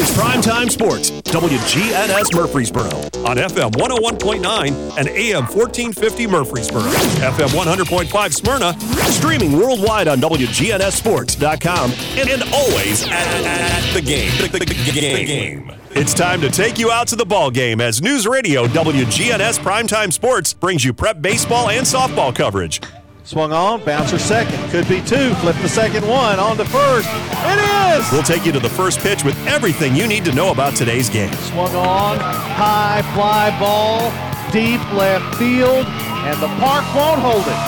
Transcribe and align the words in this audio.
Is 0.00 0.10
Primetime 0.12 0.70
Sports, 0.70 1.10
WGNS 1.10 2.34
Murfreesboro, 2.34 2.86
on 3.28 3.36
FM 3.36 3.70
101.9 3.72 4.96
and 4.96 5.08
AM 5.08 5.42
1450 5.42 6.26
Murfreesboro, 6.26 6.80
FM 6.80 7.48
100.5 7.48 8.32
Smyrna, 8.32 8.80
streaming 9.10 9.52
worldwide 9.52 10.08
on 10.08 10.18
WGNSSports.com, 10.18 11.90
and, 12.18 12.30
and 12.30 12.42
always 12.50 13.04
at, 13.04 13.12
at 13.12 13.92
the 13.92 14.00
game. 14.00 14.30
The, 14.40 14.58
the, 14.60 14.64
the 14.64 15.24
game. 15.26 15.70
It's 15.90 16.14
time 16.14 16.40
to 16.40 16.48
take 16.48 16.78
you 16.78 16.90
out 16.90 17.06
to 17.08 17.16
the 17.16 17.26
ball 17.26 17.50
game 17.50 17.82
as 17.82 18.00
News 18.00 18.26
Radio 18.26 18.64
WGNS 18.68 19.58
Primetime 19.58 20.10
Sports 20.10 20.54
brings 20.54 20.82
you 20.82 20.94
prep 20.94 21.20
baseball 21.20 21.68
and 21.68 21.84
softball 21.84 22.34
coverage. 22.34 22.80
Swung 23.24 23.52
on, 23.52 23.84
bouncer 23.84 24.18
second. 24.18 24.58
Could 24.70 24.88
be 24.88 25.00
two. 25.02 25.34
Flip 25.36 25.56
the 25.56 25.68
second 25.68 26.06
one. 26.08 26.38
On 26.38 26.56
to 26.56 26.64
first. 26.64 27.08
It 27.46 27.58
is! 27.98 28.12
We'll 28.12 28.22
take 28.22 28.44
you 28.46 28.52
to 28.52 28.60
the 28.60 28.68
first 28.68 29.00
pitch 29.00 29.24
with 29.24 29.36
everything 29.46 29.94
you 29.94 30.06
need 30.06 30.24
to 30.24 30.32
know 30.32 30.50
about 30.50 30.74
today's 30.74 31.08
game. 31.08 31.32
Swung 31.34 31.74
on, 31.76 32.18
high 32.18 33.02
fly 33.14 33.56
ball, 33.60 34.10
deep 34.52 34.80
left 34.92 35.36
field, 35.36 35.86
and 35.86 36.40
the 36.40 36.48
park 36.58 36.84
won't 36.94 37.20
hold 37.20 37.44
it. 37.46 37.60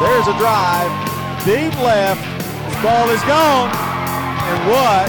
There's 0.00 0.28
a 0.28 0.36
drive, 0.38 0.90
deep 1.44 1.78
left. 1.80 2.22
Ball 2.82 3.08
is 3.10 3.22
gone. 3.22 3.70
And 4.46 4.68
what 4.68 5.08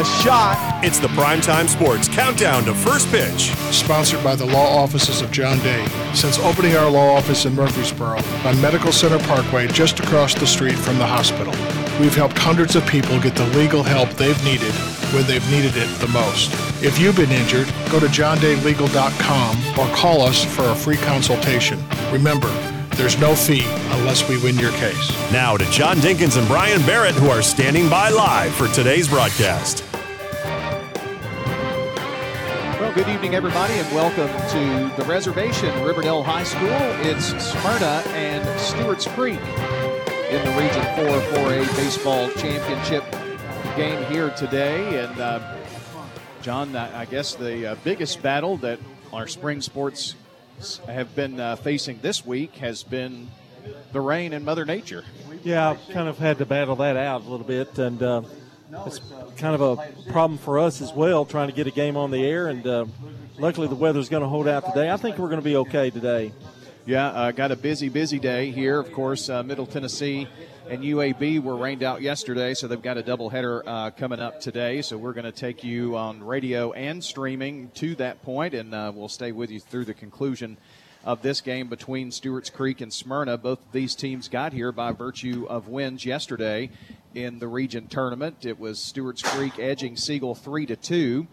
a 0.00 0.04
shot. 0.04 0.73
It's 0.86 0.98
the 0.98 1.08
Primetime 1.08 1.66
Sports 1.66 2.08
Countdown 2.08 2.66
to 2.66 2.74
First 2.74 3.10
Pitch. 3.10 3.52
Sponsored 3.72 4.22
by 4.22 4.36
the 4.36 4.44
law 4.44 4.82
offices 4.82 5.22
of 5.22 5.30
John 5.30 5.58
Day. 5.60 5.82
Since 6.12 6.38
opening 6.40 6.76
our 6.76 6.90
law 6.90 7.16
office 7.16 7.46
in 7.46 7.54
Murfreesboro 7.54 8.18
on 8.44 8.60
Medical 8.60 8.92
Center 8.92 9.18
Parkway 9.20 9.66
just 9.66 9.98
across 9.98 10.34
the 10.34 10.46
street 10.46 10.76
from 10.76 10.98
the 10.98 11.06
hospital, 11.06 11.54
we've 11.98 12.14
helped 12.14 12.36
hundreds 12.36 12.76
of 12.76 12.86
people 12.86 13.18
get 13.18 13.34
the 13.34 13.46
legal 13.56 13.82
help 13.82 14.10
they've 14.10 14.44
needed 14.44 14.74
when 15.14 15.26
they've 15.26 15.50
needed 15.50 15.72
it 15.74 15.88
the 16.00 16.08
most. 16.08 16.52
If 16.84 16.98
you've 16.98 17.16
been 17.16 17.32
injured, 17.32 17.72
go 17.90 17.98
to 17.98 18.06
johndaylegal.com 18.06 19.78
or 19.78 19.96
call 19.96 20.20
us 20.20 20.44
for 20.44 20.64
a 20.64 20.74
free 20.74 20.98
consultation. 20.98 21.82
Remember, 22.12 22.52
there's 22.90 23.18
no 23.18 23.34
fee 23.34 23.64
unless 23.96 24.28
we 24.28 24.36
win 24.42 24.58
your 24.58 24.72
case. 24.72 25.32
Now 25.32 25.56
to 25.56 25.64
John 25.70 25.96
Dinkins 25.96 26.36
and 26.36 26.46
Brian 26.46 26.82
Barrett, 26.82 27.14
who 27.14 27.30
are 27.30 27.40
standing 27.40 27.88
by 27.88 28.10
live 28.10 28.54
for 28.54 28.68
today's 28.68 29.08
broadcast. 29.08 29.82
Good 32.94 33.08
evening, 33.08 33.34
everybody, 33.34 33.74
and 33.74 33.92
welcome 33.92 34.28
to 34.50 34.96
the 34.96 35.04
reservation, 35.08 35.68
Riverdale 35.82 36.22
High 36.22 36.44
School. 36.44 36.68
It's 37.02 37.26
Smyrna 37.42 38.04
and 38.10 38.60
Stewart's 38.60 39.08
Creek 39.08 39.40
in 40.30 40.44
the 40.44 40.54
Region 40.56 40.84
4 40.94 41.42
4A 41.42 41.76
Baseball 41.76 42.30
Championship 42.34 43.04
game 43.76 44.04
here 44.04 44.30
today. 44.30 45.02
And, 45.02 45.20
uh, 45.20 45.56
John, 46.40 46.76
I 46.76 47.04
guess 47.06 47.34
the 47.34 47.72
uh, 47.72 47.76
biggest 47.82 48.22
battle 48.22 48.58
that 48.58 48.78
our 49.12 49.26
spring 49.26 49.60
sports 49.60 50.14
have 50.86 51.16
been 51.16 51.40
uh, 51.40 51.56
facing 51.56 51.98
this 52.00 52.24
week 52.24 52.54
has 52.58 52.84
been 52.84 53.28
the 53.90 54.00
rain 54.00 54.32
and 54.32 54.44
Mother 54.44 54.64
Nature. 54.64 55.02
Yeah, 55.42 55.70
I've 55.70 55.88
kind 55.88 56.08
of 56.08 56.18
had 56.18 56.38
to 56.38 56.46
battle 56.46 56.76
that 56.76 56.96
out 56.96 57.22
a 57.22 57.28
little 57.28 57.46
bit, 57.46 57.76
and 57.76 58.00
uh, 58.00 58.22
it's 58.86 59.00
kind 59.36 59.54
of 59.54 59.60
a 59.60 60.10
problem 60.10 60.38
for 60.38 60.58
us 60.58 60.80
as 60.80 60.92
well, 60.92 61.24
trying 61.24 61.48
to 61.48 61.54
get 61.54 61.66
a 61.66 61.70
game 61.70 61.96
on 61.96 62.10
the 62.10 62.24
air. 62.24 62.48
And 62.48 62.66
uh, 62.66 62.86
luckily, 63.38 63.68
the 63.68 63.74
weather's 63.74 64.08
going 64.08 64.22
to 64.22 64.28
hold 64.28 64.48
out 64.48 64.66
today. 64.66 64.90
I 64.90 64.96
think 64.96 65.18
we're 65.18 65.28
going 65.28 65.40
to 65.40 65.44
be 65.44 65.56
okay 65.56 65.90
today. 65.90 66.32
Yeah, 66.86 67.06
uh, 67.06 67.30
got 67.30 67.50
a 67.50 67.56
busy, 67.56 67.88
busy 67.88 68.18
day 68.18 68.50
here. 68.50 68.78
Of 68.78 68.92
course, 68.92 69.30
uh, 69.30 69.42
Middle 69.42 69.64
Tennessee 69.64 70.28
and 70.68 70.82
UAB 70.82 71.42
were 71.42 71.56
rained 71.56 71.82
out 71.82 72.02
yesterday, 72.02 72.52
so 72.52 72.68
they've 72.68 72.82
got 72.82 72.98
a 72.98 73.02
doubleheader 73.02 73.62
uh, 73.66 73.90
coming 73.92 74.20
up 74.20 74.40
today. 74.40 74.82
So 74.82 74.98
we're 74.98 75.14
going 75.14 75.24
to 75.24 75.32
take 75.32 75.64
you 75.64 75.96
on 75.96 76.22
radio 76.22 76.72
and 76.72 77.02
streaming 77.02 77.70
to 77.76 77.94
that 77.96 78.22
point, 78.22 78.52
and 78.52 78.74
uh, 78.74 78.92
we'll 78.94 79.08
stay 79.08 79.32
with 79.32 79.50
you 79.50 79.60
through 79.60 79.86
the 79.86 79.94
conclusion 79.94 80.58
of 81.04 81.22
this 81.22 81.40
game 81.40 81.68
between 81.68 82.10
Stewart's 82.10 82.50
Creek 82.50 82.80
and 82.80 82.92
Smyrna. 82.92 83.36
Both 83.36 83.60
of 83.60 83.72
these 83.72 83.94
teams 83.94 84.28
got 84.28 84.52
here 84.52 84.72
by 84.72 84.92
virtue 84.92 85.46
of 85.48 85.68
wins 85.68 86.04
yesterday 86.04 86.70
in 87.14 87.38
the 87.38 87.46
region 87.46 87.86
tournament. 87.86 88.44
It 88.44 88.58
was 88.58 88.78
Stewart's 88.82 89.22
Creek 89.22 89.58
edging 89.58 89.96
Siegel 89.96 90.34
three 90.34 90.66
to 90.66 90.76
two, 90.76 91.26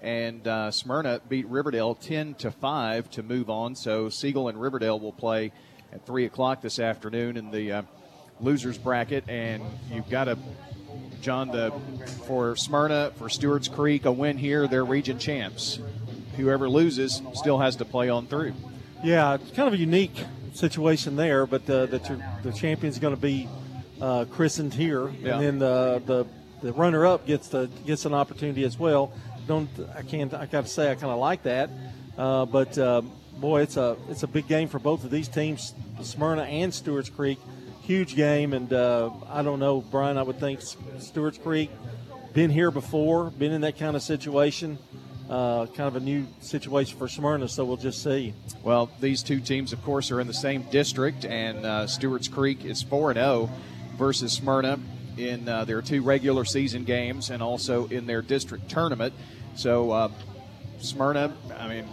and 0.00 0.46
uh, 0.46 0.70
Smyrna 0.70 1.20
beat 1.28 1.46
Riverdale 1.48 1.94
ten 1.94 2.34
to 2.34 2.50
five 2.50 3.10
to 3.10 3.22
move 3.22 3.50
on. 3.50 3.74
So 3.74 4.08
Siegel 4.08 4.48
and 4.48 4.60
Riverdale 4.60 5.00
will 5.00 5.12
play 5.12 5.52
at 5.92 6.06
three 6.06 6.24
o'clock 6.24 6.62
this 6.62 6.78
afternoon 6.78 7.36
in 7.36 7.50
the 7.50 7.72
uh, 7.72 7.82
losers 8.40 8.78
bracket, 8.78 9.28
and 9.28 9.62
you've 9.92 10.08
got 10.08 10.24
to. 10.24 10.38
John, 11.22 11.48
the, 11.48 11.72
for 12.26 12.54
Smyrna, 12.54 13.10
for 13.16 13.28
Stewart's 13.28 13.68
Creek, 13.68 14.04
a 14.04 14.12
win 14.12 14.38
here, 14.38 14.68
they're 14.68 14.84
region 14.84 15.18
champs. 15.18 15.80
Whoever 16.36 16.68
loses 16.68 17.20
still 17.32 17.58
has 17.58 17.76
to 17.76 17.84
play 17.84 18.08
on 18.10 18.26
through. 18.26 18.54
Yeah, 19.06 19.34
it's 19.34 19.52
kind 19.52 19.68
of 19.68 19.74
a 19.74 19.78
unique 19.78 20.16
situation 20.52 21.14
there, 21.14 21.46
but 21.46 21.62
uh, 21.70 21.86
the, 21.86 22.20
the 22.42 22.50
champion's 22.50 22.98
going 22.98 23.14
to 23.14 23.20
be 23.20 23.48
uh, 24.00 24.24
christened 24.32 24.74
here, 24.74 25.08
yeah. 25.08 25.34
and 25.34 25.44
then 25.44 25.58
the 25.60 26.02
the, 26.04 26.26
the 26.60 26.72
runner 26.72 27.06
up 27.06 27.24
gets 27.24 27.46
the 27.46 27.70
gets 27.86 28.04
an 28.04 28.14
opportunity 28.14 28.64
as 28.64 28.80
well. 28.80 29.12
Don't 29.46 29.70
I 29.96 30.02
can't 30.02 30.34
I 30.34 30.46
got 30.46 30.64
to 30.64 30.68
say 30.68 30.90
I 30.90 30.96
kind 30.96 31.12
of 31.12 31.20
like 31.20 31.44
that, 31.44 31.70
uh, 32.18 32.46
but 32.46 32.76
uh, 32.78 33.02
boy, 33.38 33.62
it's 33.62 33.76
a 33.76 33.96
it's 34.08 34.24
a 34.24 34.26
big 34.26 34.48
game 34.48 34.66
for 34.66 34.80
both 34.80 35.04
of 35.04 35.12
these 35.12 35.28
teams, 35.28 35.72
Smyrna 36.02 36.42
and 36.42 36.74
Stewart's 36.74 37.08
Creek. 37.08 37.38
Huge 37.82 38.16
game, 38.16 38.54
and 38.54 38.72
uh, 38.72 39.10
I 39.28 39.42
don't 39.42 39.60
know, 39.60 39.82
Brian. 39.82 40.18
I 40.18 40.24
would 40.24 40.40
think 40.40 40.62
Stewart's 40.98 41.38
Creek 41.38 41.70
been 42.32 42.50
here 42.50 42.72
before, 42.72 43.30
been 43.30 43.52
in 43.52 43.60
that 43.60 43.78
kind 43.78 43.94
of 43.94 44.02
situation 44.02 44.78
uh, 45.28 45.66
kind 45.66 45.88
of 45.88 45.96
a 45.96 46.00
new 46.00 46.26
situation 46.40 46.98
for 46.98 47.08
Smyrna, 47.08 47.48
so 47.48 47.64
we'll 47.64 47.76
just 47.76 48.02
see. 48.02 48.32
Well, 48.62 48.90
these 49.00 49.22
two 49.22 49.40
teams, 49.40 49.72
of 49.72 49.82
course, 49.82 50.10
are 50.10 50.20
in 50.20 50.26
the 50.26 50.34
same 50.34 50.62
district, 50.70 51.24
and 51.24 51.64
uh, 51.66 51.86
Stewart's 51.86 52.28
Creek 52.28 52.64
is 52.64 52.82
4 52.82 53.14
0 53.14 53.50
versus 53.96 54.32
Smyrna 54.32 54.78
in 55.16 55.48
uh, 55.48 55.64
their 55.64 55.82
two 55.82 56.02
regular 56.02 56.44
season 56.44 56.84
games 56.84 57.30
and 57.30 57.42
also 57.42 57.86
in 57.86 58.06
their 58.06 58.22
district 58.22 58.68
tournament. 58.68 59.14
So, 59.54 59.90
uh, 59.90 60.08
Smyrna, 60.78 61.32
I 61.58 61.68
mean, 61.68 61.86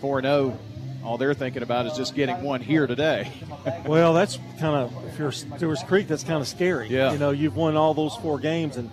4 0.00 0.22
0 0.22 0.58
all 1.02 1.18
they're 1.18 1.34
thinking 1.34 1.62
about 1.62 1.86
is 1.86 1.94
just 1.94 2.14
getting 2.14 2.42
one 2.42 2.60
here 2.60 2.86
today. 2.86 3.32
well, 3.86 4.12
that's 4.12 4.38
kind 4.58 4.76
of 4.76 5.04
if 5.06 5.18
you're 5.18 5.32
Stewart's 5.32 5.82
Creek, 5.82 6.08
that's 6.08 6.24
kind 6.24 6.40
of 6.40 6.48
scary. 6.48 6.88
Yeah. 6.88 7.12
You 7.12 7.18
know, 7.18 7.30
you've 7.30 7.56
won 7.56 7.76
all 7.76 7.94
those 7.94 8.14
four 8.16 8.38
games, 8.38 8.76
and 8.76 8.90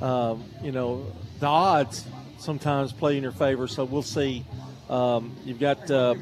um, 0.00 0.44
you 0.62 0.72
know 0.72 1.06
the 1.40 1.46
odds 1.46 2.04
sometimes 2.38 2.92
play 2.92 3.16
in 3.16 3.22
your 3.22 3.32
favor. 3.32 3.68
So 3.68 3.84
we'll 3.84 4.02
see. 4.02 4.44
Um, 4.88 5.36
you've 5.44 5.60
got 5.60 5.90
uh, 5.90 6.14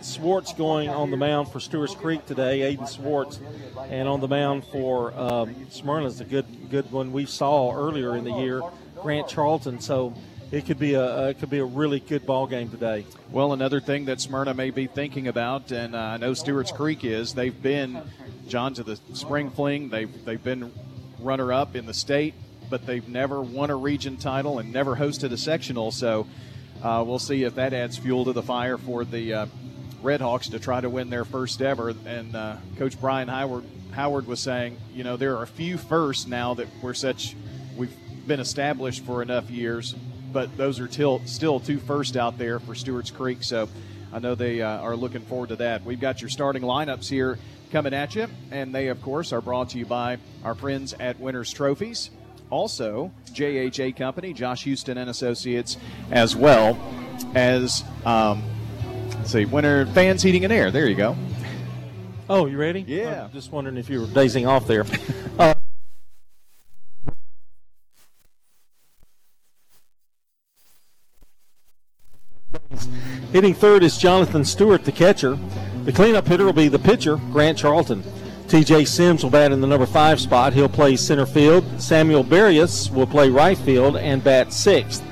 Swartz 0.00 0.54
going 0.54 0.88
on 0.88 1.10
the 1.10 1.16
mound 1.16 1.48
for 1.48 1.60
Stewart's 1.60 1.94
Creek 1.94 2.24
today, 2.24 2.74
Aiden 2.74 2.88
Swartz, 2.88 3.38
and 3.90 4.08
on 4.08 4.20
the 4.20 4.28
mound 4.28 4.64
for 4.64 5.12
um, 5.12 5.54
Smyrna 5.68 6.06
is 6.06 6.20
a 6.22 6.24
good 6.24 6.46
good 6.70 6.90
one 6.90 7.12
we 7.12 7.26
saw 7.26 7.74
earlier 7.74 8.16
in 8.16 8.24
the 8.24 8.32
year, 8.32 8.62
Grant 9.02 9.28
Charlton. 9.28 9.78
So 9.80 10.14
it 10.50 10.64
could 10.64 10.78
be 10.78 10.94
a 10.94 11.28
it 11.28 11.38
could 11.38 11.50
be 11.50 11.58
a 11.58 11.64
really 11.64 12.00
good 12.00 12.24
ball 12.24 12.46
game 12.46 12.70
today. 12.70 13.04
Well, 13.30 13.52
another 13.52 13.78
thing 13.80 14.06
that 14.06 14.22
Smyrna 14.22 14.54
may 14.54 14.70
be 14.70 14.86
thinking 14.86 15.28
about, 15.28 15.70
and 15.70 15.94
uh, 15.94 15.98
I 15.98 16.16
know 16.16 16.32
Stewart's 16.32 16.72
Creek 16.72 17.04
is, 17.04 17.34
they've 17.34 17.62
been 17.62 18.00
John 18.46 18.72
to 18.74 18.82
the 18.82 18.96
spring 19.12 19.50
fling. 19.50 19.90
They've 19.90 20.24
they've 20.24 20.42
been 20.42 20.72
runner 21.20 21.52
up 21.52 21.76
in 21.76 21.84
the 21.84 21.94
state 21.94 22.32
but 22.68 22.86
they've 22.86 23.08
never 23.08 23.40
won 23.40 23.70
a 23.70 23.76
region 23.76 24.16
title 24.16 24.58
and 24.58 24.72
never 24.72 24.96
hosted 24.96 25.32
a 25.32 25.36
sectional. 25.36 25.90
So 25.90 26.26
uh, 26.82 27.04
we'll 27.06 27.18
see 27.18 27.44
if 27.44 27.54
that 27.56 27.72
adds 27.72 27.98
fuel 27.98 28.24
to 28.26 28.32
the 28.32 28.42
fire 28.42 28.78
for 28.78 29.04
the 29.04 29.34
uh, 29.34 29.46
Redhawks 30.02 30.50
to 30.52 30.58
try 30.58 30.80
to 30.80 30.88
win 30.88 31.10
their 31.10 31.24
first 31.24 31.60
ever. 31.60 31.94
And 32.06 32.34
uh, 32.36 32.56
Coach 32.76 33.00
Brian 33.00 33.28
Howard 33.28 33.64
Howard 33.92 34.26
was 34.26 34.38
saying, 34.38 34.76
you 34.94 35.02
know, 35.02 35.16
there 35.16 35.36
are 35.36 35.42
a 35.42 35.46
few 35.46 35.76
firsts 35.76 36.26
now 36.26 36.54
that 36.54 36.68
we're 36.82 36.94
such 36.94 37.34
we've 37.76 37.94
been 38.26 38.40
established 38.40 39.04
for 39.04 39.22
enough 39.22 39.50
years, 39.50 39.94
but 40.32 40.56
those 40.56 40.78
are 40.78 40.86
till, 40.86 41.20
still 41.24 41.58
two 41.58 41.78
first 41.78 42.16
out 42.16 42.38
there 42.38 42.60
for 42.60 42.74
Stewart's 42.74 43.10
Creek. 43.10 43.42
So 43.42 43.68
I 44.12 44.18
know 44.18 44.34
they 44.34 44.62
uh, 44.62 44.80
are 44.80 44.94
looking 44.94 45.22
forward 45.22 45.48
to 45.48 45.56
that. 45.56 45.84
We've 45.84 45.98
got 45.98 46.20
your 46.20 46.28
starting 46.28 46.62
lineups 46.62 47.08
here 47.08 47.38
coming 47.72 47.94
at 47.94 48.14
you, 48.14 48.28
and 48.50 48.74
they, 48.74 48.88
of 48.88 49.02
course, 49.02 49.32
are 49.32 49.40
brought 49.40 49.70
to 49.70 49.78
you 49.78 49.86
by 49.86 50.18
our 50.44 50.54
friends 50.54 50.92
at 50.94 51.18
Winners 51.18 51.52
Trophies 51.52 52.10
also 52.50 53.12
JHA 53.32 53.96
Company, 53.96 54.32
Josh 54.32 54.64
Houston 54.64 54.98
and 54.98 55.10
Associates, 55.10 55.76
as 56.10 56.34
well 56.34 56.78
as 57.34 57.84
um, 58.04 58.42
let's 59.10 59.32
see, 59.32 59.44
Winter 59.44 59.86
Fans 59.86 60.22
Heating 60.22 60.44
and 60.44 60.52
Air. 60.52 60.70
There 60.70 60.88
you 60.88 60.94
go. 60.94 61.16
Oh, 62.30 62.46
you 62.46 62.58
ready? 62.58 62.80
Yeah. 62.86 63.24
I'm 63.24 63.32
just 63.32 63.52
wondering 63.52 63.78
if 63.78 63.88
you 63.88 64.00
were 64.00 64.06
dazing 64.06 64.46
off 64.46 64.66
there. 64.66 64.84
uh, 65.38 65.54
Hitting 73.32 73.54
third 73.54 73.82
is 73.82 73.98
Jonathan 73.98 74.44
Stewart, 74.44 74.84
the 74.84 74.92
catcher. 74.92 75.38
The 75.84 75.92
cleanup 75.92 76.26
hitter 76.26 76.44
will 76.44 76.52
be 76.52 76.68
the 76.68 76.78
pitcher, 76.78 77.16
Grant 77.30 77.58
Charlton. 77.58 78.02
TJ 78.48 78.88
Sims 78.88 79.22
will 79.22 79.30
bat 79.30 79.52
in 79.52 79.60
the 79.60 79.66
number 79.66 79.84
five 79.84 80.18
spot. 80.18 80.54
He'll 80.54 80.70
play 80.70 80.96
center 80.96 81.26
field. 81.26 81.64
Samuel 81.80 82.22
Barrios 82.22 82.90
will 82.90 83.06
play 83.06 83.28
right 83.28 83.58
field 83.58 83.98
and 83.98 84.24
bat 84.24 84.54
sixth. 84.54 85.04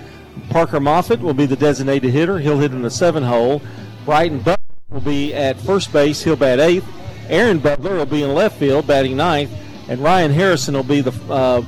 Parker 0.48 0.80
Moffitt 0.80 1.20
will 1.20 1.34
be 1.34 1.44
the 1.44 1.56
designated 1.56 2.10
hitter. 2.12 2.38
He'll 2.38 2.58
hit 2.58 2.72
in 2.72 2.80
the 2.80 2.90
seven 2.90 3.22
hole. 3.22 3.60
Brighton 4.06 4.38
Butler 4.38 4.64
will 4.88 5.02
be 5.02 5.34
at 5.34 5.60
first 5.60 5.92
base. 5.92 6.22
He'll 6.22 6.36
bat 6.36 6.60
eighth. 6.60 6.86
Aaron 7.28 7.58
Butler 7.58 7.96
will 7.96 8.06
be 8.06 8.22
in 8.22 8.34
left 8.34 8.58
field, 8.58 8.86
batting 8.86 9.18
ninth. 9.18 9.50
And 9.88 10.00
Ryan 10.00 10.32
Harrison 10.32 10.74
will 10.74 10.82
be 10.82 11.02
the 11.02 11.12
uh, 11.30 11.62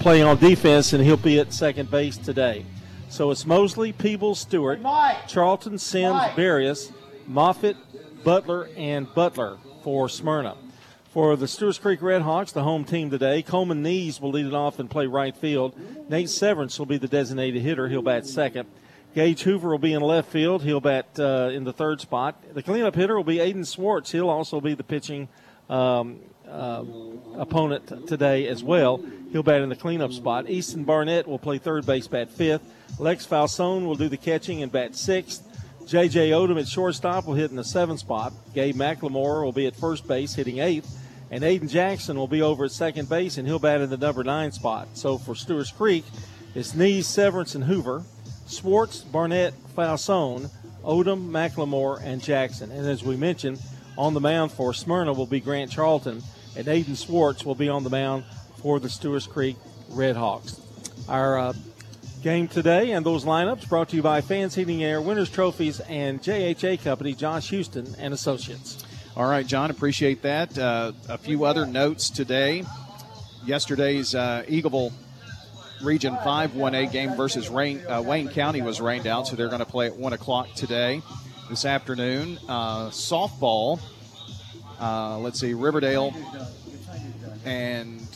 playing 0.00 0.24
on 0.24 0.38
defense, 0.38 0.92
and 0.92 1.04
he'll 1.04 1.16
be 1.16 1.38
at 1.38 1.52
second 1.52 1.88
base 1.88 2.16
today. 2.16 2.66
So 3.10 3.30
it's 3.30 3.46
Mosley, 3.46 3.92
Peebles, 3.92 4.40
Stewart, 4.40 4.80
Charlton, 5.28 5.78
Sims, 5.78 6.20
Barrios, 6.34 6.92
Moffitt, 7.28 7.76
Butler, 8.24 8.68
and 8.76 9.12
Butler 9.14 9.58
for 9.82 10.08
Smyrna. 10.08 10.56
For 11.10 11.34
the 11.34 11.48
Stewarts 11.48 11.78
Creek 11.78 11.98
Redhawks, 11.98 12.52
the 12.52 12.62
home 12.62 12.84
team 12.84 13.10
today, 13.10 13.42
Coleman 13.42 13.82
Nees 13.82 14.20
will 14.20 14.30
lead 14.30 14.46
it 14.46 14.54
off 14.54 14.78
and 14.78 14.88
play 14.88 15.08
right 15.08 15.36
field. 15.36 15.74
Nate 16.08 16.30
Severance 16.30 16.78
will 16.78 16.86
be 16.86 16.98
the 16.98 17.08
designated 17.08 17.62
hitter. 17.62 17.88
He'll 17.88 18.00
bat 18.00 18.28
second. 18.28 18.68
Gage 19.12 19.42
Hoover 19.42 19.70
will 19.70 19.78
be 19.78 19.92
in 19.92 20.02
left 20.02 20.30
field. 20.30 20.62
He'll 20.62 20.80
bat 20.80 21.18
uh, 21.18 21.50
in 21.52 21.64
the 21.64 21.72
third 21.72 22.00
spot. 22.00 22.54
The 22.54 22.62
cleanup 22.62 22.94
hitter 22.94 23.16
will 23.16 23.24
be 23.24 23.38
Aiden 23.38 23.66
Swartz. 23.66 24.12
He'll 24.12 24.30
also 24.30 24.60
be 24.60 24.74
the 24.74 24.84
pitching 24.84 25.28
um, 25.68 26.20
uh, 26.48 26.84
opponent 27.34 28.06
today 28.06 28.46
as 28.46 28.62
well. 28.62 29.04
He'll 29.32 29.42
bat 29.42 29.62
in 29.62 29.68
the 29.68 29.74
cleanup 29.74 30.12
spot. 30.12 30.48
Easton 30.48 30.84
Barnett 30.84 31.26
will 31.26 31.40
play 31.40 31.58
third 31.58 31.86
base, 31.86 32.06
bat 32.06 32.30
fifth. 32.30 32.62
Lex 33.00 33.26
Falsone 33.26 33.84
will 33.84 33.96
do 33.96 34.08
the 34.08 34.16
catching 34.16 34.62
and 34.62 34.70
bat 34.70 34.94
sixth. 34.94 35.42
J.J. 35.90 36.30
Odom 36.30 36.60
at 36.60 36.68
shortstop 36.68 37.26
will 37.26 37.34
hit 37.34 37.50
in 37.50 37.56
the 37.56 37.64
seventh 37.64 37.98
spot. 37.98 38.32
Gabe 38.54 38.76
McLemore 38.76 39.42
will 39.42 39.50
be 39.50 39.66
at 39.66 39.74
first 39.74 40.06
base, 40.06 40.32
hitting 40.32 40.60
eighth. 40.60 40.88
And 41.32 41.42
Aiden 41.42 41.68
Jackson 41.68 42.16
will 42.16 42.28
be 42.28 42.42
over 42.42 42.66
at 42.66 42.70
second 42.70 43.08
base, 43.08 43.38
and 43.38 43.48
he'll 43.48 43.58
bat 43.58 43.80
in 43.80 43.90
the 43.90 43.96
number 43.96 44.22
nine 44.22 44.52
spot. 44.52 44.86
So 44.94 45.18
for 45.18 45.34
Stewart's 45.34 45.72
Creek, 45.72 46.04
it's 46.54 46.76
Nees, 46.76 47.08
Severance, 47.08 47.56
and 47.56 47.64
Hoover. 47.64 48.04
Swartz, 48.46 49.00
Barnett, 49.00 49.52
Falsone, 49.76 50.48
Odom, 50.84 51.28
McLemore, 51.28 52.00
and 52.04 52.22
Jackson. 52.22 52.70
And 52.70 52.86
as 52.86 53.02
we 53.02 53.16
mentioned, 53.16 53.60
on 53.98 54.14
the 54.14 54.20
mound 54.20 54.52
for 54.52 54.72
Smyrna 54.72 55.12
will 55.12 55.26
be 55.26 55.40
Grant 55.40 55.72
Charlton, 55.72 56.22
and 56.56 56.68
Aiden 56.68 56.96
Swartz 56.96 57.44
will 57.44 57.56
be 57.56 57.68
on 57.68 57.82
the 57.82 57.90
mound 57.90 58.22
for 58.62 58.78
the 58.78 58.88
Stewart's 58.88 59.26
Creek 59.26 59.56
Redhawks. 59.90 60.60
Our 61.08 61.36
uh, 61.36 61.52
game 62.20 62.48
today 62.48 62.92
and 62.92 63.04
those 63.04 63.24
lineups 63.24 63.68
brought 63.68 63.88
to 63.88 63.96
you 63.96 64.02
by 64.02 64.20
Fans 64.20 64.54
Heating 64.54 64.84
Air, 64.84 65.00
Winners 65.00 65.30
Trophies, 65.30 65.80
and 65.80 66.20
JHA 66.20 66.82
Company, 66.82 67.14
Josh 67.14 67.48
Houston 67.50 67.94
and 67.98 68.12
Associates. 68.12 68.84
All 69.16 69.28
right, 69.28 69.46
John, 69.46 69.70
appreciate 69.70 70.22
that. 70.22 70.56
Uh, 70.58 70.92
a 71.08 71.16
few 71.16 71.44
other 71.44 71.66
notes 71.66 72.10
today. 72.10 72.64
Yesterday's 73.44 74.14
uh, 74.14 74.44
Eagleville 74.46 74.92
Region 75.82 76.16
5 76.22 76.52
1A 76.52 76.92
game 76.92 77.16
versus 77.16 77.48
Rain, 77.48 77.80
uh, 77.86 78.02
Wayne 78.02 78.28
County 78.28 78.60
was 78.60 78.80
rained 78.80 79.06
out, 79.06 79.26
so 79.26 79.34
they're 79.34 79.48
going 79.48 79.60
to 79.60 79.66
play 79.66 79.86
at 79.86 79.96
1 79.96 80.12
o'clock 80.12 80.52
today, 80.54 81.02
this 81.48 81.64
afternoon. 81.64 82.38
Uh, 82.48 82.88
softball, 82.90 83.80
uh, 84.78 85.18
let's 85.18 85.40
see, 85.40 85.54
Riverdale 85.54 86.14
and 87.44 88.06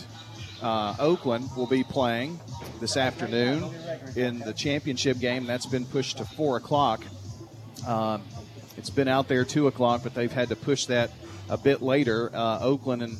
uh, 0.62 0.94
Oakland 0.98 1.48
will 1.56 1.66
be 1.66 1.84
playing 1.84 2.38
this 2.80 2.96
afternoon 2.96 3.70
in 4.16 4.38
the 4.40 4.52
championship 4.52 5.18
game. 5.18 5.46
That's 5.46 5.66
been 5.66 5.84
pushed 5.84 6.18
to 6.18 6.24
4 6.24 6.58
o'clock. 6.58 7.04
Um, 7.86 8.22
it's 8.76 8.90
been 8.90 9.08
out 9.08 9.28
there 9.28 9.44
2 9.44 9.66
o'clock, 9.66 10.02
but 10.02 10.14
they've 10.14 10.32
had 10.32 10.48
to 10.48 10.56
push 10.56 10.86
that 10.86 11.10
a 11.48 11.56
bit 11.56 11.82
later. 11.82 12.30
Uh, 12.34 12.58
Oakland 12.60 13.02
and 13.02 13.18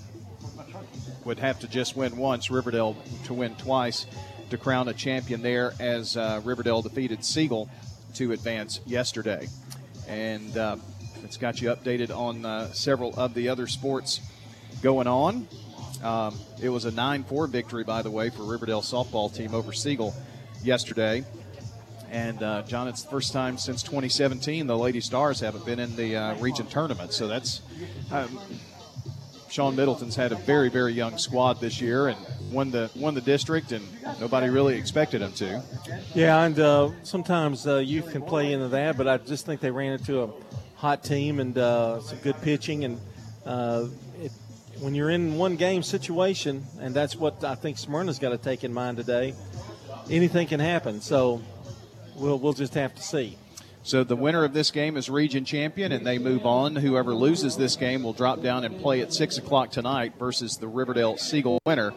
would 1.25 1.39
have 1.39 1.61
to 1.61 1.69
just 1.69 1.97
win 1.97 2.17
once, 2.17 2.51
Riverdale 2.51 2.97
to 3.25 3.35
win 3.35 3.55
twice 3.57 4.07
to 4.51 4.59
crown 4.59 4.89
a 4.89 4.93
champion 4.93 5.43
there 5.43 5.73
as 5.81 6.17
uh, 6.17 6.41
Riverdale 6.45 6.83
defeated 6.83 7.25
Siegel 7.25 7.71
to 8.15 8.33
advance 8.33 8.81
yesterday. 8.87 9.49
And 10.07 10.57
uh, 10.57 10.77
it's 11.23 11.37
got 11.37 11.61
you 11.61 11.71
updated 11.71 12.15
on 12.15 12.45
uh, 12.45 12.73
several 12.73 13.19
of 13.19 13.35
the 13.35 13.49
other 13.49 13.67
sports 13.67 14.21
going 14.83 15.07
on. 15.07 15.49
Um, 16.05 16.39
it 16.63 16.69
was 16.69 16.85
a 16.85 16.91
9 16.91 17.25
4 17.25 17.47
victory, 17.47 17.83
by 17.83 18.03
the 18.03 18.11
way, 18.11 18.31
for 18.31 18.43
Riverdale 18.43 18.83
softball 18.83 19.35
team 19.35 19.55
over 19.55 19.73
Siegel 19.73 20.15
yesterday. 20.63 21.25
And 22.11 22.43
uh, 22.43 22.63
John, 22.63 22.87
it's 22.87 23.03
the 23.03 23.11
first 23.11 23.33
time 23.33 23.59
since 23.59 23.83
2017 23.83 24.67
the 24.67 24.77
Lady 24.77 25.01
Stars 25.01 25.41
haven't 25.41 25.67
been 25.67 25.81
in 25.81 25.97
the 25.97 26.15
uh, 26.15 26.35
region 26.37 26.67
tournament. 26.67 27.13
So 27.13 27.27
that's 27.27 27.63
um, 28.13 28.39
Sean 29.55 29.75
Middleton's 29.75 30.15
had 30.15 30.33
a 30.33 30.37
very, 30.37 30.69
very 30.69 30.93
young 30.93 31.17
squad 31.17 31.61
this 31.61 31.81
year 31.81 32.09
and 32.09 32.19
won 32.51 32.71
the 32.71 32.91
won 32.97 33.15
the 33.15 33.21
district, 33.21 33.73
and 33.73 33.87
nobody 34.21 34.49
really 34.49 34.77
expected 34.77 35.23
him 35.23 35.33
to. 35.33 35.63
Yeah, 36.15 36.43
and 36.43 36.59
uh, 36.59 36.91
sometimes 37.03 37.67
uh, 37.67 37.77
youth 37.77 38.11
can 38.11 38.23
play 38.23 38.53
into 38.53 38.69
that, 38.69 38.97
but 38.97 39.09
I 39.09 39.17
just 39.19 39.47
think 39.47 39.61
they 39.61 39.71
ran 39.71 39.93
into 39.93 40.23
a 40.23 40.31
hot 40.75 41.05
team 41.05 41.41
and 41.41 41.57
uh, 41.57 42.01
some 42.01 42.19
good 42.19 42.37
pitching, 42.43 42.85
and 42.85 43.01
uh, 43.47 43.87
it, 44.21 44.33
when 44.81 44.95
you're 44.95 45.11
in 45.11 45.37
one 45.37 45.57
game 45.57 45.83
situation, 45.83 46.65
and 46.81 46.95
that's 46.95 47.17
what 47.17 47.45
I 47.45 47.55
think 47.55 47.79
Smyrna's 47.79 48.19
got 48.19 48.31
to 48.31 48.39
take 48.39 48.65
in 48.65 48.73
mind 48.73 48.97
today. 48.97 49.35
Anything 50.11 50.47
can 50.47 50.61
happen, 50.61 51.01
so 51.01 51.41
we'll 52.17 52.39
we'll 52.39 52.53
just 52.53 52.75
have 52.75 52.95
to 52.95 53.03
see. 53.03 53.39
So 53.83 54.03
the 54.03 54.17
winner 54.17 54.45
of 54.45 54.55
this 54.55 54.71
game 54.71 54.97
is 54.97 55.11
region 55.11 55.45
champion, 55.45 55.93
and 55.93 56.07
they 56.07 56.19
move 56.19 56.47
on. 56.47 56.75
Whoever 56.75 57.15
loses 57.15 57.57
this 57.57 57.77
game 57.77 58.03
will 58.03 58.15
drop 58.15 58.43
down 58.43 58.65
and 58.65 58.81
play 58.81 59.03
at 59.03 59.13
six 59.13 59.37
o'clock 59.37 59.71
tonight 59.71 60.15
versus 60.19 60.57
the 60.57 60.67
Riverdale 60.67 61.19
Siegel 61.19 61.59
winner, 61.67 61.91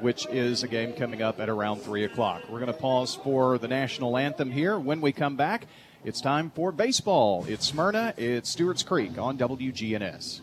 which 0.00 0.26
is 0.26 0.62
a 0.62 0.68
game 0.68 0.92
coming 0.92 1.22
up 1.22 1.40
at 1.40 1.48
around 1.48 1.80
three 1.80 2.04
o'clock. 2.04 2.42
We're 2.50 2.60
going 2.60 2.72
to 2.72 2.78
pause 2.78 3.14
for 3.14 3.56
the 3.56 3.68
national 3.68 4.18
anthem 4.18 4.50
here. 4.50 4.78
When 4.78 5.00
we 5.00 5.12
come 5.12 5.36
back, 5.36 5.66
it's 6.04 6.20
time 6.20 6.50
for 6.50 6.70
baseball. 6.70 7.46
It's 7.48 7.66
Smyrna. 7.66 8.12
It's 8.18 8.50
Stewart's 8.50 8.82
Creek 8.82 9.16
on 9.16 9.38
WGNS. 9.38 10.42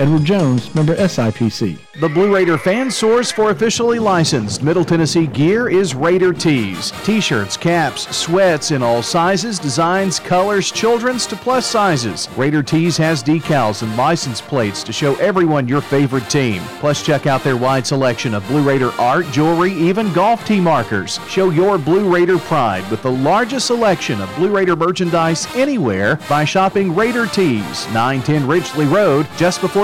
Edward 0.00 0.24
Jones, 0.24 0.74
member 0.74 0.94
SIPC. 0.96 1.78
The 2.00 2.08
Blue 2.08 2.34
Raider 2.34 2.58
fan 2.58 2.90
source 2.90 3.30
for 3.30 3.50
officially 3.50 4.00
licensed 4.00 4.64
Middle 4.64 4.84
Tennessee 4.84 5.28
gear 5.28 5.68
is 5.68 5.94
Raider 5.94 6.32
Tees. 6.32 6.90
T 7.04 7.20
shirts, 7.20 7.56
caps, 7.56 8.14
sweats 8.14 8.72
in 8.72 8.82
all 8.82 9.00
sizes, 9.00 9.60
designs, 9.60 10.18
colors, 10.18 10.72
children's 10.72 11.24
to 11.26 11.36
plus 11.36 11.66
sizes. 11.66 12.28
Raider 12.36 12.64
Tees 12.64 12.96
has 12.96 13.22
decals 13.22 13.84
and 13.84 13.96
license 13.96 14.40
plates 14.40 14.82
to 14.82 14.92
show 14.92 15.14
everyone 15.16 15.68
your 15.68 15.80
favorite 15.80 16.28
team. 16.28 16.60
Plus, 16.80 17.00
check 17.00 17.28
out 17.28 17.44
their 17.44 17.56
wide 17.56 17.86
selection 17.86 18.34
of 18.34 18.44
Blue 18.48 18.62
Raider 18.62 18.90
art, 18.98 19.30
jewelry, 19.30 19.72
even 19.72 20.12
golf 20.12 20.44
tee 20.44 20.60
markers. 20.60 21.20
Show 21.28 21.50
your 21.50 21.78
Blue 21.78 22.12
Raider 22.12 22.38
pride 22.38 22.90
with 22.90 23.02
the 23.02 23.12
largest 23.12 23.68
selection 23.68 24.20
of 24.20 24.34
Blue 24.34 24.50
Raider 24.50 24.74
merchandise 24.74 25.46
anywhere 25.54 26.16
by 26.28 26.44
shopping 26.44 26.92
Raider 26.92 27.26
Tees, 27.26 27.86
910 27.92 28.48
Ridgely 28.48 28.86
Road, 28.86 29.28
just 29.36 29.60
before 29.60 29.83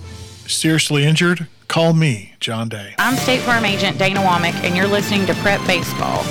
Seriously 0.51 1.05
injured? 1.05 1.47
Call 1.67 1.93
me, 1.93 2.33
John 2.41 2.67
Day. 2.67 2.95
I'm 2.99 3.15
State 3.15 3.39
Farm 3.41 3.63
Agent 3.63 3.97
Dana 3.97 4.19
Womack, 4.19 4.53
and 4.65 4.75
you're 4.75 4.87
listening 4.87 5.25
to 5.27 5.33
Prep 5.35 5.65
Baseball. 5.65 6.25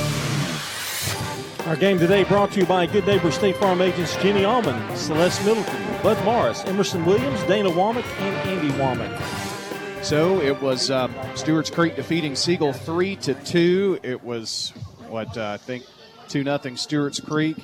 Our 1.66 1.76
game 1.76 1.98
today 1.98 2.24
brought 2.24 2.52
to 2.52 2.60
you 2.60 2.66
by 2.66 2.86
Good 2.86 3.06
Neighbor 3.06 3.30
State 3.30 3.56
Farm 3.56 3.80
agents 3.80 4.16
Jenny 4.16 4.44
Allman, 4.44 4.96
Celeste 4.96 5.44
Middleton, 5.44 6.02
Bud 6.02 6.22
Morris, 6.24 6.64
Emerson 6.66 7.04
Williams, 7.06 7.42
Dana 7.44 7.70
Womack, 7.70 8.04
and 8.20 8.48
Andy 8.48 8.68
Womack. 8.74 10.04
So 10.04 10.40
it 10.40 10.60
was 10.60 10.90
um, 10.90 11.14
Stewart's 11.34 11.70
Creek 11.70 11.96
defeating 11.96 12.36
Siegel 12.36 12.72
three 12.72 13.16
to 13.16 13.34
two. 13.34 13.98
It 14.02 14.22
was 14.22 14.74
what 15.08 15.36
uh, 15.38 15.52
I 15.52 15.56
think 15.56 15.84
two 16.28 16.44
nothing 16.44 16.76
Stewart's 16.76 17.20
Creek. 17.20 17.56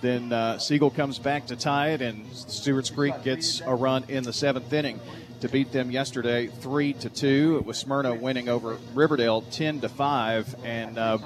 Then 0.00 0.32
uh, 0.32 0.58
Siegel 0.58 0.90
comes 0.90 1.18
back 1.18 1.46
to 1.46 1.56
tie 1.56 1.90
it, 1.90 2.02
and 2.02 2.26
Stewart's 2.32 2.90
Creek 2.90 3.22
gets 3.24 3.60
a 3.62 3.74
run 3.74 4.04
in 4.08 4.22
the 4.22 4.32
seventh 4.32 4.72
inning 4.72 5.00
to 5.40 5.48
beat 5.48 5.72
them 5.72 5.90
yesterday 5.90 6.46
three 6.46 6.92
to 6.94 7.08
two. 7.08 7.56
It 7.58 7.66
was 7.66 7.78
Smyrna 7.78 8.14
winning 8.14 8.48
over 8.48 8.78
Riverdale 8.94 9.42
ten 9.42 9.80
to 9.80 9.88
five. 9.88 10.54
And 10.64 10.98
uh, 10.98 11.18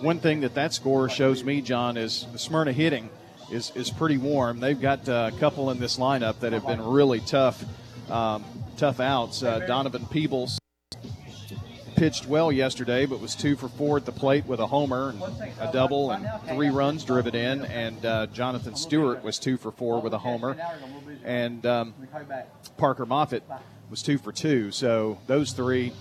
one 0.00 0.20
thing 0.20 0.40
that 0.40 0.54
that 0.54 0.72
score 0.72 1.08
shows 1.08 1.44
me, 1.44 1.60
John, 1.60 1.96
is 1.96 2.26
Smyrna 2.36 2.72
hitting 2.72 3.10
is 3.50 3.72
is 3.74 3.90
pretty 3.90 4.16
warm. 4.16 4.60
They've 4.60 4.80
got 4.80 5.08
uh, 5.08 5.30
a 5.34 5.38
couple 5.38 5.70
in 5.70 5.78
this 5.78 5.98
lineup 5.98 6.40
that 6.40 6.52
have 6.52 6.66
been 6.66 6.84
really 6.84 7.20
tough. 7.20 7.64
Um, 8.10 8.44
tough 8.76 9.00
outs. 9.00 9.42
Uh, 9.42 9.60
Donovan 9.60 10.06
Peebles 10.06 10.58
pitched 11.96 12.26
well 12.26 12.52
yesterday, 12.52 13.06
but 13.06 13.20
was 13.20 13.34
two 13.34 13.56
for 13.56 13.68
four 13.68 13.96
at 13.96 14.04
the 14.04 14.12
plate 14.12 14.46
with 14.46 14.60
a 14.60 14.66
homer, 14.66 15.10
and 15.10 15.22
a 15.60 15.72
double, 15.72 16.10
and 16.10 16.28
three 16.48 16.68
runs 16.68 17.04
driven 17.04 17.34
in. 17.34 17.64
And 17.64 18.04
uh, 18.04 18.26
Jonathan 18.26 18.76
Stewart 18.76 19.24
was 19.24 19.38
two 19.38 19.56
for 19.56 19.72
four 19.72 20.00
with 20.00 20.12
a 20.12 20.18
homer, 20.18 20.56
and 21.24 21.64
um, 21.66 21.94
Parker 22.76 23.06
Moffitt 23.06 23.42
was 23.90 24.02
two 24.02 24.18
for 24.18 24.32
two. 24.32 24.70
So 24.70 25.18
those 25.26 25.52
three 25.52 25.92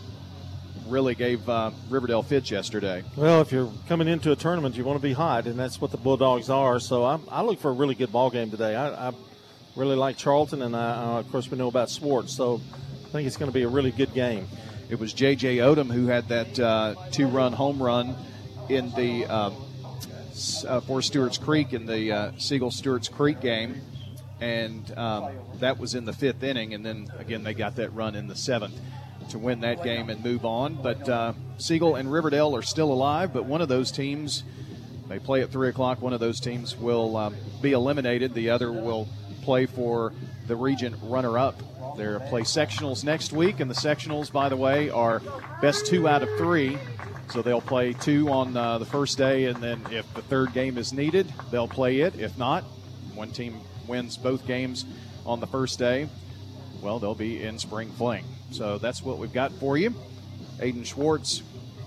really 0.88 1.16
gave 1.16 1.48
uh, 1.50 1.72
Riverdale 1.90 2.22
fits 2.22 2.52
yesterday. 2.52 3.04
Well, 3.16 3.42
if 3.42 3.52
you're 3.52 3.72
coming 3.88 4.08
into 4.08 4.32
a 4.32 4.36
tournament, 4.36 4.76
you 4.76 4.84
want 4.84 5.00
to 5.00 5.04
be 5.04 5.14
hot, 5.14 5.48
and 5.48 5.58
that's 5.58 5.82
what 5.82 5.92
the 5.92 5.98
Bulldogs 5.98 6.50
are. 6.50 6.80
So 6.80 7.04
I, 7.04 7.20
I 7.30 7.42
look 7.42 7.60
for 7.60 7.70
a 7.70 7.74
really 7.74 7.96
good 7.96 8.12
ball 8.12 8.30
game 8.30 8.52
today. 8.52 8.76
I, 8.76 9.10
I 9.10 9.14
really 9.76 9.96
like 9.96 10.18
Charlton, 10.18 10.62
and 10.62 10.76
I, 10.76 11.16
uh, 11.16 11.20
of 11.20 11.32
course 11.32 11.50
we 11.50 11.58
know 11.58 11.68
about 11.68 11.90
Swartz. 11.90 12.34
So 12.34 12.62
I 13.06 13.08
think 13.10 13.28
it's 13.28 13.38
going 13.38 13.50
to 13.50 13.54
be 13.54 13.64
a 13.64 13.68
really 13.68 13.92
good 13.92 14.14
game. 14.14 14.48
It 14.88 15.00
was 15.00 15.14
J.J. 15.14 15.58
Odom 15.58 15.92
who 15.92 16.06
had 16.08 16.28
that 16.28 16.60
uh, 16.60 16.96
two-run 17.12 17.54
home 17.54 17.82
run 17.82 18.16
in 18.70 18.92
the 18.92 19.26
um, 19.26 19.56
uh, 20.68 20.80
for 20.82 21.02
Stewart's 21.02 21.40
Creek 21.40 21.74
in 21.74 21.88
the 21.88 22.12
uh, 22.12 22.32
Siegel 22.38 22.70
Stewart's 22.70 23.08
Creek 23.08 23.42
game, 23.42 23.82
and 24.40 24.96
um, 24.98 25.32
that 25.60 25.80
was 25.80 25.96
in 25.96 26.06
the 26.06 26.14
fifth 26.14 26.44
inning. 26.44 26.76
And 26.76 26.86
then 26.86 27.08
again, 27.18 27.44
they 27.44 27.56
got 27.56 27.78
that 27.78 27.94
run 27.94 28.14
in 28.16 28.28
the 28.28 28.36
seventh 28.36 28.80
to 29.30 29.40
win 29.40 29.62
that 29.62 29.84
game 29.84 30.12
and 30.12 30.24
move 30.24 30.46
on. 30.46 30.76
But 30.76 31.10
uh, 31.10 31.34
Siegel 31.58 31.96
and 31.96 32.12
Riverdale 32.12 32.56
are 32.56 32.62
still 32.62 32.92
alive, 32.92 33.34
but 33.34 33.46
one 33.46 33.62
of 33.62 33.68
those 33.68 33.92
teams. 33.92 34.44
They 35.08 35.20
play 35.20 35.44
at 35.44 35.52
3 35.52 35.70
o'clock. 35.70 36.02
One 36.02 36.14
of 36.14 36.20
those 36.20 36.40
teams 36.40 36.76
will 36.76 37.16
um, 37.16 37.36
be 37.62 37.74
eliminated. 37.74 38.34
The 38.34 38.50
other 38.50 38.72
will 38.72 39.08
play 39.44 39.68
for 39.68 40.14
the 40.48 40.56
region 40.56 40.96
runner 41.04 41.38
up. 41.38 41.60
They'll 41.98 42.20
play 42.20 42.42
sectionals 42.42 43.04
next 43.04 43.32
week, 43.32 43.60
and 43.60 43.70
the 43.70 43.76
sectionals, 43.76 44.32
by 44.32 44.50
the 44.50 44.58
way, 44.58 44.90
are 44.90 45.22
best 45.62 45.86
two 45.86 46.08
out 46.08 46.24
of 46.24 46.30
three. 46.38 46.78
So 47.32 47.42
they'll 47.42 47.62
play 47.62 47.94
two 47.94 48.30
on 48.30 48.56
uh, 48.56 48.78
the 48.78 48.86
first 48.86 49.18
day, 49.18 49.46
and 49.46 49.62
then 49.62 49.82
if 49.92 50.12
the 50.14 50.22
third 50.22 50.54
game 50.54 50.78
is 50.78 50.94
needed, 50.94 51.32
they'll 51.52 51.68
play 51.68 52.02
it. 52.02 52.20
If 52.20 52.38
not, 52.38 52.64
one 53.16 53.32
team 53.32 53.60
wins 53.88 54.18
both 54.18 54.46
games 54.46 54.86
on 55.26 55.40
the 55.40 55.48
first 55.48 55.80
day, 55.80 56.08
well, 56.82 57.00
they'll 57.00 57.16
be 57.16 57.42
in 57.44 57.58
spring 57.58 57.90
fling. 57.92 58.26
So 58.52 58.78
that's 58.78 59.02
what 59.02 59.18
we've 59.18 59.34
got 59.34 59.52
for 59.54 59.78
you. 59.78 59.94
Aiden 60.60 60.86
Schwartz 60.86 61.42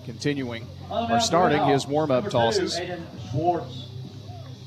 continuing 0.05 0.67
or 0.91 1.21
starting 1.21 1.65
his 1.67 1.87
warm 1.87 2.11
up 2.11 2.31
tosses. 2.31 2.81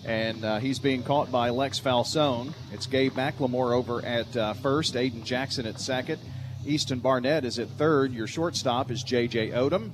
And 0.05 0.43
uh, 0.43 0.59
he's 0.59 0.79
being 0.79 1.03
caught 1.03 1.31
by 1.31 1.49
Lex 1.49 1.79
Falsone. 1.79 2.53
It's 2.71 2.87
Gabe 2.87 3.13
McLemore 3.13 3.75
over 3.75 4.03
at 4.03 4.35
uh, 4.35 4.53
first, 4.53 4.95
Aiden 4.95 5.23
Jackson 5.23 5.65
at 5.65 5.79
second. 5.79 6.19
Easton 6.65 6.99
Barnett 6.99 7.45
is 7.45 7.59
at 7.59 7.67
third. 7.69 8.11
Your 8.11 8.27
shortstop 8.27 8.91
is 8.91 9.03
J.J. 9.03 9.49
Odom. 9.49 9.91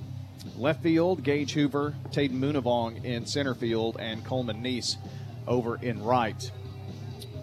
Left 0.56 0.82
field, 0.82 1.22
Gage 1.22 1.52
Hoover, 1.52 1.94
Taden 2.10 2.38
Moonavong 2.38 3.04
in 3.04 3.26
center 3.26 3.54
field, 3.54 3.96
and 4.00 4.24
Coleman 4.24 4.62
Neese 4.62 4.96
over 5.46 5.76
in 5.76 6.02
right. 6.02 6.50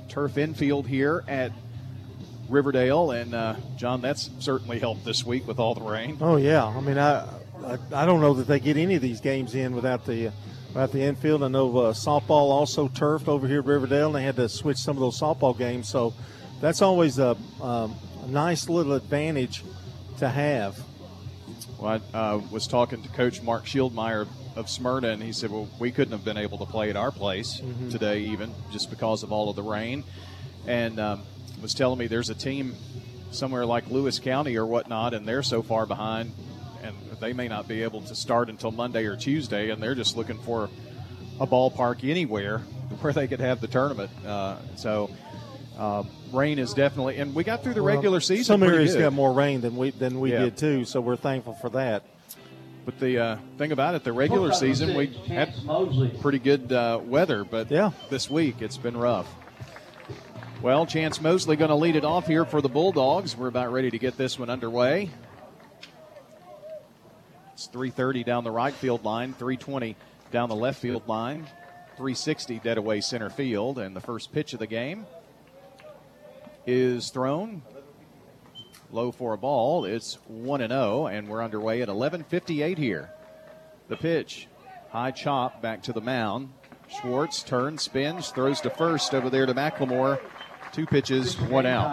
Turf 0.10 0.38
infield 0.38 0.88
here 0.88 1.24
at 1.28 1.52
Riverdale, 2.50 3.12
and 3.12 3.34
uh, 3.34 3.56
John, 3.76 4.02
that's 4.02 4.30
certainly 4.40 4.80
helped 4.80 5.04
this 5.06 5.26
week 5.26 5.48
with 5.48 5.60
all 5.60 5.76
the 5.76 5.82
rain. 5.82 6.18
Oh 6.22 6.38
yeah, 6.38 6.66
I 6.66 6.80
mean, 6.82 6.98
I, 6.98 7.28
I, 7.64 7.78
I 7.94 8.06
don't 8.06 8.22
know 8.22 8.34
that 8.36 8.48
they 8.48 8.60
get 8.60 8.78
any 8.78 8.96
of 8.96 9.02
these 9.02 9.22
games 9.22 9.56
in 9.56 9.76
without 9.76 10.06
the 10.06 10.32
without 10.76 10.92
the 10.92 11.02
infield. 11.02 11.42
I 11.42 11.48
know 11.48 11.78
uh, 11.78 11.94
softball 11.94 12.52
also 12.52 12.90
turfed 12.90 13.30
over 13.30 13.48
here 13.48 13.60
at 13.60 13.66
Riverdale, 13.66 14.08
and 14.08 14.16
they 14.16 14.24
had 14.24 14.36
to 14.36 14.50
switch 14.50 14.78
some 14.78 14.98
of 14.98 15.00
those 15.00 15.18
softball 15.18 15.58
games. 15.58 15.88
So 15.88 16.14
that's 16.60 16.82
always 16.82 17.18
a, 17.18 17.38
um, 17.62 17.96
a 18.24 18.28
nice 18.28 18.68
little 18.68 18.92
advantage 18.92 19.64
to 20.18 20.28
have. 20.28 20.78
Well, 21.80 22.02
I 22.14 22.18
uh, 22.18 22.38
was 22.52 22.68
talking 22.68 23.02
to 23.04 23.10
Coach 23.10 23.42
Mark 23.42 23.64
Shieldmeyer 23.66 24.28
of 24.58 24.70
Smyrna, 24.70 25.10
and 25.10 25.24
he 25.24 25.32
said, 25.32 25.50
"Well, 25.50 25.70
we 25.80 25.92
couldn't 25.92 26.12
have 26.12 26.26
been 26.26 26.38
able 26.38 26.58
to 26.58 26.66
play 26.66 26.90
at 26.90 26.98
our 26.98 27.12
place 27.12 27.62
mm-hmm. 27.62 27.90
today, 27.90 28.20
even 28.20 28.52
just 28.74 28.90
because 28.90 29.24
of 29.24 29.32
all 29.32 29.50
of 29.50 29.56
the 29.56 29.64
rain." 29.64 30.04
And 30.68 31.00
um, 31.00 31.22
was 31.62 31.74
telling 31.74 32.00
me 32.00 32.08
there's 32.08 32.30
a 32.30 32.36
team 32.36 32.76
somewhere 33.32 33.66
like 33.66 33.90
Lewis 33.90 34.20
County 34.20 34.58
or 34.58 34.66
whatnot, 34.66 35.14
and 35.14 35.26
they're 35.26 35.44
so 35.44 35.62
far 35.62 35.86
behind, 35.86 36.34
they 37.20 37.34
may 37.34 37.48
not 37.48 37.68
be 37.68 37.84
able 37.84 38.02
to 38.02 38.16
start 38.16 38.50
until 38.50 38.72
Monday 38.72 39.06
or 39.06 39.16
Tuesday, 39.16 39.70
and 39.70 39.82
they're 39.82 39.96
just 39.96 40.18
looking 40.18 40.38
for 40.40 40.70
a 41.40 41.48
ballpark 41.48 42.10
anywhere 42.10 42.60
where 43.02 43.14
they 43.14 43.28
could 43.28 43.40
have 43.40 43.62
the 43.62 43.68
tournament. 43.68 44.12
Uh, 44.26 44.58
so. 44.76 45.10
Uh, 45.78 46.04
rain 46.32 46.58
is 46.58 46.74
definitely, 46.74 47.18
and 47.18 47.36
we 47.36 47.44
got 47.44 47.62
through 47.62 47.74
the 47.74 47.84
well, 47.84 47.94
regular 47.94 48.22
season. 48.22 48.46
Some 48.46 48.64
areas 48.64 48.94
good. 48.94 49.02
got 49.02 49.12
more 49.12 49.34
rain 49.34 49.60
than 49.60 49.76
we 49.76 49.90
than 49.90 50.22
we 50.22 50.32
yeah. 50.32 50.44
did 50.44 50.56
too, 50.56 50.86
so 50.86 51.02
we're 51.02 51.18
thankful 51.18 51.54
for 51.56 51.70
that. 51.72 52.04
But 52.86 53.00
the 53.00 53.20
uh, 53.20 53.38
thing 53.58 53.72
about 53.72 53.96
it, 53.96 54.04
the 54.04 54.14
regular 54.14 54.54
season, 54.54 54.96
we 54.96 55.08
had 55.28 55.54
pretty 56.22 56.40
good 56.40 56.72
uh, 56.72 57.02
weather, 57.04 57.44
but 57.44 57.72
yeah. 57.72 57.92
this 58.10 58.30
week 58.30 58.62
it's 58.62 58.78
been 58.78 58.96
rough. 58.96 59.28
Well, 60.62 60.86
Chance 60.86 61.20
Mosley 61.20 61.56
going 61.56 61.70
to 61.70 61.76
lead 61.76 61.96
it 61.96 62.06
off 62.06 62.28
here 62.28 62.46
for 62.46 62.62
the 62.62 62.70
Bulldogs. 62.70 63.36
We're 63.36 63.48
about 63.48 63.72
ready 63.72 63.90
to 63.92 63.98
get 63.98 64.18
this 64.18 64.40
one 64.40 64.50
underway. 64.50 65.10
It's 67.56 67.68
330 67.68 68.26
down 68.26 68.44
the 68.44 68.52
right 68.52 68.74
field 68.74 69.06
line, 69.06 69.32
320 69.32 69.96
down 70.30 70.50
the 70.50 70.56
left 70.56 70.82
field 70.82 71.08
line, 71.08 71.46
360 71.96 72.60
dead 72.60 72.78
away 72.78 73.00
center 73.00 73.30
field, 73.30 73.80
and 73.80 73.96
the 73.96 74.02
first 74.02 74.34
pitch 74.34 74.52
of 74.52 74.60
the 74.60 74.68
game 74.68 75.06
is 76.68 77.12
thrown 77.12 77.62
low 78.92 79.10
for 79.10 79.32
a 79.32 79.38
ball. 79.38 79.86
It's 79.86 80.16
1 80.28 80.60
and 80.60 80.72
0 80.72 81.08
and 81.08 81.30
we're 81.30 81.42
underway 81.42 81.82
at 81.82 81.88
11:58 81.88 82.78
here. 82.78 83.10
The 83.88 83.96
pitch, 83.96 84.50
high 84.90 85.12
chop 85.12 85.62
back 85.62 85.82
to 85.84 85.94
the 85.94 86.02
mound. 86.02 86.50
Schwartz 86.90 87.42
turns, 87.42 87.84
spins, 87.84 88.32
throws 88.32 88.60
to 88.62 88.70
first 88.70 89.16
over 89.16 89.30
there 89.30 89.46
to 89.46 89.54
McLemore. 89.54 90.20
Two 90.74 90.86
pitches, 90.86 91.40
one 91.40 91.66
out. 91.66 91.88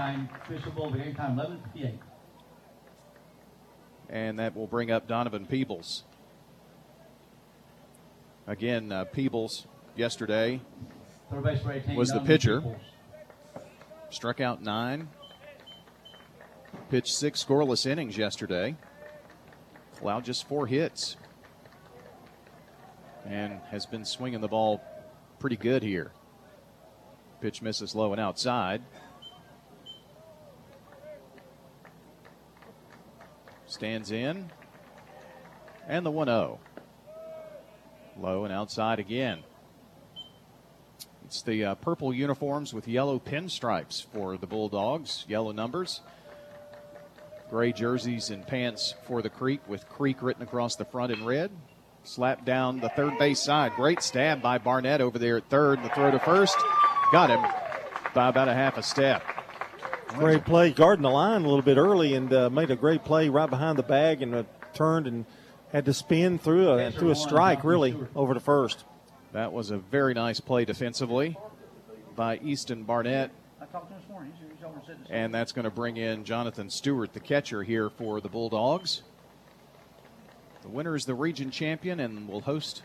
And 4.12 4.38
that 4.38 4.54
will 4.54 4.66
bring 4.66 4.90
up 4.90 5.08
Donovan 5.08 5.46
Peebles. 5.46 6.04
Again, 8.46 8.92
uh, 8.92 9.04
Peebles 9.04 9.66
yesterday 9.96 10.60
was 11.96 12.10
the 12.10 12.20
pitcher. 12.20 12.62
Struck 14.10 14.42
out 14.42 14.62
nine. 14.62 15.08
Pitched 16.90 17.14
six 17.14 17.42
scoreless 17.42 17.86
innings 17.86 18.18
yesterday. 18.18 18.76
Allowed 20.02 20.24
just 20.24 20.46
four 20.46 20.66
hits. 20.66 21.16
And 23.24 23.60
has 23.70 23.86
been 23.86 24.04
swinging 24.04 24.42
the 24.42 24.48
ball 24.48 24.82
pretty 25.38 25.56
good 25.56 25.82
here. 25.82 26.12
Pitch 27.40 27.62
misses 27.62 27.94
low 27.94 28.12
and 28.12 28.20
outside. 28.20 28.82
Stands 33.72 34.10
in. 34.10 34.50
And 35.88 36.04
the 36.04 36.10
1 36.10 36.26
0. 36.26 36.60
Low 38.20 38.44
and 38.44 38.52
outside 38.52 38.98
again. 38.98 39.38
It's 41.24 41.40
the 41.40 41.64
uh, 41.64 41.74
purple 41.76 42.12
uniforms 42.12 42.74
with 42.74 42.86
yellow 42.86 43.18
pinstripes 43.18 44.04
for 44.12 44.36
the 44.36 44.46
Bulldogs, 44.46 45.24
yellow 45.26 45.52
numbers. 45.52 46.02
Gray 47.48 47.72
jerseys 47.72 48.28
and 48.28 48.46
pants 48.46 48.94
for 49.06 49.22
the 49.22 49.30
Creek 49.30 49.66
with 49.66 49.88
Creek 49.88 50.22
written 50.22 50.42
across 50.42 50.76
the 50.76 50.84
front 50.84 51.10
in 51.10 51.24
red. 51.24 51.50
Slap 52.04 52.44
down 52.44 52.80
the 52.80 52.90
third 52.90 53.16
base 53.18 53.40
side. 53.40 53.72
Great 53.76 54.02
stab 54.02 54.42
by 54.42 54.58
Barnett 54.58 55.00
over 55.00 55.18
there 55.18 55.38
at 55.38 55.48
third. 55.48 55.82
The 55.82 55.88
throw 55.88 56.10
to 56.10 56.18
first 56.18 56.58
got 57.10 57.30
him 57.30 57.40
by 58.14 58.28
about 58.28 58.48
a 58.48 58.54
half 58.54 58.76
a 58.76 58.82
step. 58.82 59.22
Great 60.18 60.44
play, 60.44 60.70
guarding 60.70 61.02
the 61.02 61.10
line 61.10 61.42
a 61.42 61.48
little 61.48 61.62
bit 61.62 61.78
early, 61.78 62.14
and 62.14 62.32
uh, 62.32 62.50
made 62.50 62.70
a 62.70 62.76
great 62.76 63.04
play 63.04 63.28
right 63.28 63.48
behind 63.48 63.78
the 63.78 63.82
bag, 63.82 64.22
and 64.22 64.34
uh, 64.34 64.42
turned 64.74 65.06
and 65.06 65.24
had 65.72 65.84
to 65.86 65.94
spin 65.94 66.38
through 66.38 66.68
a 66.68 66.90
through 66.90 67.10
a 67.10 67.14
strike 67.14 67.64
really 67.64 67.96
over 68.14 68.34
the 68.34 68.40
first. 68.40 68.84
That 69.32 69.52
was 69.52 69.70
a 69.70 69.78
very 69.78 70.12
nice 70.12 70.40
play 70.40 70.64
defensively 70.64 71.36
by 72.14 72.38
Easton 72.38 72.84
Barnett. 72.84 73.30
And 75.08 75.32
that's 75.34 75.52
going 75.52 75.64
to 75.64 75.70
bring 75.70 75.96
in 75.96 76.24
Jonathan 76.24 76.68
Stewart, 76.68 77.14
the 77.14 77.20
catcher 77.20 77.62
here 77.62 77.88
for 77.88 78.20
the 78.20 78.28
Bulldogs. 78.28 79.02
The 80.62 80.68
winner 80.68 80.94
is 80.94 81.04
the 81.04 81.14
region 81.14 81.50
champion 81.50 81.98
and 82.00 82.28
will 82.28 82.42
host 82.42 82.82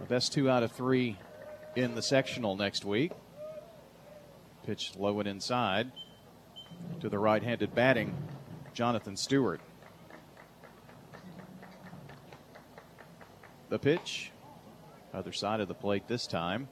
a 0.00 0.04
best 0.04 0.32
two 0.32 0.48
out 0.48 0.62
of 0.62 0.72
three 0.72 1.18
in 1.76 1.94
the 1.94 2.02
sectional 2.02 2.56
next 2.56 2.84
week. 2.84 3.12
Pitch 4.66 4.92
low 4.98 5.20
and 5.20 5.28
inside 5.28 5.92
to 6.98 7.08
the 7.08 7.18
right 7.18 7.40
handed 7.40 7.72
batting, 7.72 8.16
Jonathan 8.74 9.16
Stewart. 9.16 9.60
The 13.68 13.78
pitch, 13.78 14.32
other 15.14 15.32
side 15.32 15.60
of 15.60 15.68
the 15.68 15.74
plate 15.74 16.08
this 16.08 16.26
time. 16.26 16.68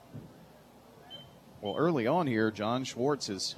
Well, 1.61 1.77
early 1.77 2.09
on 2.09 2.27
here, 2.27 2.51
John 2.51 2.83
Schwartz 2.83 3.29
has 3.29 3.55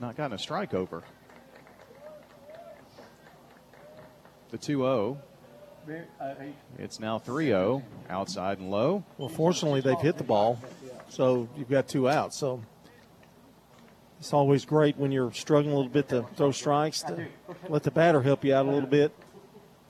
not 0.00 0.16
gotten 0.16 0.32
a 0.32 0.38
strike 0.38 0.72
over. 0.72 1.04
The 4.50 4.58
2 4.58 4.78
0. 4.78 5.22
It's 6.78 7.00
now 7.00 7.18
3 7.18 7.46
0, 7.46 7.82
outside 8.08 8.58
and 8.58 8.70
low. 8.70 9.04
Well, 9.16 9.28
fortunately, 9.28 9.80
they've 9.80 10.00
hit 10.00 10.18
the 10.18 10.24
ball, 10.24 10.60
so 11.08 11.48
you've 11.56 11.70
got 11.70 11.88
two 11.88 12.08
outs. 12.08 12.36
So 12.36 12.62
it's 14.18 14.32
always 14.32 14.64
great 14.64 14.96
when 14.96 15.12
you're 15.12 15.32
struggling 15.32 15.72
a 15.72 15.76
little 15.76 15.92
bit 15.92 16.08
to 16.08 16.26
throw 16.36 16.50
strikes 16.50 17.02
to 17.02 17.28
let 17.68 17.82
the 17.82 17.90
batter 17.90 18.22
help 18.22 18.44
you 18.44 18.54
out 18.54 18.66
a 18.66 18.70
little 18.70 18.88
bit. 18.88 19.12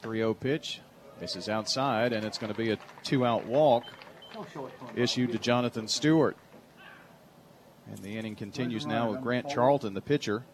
3 0.02 0.18
0 0.18 0.34
pitch. 0.34 0.80
This 1.20 1.34
is 1.34 1.48
outside, 1.48 2.12
and 2.12 2.24
it's 2.24 2.38
going 2.38 2.52
to 2.52 2.58
be 2.58 2.70
a 2.70 2.78
two 3.02 3.26
out 3.26 3.46
walk 3.46 3.84
issued 4.94 5.32
to 5.32 5.38
Jonathan 5.38 5.88
Stewart. 5.88 6.36
And 7.88 7.98
the 7.98 8.16
inning 8.16 8.36
continues 8.36 8.86
now 8.86 9.10
with 9.10 9.22
Grant 9.22 9.48
Charlton, 9.48 9.94
the 9.94 10.00
pitcher. 10.00 10.44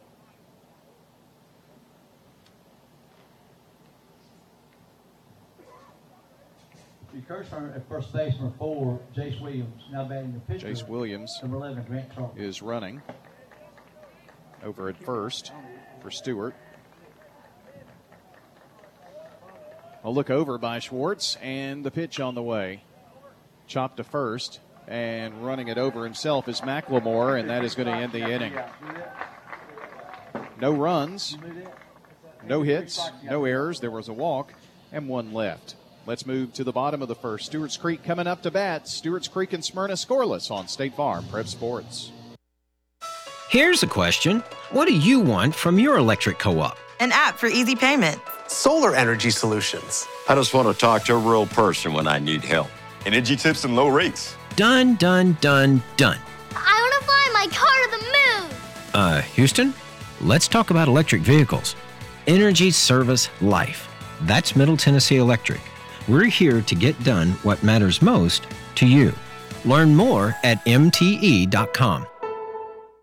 At 7.17 7.89
first 7.89 8.13
base 8.13 8.35
number 8.41 8.57
four, 8.59 9.01
Jace 9.17 9.41
Williams, 9.41 9.85
now 9.93 10.05
batting 10.05 10.33
the 10.33 10.41
pitcher. 10.41 10.67
Jace 10.67 10.89
Williams 10.89 11.39
number 11.43 11.57
11, 11.59 11.85
Grant 11.85 12.13
Charlton. 12.13 12.43
is 12.43 12.61
running 12.61 13.03
over 14.65 14.89
at 14.89 14.97
first 14.97 15.53
for 16.03 16.11
Stewart. 16.11 16.55
A 20.03 20.11
look 20.11 20.29
over 20.29 20.59
by 20.59 20.81
Schwartz, 20.81 21.37
and 21.41 21.85
the 21.85 21.91
pitch 21.93 22.19
on 22.19 22.35
the 22.35 22.43
way. 22.43 22.83
Chopped 23.69 23.99
to 23.99 24.05
first, 24.05 24.59
and 24.89 25.47
running 25.47 25.69
it 25.69 25.79
over 25.79 26.03
himself 26.05 26.49
is 26.49 26.63
McLemore, 26.63 27.39
and 27.39 27.49
that 27.49 27.65
is 27.65 27.77
going 27.77 27.87
to 27.87 27.95
end 27.95 28.13
the 28.13 28.29
inning. 28.29 28.55
No 30.61 30.73
runs, 30.73 31.39
no 32.45 32.63
hits, 32.63 33.01
no 33.23 33.45
errors. 33.45 33.79
There 33.79 33.91
was 33.91 34.09
a 34.09 34.13
walk, 34.13 34.53
and 34.93 35.09
one 35.09 35.33
left. 35.33 35.77
Let's 36.07 36.27
move 36.27 36.53
to 36.55 36.65
the 36.65 36.73
bottom 36.73 37.01
of 37.01 37.09
the 37.09 37.15
first. 37.15 37.47
Stewart's 37.47 37.79
Creek 37.79 38.05
coming 38.05 38.27
up 38.27 38.43
to 38.43 38.51
bat. 38.51 38.87
Stewart's 38.87 39.27
Creek 39.27 39.55
and 39.55 39.65
Smyrna 39.65 39.95
scoreless 39.95 40.51
on 40.51 40.69
State 40.69 40.95
Farm 40.95 41.25
Prep 41.31 41.47
Sports. 41.47 42.13
Here's 43.49 43.83
a 43.83 43.87
question 43.87 44.41
What 44.71 44.87
do 44.87 44.95
you 44.95 45.21
want 45.21 45.55
from 45.55 45.79
your 45.79 45.97
electric 45.97 46.39
co 46.39 46.61
op? 46.61 46.77
An 47.01 47.11
app 47.11 47.39
for 47.39 47.47
easy 47.47 47.75
payment. 47.75 48.21
Solar 48.49 48.95
energy 48.95 49.31
solutions. 49.31 50.07
I 50.29 50.35
just 50.35 50.53
want 50.53 50.69
to 50.69 50.79
talk 50.79 51.05
to 51.05 51.15
a 51.15 51.19
real 51.19 51.47
person 51.47 51.95
when 51.95 52.07
I 52.07 52.19
need 52.19 52.45
help. 52.45 52.69
Energy 53.07 53.37
tips 53.37 53.65
and 53.65 53.75
low 53.75 53.89
rates. 53.89 54.37
Done, 54.57 54.97
done, 54.97 55.39
done, 55.41 55.83
done. 55.97 56.19
I 56.55 56.81
want 56.81 57.01
to 57.01 57.07
fly 57.07 57.31
my 57.33 57.47
car 57.51 57.71
to 57.85 57.91
the 57.91 58.05
moon. 58.05 58.57
Uh, 58.93 59.23
Houston, 59.23 59.73
let's 60.21 60.49
talk 60.49 60.69
about 60.71 60.87
electric 60.87 61.23
vehicles. 61.23 61.75
Energy 62.27 62.71
Service 62.71 63.31
Life. 63.41 63.89
That's 64.23 64.55
Middle 64.55 64.77
Tennessee 64.77 65.17
Electric. 65.17 65.61
We're 66.07 66.27
here 66.27 66.61
to 66.61 66.75
get 66.75 67.03
done 67.03 67.33
what 67.43 67.63
matters 67.63 68.03
most 68.03 68.47
to 68.75 68.87
you. 68.87 69.13
Learn 69.65 69.95
more 69.95 70.37
at 70.45 70.65
MTE.com. 70.67 72.07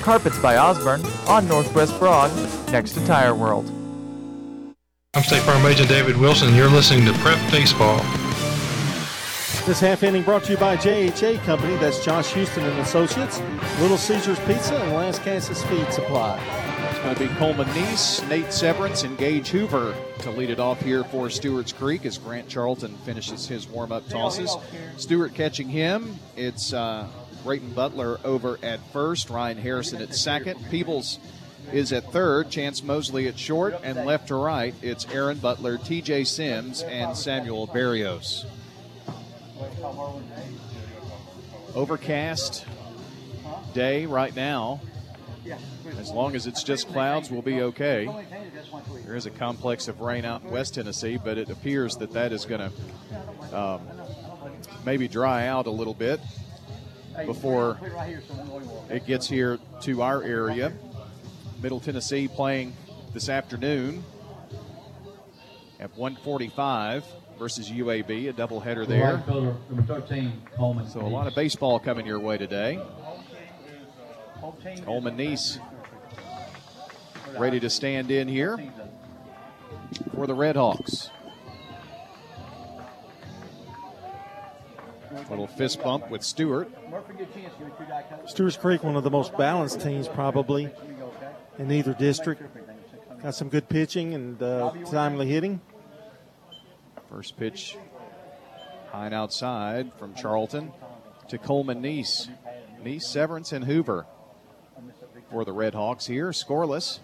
Carpets 0.00 0.38
by 0.38 0.56
Osborne 0.56 1.04
on 1.26 1.46
Northwest 1.48 1.98
Broad, 1.98 2.30
next 2.70 2.92
to 2.92 3.04
Tire 3.06 3.34
World. 3.34 3.70
I'm 5.14 5.22
State 5.22 5.42
Farm 5.42 5.64
Agent 5.66 5.88
David 5.88 6.16
Wilson. 6.16 6.54
You're 6.54 6.70
listening 6.70 7.04
to 7.06 7.12
Prep 7.20 7.38
Baseball. 7.50 7.98
This 9.66 9.80
half 9.80 10.02
inning 10.02 10.22
brought 10.22 10.44
to 10.44 10.52
you 10.52 10.58
by 10.58 10.76
JHA 10.76 11.42
Company. 11.44 11.76
That's 11.76 12.02
Josh 12.04 12.32
Houston 12.32 12.64
and 12.64 12.78
Associates, 12.78 13.40
Little 13.80 13.98
Caesars 13.98 14.38
Pizza, 14.40 14.80
and 14.80 14.92
Lascassas 14.92 15.62
Feed 15.66 15.92
Supply. 15.92 16.40
It's 16.88 16.98
going 17.00 17.14
to 17.14 17.20
be 17.20 17.28
Coleman 17.38 17.66
Neese, 17.68 18.26
Nate 18.28 18.52
Severance, 18.52 19.02
and 19.02 19.18
Gage 19.18 19.48
Hoover 19.48 19.94
to 20.20 20.30
lead 20.30 20.50
it 20.50 20.58
off 20.58 20.80
here 20.80 21.04
for 21.04 21.28
Stewart's 21.28 21.72
Creek 21.72 22.06
as 22.06 22.16
Grant 22.16 22.48
Charlton 22.48 22.96
finishes 22.98 23.46
his 23.46 23.68
warm-up 23.68 24.08
tosses. 24.08 24.56
Stewart 24.96 25.34
catching 25.34 25.68
him. 25.68 26.18
It's 26.36 26.72
uh, 26.72 27.06
Brayton 27.44 27.72
Butler 27.72 28.18
over 28.24 28.58
at 28.62 28.80
first, 28.92 29.30
Ryan 29.30 29.58
Harrison 29.58 30.02
at 30.02 30.14
second. 30.14 30.58
Peebles 30.70 31.18
is 31.72 31.92
at 31.92 32.12
third, 32.12 32.50
Chance 32.50 32.82
Mosley 32.82 33.28
at 33.28 33.38
short, 33.38 33.74
and 33.82 34.06
left 34.06 34.28
to 34.28 34.34
right, 34.34 34.74
it's 34.82 35.06
Aaron 35.12 35.38
Butler, 35.38 35.78
TJ 35.78 36.26
Sims, 36.26 36.82
and 36.82 37.16
Samuel 37.16 37.66
Barrios. 37.66 38.46
Overcast 41.74 42.64
day 43.74 44.06
right 44.06 44.34
now. 44.34 44.80
As 45.98 46.10
long 46.10 46.36
as 46.36 46.46
it's 46.46 46.62
just 46.62 46.88
clouds, 46.88 47.30
we'll 47.30 47.42
be 47.42 47.62
okay. 47.62 48.08
There 49.04 49.16
is 49.16 49.24
a 49.24 49.30
complex 49.30 49.88
of 49.88 50.00
rain 50.00 50.24
out 50.24 50.42
in 50.42 50.50
West 50.50 50.74
Tennessee, 50.74 51.16
but 51.22 51.38
it 51.38 51.48
appears 51.48 51.96
that 51.96 52.12
that 52.12 52.32
is 52.32 52.44
going 52.44 52.70
to 52.70 53.58
um, 53.58 53.80
maybe 54.84 55.08
dry 55.08 55.46
out 55.46 55.66
a 55.66 55.70
little 55.70 55.94
bit 55.94 56.20
before 57.26 57.78
it 58.90 59.06
gets 59.06 59.28
here 59.28 59.58
to 59.82 60.02
our 60.02 60.22
area. 60.22 60.72
Middle 61.62 61.80
Tennessee 61.80 62.28
playing 62.28 62.74
this 63.12 63.28
afternoon 63.28 64.04
at 65.80 65.96
145 65.96 67.04
versus 67.38 67.70
UAB, 67.70 68.28
a 68.28 68.32
doubleheader 68.32 68.86
there. 68.86 69.22
So 70.88 71.00
a 71.00 71.02
lot 71.02 71.26
of 71.26 71.34
baseball 71.34 71.78
coming 71.78 72.06
your 72.06 72.20
way 72.20 72.38
today. 72.38 72.80
Coleman 74.84 75.16
Nice 75.16 75.58
ready 77.36 77.60
to 77.60 77.68
stand 77.70 78.10
in 78.10 78.26
here 78.28 78.58
for 80.14 80.26
the 80.26 80.34
Red 80.34 80.56
Little 85.30 85.46
fist 85.46 85.82
bump 85.82 86.10
with 86.10 86.22
Stewart. 86.22 86.70
Stewart's 88.26 88.56
Creek, 88.56 88.82
one 88.82 88.96
of 88.96 89.04
the 89.04 89.10
most 89.10 89.36
balanced 89.36 89.80
teams 89.80 90.08
probably 90.08 90.70
in 91.58 91.70
either 91.70 91.94
district. 91.94 92.42
Got 93.22 93.34
some 93.34 93.48
good 93.48 93.68
pitching 93.68 94.14
and 94.14 94.42
uh, 94.42 94.72
timely 94.90 95.26
hitting. 95.26 95.60
First 97.08 97.36
pitch 97.36 97.76
high 98.90 99.06
and 99.06 99.14
outside 99.14 99.92
from 99.98 100.14
Charlton 100.14 100.72
to 101.28 101.38
Coleman 101.38 101.82
Nice. 101.82 102.28
Nice, 102.84 103.08
Severance, 103.08 103.52
and 103.52 103.64
Hoover 103.64 104.06
for 105.30 105.44
the 105.44 105.52
Red 105.52 105.74
Hawks 105.74 106.06
here. 106.06 106.30
Scoreless. 106.30 107.00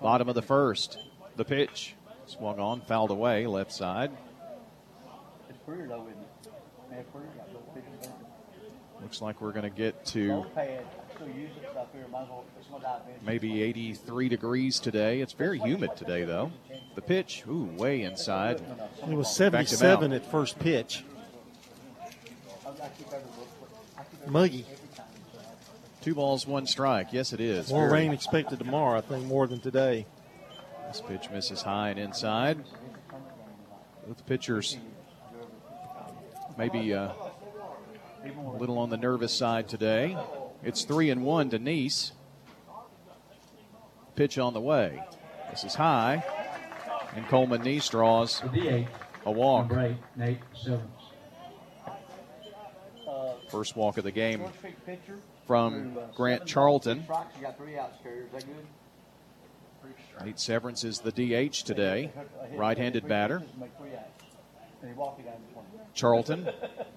Bottom 0.00 0.28
of 0.28 0.34
the 0.34 0.42
first. 0.42 0.98
The 1.36 1.44
pitch 1.44 1.94
swung 2.26 2.60
on, 2.60 2.82
fouled 2.82 3.10
away, 3.10 3.46
left 3.46 3.72
side. 3.72 4.10
Looks 9.14 9.22
like 9.22 9.40
we're 9.40 9.52
going 9.52 9.62
to 9.62 9.70
get 9.70 10.04
to 10.06 10.44
maybe 13.24 13.62
83 13.62 14.28
degrees 14.28 14.80
today. 14.80 15.20
It's 15.20 15.34
very 15.34 15.60
humid 15.60 15.96
today, 15.96 16.24
though. 16.24 16.50
The 16.96 17.00
pitch, 17.00 17.44
ooh, 17.48 17.70
way 17.76 18.02
inside. 18.02 18.60
It 19.08 19.14
was 19.14 19.32
77 19.32 20.12
at 20.12 20.28
first 20.28 20.58
pitch. 20.58 21.04
Muggy. 24.26 24.66
Two 26.00 26.16
balls, 26.16 26.44
one 26.44 26.66
strike. 26.66 27.12
Yes, 27.12 27.32
it 27.32 27.40
is. 27.40 27.70
More 27.70 27.88
Very- 27.88 28.00
rain 28.00 28.12
expected 28.12 28.58
tomorrow, 28.58 28.98
I 28.98 29.00
think, 29.00 29.26
more 29.26 29.46
than 29.46 29.60
today. 29.60 30.06
This 30.88 31.00
pitch 31.00 31.30
misses 31.30 31.62
high 31.62 31.90
and 31.90 32.00
inside. 32.00 32.64
Both 34.08 34.26
pitchers 34.26 34.76
maybe 36.56 36.94
uh, 36.94 37.12
a 38.30 38.56
little 38.58 38.78
on 38.78 38.90
the 38.90 38.96
nervous 38.96 39.32
side 39.32 39.68
today. 39.68 40.16
It's 40.62 40.84
three 40.84 41.10
and 41.10 41.22
one 41.24 41.50
to 41.50 41.58
Nice. 41.58 42.12
Pitch 44.16 44.38
on 44.38 44.54
the 44.54 44.60
way. 44.60 45.02
This 45.50 45.64
is 45.64 45.74
high, 45.74 46.24
and 47.14 47.26
Coleman 47.28 47.62
Nice 47.62 47.88
draws 47.88 48.42
a 48.42 49.30
walk. 49.30 49.68
Number 49.70 49.96
eight, 50.20 50.38
First 53.50 53.76
walk 53.76 53.98
of 53.98 54.04
the 54.04 54.10
game 54.10 54.42
from 55.46 55.96
uh, 55.96 56.06
Grant 56.16 56.46
Charlton. 56.46 57.04
You 57.36 57.42
got 57.42 57.56
three 57.56 57.78
outs, 57.78 57.98
Carrier. 58.02 58.24
Is 58.24 58.32
that 58.32 58.46
good? 58.46 58.66
Nate 60.24 60.40
Severance 60.40 60.84
is 60.84 61.00
the 61.00 61.12
DH 61.12 61.64
today, 61.64 62.10
right-handed 62.54 63.06
batter. 63.06 63.42
Make 63.60 63.76
three 63.76 63.94
outs. 63.94 64.24
And 64.80 64.90
he 64.90 64.96
walked 64.96 65.18
you 65.18 65.26
down 65.26 65.34
this 65.46 65.54
one. 65.54 65.64
Charlton 65.92 66.48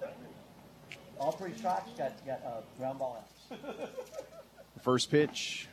All 1.18 1.32
three 1.32 1.52
strikes 1.56 1.90
got 1.96 2.26
got 2.26 2.40
uh, 2.44 2.60
ground 2.78 2.98
ball 2.98 3.24
outs. 3.50 3.60
First 4.82 5.10
pitch, 5.10 5.66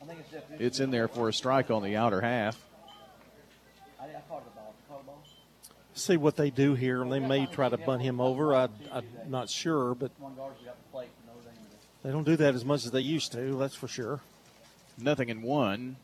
I 0.00 0.06
think 0.06 0.20
it's 0.20 0.30
just. 0.30 0.44
it's 0.58 0.80
in 0.80 0.90
there 0.90 1.08
for 1.08 1.28
a 1.28 1.32
strike 1.32 1.70
on 1.70 1.82
the 1.82 1.96
outer 1.96 2.20
half. 2.20 2.58
I, 4.00 4.04
I 4.04 4.08
caught 4.28 4.44
the 4.44 4.50
ball. 4.50 4.74
Ball. 5.04 5.22
See 5.94 6.16
what 6.16 6.36
they 6.36 6.50
do 6.50 6.74
here, 6.74 7.02
and 7.02 7.12
they 7.12 7.20
may 7.20 7.46
try 7.46 7.68
to 7.68 7.76
bunt 7.76 8.02
him 8.02 8.20
over. 8.20 8.54
I, 8.54 8.68
I'm 8.92 9.04
not 9.28 9.50
sure, 9.50 9.94
but 9.94 10.10
One 10.18 10.34
guard's 10.34 10.62
got 10.64 10.76
the 10.76 10.90
plate. 10.90 11.08
No, 11.26 11.32
they 11.44 12.08
they 12.08 12.12
don't 12.12 12.24
do 12.24 12.36
that 12.36 12.54
as 12.54 12.64
much 12.64 12.86
as 12.86 12.92
they 12.92 13.00
used 13.00 13.32
to. 13.32 13.56
That's 13.58 13.74
for 13.74 13.88
sure. 13.88 14.20
Nothing 14.98 15.28
in 15.28 15.42
one. 15.42 15.96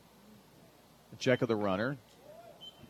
A 1.12 1.16
check 1.16 1.40
of 1.40 1.48
the 1.48 1.56
runner. 1.56 1.96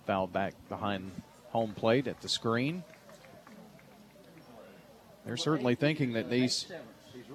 Foul 0.06 0.26
back 0.26 0.54
behind 0.68 1.12
home 1.50 1.74
plate 1.74 2.08
at 2.08 2.20
the 2.20 2.28
screen. 2.28 2.82
They're 5.24 5.36
certainly 5.36 5.74
thinking 5.74 6.14
that 6.14 6.30
these 6.30 6.66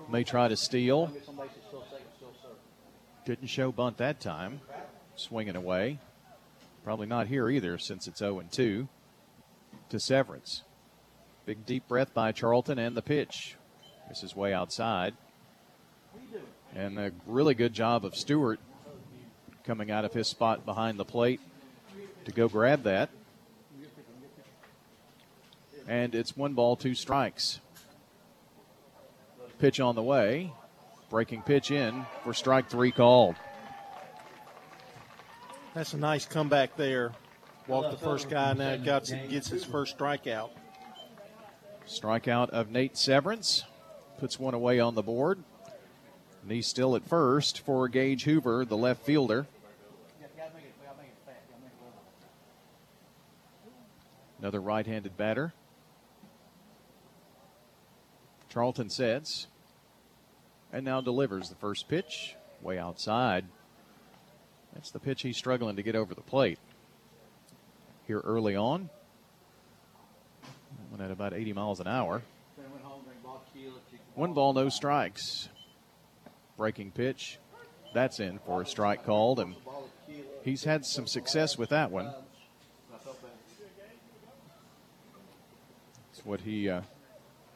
may 0.10 0.23
try 0.23 0.47
to 0.47 0.58
steal. 0.58 1.12
Didn't 3.26 3.47
show 3.47 3.71
bunt 3.71 3.97
that 3.97 4.19
time. 4.19 4.62
Swinging 5.15 5.56
away. 5.56 6.00
Probably 6.84 7.08
not 7.08 7.28
here 7.28 7.50
either 7.50 7.78
since 7.78 8.08
it's 8.08 8.19
0 8.19 8.43
2 8.52 8.88
to 9.89 10.00
Severance. 10.00 10.63
Big 11.45 11.65
deep 11.65 11.88
breath 11.88 12.13
by 12.13 12.32
Charlton 12.32 12.78
and 12.78 12.95
the 12.95 13.02
pitch. 13.02 13.56
This 14.10 14.23
is 14.23 14.36
way 14.36 14.54
outside. 14.54 15.13
And 16.76 17.00
a 17.00 17.12
really 17.26 17.56
good 17.56 17.73
job 17.73 18.06
of 18.06 18.15
Stewart 18.15 18.60
coming 19.63 19.91
out 19.91 20.06
of 20.06 20.13
his 20.13 20.28
spot 20.28 20.65
behind 20.65 21.00
the 21.00 21.06
plate 21.06 21.41
to 22.26 22.32
go 22.32 22.47
grab 22.47 22.84
that. 22.84 23.10
And 25.88 26.13
it's 26.13 26.36
one 26.36 26.54
ball, 26.54 26.76
two 26.76 26.95
strikes. 26.95 27.60
Pitch 29.60 29.80
on 29.80 29.96
the 29.96 30.04
way. 30.04 30.52
Breaking 31.10 31.41
pitch 31.41 31.72
in 31.72 32.06
for 32.24 32.34
strike 32.34 32.70
three 32.70 32.91
called. 32.91 33.36
That's 35.74 35.93
a 35.93 35.98
nice 35.98 36.26
comeback 36.26 36.76
there. 36.76 37.13
Walked 37.67 37.91
the 37.91 37.98
first 37.98 38.30
guy, 38.30 38.54
now 38.54 38.78
got, 38.78 39.06
gets 39.30 39.50
his 39.50 39.63
first 39.63 39.98
strikeout. 39.98 40.50
Strikeout 41.88 42.50
of 42.50 42.72
Nate 42.72 42.98
Severance 42.98 43.63
puts 44.20 44.39
one 44.39 44.54
away 44.54 44.80
on 44.80 44.96
the 44.96 45.02
board. 45.02 45.43
And 46.41 46.52
he's 46.52 46.67
still 46.67 46.96
at 46.96 47.04
first 47.04 47.60
for 47.60 47.88
Gage 47.88 48.24
Hoover, 48.24 48.63
the 48.63 48.78
left 48.78 49.06
fielder. 49.06 49.48
You 50.20 50.28
gotta 50.38 50.54
make 50.54 50.63
it. 50.63 50.74
You 50.80 50.86
gotta 50.86 50.98
make 50.98 51.08
it 51.08 51.15
fat. 51.26 51.43
You 51.48 51.54
gotta 51.54 51.63
make 51.63 51.74
it 51.74 51.84
level. 51.84 53.74
Another 54.39 54.62
right 54.62 54.86
handed 54.86 55.17
batter. 55.17 55.54
Charlton 58.58 58.89
sets 58.89 59.46
and 60.74 60.84
now 60.84 61.00
delivers 61.00 61.48
the 61.50 61.56
first 61.58 61.88
pitch 61.88 62.34
way 62.60 62.80
outside. 62.80 63.46
That's 64.74 64.89
the 64.89 64.98
pitch 64.98 65.22
he's 65.22 65.38
struggling 65.38 65.76
to 65.76 65.84
get 65.84 65.96
over 65.96 66.15
the 66.15 66.22
plate. 66.22 66.58
Here 68.08 68.20
early 68.20 68.56
on, 68.56 68.89
went 70.89 71.04
at 71.04 71.12
about 71.12 71.36
80 71.36 71.54
miles 71.54 71.80
an 71.80 71.88
hour. 71.88 72.24
One 74.15 74.34
ball, 74.34 74.54
no 74.54 74.70
strikes. 74.70 75.50
Breaking 76.58 76.89
pitch. 76.89 77.38
That's 77.93 78.20
in 78.20 78.39
for 78.39 78.63
a 78.63 78.65
strike 78.65 79.06
called, 79.06 79.39
and 79.39 79.54
he's 80.43 80.63
had 80.63 80.84
some 80.84 81.06
success 81.06 81.60
with 81.60 81.70
that 81.70 81.91
one. 81.91 82.12
That's 86.12 86.26
what 86.26 86.41
he 86.41 86.72
uh, 86.72 86.82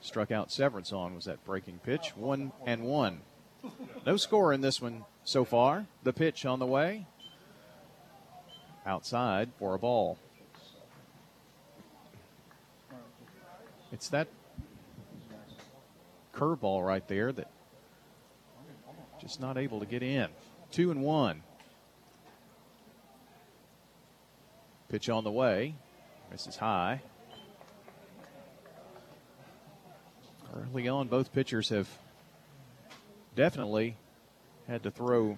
struck 0.02 0.32
out 0.32 0.52
Severance 0.52 0.92
on 0.92 1.16
was 1.16 1.26
that 1.26 1.44
breaking 1.46 1.80
pitch. 1.84 2.14
One 2.16 2.52
and 2.66 2.84
one. 2.84 3.22
No 4.06 4.18
score 4.18 4.52
in 4.52 4.62
this 4.62 4.82
one 4.82 5.06
so 5.24 5.46
far. 5.46 5.86
The 6.04 6.14
pitch 6.14 6.46
on 6.46 6.60
the 6.60 6.66
way. 6.66 7.06
Outside 8.86 9.50
for 9.60 9.76
a 9.76 9.80
ball. 9.80 10.18
It's 13.92 14.10
that 14.10 14.28
curveball 16.34 16.86
right 16.86 17.08
there 17.08 17.32
that 17.32 17.52
just 19.20 19.40
not 19.40 19.58
able 19.58 19.80
to 19.80 19.86
get 19.86 20.02
in. 20.02 20.28
Two 20.72 20.90
and 20.90 21.04
one. 21.04 21.44
Pitch 24.90 25.10
on 25.10 25.24
the 25.24 25.32
way. 25.32 25.76
This 26.32 26.48
is 26.48 26.56
high. 26.56 27.02
Early 30.54 30.88
on, 30.88 31.08
both 31.08 31.32
pitchers 31.32 31.70
have 31.70 31.88
definitely 33.36 33.96
had 34.68 34.84
to 34.84 34.92
throw 34.92 35.38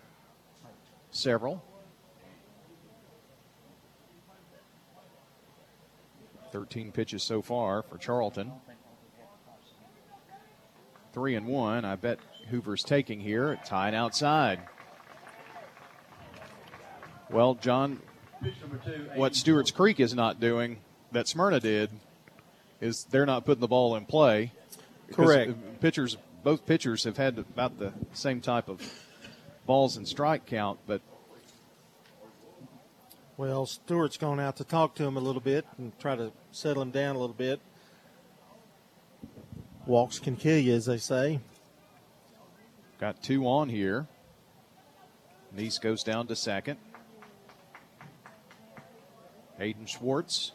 several. 1.11 1.63
13 6.51 6.91
pitches 6.91 7.23
so 7.23 7.41
far 7.41 7.81
for 7.81 7.97
Charlton. 7.97 8.51
Three 11.13 11.35
and 11.35 11.47
one. 11.47 11.85
I 11.85 11.95
bet 11.95 12.19
Hoover's 12.49 12.83
taking 12.83 13.19
here. 13.19 13.59
Tied 13.65 13.93
outside. 13.93 14.59
Well, 17.29 17.55
John, 17.55 17.99
what 19.15 19.35
Stewart's 19.35 19.71
Creek 19.71 19.99
is 19.99 20.13
not 20.13 20.39
doing 20.39 20.77
that 21.11 21.27
Smyrna 21.27 21.59
did 21.59 21.91
is 22.81 23.05
they're 23.05 23.25
not 23.25 23.45
putting 23.45 23.61
the 23.61 23.67
ball 23.67 23.95
in 23.95 24.05
play. 24.05 24.51
Correct. 25.11 25.53
Pitchers, 25.81 26.17
both 26.43 26.65
pitchers 26.65 27.03
have 27.03 27.17
had 27.17 27.37
about 27.37 27.77
the 27.77 27.93
same 28.13 28.41
type 28.41 28.69
of 28.69 28.81
balls 29.65 29.97
and 29.97 30.07
strike 30.07 30.45
count, 30.45 30.79
but 30.87 31.01
Well, 33.37 33.65
Stewart's 33.65 34.17
gone 34.17 34.39
out 34.39 34.57
to 34.57 34.63
talk 34.63 34.95
to 34.95 35.03
him 35.03 35.17
a 35.17 35.19
little 35.19 35.41
bit 35.41 35.65
and 35.77 35.97
try 35.99 36.15
to 36.15 36.31
settle 36.51 36.83
him 36.83 36.91
down 36.91 37.15
a 37.15 37.19
little 37.19 37.35
bit. 37.35 37.59
Walks 39.85 40.19
can 40.19 40.35
kill 40.35 40.57
you, 40.57 40.73
as 40.75 40.85
they 40.85 40.97
say. 40.97 41.39
got 42.99 43.21
two 43.21 43.45
on 43.47 43.69
here. 43.69 44.07
Nice 45.55 45.77
goes 45.77 46.03
down 46.03 46.27
to 46.27 46.35
second. 46.35 46.77
Hayden 49.57 49.85
Schwartz, 49.85 50.53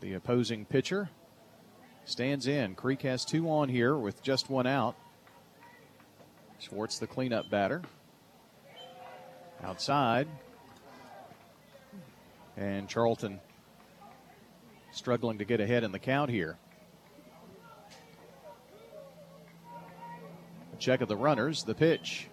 the 0.00 0.14
opposing 0.14 0.64
pitcher, 0.64 1.10
stands 2.04 2.46
in. 2.46 2.74
Creek 2.74 3.02
has 3.02 3.24
two 3.24 3.50
on 3.50 3.68
here 3.68 3.96
with 3.96 4.22
just 4.22 4.50
one 4.50 4.66
out. 4.66 4.96
Schwartz, 6.58 6.98
the 6.98 7.06
cleanup 7.06 7.50
batter. 7.50 7.82
Outside. 9.62 10.28
And 12.56 12.88
Charlton 12.88 13.40
struggling 14.92 15.38
to 15.38 15.44
get 15.44 15.60
ahead 15.60 15.84
in 15.84 15.92
the 15.92 15.98
count 15.98 16.30
here. 16.30 16.58
A 20.72 20.76
check 20.78 21.00
of 21.00 21.08
the 21.08 21.16
runners, 21.16 21.62
the 21.62 21.74
pitch. 21.74 22.28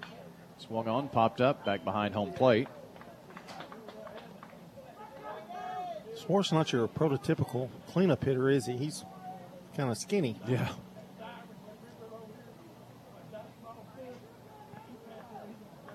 Swung 0.57 0.87
on, 0.87 1.07
popped 1.09 1.39
up, 1.39 1.65
back 1.65 1.83
behind 1.83 2.13
home 2.15 2.33
plate. 2.33 2.67
Swartz 6.27 6.51
not 6.51 6.73
your 6.73 6.89
prototypical 6.89 7.69
cleanup 7.87 8.21
hitter, 8.21 8.49
is 8.49 8.65
he? 8.65 8.75
He's 8.75 9.05
kind 9.77 9.89
of 9.89 9.97
skinny. 9.97 10.37
Yeah. 10.45 10.67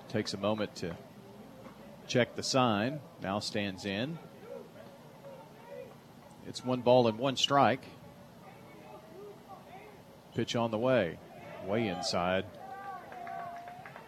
Takes 0.09 0.33
a 0.33 0.37
moment 0.37 0.75
to 0.77 0.97
check 2.07 2.35
the 2.35 2.41
sign. 2.41 2.99
Now 3.21 3.37
stands 3.37 3.85
in. 3.85 4.17
It's 6.47 6.65
one 6.65 6.81
ball 6.81 7.07
and 7.07 7.19
one 7.19 7.37
strike. 7.37 7.85
Pitch 10.33 10.55
on 10.55 10.71
the 10.71 10.79
way, 10.79 11.19
way 11.67 11.87
inside. 11.87 12.45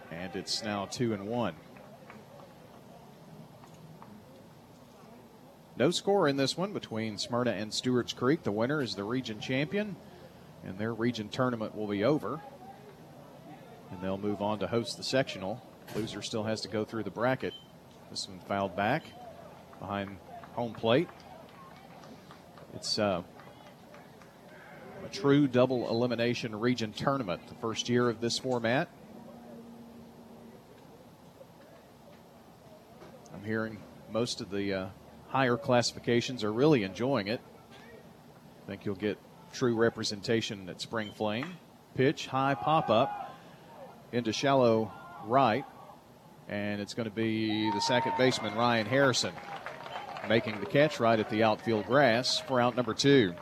And 0.10 0.36
it's 0.36 0.64
now 0.64 0.88
two 0.88 1.14
and 1.14 1.28
one. 1.28 1.54
No 5.78 5.92
score 5.92 6.28
in 6.30 6.38
this 6.38 6.56
one 6.58 6.72
between 6.72 7.18
Smyrna 7.18 7.52
and 7.52 7.74
Stewart's 7.74 8.14
Creek. 8.14 8.44
The 8.44 8.52
winner 8.52 8.82
is 8.82 8.96
the 8.96 9.04
region 9.04 9.42
champion, 9.42 9.98
and 10.64 10.78
their 10.78 10.94
region 10.94 11.28
tournament 11.28 11.76
will 11.76 11.88
be 11.88 12.06
over. 12.06 12.42
And 13.92 14.02
they'll 14.02 14.18
move 14.18 14.42
on 14.42 14.60
to 14.60 14.68
host 14.68 14.96
the 14.96 15.04
sectional. 15.04 15.62
Loser 15.94 16.22
still 16.22 16.44
has 16.44 16.62
to 16.62 16.70
go 16.70 16.86
through 16.86 17.04
the 17.04 17.12
bracket. 17.12 17.54
This 18.10 18.28
one 18.28 18.40
fouled 18.48 18.76
back 18.76 19.04
behind 19.80 20.18
home 20.54 20.74
plate. 20.74 21.10
It's 22.74 22.98
uh, 22.98 23.24
a 25.06 25.10
true 25.10 25.48
double 25.48 25.90
elimination 25.90 26.58
region 26.58 26.94
tournament, 26.94 27.48
the 27.48 27.56
first 27.56 27.90
year 27.90 28.10
of 28.10 28.22
this 28.22 28.40
format. 28.40 28.88
I'm 33.34 33.44
hearing 33.44 33.80
most 34.10 34.40
of 34.40 34.50
the 34.50 34.74
uh, 34.74 34.88
higher 35.36 35.58
classifications 35.58 36.46
are 36.46 36.54
really 36.54 36.84
enjoying 36.84 37.28
it. 37.28 37.42
I 38.64 38.68
think 38.68 38.86
you'll 38.86 38.96
get 38.96 39.18
true 39.52 39.76
representation 39.76 40.70
at 40.70 40.80
Spring 40.80 41.12
Fling. 41.14 41.46
Pitch, 41.94 42.28
high 42.28 42.56
pop 42.56 42.90
up 42.90 43.36
into 44.14 44.32
shallow 44.32 44.94
right, 45.26 45.66
and 46.48 46.80
it's 46.80 46.94
going 46.94 47.10
to 47.10 47.14
be 47.14 47.70
the 47.72 47.82
second 47.82 48.14
baseman, 48.18 48.56
Ryan 48.56 48.86
Harrison, 48.86 49.34
making 50.30 50.62
the 50.62 50.66
catch 50.66 51.02
right 51.02 51.20
at 51.20 51.30
the 51.30 51.44
outfield 51.44 51.86
grass 51.86 52.40
for 52.40 52.62
out 52.62 52.78
number 52.78 52.94
two. 52.94 53.34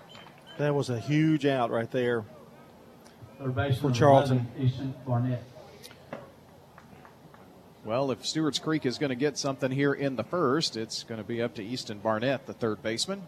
That 0.57 0.73
was 0.73 0.89
a 0.89 0.99
huge 0.99 1.45
out 1.45 1.69
right 1.69 1.91
there 1.91 2.25
for 3.37 3.91
Charlton. 3.91 4.47
Easton 4.57 4.95
Barnett. 5.05 5.43
Well, 7.85 8.11
if 8.11 8.25
Stewart's 8.25 8.59
Creek 8.59 8.85
is 8.85 8.97
going 8.97 9.09
to 9.09 9.15
get 9.15 9.37
something 9.37 9.69
here 9.69 9.93
in 9.93 10.15
the 10.15 10.23
first, 10.23 10.77
it's 10.77 11.03
going 11.03 11.17
to 11.17 11.27
be 11.27 11.41
up 11.41 11.55
to 11.55 11.63
Easton 11.63 11.99
Barnett, 11.99 12.45
the 12.45 12.53
third 12.53 12.81
baseman. 12.81 13.27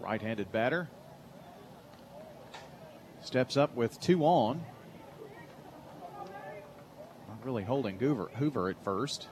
Right 0.00 0.20
handed 0.20 0.50
batter. 0.50 0.88
Steps 3.22 3.56
up 3.56 3.76
with 3.76 4.00
two 4.00 4.24
on. 4.24 4.64
Not 7.28 7.44
really 7.44 7.62
holding 7.62 8.00
Hoover, 8.00 8.30
Hoover 8.34 8.68
at 8.68 8.82
first. 8.82 9.28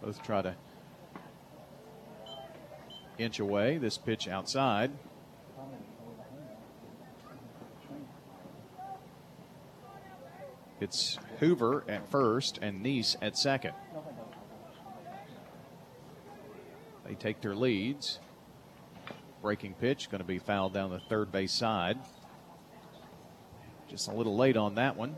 Both 0.00 0.22
try 0.22 0.42
to 0.42 0.54
inch 3.18 3.40
away. 3.40 3.78
This 3.78 3.98
pitch 3.98 4.28
outside. 4.28 4.92
It's 10.80 11.18
Hoover 11.38 11.84
at 11.88 12.10
first 12.10 12.58
and 12.60 12.82
Nice 12.82 13.16
at 13.22 13.38
second. 13.38 13.74
They 17.06 17.14
take 17.14 17.40
their 17.40 17.54
leads. 17.54 18.18
Breaking 19.42 19.74
pitch 19.74 20.10
going 20.10 20.20
to 20.20 20.26
be 20.26 20.38
fouled 20.38 20.72
down 20.72 20.90
the 20.90 20.98
third 20.98 21.30
base 21.30 21.52
side. 21.52 21.98
Just 23.88 24.08
a 24.08 24.12
little 24.12 24.36
late 24.36 24.56
on 24.56 24.74
that 24.76 24.96
one. 24.96 25.16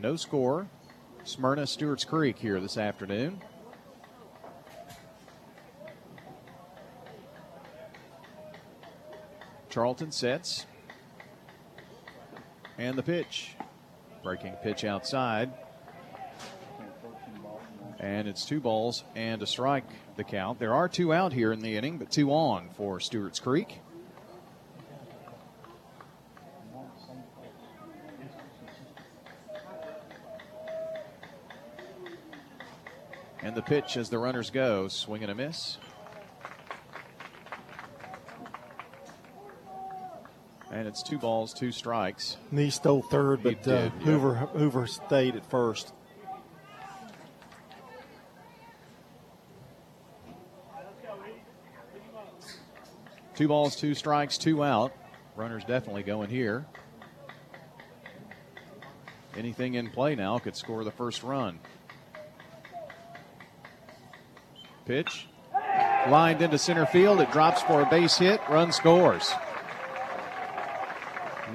No 0.00 0.16
score. 0.16 0.68
Smyrna 1.24 1.66
Stewart's 1.66 2.04
Creek 2.04 2.38
here 2.38 2.60
this 2.60 2.78
afternoon. 2.78 3.40
Charlton 9.76 10.10
sets. 10.10 10.64
And 12.78 12.96
the 12.96 13.02
pitch. 13.02 13.56
Breaking 14.22 14.54
pitch 14.62 14.84
outside. 14.84 15.52
And 18.00 18.26
it's 18.26 18.46
two 18.46 18.58
balls 18.58 19.04
and 19.14 19.42
a 19.42 19.46
strike, 19.46 19.84
the 20.16 20.24
count. 20.24 20.58
There 20.58 20.72
are 20.72 20.88
two 20.88 21.12
out 21.12 21.34
here 21.34 21.52
in 21.52 21.60
the 21.60 21.76
inning, 21.76 21.98
but 21.98 22.10
two 22.10 22.32
on 22.32 22.70
for 22.70 23.00
Stewart's 23.00 23.38
Creek. 23.38 23.80
And 33.42 33.54
the 33.54 33.60
pitch 33.60 33.98
as 33.98 34.08
the 34.08 34.18
runners 34.18 34.48
go, 34.48 34.88
swing 34.88 35.20
and 35.20 35.30
a 35.30 35.34
miss. 35.34 35.76
And 40.76 40.86
it's 40.86 41.02
two 41.02 41.16
balls, 41.16 41.54
two 41.54 41.72
strikes. 41.72 42.36
Knee 42.50 42.68
stole 42.68 43.00
third, 43.00 43.42
but 43.42 43.62
did, 43.62 43.72
uh, 43.72 43.76
yeah. 43.98 44.04
Hoover 44.04 44.34
Hoover 44.34 44.86
stayed 44.86 45.34
at 45.34 45.48
first. 45.48 45.94
Two 53.34 53.48
balls, 53.48 53.74
two 53.74 53.94
strikes, 53.94 54.36
two 54.36 54.62
out. 54.62 54.92
Runners 55.34 55.64
definitely 55.64 56.02
going 56.02 56.28
here. 56.28 56.66
Anything 59.34 59.74
in 59.74 59.88
play 59.88 60.14
now 60.14 60.36
could 60.38 60.56
score 60.56 60.84
the 60.84 60.90
first 60.90 61.22
run. 61.22 61.58
Pitch. 64.84 65.26
Lined 66.10 66.42
into 66.42 66.58
center 66.58 66.84
field. 66.84 67.20
It 67.20 67.32
drops 67.32 67.62
for 67.62 67.80
a 67.80 67.86
base 67.86 68.18
hit. 68.18 68.42
Run 68.50 68.72
scores. 68.72 69.32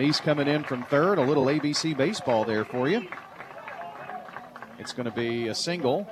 Neese 0.02 0.20
coming 0.20 0.48
in 0.48 0.64
from 0.64 0.84
third. 0.86 1.20
A 1.20 1.22
little 1.22 1.46
ABC 1.46 1.96
baseball 1.96 2.44
there 2.44 2.66
for 2.66 2.90
you. 2.90 3.08
It's 4.80 4.94
going 4.94 5.06
to 5.06 5.12
be 5.12 5.48
a 5.48 5.54
single 5.54 6.10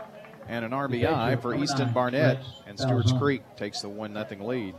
and 0.47 0.63
an 0.63 0.71
RBI 0.71 1.41
for 1.41 1.56
Easton 1.56 1.91
Barnett. 1.91 2.38
And 2.67 2.80
Stewart's 2.80 3.12
Creek 3.13 3.41
takes 3.58 3.82
the 3.82 3.89
1 3.89 4.13
0 4.13 4.45
lead. 4.45 4.75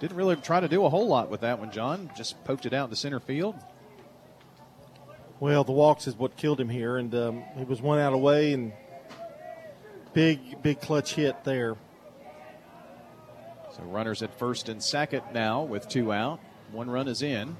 Didn't 0.00 0.16
really 0.16 0.36
try 0.36 0.60
to 0.60 0.68
do 0.68 0.86
a 0.86 0.88
whole 0.88 1.08
lot 1.08 1.30
with 1.30 1.42
that 1.42 1.58
one, 1.58 1.70
John. 1.70 2.10
Just 2.16 2.42
poked 2.44 2.64
it 2.64 2.72
out 2.72 2.88
to 2.88 2.96
center 2.96 3.20
field. 3.20 3.54
Well, 5.38 5.62
the 5.62 5.72
walks 5.72 6.06
is 6.06 6.16
what 6.16 6.38
killed 6.38 6.58
him 6.58 6.70
here, 6.70 6.96
and 6.96 7.14
um, 7.14 7.44
he 7.58 7.64
was 7.64 7.82
one 7.82 7.98
out 7.98 8.14
away, 8.14 8.54
and 8.54 8.72
big 10.14 10.62
big 10.62 10.80
clutch 10.80 11.14
hit 11.14 11.44
there. 11.44 11.76
So 13.74 13.82
runners 13.82 14.22
at 14.22 14.38
first 14.38 14.70
and 14.70 14.82
second 14.82 15.22
now 15.34 15.62
with 15.62 15.86
two 15.86 16.14
out. 16.14 16.40
One 16.72 16.90
run 16.90 17.08
is 17.08 17.22
in. 17.22 17.56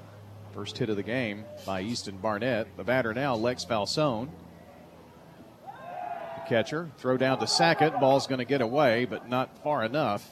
First 0.53 0.77
hit 0.77 0.89
of 0.89 0.95
the 0.95 1.03
game 1.03 1.45
by 1.65 1.81
Easton 1.81 2.17
Barnett. 2.17 2.75
The 2.77 2.83
batter 2.83 3.13
now, 3.13 3.35
Lex 3.35 3.63
Falsone. 3.63 4.29
The 5.65 6.49
catcher, 6.49 6.89
throw 6.97 7.17
down 7.17 7.39
to 7.39 7.47
second. 7.47 7.99
Ball's 7.99 8.27
going 8.27 8.39
to 8.39 8.45
get 8.45 8.61
away, 8.61 9.05
but 9.05 9.29
not 9.29 9.63
far 9.63 9.83
enough. 9.83 10.27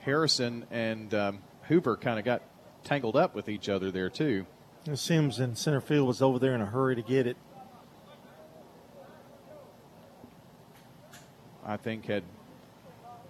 Harrison 0.00 0.66
and 0.70 1.12
um, 1.12 1.40
Hoover 1.62 1.96
kind 1.96 2.18
of 2.18 2.24
got 2.24 2.42
tangled 2.84 3.16
up 3.16 3.34
with 3.34 3.48
each 3.48 3.68
other 3.68 3.90
there, 3.90 4.08
too. 4.08 4.46
And 4.86 4.98
Sims 4.98 5.38
in 5.38 5.54
center 5.54 5.80
field 5.80 6.08
was 6.08 6.22
over 6.22 6.38
there 6.38 6.54
in 6.54 6.62
a 6.62 6.66
hurry 6.66 6.96
to 6.96 7.02
get 7.02 7.26
it. 7.26 7.36
I 11.66 11.76
think 11.76 12.06
had 12.06 12.22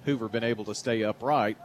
Hoover 0.05 0.29
been 0.29 0.44
able 0.44 0.64
to 0.66 0.74
stay 0.74 1.03
upright, 1.03 1.59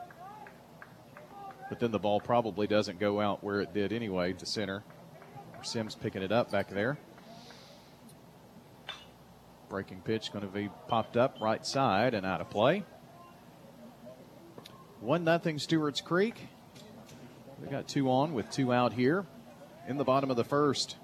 but 1.74 1.80
then 1.80 1.90
the 1.90 1.98
ball 1.98 2.20
probably 2.20 2.68
doesn't 2.68 3.00
go 3.00 3.20
out 3.20 3.44
where 3.44 3.60
it 3.60 3.74
did 3.74 3.92
anyway 3.92 4.32
to 4.32 4.46
center. 4.46 4.84
Sims 5.64 5.96
picking 5.96 6.22
it 6.22 6.32
up 6.32 6.52
back 6.52 6.70
there. 6.70 7.00
Breaking 9.70 10.00
pitch 10.02 10.32
going 10.32 10.46
to 10.46 10.52
be 10.52 10.70
popped 10.88 11.18
up 11.18 11.38
right 11.42 11.66
side 11.66 12.14
and 12.14 12.28
out 12.28 12.42
of 12.42 12.52
play. 12.52 12.84
One 15.00 15.24
nothing 15.24 15.58
Stewart's 15.58 16.00
Creek. 16.00 16.36
They 17.64 17.72
got 17.72 17.88
two 17.88 18.08
on 18.12 18.36
with 18.36 18.52
two 18.52 18.72
out 18.72 18.94
here 18.94 19.26
in 19.88 19.98
the 19.98 20.04
bottom 20.04 20.30
of 20.30 20.38
the 20.38 20.44
first. 20.44 20.98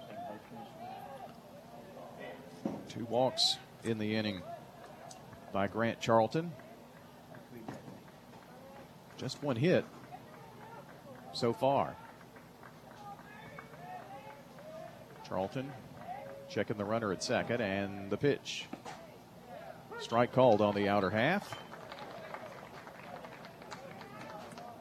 Two 2.90 3.06
walks 3.06 3.58
in 3.84 3.98
the 3.98 4.16
inning 4.16 4.44
by 5.52 5.66
Grant 5.66 6.00
Charlton. 6.00 6.52
Just 9.18 9.42
one 9.42 9.56
hit 9.56 9.84
so 11.34 11.54
far. 11.54 11.96
Charlton 15.28 15.72
checking 16.50 16.78
the 16.78 16.86
runner 16.86 17.12
at 17.12 17.22
second 17.22 17.62
and 17.62 18.10
the 18.10 18.18
pitch. 18.18 18.66
Strike 20.00 20.34
called 20.34 20.62
on 20.62 20.74
the 20.74 20.90
outer 20.90 21.10
half. 21.10 21.58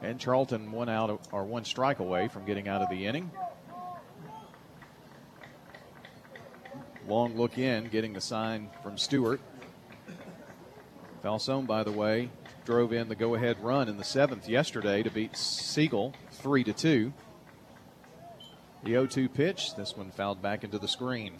And 0.01 0.19
Charlton 0.19 0.71
one 0.71 0.89
out 0.89 1.27
or 1.31 1.43
one 1.43 1.65
strike 1.65 1.99
away 1.99 2.29
from 2.29 2.45
getting 2.45 2.67
out 2.67 2.81
of 2.81 2.89
the 2.89 3.05
inning. 3.05 3.29
Long 7.07 7.35
look 7.35 7.57
in, 7.57 7.89
getting 7.89 8.13
the 8.13 8.21
sign 8.21 8.69
from 8.81 8.97
Stewart. 8.97 9.41
Falsone, 11.23 11.65
by 11.65 11.83
the 11.83 11.91
way, 11.91 12.29
drove 12.69 12.93
in 12.93 13.09
the 13.09 13.15
go-ahead 13.15 13.57
run 13.63 13.89
in 13.89 13.97
the 13.97 14.03
seventh 14.03 14.47
yesterday 14.47 15.01
to 15.01 15.09
beat 15.09 15.35
Siegel 15.35 16.13
three 16.33 16.63
to 16.63 16.71
two. 16.71 17.11
The 18.83 18.91
0-2 18.91 19.33
pitch. 19.33 19.73
This 19.75 19.97
one 19.97 20.11
fouled 20.11 20.39
back 20.39 20.63
into 20.63 20.77
the 20.77 20.87
screen. 20.87 21.39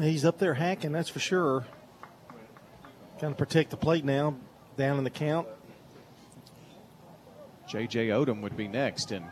He's 0.00 0.24
up 0.24 0.40
there 0.40 0.54
hacking, 0.54 0.90
that's 0.90 1.08
for 1.08 1.20
sure. 1.20 1.64
Kind 3.20 3.30
of 3.30 3.38
protect 3.38 3.70
the 3.70 3.76
plate 3.76 4.04
now, 4.04 4.34
down 4.76 4.98
in 4.98 5.04
the 5.04 5.10
count. 5.10 5.46
J.J. 7.68 8.08
Odom 8.08 8.40
would 8.40 8.56
be 8.56 8.66
next, 8.66 9.12
and 9.12 9.24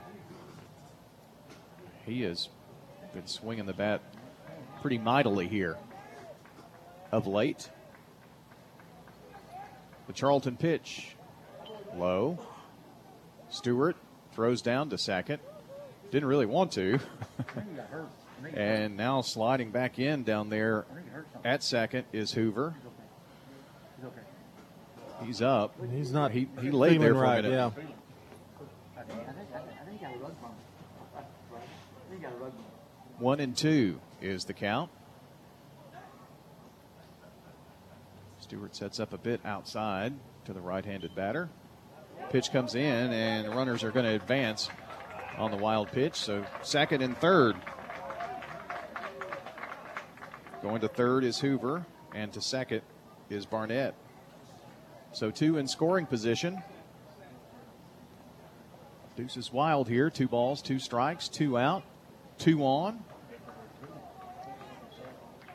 he 2.06 2.22
has 2.22 2.50
been 3.12 3.26
swinging 3.26 3.66
the 3.66 3.72
bat 3.72 4.00
pretty 4.80 4.98
mightily 4.98 5.48
here 5.48 5.76
of 7.14 7.28
late. 7.28 7.70
The 10.08 10.12
Charlton 10.12 10.56
pitch, 10.56 11.14
low. 11.96 12.40
Stewart 13.48 13.96
throws 14.32 14.60
down 14.62 14.90
to 14.90 14.98
second. 14.98 15.38
Didn't 16.10 16.28
really 16.28 16.46
want 16.46 16.72
to. 16.72 16.98
and 18.54 18.96
now 18.96 19.20
sliding 19.20 19.70
back 19.70 20.00
in 20.00 20.24
down 20.24 20.50
there 20.50 20.86
at 21.44 21.62
second 21.62 22.04
is 22.12 22.32
Hoover. 22.32 22.74
He's 25.24 25.40
up. 25.40 25.76
He's 25.92 26.10
not. 26.10 26.32
He, 26.32 26.48
he 26.60 26.72
laid 26.72 27.00
there 27.00 27.14
for 27.14 27.20
right, 27.20 27.38
a 27.38 27.42
minute. 27.48 27.72
Yeah. 27.76 27.84
One 33.18 33.38
and 33.38 33.56
two 33.56 34.00
is 34.20 34.44
the 34.44 34.52
count. 34.52 34.90
Stewart 38.54 38.76
sets 38.76 39.00
up 39.00 39.12
a 39.12 39.18
bit 39.18 39.40
outside 39.44 40.12
to 40.44 40.52
the 40.52 40.60
right 40.60 40.84
handed 40.84 41.12
batter. 41.16 41.48
Pitch 42.30 42.52
comes 42.52 42.76
in, 42.76 43.12
and 43.12 43.52
runners 43.52 43.82
are 43.82 43.90
going 43.90 44.04
to 44.04 44.14
advance 44.14 44.68
on 45.36 45.50
the 45.50 45.56
wild 45.56 45.90
pitch. 45.90 46.14
So, 46.14 46.46
second 46.62 47.02
and 47.02 47.18
third. 47.18 47.56
Going 50.62 50.82
to 50.82 50.88
third 50.88 51.24
is 51.24 51.40
Hoover, 51.40 51.84
and 52.14 52.32
to 52.32 52.40
second 52.40 52.82
is 53.28 53.44
Barnett. 53.44 53.96
So, 55.10 55.32
two 55.32 55.58
in 55.58 55.66
scoring 55.66 56.06
position. 56.06 56.62
Deuce 59.16 59.36
is 59.36 59.52
wild 59.52 59.88
here. 59.88 60.10
Two 60.10 60.28
balls, 60.28 60.62
two 60.62 60.78
strikes, 60.78 61.26
two 61.26 61.58
out, 61.58 61.82
two 62.38 62.62
on. 62.62 63.02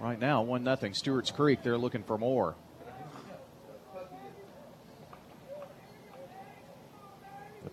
Right 0.01 0.19
now, 0.19 0.41
one 0.41 0.65
nothing. 0.65 0.93
Stewart's 0.93 1.31
Creek. 1.31 1.63
They're 1.63 1.77
looking 1.77 2.03
for 2.03 2.17
more. 2.17 2.57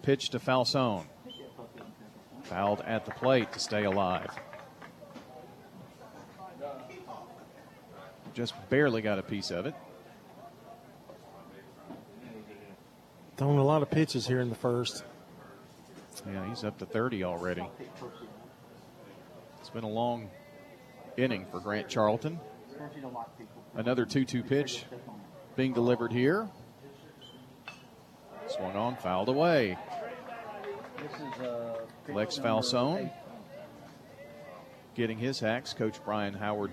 Pitch 0.07 0.29
to 0.29 0.38
Falsone. 0.38 1.05
Fouled 2.45 2.81
at 2.83 3.05
the 3.05 3.11
plate 3.11 3.53
to 3.53 3.59
stay 3.59 3.83
alive. 3.83 4.31
Just 8.33 8.55
barely 8.71 9.03
got 9.03 9.19
a 9.19 9.23
piece 9.23 9.51
of 9.51 9.66
it. 9.66 9.75
Throwing 13.37 13.59
a 13.59 13.64
lot 13.64 13.83
of 13.83 13.90
pitches 13.90 14.29
here 14.29 14.40
in 14.40 14.49
the 14.49 14.55
first. 14.55 15.03
Yeah, 16.25 16.49
he's 16.49 16.62
up 16.62 16.79
to 16.79 16.87
30 16.87 17.25
already. 17.25 17.69
It's 19.59 19.71
been 19.71 19.83
a 19.83 19.88
long 19.88 20.31
inning 21.16 21.47
for 21.51 21.59
Grant 21.59 21.88
Charlton. 21.88 22.38
Another 23.75 24.07
2 24.07 24.25
2 24.25 24.45
pitch 24.45 24.85
being 25.57 25.73
delivered 25.73 26.12
here. 26.12 26.49
Swung 28.49 28.77
on, 28.77 28.97
fouled 28.97 29.29
away. 29.29 29.77
Lex 32.09 32.39
Falsone 32.39 33.11
getting 34.95 35.19
his 35.19 35.39
hacks. 35.39 35.75
Coach 35.75 36.03
Brian 36.05 36.35
Howard 36.35 36.71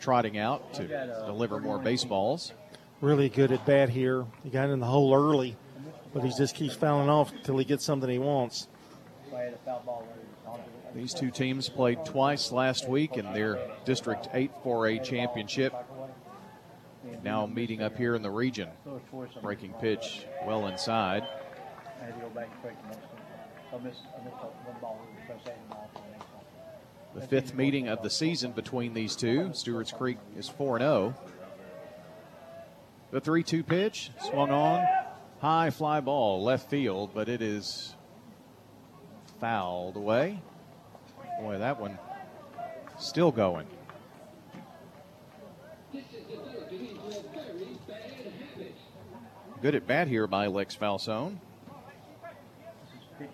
trotting 0.00 0.36
out 0.36 0.74
to 0.74 0.86
deliver 1.26 1.60
more 1.60 1.78
baseballs. 1.78 2.52
Really 3.00 3.28
good 3.28 3.52
at 3.52 3.64
bat 3.64 3.88
here. 3.88 4.26
He 4.42 4.50
got 4.50 4.70
in 4.70 4.80
the 4.80 4.86
hole 4.86 5.14
early, 5.14 5.56
but 6.12 6.24
he 6.24 6.30
just 6.36 6.54
keeps 6.54 6.74
fouling 6.74 7.08
off 7.08 7.32
until 7.32 7.58
he 7.58 7.64
gets 7.64 7.84
something 7.84 8.10
he 8.10 8.18
wants. 8.18 8.68
These 10.94 11.14
two 11.14 11.30
teams 11.30 11.68
played 11.68 12.04
twice 12.04 12.52
last 12.52 12.88
week 12.88 13.16
in 13.16 13.32
their 13.32 13.58
District 13.84 14.28
8 14.32 14.50
4A 14.64 15.02
championship. 15.02 15.74
Now 17.24 17.46
meeting 17.46 17.82
up 17.82 17.96
here 17.96 18.14
in 18.14 18.20
the 18.20 18.30
region. 18.30 18.68
Breaking 19.40 19.72
pitch 19.80 20.26
well 20.46 20.66
inside. 20.66 21.26
The 27.14 27.26
fifth 27.26 27.54
meeting 27.54 27.88
of 27.88 28.02
the 28.02 28.10
season 28.10 28.52
between 28.52 28.92
these 28.92 29.16
two. 29.16 29.50
Stewart's 29.54 29.90
Creek 29.90 30.18
is 30.36 30.48
4 30.50 30.80
0. 30.80 31.14
The 33.10 33.20
3 33.20 33.42
2 33.42 33.62
pitch 33.62 34.10
swung 34.28 34.50
on. 34.50 34.84
High 35.38 35.70
fly 35.70 36.00
ball, 36.00 36.42
left 36.42 36.68
field, 36.68 37.12
but 37.14 37.30
it 37.30 37.40
is 37.40 37.94
fouled 39.40 39.96
away. 39.96 40.40
Boy, 41.40 41.58
that 41.58 41.80
one 41.80 41.98
still 42.98 43.32
going. 43.32 43.66
Good 49.64 49.74
at 49.74 49.86
bat 49.86 50.08
here 50.08 50.26
by 50.26 50.46
Lex 50.48 50.76
Falsone. 50.76 51.40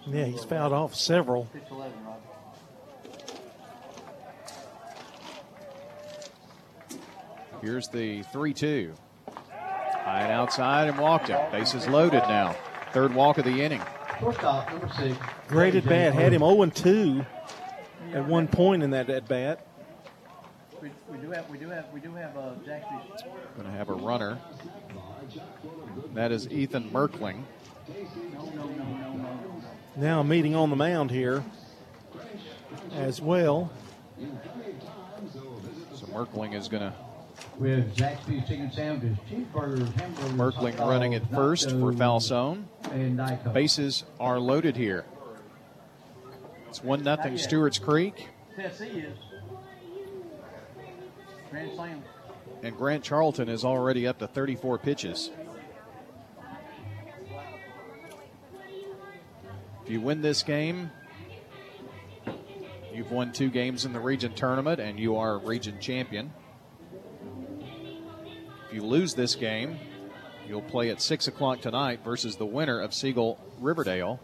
Yeah, 0.07 0.27
he's 0.27 0.45
fouled 0.45 0.73
off 0.73 0.95
several. 0.95 1.51
Here's 7.61 7.89
the 7.89 8.23
3 8.23 8.55
2. 8.55 8.95
High 9.27 10.21
and 10.21 10.31
outside 10.31 10.87
and 10.87 11.01
walked 11.01 11.27
him. 11.27 11.51
Bases 11.51 11.89
loaded 11.89 12.23
now. 12.29 12.55
Third 12.93 13.13
walk 13.13 13.39
of 13.39 13.45
the 13.45 13.65
inning. 13.65 13.83
Shortstop, 14.21 14.71
number 14.71 14.89
six. 15.01 15.19
Great 15.49 15.75
at 15.75 15.85
bat. 15.85 16.15
Had 16.15 16.33
him 16.33 16.43
0 16.43 16.65
2 16.67 17.27
at 18.13 18.25
one 18.25 18.47
point 18.47 18.85
in 18.85 18.91
that 18.91 19.11
at 19.11 19.27
bat. 19.27 19.67
We, 20.81 20.93
we 21.11 21.19
do 21.19 21.33
have, 21.33 21.51
we 21.51 21.59
do 21.59 21.71
have, 21.71 21.87
we 21.93 21.99
do 21.99 22.15
have 22.15 22.37
uh, 22.37 22.53
Zaxby's. 22.65 23.25
Going 23.57 23.67
to 23.67 23.73
have 23.73 23.89
a 23.89 23.95
runner. 23.95 24.39
That 26.15 26.33
is 26.33 26.49
Ethan 26.49 26.91
Merkling. 26.91 27.43
Now 29.97 30.21
a 30.21 30.25
meeting 30.25 30.55
on 30.55 30.71
the 30.71 30.77
mound 30.77 31.11
here 31.11 31.45
as 32.95 33.21
well. 33.21 33.71
So 35.95 36.07
Merkling 36.07 36.55
is 36.55 36.69
going 36.69 36.83
to. 36.83 36.95
We 37.59 37.71
have 37.71 37.85
Zaxby's 37.95 38.49
chicken 38.49 38.71
sandwiches, 38.73 39.19
cheeseburgers, 39.31 39.93
hamburgers. 39.95 40.33
Merkling 40.33 40.79
running 40.79 41.15
at 41.15 41.29
first 41.31 41.71
for 41.71 41.93
nachos, 41.93 41.99
Falsone. 41.99 42.65
And 42.93 43.53
Bases 43.53 44.05
are 44.19 44.39
loaded 44.39 44.77
here. 44.77 45.05
It's 46.69 46.83
1 46.83 47.05
0 47.05 47.37
Stewart's 47.37 47.79
Creek. 47.79 48.29
Tennessee 48.57 48.85
is. 48.85 49.19
Grand 51.51 51.73
Slam. 51.75 52.03
And 52.63 52.77
Grant 52.77 53.03
Charlton 53.03 53.49
is 53.49 53.65
already 53.65 54.07
up 54.07 54.19
to 54.19 54.27
34 54.27 54.79
pitches. 54.79 55.31
If 59.91 59.95
you 59.95 60.03
win 60.03 60.23
this 60.23 60.45
game, 60.45 60.89
you've 62.95 63.11
won 63.11 63.33
two 63.33 63.51
games 63.51 63.85
in 63.85 63.93
the 63.93 63.99
region 63.99 64.33
tournament 64.35 64.79
and 64.79 65.01
you 65.01 65.17
are 65.17 65.35
a 65.35 65.39
region 65.39 65.81
champion. 65.81 66.33
If 68.69 68.73
you 68.73 68.83
lose 68.83 69.15
this 69.15 69.35
game, 69.35 69.81
you'll 70.47 70.63
play 70.63 70.91
at 70.91 71.01
6 71.01 71.27
o'clock 71.27 71.61
tonight 71.61 72.05
versus 72.05 72.37
the 72.37 72.47
winner 72.47 72.81
of 72.81 72.95
Siegel 72.95 73.41
Riverdale, 73.59 74.21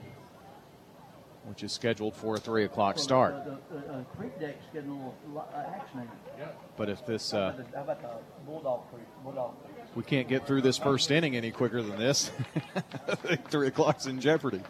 which 1.47 1.65
is 1.65 1.73
scheduled 1.73 2.15
for 2.15 2.37
a 2.37 2.39
3 2.39 2.63
o'clock 2.63 2.97
start. 3.01 3.35
The, 3.45 3.59
the, 3.75 3.93
uh, 3.93 4.05
Creek 4.17 4.39
Deck's 4.39 4.67
getting 4.73 4.91
a 4.91 4.93
little 4.93 5.17
li- 5.35 5.41
uh, 5.53 5.65
action 5.75 5.99
in 5.99 6.43
it. 6.45 6.55
But 6.77 6.91
if 6.91 7.05
this, 7.07 7.35
uh, 7.35 7.39
about 7.39 7.57
the- 7.57 7.77
How 7.77 7.83
about 7.83 8.03
the 8.03 8.09
Bulldog 9.25 9.55
we 9.97 10.05
can't 10.05 10.29
get 10.29 10.47
through 10.47 10.61
this 10.61 10.79
first 10.79 11.11
inning 11.11 11.35
any 11.35 11.51
quicker 11.51 11.83
than 11.83 11.99
this, 11.99 12.31
three 13.49 13.67
o'clock's 13.67 14.07
in 14.07 14.21
jeopardy. 14.21 14.61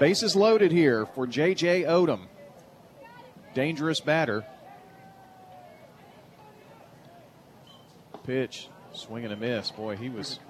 Bases 0.00 0.34
loaded 0.34 0.72
here 0.72 1.04
for 1.04 1.26
J.J. 1.26 1.82
Odom. 1.82 2.20
Dangerous 3.52 4.00
batter. 4.00 4.46
Pitch, 8.24 8.68
swing 8.94 9.24
and 9.24 9.34
a 9.34 9.36
miss. 9.36 9.70
Boy, 9.70 9.96
he 9.96 10.08
was 10.08 10.40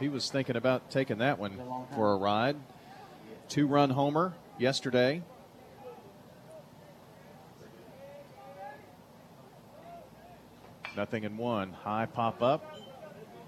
he 0.00 0.10
was 0.10 0.30
thinking 0.30 0.56
about 0.56 0.90
taking 0.90 1.18
that 1.18 1.38
one 1.38 1.58
for 1.94 2.12
a 2.12 2.16
ride. 2.16 2.56
Two 3.48 3.66
run 3.66 3.88
homer 3.88 4.34
yesterday. 4.58 5.22
Nothing 10.94 11.24
in 11.24 11.38
one. 11.38 11.72
High 11.72 12.04
pop 12.04 12.42
up 12.42 12.76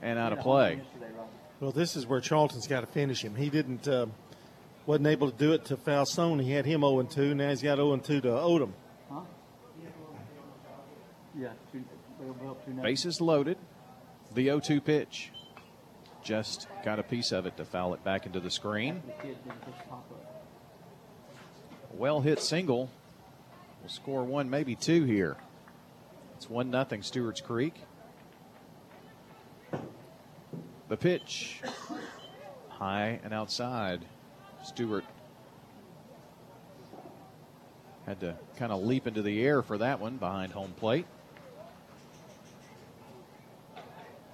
and 0.01 0.19
out 0.19 0.33
of 0.33 0.41
play. 0.41 0.81
Well, 1.61 1.73
this 1.73 1.95
is 1.95 2.07
where 2.07 2.21
Charlton's 2.21 2.67
got 2.67 2.81
to 2.81 2.87
finish 2.87 3.23
him. 3.23 3.35
He 3.35 3.49
didn't, 3.49 3.89
uh, 3.89 4.07
wasn't 4.87 5.09
able 5.09 5.31
to 5.31 5.37
do 5.37 5.53
it 5.53 5.65
to 5.67 5.77
Falsone. 5.77 6.45
He 6.45 6.53
had 6.53 6.65
him 6.65 6.81
0 6.81 7.03
2. 7.03 7.35
Now 7.35 7.51
he's 7.51 7.63
got 7.63 7.77
0 7.77 7.97
2 7.97 8.21
to 8.23 8.29
Odom. 8.29 8.73
Huh? 9.11 9.21
Yeah, 11.39 11.49
two, 11.73 11.85
two 12.21 12.73
now. 12.73 12.83
Bases 12.83 13.21
loaded. 13.21 13.59
The 14.35 14.45
0 14.45 14.61
2 14.61 14.81
pitch. 14.81 15.33
Just 16.23 16.67
got 16.85 16.99
a 16.99 17.03
piece 17.03 17.33
of 17.33 17.47
it 17.47 17.57
to 17.57 17.65
foul 17.65 17.95
it 17.95 18.03
back 18.03 18.27
into 18.27 18.41
the 18.41 18.51
screen. 18.51 19.03
Well 21.93 22.21
hit 22.21 22.41
single. 22.41 22.91
We'll 23.81 23.89
score 23.89 24.25
one, 24.25 24.51
maybe 24.51 24.75
two 24.75 25.05
here. 25.05 25.37
It's 26.37 26.51
1 26.51 26.71
nothing 26.71 27.03
Stewart's 27.03 27.41
Creek. 27.41 27.75
The 30.89 30.97
pitch. 30.97 31.61
High 32.69 33.21
and 33.25 33.33
outside. 33.33 34.05
Stewart 34.67 35.05
had 38.05 38.21
to 38.21 38.37
kind 38.57 38.73
of 38.73 38.83
leap 38.83 39.07
into 39.07 39.23
the 39.23 39.43
air 39.45 39.63
for 39.63 39.79
that 39.79 40.01
one 40.01 40.17
behind 40.17 40.53
home 40.53 40.75
plate. 40.77 41.07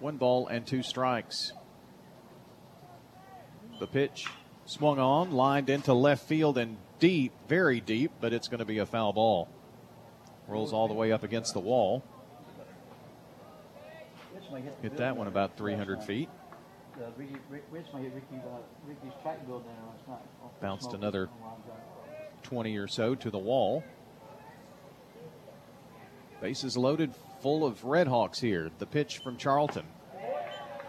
One 0.01 0.17
ball 0.17 0.47
and 0.47 0.67
two 0.67 0.83
strikes. 0.83 1.53
The 3.79 3.87
pitch 3.87 4.27
swung 4.65 4.99
on, 4.99 5.33
lined 5.33 5.69
into 5.69 5.93
left 5.93 6.27
field 6.27 6.57
and 6.57 6.79
deep, 6.99 7.33
very 7.47 7.81
deep, 7.81 8.13
but 8.21 8.33
it's 8.33 8.49
going 8.49 8.61
to 8.61 8.65
be 8.65 8.79
a 8.79 8.87
foul 8.87 9.13
ball. 9.13 9.49
Rolls 10.49 10.73
all 10.73 10.89
the 10.89 10.95
way 10.95 11.13
up 11.13 11.25
against 11.25 11.53
the 11.53 11.61
wall. 11.61 12.03
Hit 14.81 14.97
that 14.97 15.17
one 15.17 15.27
about 15.27 15.57
300 15.57 16.03
feet. 16.03 16.29
Uh, 16.95 17.11
Ricky, 17.17 17.37
Rick, 17.49 17.65
Richmond 17.71 18.05
hit 18.05 18.15
Ricky, 18.15 18.43
uh, 18.45 18.59
Ricky's 18.87 19.13
track 19.23 19.39
there 19.47 19.57
last 19.57 20.09
night. 20.09 20.19
Off 20.45 20.61
Bounced 20.61 20.93
another 20.93 21.29
Oh, 21.33 21.41
my 21.41 21.49
God. 21.67 21.81
20 22.43 22.77
or 22.77 22.87
so 22.87 23.15
to 23.15 23.31
the 23.31 23.39
wall. 23.39 23.83
Bases 26.41 26.77
loaded, 26.77 27.15
full 27.41 27.65
of 27.65 27.85
Red 27.85 28.09
Hawks 28.09 28.41
here. 28.41 28.71
The 28.79 28.87
pitch 28.87 29.19
from 29.19 29.37
Charlton. 29.37 29.87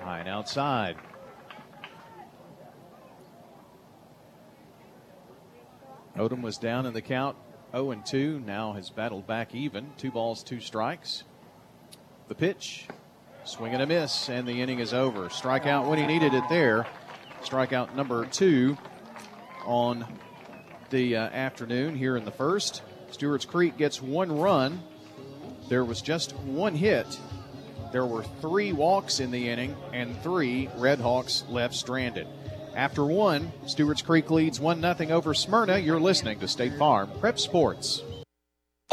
High 0.01 0.19
and 0.19 0.27
outside. 0.27 0.97
Odom 6.17 6.41
was 6.41 6.57
down 6.57 6.85
in 6.85 6.93
the 6.93 7.01
count 7.01 7.37
0 7.71 7.91
and 7.91 8.05
2, 8.05 8.39
now 8.45 8.73
has 8.73 8.89
battled 8.89 9.25
back 9.25 9.55
even. 9.55 9.91
Two 9.97 10.11
balls, 10.11 10.43
two 10.43 10.59
strikes. 10.59 11.23
The 12.27 12.35
pitch, 12.35 12.87
swing 13.45 13.73
and 13.73 13.81
a 13.81 13.87
miss, 13.87 14.29
and 14.29 14.47
the 14.47 14.61
inning 14.61 14.79
is 14.79 14.93
over. 14.93 15.29
Strikeout 15.29 15.87
when 15.87 15.99
he 15.99 16.05
needed 16.05 16.33
it 16.33 16.43
there. 16.49 16.85
Strikeout 17.43 17.95
number 17.95 18.25
two 18.25 18.77
on 19.65 20.05
the 20.89 21.17
uh, 21.17 21.21
afternoon 21.29 21.95
here 21.95 22.15
in 22.15 22.25
the 22.25 22.31
first. 22.31 22.81
Stewart's 23.11 23.45
Creek 23.45 23.77
gets 23.77 24.01
one 24.01 24.39
run. 24.39 24.81
There 25.69 25.83
was 25.83 26.01
just 26.01 26.35
one 26.37 26.75
hit. 26.75 27.19
There 27.91 28.05
were 28.05 28.23
three 28.41 28.73
walks 28.73 29.19
in 29.19 29.31
the 29.31 29.49
inning, 29.49 29.75
and 29.91 30.19
three 30.23 30.69
Red 30.77 30.99
Hawks 30.99 31.43
left 31.49 31.75
stranded. 31.75 32.27
After 32.75 33.05
one, 33.05 33.51
Stewart's 33.67 34.01
Creek 34.01 34.31
leads 34.31 34.59
1 34.59 34.81
0 34.81 35.09
over 35.11 35.33
Smyrna. 35.33 35.77
You're 35.77 35.99
listening 35.99 36.39
to 36.39 36.47
State 36.47 36.75
Farm 36.79 37.11
Prep 37.19 37.37
Sports. 37.37 38.01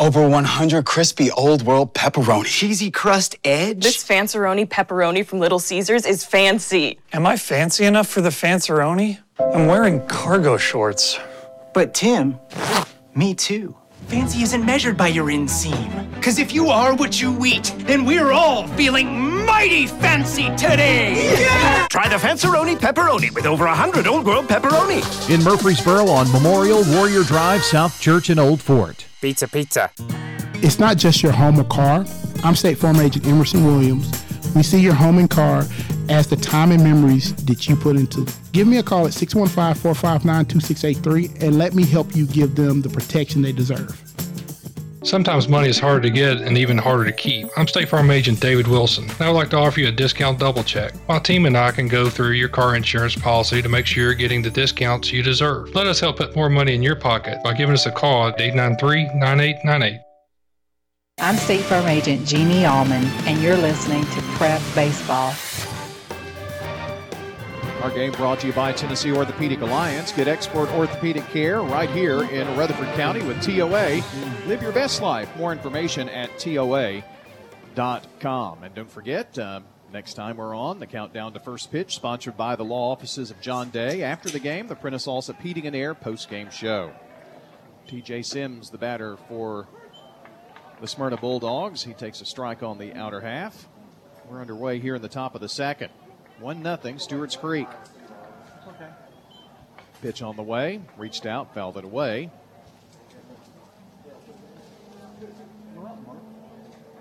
Over 0.01 0.27
100 0.27 0.87
crispy 0.87 1.31
old 1.33 1.61
world 1.61 1.93
pepperoni. 1.93 2.47
Cheesy 2.47 2.91
crust 2.91 3.37
edge. 3.45 3.83
This 3.85 4.03
Fanceroni 4.03 4.67
pepperoni 4.67 5.27
from 5.27 5.41
Little 5.41 5.59
Caesars 5.59 6.07
is 6.07 6.25
fancy. 6.25 6.99
Am 7.13 7.27
I 7.27 7.37
fancy 7.37 7.85
enough 7.85 8.09
for 8.09 8.23
the 8.23 8.31
Fanceroni? 8.31 9.19
I'm 9.39 9.67
wearing 9.67 10.01
cargo 10.07 10.57
shorts. 10.57 11.19
But 11.75 11.93
Tim, 11.93 12.39
me 13.15 13.35
too. 13.35 13.77
Fancy 14.07 14.43
isn't 14.43 14.65
measured 14.65 14.97
by 14.97 15.09
your 15.09 15.27
inseam. 15.27 16.23
Cause 16.23 16.39
if 16.39 16.55
you 16.55 16.69
are 16.69 16.95
what 16.95 17.21
you 17.21 17.45
eat, 17.45 17.75
then 17.81 18.07
we're 18.07 18.33
all 18.33 18.67
feeling 18.69 19.45
mighty 19.45 19.87
fancy 19.87 20.45
today. 20.57 21.43
Yeah! 21.43 21.87
Try 21.91 22.09
the 22.09 22.17
Fanceroni 22.17 22.79
pepperoni 22.79 23.35
with 23.35 23.45
over 23.45 23.67
100 23.67 24.07
Old 24.07 24.25
World 24.25 24.47
pepperoni. 24.47 25.03
In 25.29 25.45
Murfreesboro 25.45 26.09
on 26.09 26.33
Memorial 26.33 26.85
Warrior 26.87 27.23
Drive, 27.25 27.63
South 27.63 28.01
Church 28.01 28.31
and 28.31 28.41
Old 28.41 28.63
Fort. 28.63 29.05
Pizza, 29.21 29.47
pizza. 29.47 29.91
It's 30.63 30.79
not 30.79 30.97
just 30.97 31.23
your 31.23 31.33
home 31.33 31.61
or 31.61 31.65
car. 31.65 32.07
I'm 32.43 32.55
State 32.55 32.79
Farm 32.79 32.97
Agent 32.97 33.27
Emerson 33.27 33.67
Williams. 33.67 34.11
We 34.55 34.63
see 34.63 34.81
your 34.81 34.95
home 34.95 35.19
and 35.19 35.29
car 35.29 35.65
as 36.09 36.27
the 36.27 36.37
time 36.37 36.73
and 36.73 36.83
memories 36.83 37.35
that 37.45 37.69
you 37.69 37.77
put 37.77 37.97
into 37.97 38.23
it. 38.23 38.39
Give 38.53 38.67
me 38.67 38.79
a 38.79 38.83
call 38.83 39.07
at 39.07 39.13
615 39.13 39.81
459 39.83 40.47
2683 40.47 41.47
and 41.47 41.59
let 41.59 41.75
me 41.75 41.85
help 41.85 42.17
you 42.17 42.27
give 42.27 42.55
them 42.55 42.81
the 42.81 42.89
protection 42.89 43.43
they 43.43 43.53
deserve. 43.53 44.10
Sometimes 45.03 45.49
money 45.49 45.69
is 45.69 45.79
harder 45.79 46.03
to 46.03 46.11
get 46.11 46.43
and 46.43 46.59
even 46.59 46.77
harder 46.77 47.07
to 47.07 47.13
keep. 47.13 47.49
I'm 47.57 47.67
State 47.67 47.89
Farm 47.89 48.11
Agent 48.11 48.39
David 48.39 48.67
Wilson, 48.67 49.09
I 49.19 49.29
would 49.29 49.37
like 49.37 49.49
to 49.51 49.57
offer 49.57 49.81
you 49.81 49.89
a 49.89 49.93
discount 49.93 50.39
double 50.39 50.63
check. 50.63 50.93
My 51.09 51.19
team 51.19 51.47
and 51.47 51.57
I 51.57 51.71
can 51.71 51.89
go 51.89 52.11
through 52.11 52.33
your 52.33 52.51
car 52.51 52.77
insurance 52.77 53.17
policy 53.17 53.63
to 53.63 53.69
make 53.69 53.87
sure 53.87 54.05
you're 54.05 54.15
getting 54.15 54.43
the 54.43 54.51
discounts 54.51 55.11
you 55.11 55.23
deserve. 55.23 55.75
Let 55.75 55.87
us 55.87 56.01
help 56.01 56.19
put 56.19 56.37
more 56.37 56.51
money 56.51 56.75
in 56.75 56.83
your 56.83 56.97
pocket 56.97 57.43
by 57.43 57.55
giving 57.55 57.73
us 57.73 57.87
a 57.87 57.93
call 57.93 58.29
at 58.29 58.39
893 58.39 59.05
9898. 59.19 60.01
I'm 61.19 61.37
State 61.37 61.63
Farm 61.63 61.87
Agent 61.87 62.27
Jeannie 62.27 62.67
Allman, 62.67 63.05
and 63.27 63.41
you're 63.41 63.57
listening 63.57 64.05
to 64.05 64.21
Prep 64.37 64.61
Baseball. 64.75 65.33
Our 67.83 67.91
game 67.91 68.13
brought 68.13 68.41
to 68.41 68.47
you 68.47 68.53
by 68.53 68.73
Tennessee 68.73 69.11
Orthopedic 69.11 69.63
Alliance. 69.63 70.13
Get 70.13 70.29
expert 70.29 70.69
orthopedic 70.73 71.25
care 71.29 71.63
right 71.63 71.89
here 71.89 72.25
in 72.25 72.47
Rutherford 72.55 72.95
County 72.95 73.23
with 73.23 73.41
TOA. 73.43 74.03
Live 74.47 74.61
your 74.61 74.73
best 74.73 75.01
life. 75.01 75.35
More 75.37 75.51
information 75.51 76.11
at 76.11 76.39
TOA.com. 76.39 77.03
And 78.63 78.75
don't 78.75 78.91
forget, 78.91 79.39
uh, 79.39 79.61
next 79.95 80.13
time 80.13 80.37
we're 80.37 80.55
on, 80.55 80.79
the 80.79 80.87
countdown 80.87 81.33
to 81.33 81.41
first 81.41 81.73
pitch, 81.73 81.95
sponsored 81.95 82.37
by 82.37 82.55
the 82.55 82.65
law 82.65 82.93
offices 82.93 83.31
of 83.31 83.41
John 83.41 83.71
Day. 83.71 84.03
After 84.03 84.29
the 84.29 84.41
game, 84.41 84.67
the 84.67 84.77
Prentice 84.77 85.07
Allsup 85.07 85.41
Heating 85.41 85.67
and 85.67 85.75
Air 85.75 85.95
post-game 85.95 86.51
show. 86.51 86.93
TJ 87.89 88.27
Sims, 88.27 88.69
the 88.69 88.77
batter 88.77 89.17
for 89.27 89.69
the 90.83 90.87
Smyrna 90.87 91.17
Bulldogs. 91.17 91.83
He 91.83 91.95
takes 91.95 92.21
a 92.21 92.27
strike 92.27 92.63
on 92.63 92.77
the 92.77 92.93
outer 92.93 93.23
half. 93.23 93.69
We're 94.29 94.43
underway 94.43 94.81
here 94.81 94.97
in 94.97 95.03
the 95.03 95.09
top 95.09 95.35
of 95.35 95.41
the 95.41 95.49
second. 95.49 95.91
1 96.41 96.63
0, 96.63 96.97
Stewart's 96.97 97.37
Creek. 97.37 97.69
Pitch 100.01 100.23
on 100.23 100.37
the 100.37 100.43
way, 100.43 100.81
reached 100.97 101.27
out, 101.27 101.55
fouled 101.55 101.77
it 101.77 101.85
away. 101.85 102.31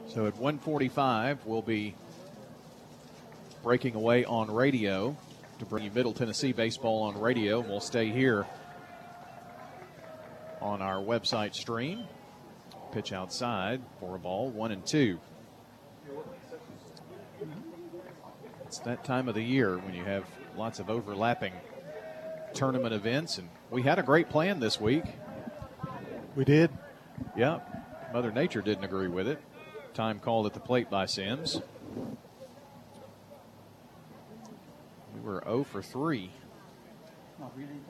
So 0.09 0.25
at 0.25 0.35
145, 0.35 1.45
we'll 1.45 1.61
be 1.61 1.95
breaking 3.63 3.95
away 3.95 4.25
on 4.25 4.51
radio 4.51 5.15
to 5.59 5.65
bring 5.65 5.85
you 5.85 5.91
Middle 5.91 6.13
Tennessee 6.13 6.51
baseball 6.51 7.03
on 7.03 7.19
radio. 7.19 7.61
We'll 7.61 7.79
stay 7.79 8.09
here 8.09 8.45
on 10.61 10.81
our 10.81 10.97
website 10.97 11.53
stream. 11.53 12.03
Pitch 12.91 13.13
outside 13.13 13.81
for 13.99 14.15
a 14.15 14.19
ball, 14.19 14.49
one 14.49 14.71
and 14.71 14.85
two. 14.85 15.19
It's 18.69 18.77
that 18.81 19.03
time 19.03 19.27
of 19.27 19.33
the 19.33 19.41
year 19.41 19.79
when 19.79 19.95
you 19.95 20.03
have 20.03 20.25
lots 20.55 20.77
of 20.77 20.91
overlapping 20.91 21.53
tournament 22.53 22.93
events, 22.93 23.39
and 23.39 23.49
we 23.71 23.81
had 23.81 23.97
a 23.97 24.03
great 24.03 24.29
plan 24.29 24.59
this 24.59 24.79
week. 24.79 25.05
We 26.35 26.45
did. 26.45 26.69
Yeah, 27.35 27.61
Mother 28.13 28.31
Nature 28.31 28.61
didn't 28.61 28.83
agree 28.83 29.07
with 29.07 29.27
it. 29.27 29.41
Time 29.95 30.19
called 30.19 30.45
at 30.45 30.53
the 30.53 30.59
plate 30.59 30.87
by 30.87 31.07
Sims. 31.07 31.59
We 35.15 35.21
were 35.21 35.41
0 35.45 35.63
for 35.63 35.81
3. 35.81 36.29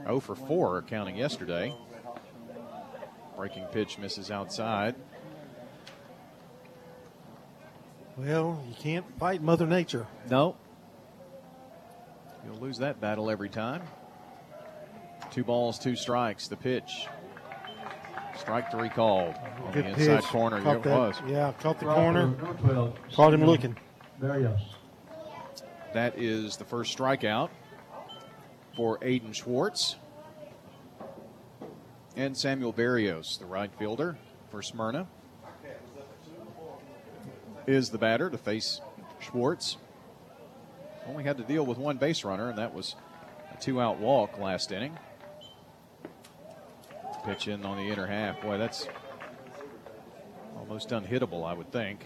0 0.04 0.20
for 0.22 0.36
4 0.38 0.84
counting 0.84 1.18
yesterday. 1.18 1.76
Breaking 3.36 3.66
pitch 3.66 3.98
misses 3.98 4.32
outside. 4.32 4.96
Well, 8.16 8.64
you 8.66 8.76
can't 8.76 9.06
fight 9.20 9.42
Mother 9.42 9.68
Nature. 9.68 10.08
No. 10.30 10.56
You'll 12.50 12.62
lose 12.62 12.80
that 12.80 13.00
battle 13.00 13.30
every 13.30 13.50
time. 13.50 13.84
Two 15.30 15.44
balls, 15.44 15.78
two 15.78 15.96
strikes. 15.96 16.48
The 16.48 16.56
pitch. 16.56 17.08
Strike 18.38 18.72
three 18.72 18.90
called 18.90 19.36
on 19.66 19.72
Good 19.72 19.86
the 19.86 19.90
inside 19.90 20.22
pitch. 20.22 20.26
corner. 20.26 20.62
Caught 20.62 20.86
It 20.86 20.90
was. 20.90 21.22
Yeah, 21.28 21.54
caught 21.60 21.80
the 21.80 21.86
corner. 21.86 22.34
Caught 23.14 23.34
him 23.36 23.46
looking. 23.46 23.78
Barrios. 24.20 24.60
That 25.94 26.18
is 26.18 26.58
the 26.58 26.66
first 26.66 26.98
strikeout 26.98 27.50
for 28.76 28.98
Aiden 29.00 29.36
Schwartz. 29.36 29.98
And 32.16 32.36
Samuel 32.36 32.72
Barrios, 32.72 33.38
the 33.38 33.46
right 33.46 33.72
fielder 33.78 34.18
for 34.50 34.64
Smyrna. 34.64 35.08
is 37.68 37.92
the 37.92 38.00
batter 38.00 38.32
to 38.32 38.38
face 38.40 38.82
Schwartz. 39.20 39.78
Only 41.10 41.24
had 41.24 41.38
to 41.38 41.44
deal 41.44 41.66
with 41.66 41.80
one 41.80 41.98
base 41.98 42.24
runner, 42.24 42.50
and 42.50 42.60
that 42.60 42.72
was 42.72 42.96
a 43.52 43.60
two 43.60 43.82
out 43.82 43.98
walk 43.98 44.38
last 44.38 44.72
inning. 44.72 44.96
Pitch 47.26 47.48
in 47.48 47.66
on 47.66 47.78
the 47.78 47.92
inner 47.92 48.06
half. 48.06 48.40
Boy, 48.42 48.60
that's 48.60 48.88
almost 50.56 50.90
unhittable, 50.90 51.48
I 51.48 51.54
would 51.54 51.72
think. 51.72 52.06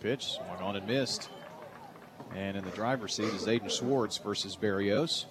Pitch 0.00 0.32
swung 0.32 0.58
on 0.58 0.76
and 0.76 0.86
missed. 0.86 1.30
And 2.34 2.54
in 2.54 2.62
the 2.62 2.70
driver's 2.70 3.14
seat 3.14 3.32
is 3.32 3.46
Aiden 3.46 3.70
Schwartz 3.70 4.18
versus 4.18 4.54
Barrios. 4.54 5.24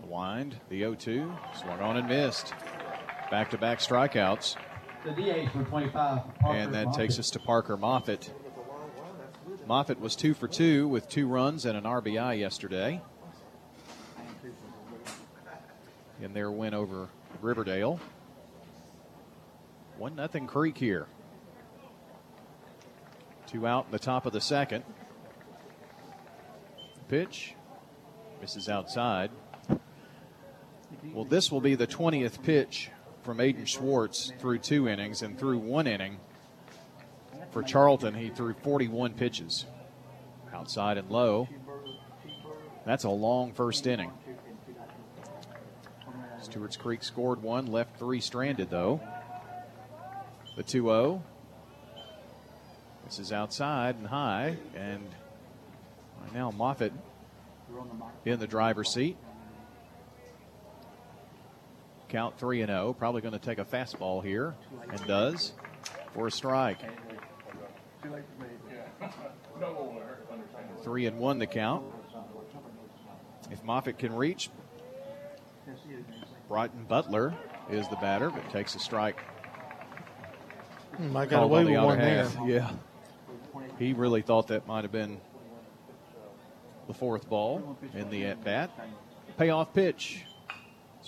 Wind, 0.00 0.56
the 0.68 0.80
0 0.80 0.94
2, 0.94 1.32
swung 1.58 1.80
on 1.80 1.96
and 1.96 2.08
missed. 2.08 2.52
Back 3.30 3.50
to 3.50 3.58
back 3.58 3.80
strikeouts. 3.80 4.56
The 5.04 5.10
DH 5.12 5.50
for 5.52 5.64
25. 5.64 6.22
and 6.46 6.74
that 6.74 6.92
takes 6.94 7.18
us 7.18 7.30
to 7.30 7.38
Parker 7.38 7.76
Moffitt. 7.76 8.32
Moffitt 9.66 10.00
was 10.00 10.16
two 10.16 10.32
for 10.32 10.48
two 10.48 10.88
with 10.88 11.08
two 11.08 11.28
runs 11.28 11.66
and 11.66 11.76
an 11.76 11.84
RBI 11.84 12.38
yesterday 12.38 13.02
in 16.22 16.32
their 16.32 16.50
win 16.50 16.74
over 16.74 17.08
Riverdale. 17.42 18.00
One 19.98 20.14
nothing 20.14 20.46
Creek 20.46 20.78
here. 20.78 21.06
Two 23.46 23.66
out 23.66 23.86
in 23.86 23.92
the 23.92 23.98
top 23.98 24.26
of 24.26 24.32
the 24.32 24.40
second. 24.40 24.84
Pitch 27.08 27.54
misses 28.40 28.68
outside. 28.68 29.30
Well, 31.12 31.24
this 31.24 31.52
will 31.52 31.60
be 31.60 31.74
the 31.74 31.86
20th 31.86 32.42
pitch 32.42 32.90
from 33.28 33.40
Aiden 33.40 33.66
Schwartz 33.66 34.32
through 34.38 34.56
two 34.56 34.88
innings 34.88 35.20
and 35.20 35.38
through 35.38 35.58
one 35.58 35.86
inning. 35.86 36.16
For 37.50 37.62
Charlton, 37.62 38.14
he 38.14 38.30
threw 38.30 38.54
41 38.54 39.12
pitches 39.12 39.66
outside 40.50 40.96
and 40.96 41.10
low. 41.10 41.46
That's 42.86 43.04
a 43.04 43.10
long 43.10 43.52
first 43.52 43.86
inning. 43.86 44.12
Stewart's 46.40 46.78
Creek 46.78 47.04
scored 47.04 47.42
one, 47.42 47.66
left 47.66 47.98
three 47.98 48.22
stranded 48.22 48.70
though. 48.70 48.98
The 50.56 50.62
2 50.62 50.84
0. 50.84 51.22
This 53.04 53.18
is 53.18 53.30
outside 53.30 53.96
and 53.96 54.06
high, 54.06 54.56
and 54.74 55.06
right 56.22 56.32
now 56.32 56.50
Moffitt 56.50 56.94
in 58.24 58.38
the 58.38 58.46
driver's 58.46 58.88
seat. 58.88 59.18
Count 62.08 62.38
3 62.38 62.62
and 62.62 62.70
0. 62.70 62.94
Probably 62.94 63.20
going 63.20 63.32
to 63.32 63.38
take 63.38 63.58
a 63.58 63.64
fastball 63.64 64.24
here, 64.24 64.54
and 64.90 65.06
does 65.06 65.52
for 66.14 66.26
a 66.26 66.30
strike. 66.30 66.80
Three 70.82 71.06
and 71.06 71.18
one 71.18 71.38
the 71.38 71.46
count. 71.46 71.84
If 73.50 73.62
Moffitt 73.64 73.98
can 73.98 74.14
reach, 74.14 74.50
Brighton 76.48 76.84
Butler 76.84 77.34
is 77.70 77.88
the 77.88 77.96
batter, 77.96 78.30
but 78.30 78.48
takes 78.50 78.74
a 78.74 78.78
strike. 78.78 79.20
Hmm, 80.96 81.16
I 81.16 81.26
got 81.26 81.42
away 81.42 81.64
the 81.64 81.72
with 81.72 81.80
one 81.84 81.98
there. 81.98 82.24
half. 82.24 82.46
Yeah. 82.46 82.70
He 83.78 83.92
really 83.92 84.22
thought 84.22 84.48
that 84.48 84.66
might 84.66 84.84
have 84.84 84.92
been 84.92 85.20
the 86.86 86.94
fourth 86.94 87.28
ball 87.28 87.78
in 87.94 88.10
the 88.10 88.26
at 88.26 88.42
bat. 88.42 88.70
Payoff 89.36 89.72
pitch. 89.72 90.24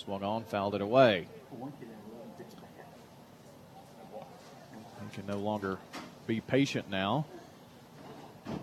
Swung 0.01 0.23
on, 0.23 0.43
fouled 0.45 0.73
it 0.73 0.81
away. 0.81 1.27
He 4.99 5.15
can 5.15 5.27
no 5.27 5.37
longer 5.37 5.77
be 6.25 6.41
patient 6.41 6.89
now. 6.89 7.27
It 8.47 8.53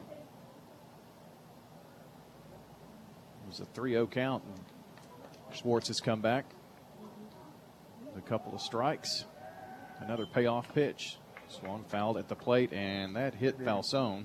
was 3.46 3.60
a 3.60 3.66
3 3.66 3.92
0 3.92 4.08
count, 4.08 4.42
and 4.42 5.56
Schwartz 5.56 5.86
has 5.86 6.00
come 6.00 6.20
back. 6.20 6.44
A 8.16 8.20
couple 8.20 8.52
of 8.52 8.60
strikes. 8.60 9.24
Another 10.00 10.26
payoff 10.26 10.74
pitch. 10.74 11.18
Swung 11.46 11.84
fouled 11.84 12.16
at 12.16 12.26
the 12.26 12.34
plate, 12.34 12.72
and 12.72 13.14
that 13.14 13.36
hit 13.36 13.60
Falsone. 13.60 14.24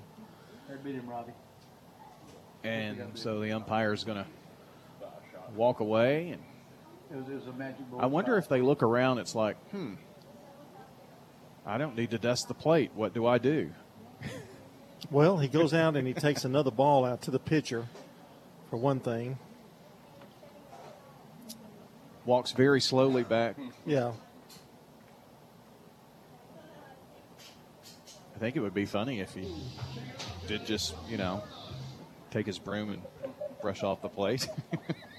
beat 0.83 0.95
him, 0.95 1.07
Robbie. 1.07 1.33
And 2.63 3.11
so 3.13 3.39
the 3.39 3.51
umpire 3.51 3.93
is 3.93 4.03
going 4.03 4.17
to 4.17 4.25
walk 5.55 5.79
away. 5.79 6.29
And 6.29 6.41
It 7.13 7.17
was, 7.17 7.29
it 7.29 7.35
was 7.35 7.47
a 7.47 7.53
magic 7.53 7.89
ball. 7.91 8.01
I 8.01 8.07
wonder 8.07 8.37
if 8.37 8.49
they 8.49 8.61
look 8.61 8.81
around, 8.81 9.19
it's 9.19 9.35
like, 9.35 9.55
hmm, 9.69 9.93
I 11.63 11.77
don't 11.77 11.95
need 11.95 12.09
to 12.11 12.17
dust 12.17 12.47
the 12.47 12.55
plate. 12.55 12.91
What 12.95 13.13
do 13.13 13.25
I 13.25 13.37
do? 13.37 13.71
Well, 15.11 15.37
he 15.37 15.49
goes 15.49 15.73
out 15.73 15.97
and 15.97 16.07
he 16.07 16.13
takes 16.13 16.45
another 16.45 16.71
ball 16.71 17.03
out 17.03 17.23
to 17.23 17.31
the 17.31 17.37
pitcher, 17.37 17.85
for 18.69 18.77
one 18.77 19.01
thing. 19.01 19.37
Walks 22.25 22.53
very 22.53 22.79
slowly 22.79 23.23
back. 23.23 23.57
Yeah. 23.85 24.13
I 28.33 28.39
think 28.39 28.55
it 28.55 28.61
would 28.61 28.73
be 28.73 28.85
funny 28.85 29.19
if 29.19 29.33
he 29.33 29.53
did 30.47 30.65
just, 30.65 30.95
you 31.09 31.17
know, 31.17 31.43
take 32.31 32.45
his 32.45 32.57
broom 32.57 32.89
and 32.89 33.01
brush 33.61 33.83
off 33.83 34.01
the 34.01 34.09
plate. 34.09 34.47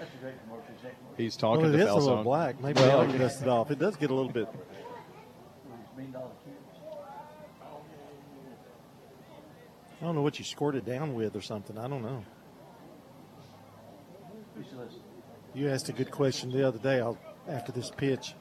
That's 0.00 0.14
a 0.14 0.16
great 0.16 0.42
promotion. 0.42 0.74
Zach. 0.82 0.94
He's 1.18 1.36
talking 1.36 1.64
well, 1.64 1.74
it 1.74 1.76
to 1.76 1.84
is 1.84 1.90
a 1.90 1.94
little 1.94 2.24
black. 2.24 2.58
Maybe 2.62 2.80
Well, 2.80 3.00
I 3.02 3.06
can 3.06 3.18
dust 3.18 3.42
it 3.42 3.48
off. 3.48 3.70
It 3.70 3.78
does 3.78 3.96
get 3.96 4.10
a 4.10 4.14
little 4.14 4.32
bit. 4.32 4.48
Million 5.94 6.12
dollar 6.12 6.30
kids. 6.42 6.56
I 10.00 10.04
don't 10.04 10.14
know 10.14 10.22
what 10.22 10.38
you 10.38 10.44
scored 10.46 10.74
it 10.76 10.86
down 10.86 11.14
with 11.14 11.36
or 11.36 11.42
something. 11.42 11.76
I 11.76 11.86
don't 11.86 12.02
know. 12.02 12.24
You. 14.56 14.64
You 15.52 15.68
asked 15.68 15.90
a 15.90 15.92
good 15.92 16.10
question 16.10 16.50
the 16.50 16.66
other 16.66 16.78
day 16.78 17.00
I'll, 17.00 17.18
after 17.46 17.72
this 17.72 17.90
pitch. 17.90 18.34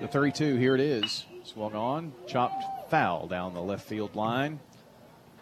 The 0.00 0.06
3 0.06 0.30
2, 0.30 0.54
here 0.54 0.76
it 0.76 0.80
is. 0.80 1.26
Swung 1.42 1.74
on, 1.74 2.12
chopped 2.28 2.90
foul 2.90 3.26
down 3.26 3.54
the 3.54 3.60
left 3.60 3.88
field 3.88 4.14
line. 4.14 4.60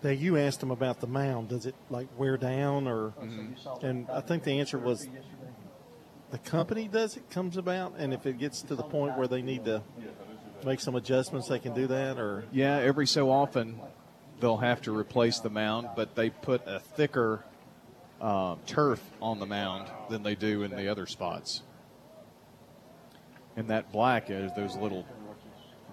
Now 0.03 0.11
you 0.11 0.37
asked 0.37 0.63
him 0.63 0.71
about 0.71 1.01
the 1.01 1.07
mound. 1.07 1.49
Does 1.49 1.67
it 1.67 1.75
like 1.91 2.09
wear 2.19 2.37
down 2.37 2.87
or? 2.87 3.15
Mm-hmm. 3.21 3.85
And 3.85 4.11
I 4.11 4.21
think 4.21 4.45
the 4.45 4.61
answer 4.61 4.79
was 4.79 5.09
the 6.31 6.39
company 6.39 6.89
does 6.89 7.17
it 7.17 7.31
comes 7.31 7.57
about, 7.57 7.95
and 7.99 8.13
if 8.13 8.27
it 8.27 8.39
gets 8.39 8.63
to 8.63 8.75
the 8.75 8.83
point 8.83 9.17
where 9.17 9.29
they 9.29 9.43
need 9.43 9.65
to 9.65 9.83
make 10.65 10.81
some 10.81 10.95
adjustments, 10.95 11.49
they 11.49 11.59
can 11.59 11.75
do 11.75 11.87
that. 11.87 12.19
Or 12.19 12.45
Yeah, 12.53 12.79
every 12.79 13.07
so 13.07 13.31
often 13.31 13.81
they'll 14.41 14.59
have 14.59 14.83
to 14.83 14.97
replace 14.97 15.41
the 15.41 15.51
mound, 15.51 15.89
but 15.97 16.15
they 16.15 16.31
put 16.31 16.67
a 16.67 16.81
thicker 16.81 17.45
uh, 18.21 18.57
turf 18.67 19.03
on 19.21 19.39
the 19.39 19.47
mound 19.47 19.91
than 20.11 20.23
they 20.23 20.35
do 20.35 20.63
in 20.63 20.71
the 20.71 20.89
other 20.89 21.07
spots. 21.07 21.63
And 23.57 23.69
that 23.69 23.91
black 23.91 24.29
is 24.29 24.53
those 24.55 24.77
little 24.77 25.07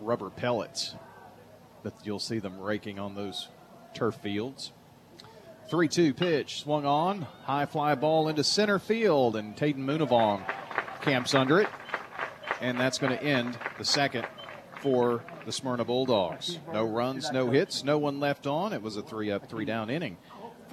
rubber 0.01 0.29
pellets 0.29 0.95
that 1.83 1.93
you'll 2.03 2.19
see 2.19 2.39
them 2.39 2.59
raking 2.59 2.99
on 2.99 3.15
those 3.15 3.47
turf 3.93 4.15
fields. 4.15 4.71
3 5.69 5.87
2 5.87 6.13
pitch, 6.13 6.61
swung 6.61 6.85
on, 6.85 7.23
high 7.43 7.65
fly 7.65 7.95
ball 7.95 8.27
into 8.27 8.43
center 8.43 8.79
field, 8.79 9.35
and 9.35 9.55
Tayton 9.55 9.85
Moonavong 9.85 10.43
camps 11.01 11.33
under 11.33 11.59
it. 11.59 11.67
And 12.61 12.79
that's 12.79 12.97
going 12.97 13.17
to 13.17 13.23
end 13.23 13.57
the 13.77 13.85
second 13.85 14.25
for 14.81 15.23
the 15.45 15.51
Smyrna 15.51 15.85
Bulldogs. 15.85 16.59
No 16.71 16.85
runs, 16.85 17.31
no 17.31 17.49
hits, 17.49 17.83
no 17.83 17.97
one 17.97 18.19
left 18.19 18.45
on. 18.45 18.73
It 18.73 18.81
was 18.81 18.97
a 18.97 19.01
three 19.01 19.31
up, 19.31 19.49
three 19.49 19.65
down 19.65 19.89
inning 19.89 20.17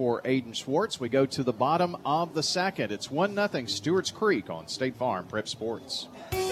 for 0.01 0.23
Aiden 0.23 0.57
Schwartz. 0.57 0.99
We 0.99 1.11
go 1.11 1.27
to 1.27 1.43
the 1.43 1.53
bottom 1.53 1.95
of 2.07 2.33
the 2.33 2.43
second. 2.43 2.91
It's 2.91 3.11
1 3.11 3.35
0 3.35 3.67
Stewart's 3.67 4.11
Creek 4.11 4.49
on 4.49 4.67
State 4.67 4.97
Farm 4.97 5.27
Prep 5.27 5.47
Sports. 5.47 6.09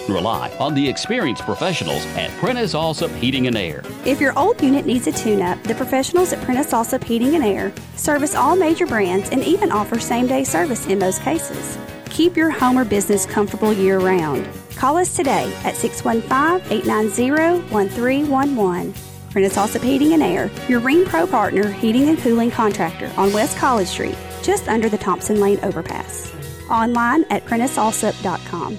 Rely 0.07 0.55
on 0.59 0.75
the 0.75 0.87
experienced 0.87 1.41
professionals 1.41 2.05
at 2.15 2.29
Prentice 2.37 2.75
Allsup 2.75 3.09
Heating 3.15 3.47
and 3.47 3.57
Air. 3.57 3.81
If 4.05 4.21
your 4.21 4.37
old 4.37 4.61
unit 4.61 4.85
needs 4.85 5.07
a 5.07 5.11
tune 5.11 5.41
up, 5.41 5.63
the 5.63 5.73
professionals 5.73 6.31
at 6.31 6.43
Prentice 6.43 6.73
Allsup 6.73 7.03
Heating 7.03 7.33
and 7.33 7.43
Air 7.43 7.73
service 7.95 8.35
all 8.35 8.55
major 8.55 8.85
brands 8.85 9.31
and 9.31 9.43
even 9.43 9.71
offer 9.71 9.97
same 9.97 10.27
day 10.27 10.43
service 10.43 10.85
in 10.85 10.99
most 10.99 11.23
cases. 11.23 11.75
Keep 12.11 12.37
your 12.37 12.51
home 12.51 12.77
or 12.77 12.85
business 12.85 13.25
comfortable 13.25 13.73
year 13.73 13.97
round. 13.97 14.47
Call 14.75 14.95
us 14.95 15.15
today 15.15 15.51
at 15.63 15.75
615 15.75 16.71
890 16.71 17.63
1311. 17.73 19.08
Allsup 19.33 19.83
Heating 19.83 20.13
and 20.13 20.23
Air, 20.23 20.49
your 20.67 20.81
Rheem 20.81 21.05
Pro 21.05 21.25
partner 21.27 21.71
heating 21.71 22.09
and 22.09 22.17
cooling 22.17 22.51
contractor 22.51 23.11
on 23.17 23.31
West 23.33 23.57
College 23.57 23.87
Street, 23.87 24.15
just 24.41 24.67
under 24.67 24.89
the 24.89 24.97
Thompson 24.97 25.39
Lane 25.39 25.59
overpass. 25.63 26.33
Online 26.69 27.23
at 27.29 27.45
PrenticeAllsup.com. 27.45 28.77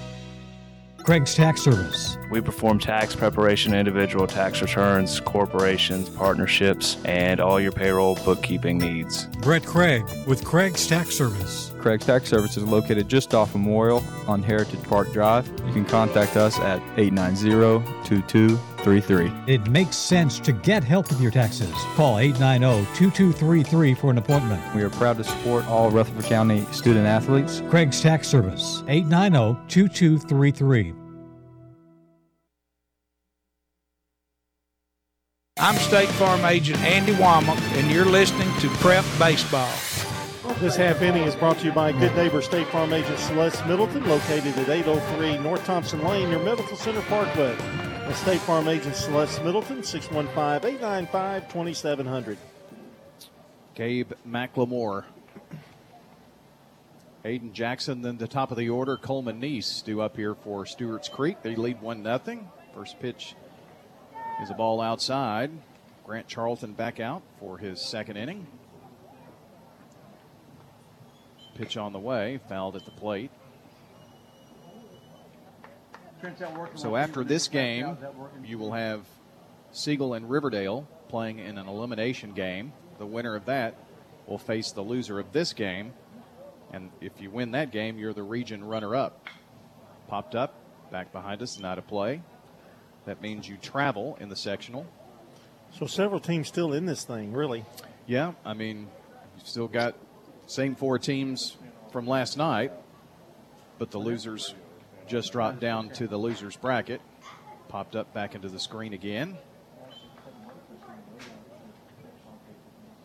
Craig's 1.03 1.35
Tax 1.35 1.61
Service. 1.61 2.17
We 2.31 2.39
perform 2.39 2.79
tax 2.79 3.13
preparation, 3.13 3.73
individual 3.73 4.25
tax 4.25 4.61
returns, 4.61 5.19
corporations, 5.19 6.07
partnerships, 6.07 6.95
and 7.03 7.41
all 7.41 7.59
your 7.59 7.73
payroll 7.73 8.15
bookkeeping 8.23 8.77
needs. 8.77 9.25
Brett 9.41 9.65
Craig 9.65 10.05
with 10.25 10.45
Craig's 10.45 10.87
Tax 10.87 11.13
Service. 11.13 11.73
Craig's 11.79 12.05
Tax 12.05 12.29
Service 12.29 12.55
is 12.55 12.63
located 12.63 13.09
just 13.09 13.33
off 13.33 13.53
Memorial 13.53 14.01
on 14.27 14.41
Heritage 14.41 14.81
Park 14.83 15.11
Drive. 15.11 15.45
You 15.65 15.73
can 15.73 15.83
contact 15.83 16.37
us 16.37 16.57
at 16.59 16.79
890-2233. 16.95 19.49
It 19.49 19.67
makes 19.67 19.97
sense 19.97 20.39
to 20.39 20.53
get 20.53 20.85
help 20.85 21.09
with 21.09 21.19
your 21.19 21.31
taxes. 21.31 21.73
Call 21.95 22.15
890-2233 22.15 23.97
for 23.97 24.09
an 24.09 24.19
appointment. 24.19 24.63
We 24.73 24.83
are 24.83 24.89
proud 24.89 25.17
to 25.17 25.25
support 25.25 25.67
all 25.67 25.91
Rutherford 25.91 26.23
County 26.25 26.65
student 26.71 27.07
athletes. 27.07 27.61
Craig's 27.69 27.99
Tax 27.99 28.25
Service, 28.27 28.83
890-2233. 28.87 31.00
I'm 35.59 35.75
State 35.75 36.07
Farm 36.09 36.45
Agent 36.45 36.79
Andy 36.79 37.11
Womack, 37.11 37.59
and 37.77 37.91
you're 37.91 38.05
listening 38.05 38.49
to 38.61 38.69
Prep 38.77 39.03
Baseball. 39.19 39.69
This 40.59 40.77
half 40.77 41.01
inning 41.01 41.23
is 41.23 41.35
brought 41.35 41.59
to 41.59 41.65
you 41.65 41.73
by 41.73 41.91
good 41.91 42.15
neighbor 42.15 42.41
State 42.41 42.67
Farm 42.67 42.93
agent 42.93 43.19
Celeste 43.19 43.65
Middleton, 43.67 44.07
located 44.07 44.57
at 44.57 44.69
803 44.69 45.39
North 45.39 45.63
Thompson 45.65 46.03
Lane 46.03 46.29
near 46.29 46.39
Medical 46.39 46.77
Center 46.77 47.01
Parkway. 47.01 47.55
The 47.55 48.13
State 48.13 48.39
Farm 48.39 48.69
agent 48.69 48.95
Celeste 48.95 49.43
Middleton, 49.43 49.83
615 49.83 50.69
895 50.73 51.43
2700. 51.49 52.37
Gabe 53.75 54.13
McLemore. 54.27 55.03
Aiden 57.25 57.51
Jackson, 57.51 58.01
then 58.01 58.17
the 58.17 58.27
top 58.27 58.51
of 58.51 58.57
the 58.57 58.69
order. 58.69 58.95
Coleman 58.95 59.41
Neese 59.41 59.83
due 59.83 59.99
up 59.99 60.15
here 60.15 60.33
for 60.33 60.65
Stewart's 60.65 61.09
Creek. 61.09 61.43
They 61.43 61.55
lead 61.55 61.81
1 61.81 62.03
0. 62.03 62.51
First 62.73 62.99
pitch 63.01 63.35
is 64.41 64.49
a 64.49 64.53
ball 64.53 64.81
outside. 64.81 65.51
Grant 66.03 66.27
Charlton 66.27 66.73
back 66.73 66.99
out 66.99 67.21
for 67.39 67.57
his 67.57 67.79
second 67.79 68.17
inning. 68.17 68.47
Pitch 71.55 71.77
on 71.77 71.93
the 71.93 71.99
way, 71.99 72.39
fouled 72.49 72.75
at 72.75 72.85
the 72.85 72.91
plate. 72.91 73.29
So 76.75 76.95
after 76.95 77.23
this 77.23 77.47
game, 77.47 77.97
you 78.43 78.57
will 78.57 78.73
have 78.73 79.01
Siegel 79.71 80.13
and 80.13 80.29
Riverdale 80.29 80.87
playing 81.07 81.39
in 81.39 81.57
an 81.57 81.67
elimination 81.67 82.33
game. 82.33 82.73
The 82.99 83.05
winner 83.05 83.35
of 83.35 83.45
that 83.45 83.75
will 84.27 84.37
face 84.37 84.71
the 84.71 84.81
loser 84.81 85.19
of 85.19 85.31
this 85.33 85.53
game. 85.53 85.93
And 86.71 86.89
if 87.01 87.19
you 87.19 87.29
win 87.29 87.51
that 87.51 87.71
game, 87.71 87.97
you're 87.97 88.13
the 88.13 88.23
region 88.23 88.63
runner 88.63 88.95
up. 88.95 89.27
Popped 90.07 90.35
up, 90.35 90.55
back 90.91 91.11
behind 91.11 91.41
us, 91.41 91.59
not 91.59 91.77
a 91.77 91.81
play. 91.81 92.21
That 93.05 93.21
means 93.21 93.47
you 93.47 93.57
travel 93.57 94.17
in 94.19 94.29
the 94.29 94.35
sectional. 94.35 94.85
So 95.77 95.85
several 95.85 96.19
teams 96.19 96.47
still 96.47 96.73
in 96.73 96.85
this 96.85 97.03
thing, 97.03 97.33
really. 97.33 97.65
Yeah, 98.05 98.33
I 98.45 98.53
mean, 98.53 98.87
you've 99.37 99.47
still 99.47 99.67
got 99.67 99.95
same 100.47 100.75
four 100.75 100.99
teams 100.99 101.57
from 101.91 102.07
last 102.07 102.37
night, 102.37 102.71
but 103.79 103.91
the 103.91 103.97
losers 103.97 104.53
just 105.07 105.31
dropped 105.31 105.59
down 105.59 105.89
to 105.91 106.07
the 106.07 106.17
losers 106.17 106.55
bracket. 106.55 107.01
Popped 107.69 107.95
up 107.95 108.13
back 108.13 108.35
into 108.35 108.49
the 108.49 108.59
screen 108.59 108.93
again. 108.93 109.37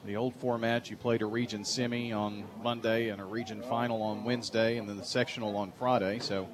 The 0.05 0.17
old 0.17 0.35
format, 0.37 0.89
you 0.91 0.97
played 0.97 1.23
a 1.23 1.27
region 1.27 1.65
semi 1.65 2.13
on 2.13 2.45
Monday 2.63 3.09
and 3.09 3.21
a 3.21 3.25
region 3.25 3.63
final 3.63 4.03
on 4.03 4.25
Wednesday, 4.25 4.77
and 4.79 4.89
then 4.89 4.97
the 4.97 5.05
sectional 5.05 5.57
on 5.57 5.73
Friday. 5.73 6.21
So, 6.21 6.49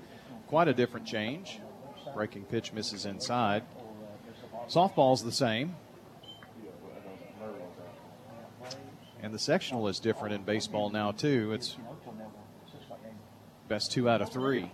quite 0.47 0.68
a 0.68 0.74
different 0.74 1.07
change. 1.07 1.61
Breaking 2.14 2.44
pitch 2.44 2.72
misses 2.72 3.06
inside. 3.06 3.62
Softball's 4.68 5.24
the 5.24 5.32
same. 5.32 5.76
And 9.22 9.32
the 9.32 9.38
sectional 9.38 9.88
is 9.88 10.00
different 10.00 10.34
in 10.34 10.42
baseball 10.42 10.90
now, 10.90 11.12
too. 11.12 11.52
It's 11.52 11.76
best 13.68 13.92
two 13.92 14.08
out 14.08 14.20
of 14.20 14.30
three. 14.30 14.70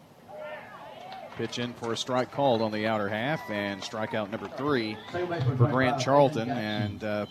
Pitch 1.36 1.59
in 1.59 1.72
for 1.74 1.93
a 1.93 1.97
strike 1.97 2.32
called 2.32 2.62
on 2.62 2.72
the 2.72 2.86
outer 2.86 3.09
half, 3.09 3.41
and 3.51 3.80
strikeout 3.80 4.30
number 4.30 4.49
three 4.49 4.97
for 5.12 5.68
Grant 5.68 6.01
Charlton. 6.01 6.51
And 6.51 7.05
uh, 7.05 7.26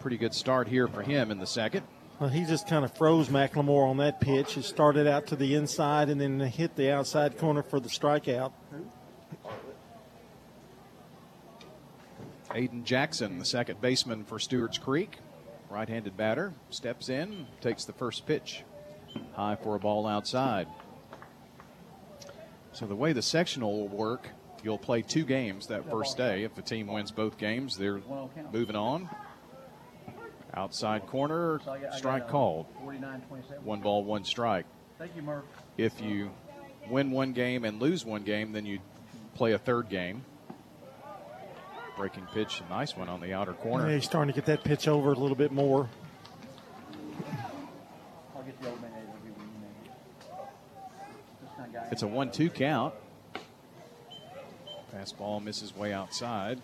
pretty 0.00 0.16
good 0.16 0.34
start 0.34 0.66
here 0.66 0.88
for 0.88 1.02
him 1.02 1.30
in 1.30 1.38
the 1.38 1.46
second. 1.46 1.84
Well, 2.18 2.30
he 2.30 2.44
just 2.46 2.66
kind 2.66 2.84
of 2.84 2.96
froze 2.96 3.28
McLemore 3.28 3.88
on 3.88 3.98
that 3.98 4.20
pitch. 4.20 4.56
It 4.56 4.64
started 4.64 5.06
out 5.06 5.26
to 5.26 5.36
the 5.36 5.54
inside 5.54 6.08
and 6.08 6.18
then 6.18 6.40
hit 6.40 6.74
the 6.74 6.90
outside 6.90 7.36
corner 7.36 7.62
for 7.62 7.78
the 7.78 7.90
strikeout. 7.90 8.52
Aiden 12.56 12.84
Jackson, 12.84 13.38
the 13.38 13.44
second 13.44 13.82
baseman 13.82 14.24
for 14.24 14.38
Stewart's 14.38 14.78
Creek, 14.78 15.18
right 15.68 15.86
handed 15.86 16.16
batter, 16.16 16.54
steps 16.70 17.10
in, 17.10 17.46
takes 17.60 17.84
the 17.84 17.92
first 17.92 18.26
pitch. 18.26 18.64
High 19.34 19.56
for 19.56 19.76
a 19.76 19.78
ball 19.78 20.06
outside. 20.06 20.66
So, 22.72 22.86
the 22.86 22.96
way 22.96 23.12
the 23.12 23.22
sectional 23.22 23.80
will 23.80 23.88
work, 23.88 24.30
you'll 24.62 24.78
play 24.78 25.02
two 25.02 25.24
games 25.24 25.66
that 25.66 25.90
first 25.90 26.16
day. 26.16 26.44
If 26.44 26.54
the 26.54 26.62
team 26.62 26.86
wins 26.86 27.10
both 27.10 27.36
games, 27.36 27.76
they're 27.76 28.00
moving 28.52 28.76
on. 28.76 29.10
Outside 30.54 31.06
corner, 31.06 31.60
strike 31.92 32.28
called. 32.28 32.66
One 33.64 33.80
ball, 33.80 34.02
one 34.02 34.24
strike. 34.24 34.64
Thank 34.98 35.14
you, 35.14 35.20
Murph. 35.20 35.44
If 35.76 36.00
you 36.00 36.30
win 36.88 37.10
one 37.10 37.34
game 37.34 37.66
and 37.66 37.80
lose 37.80 38.02
one 38.04 38.22
game, 38.22 38.52
then 38.52 38.64
you 38.64 38.78
play 39.34 39.52
a 39.52 39.58
third 39.58 39.90
game. 39.90 40.24
Breaking 41.96 42.26
pitch, 42.34 42.60
a 42.60 42.68
nice 42.68 42.94
one 42.94 43.08
on 43.08 43.20
the 43.20 43.32
outer 43.32 43.54
corner. 43.54 43.88
Yeah, 43.88 43.94
he's 43.94 44.04
starting 44.04 44.32
to 44.32 44.38
get 44.38 44.44
that 44.46 44.62
pitch 44.62 44.86
over 44.86 45.12
a 45.12 45.14
little 45.14 45.36
bit 45.36 45.50
more. 45.50 45.88
It's 51.90 52.02
a 52.02 52.06
1 52.06 52.32
2 52.32 52.50
count. 52.50 52.94
Fastball 54.94 55.42
misses 55.42 55.74
way 55.74 55.92
outside. 55.92 56.60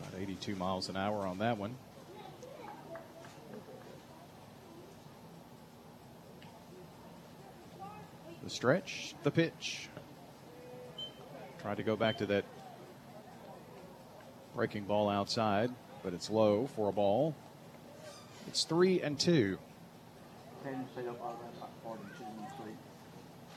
About 0.00 0.20
82 0.20 0.56
miles 0.56 0.88
an 0.88 0.96
hour 0.96 1.26
on 1.26 1.38
that 1.38 1.58
one. 1.58 1.74
The 8.42 8.50
stretch, 8.50 9.14
the 9.22 9.30
pitch. 9.30 9.88
Tried 11.60 11.76
to 11.78 11.82
go 11.82 11.96
back 11.96 12.18
to 12.18 12.26
that 12.26 12.44
breaking 14.56 14.84
ball 14.84 15.10
outside, 15.10 15.70
but 16.02 16.14
it's 16.14 16.30
low 16.30 16.66
for 16.74 16.88
a 16.88 16.92
ball. 16.92 17.36
It's 18.48 18.64
three 18.64 19.02
and 19.02 19.20
two. 19.20 19.58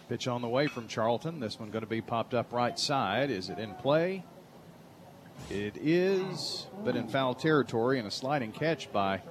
Pitch 0.10 0.28
on 0.28 0.41
the 0.41 0.50
way 0.50 0.68
from 0.68 0.88
Charlton. 0.88 1.39
This 1.39 1.58
one 1.60 1.70
going 1.70 1.84
to 1.84 1.89
be 1.89 2.02
popped 2.02 2.34
up 2.34 2.52
right 2.52 2.78
side. 2.78 3.32
Is 3.32 3.50
it 3.50 3.60
in 3.60 3.74
play? 3.76 4.26
It 5.50 5.78
is, 5.78 6.68
but 6.84 6.97
in 6.97 7.08
foul 7.08 7.34
territory 7.34 7.97
and 7.97 8.08
a 8.08 8.12
sliding 8.12 8.52
catch 8.52 8.91
by, 8.91 9.14
I 9.16 9.22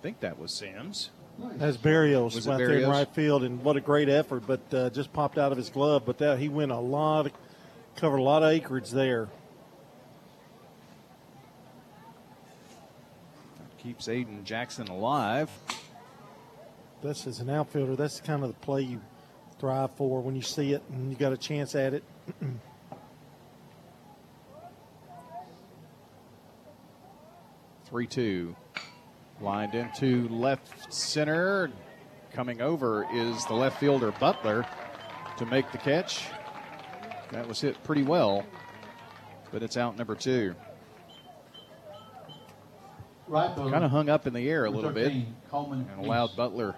think 0.00 0.20
that 0.20 0.38
was 0.38 0.56
Sims. 0.56 1.10
As 1.58 1.76
Barrios 1.76 2.36
Was 2.36 2.48
out 2.48 2.58
there 2.58 2.78
in 2.78 2.88
right 2.88 3.12
field, 3.12 3.42
and 3.42 3.62
what 3.62 3.76
a 3.76 3.80
great 3.80 4.08
effort! 4.08 4.44
But 4.46 4.72
uh, 4.72 4.90
just 4.90 5.12
popped 5.12 5.36
out 5.36 5.50
of 5.52 5.58
his 5.58 5.68
glove. 5.68 6.04
But 6.06 6.18
that 6.18 6.38
he 6.38 6.48
went 6.48 6.70
a 6.70 6.78
lot, 6.78 7.26
of, 7.26 7.32
covered 7.96 8.18
a 8.18 8.22
lot 8.22 8.42
of 8.44 8.50
acreage 8.50 8.90
there. 8.90 9.28
Keeps 13.84 14.08
Aiden 14.08 14.42
Jackson 14.44 14.88
alive. 14.88 15.50
That's 17.02 17.26
as 17.26 17.40
an 17.40 17.50
outfielder. 17.50 17.96
That's 17.96 18.18
kind 18.18 18.42
of 18.42 18.48
the 18.48 18.54
play 18.54 18.80
you 18.80 18.98
thrive 19.58 19.90
for 19.94 20.22
when 20.22 20.34
you 20.34 20.40
see 20.40 20.72
it 20.72 20.82
and 20.90 21.10
you 21.10 21.18
got 21.18 21.34
a 21.34 21.36
chance 21.36 21.74
at 21.74 21.92
it. 21.92 22.02
Three 27.84 28.06
two. 28.06 28.56
Lined 29.42 29.74
into 29.74 30.28
left 30.28 30.90
center. 30.90 31.70
Coming 32.32 32.62
over 32.62 33.06
is 33.12 33.44
the 33.44 33.52
left 33.52 33.78
fielder 33.78 34.12
Butler 34.12 34.66
to 35.36 35.44
make 35.44 35.70
the 35.72 35.78
catch. 35.78 36.24
That 37.32 37.46
was 37.46 37.60
hit 37.60 37.84
pretty 37.84 38.02
well, 38.02 38.46
but 39.52 39.62
it's 39.62 39.76
out 39.76 39.98
number 39.98 40.14
two. 40.14 40.54
Right. 43.26 43.54
Kind 43.56 43.84
of 43.84 43.90
hung 43.90 44.08
up 44.08 44.26
in 44.26 44.34
the 44.34 44.48
air 44.48 44.66
a 44.66 44.70
little 44.70 44.90
bit 44.90 45.04
13, 45.04 45.36
Coleman 45.50 45.88
and 45.90 46.04
allowed 46.04 46.36
Butler 46.36 46.74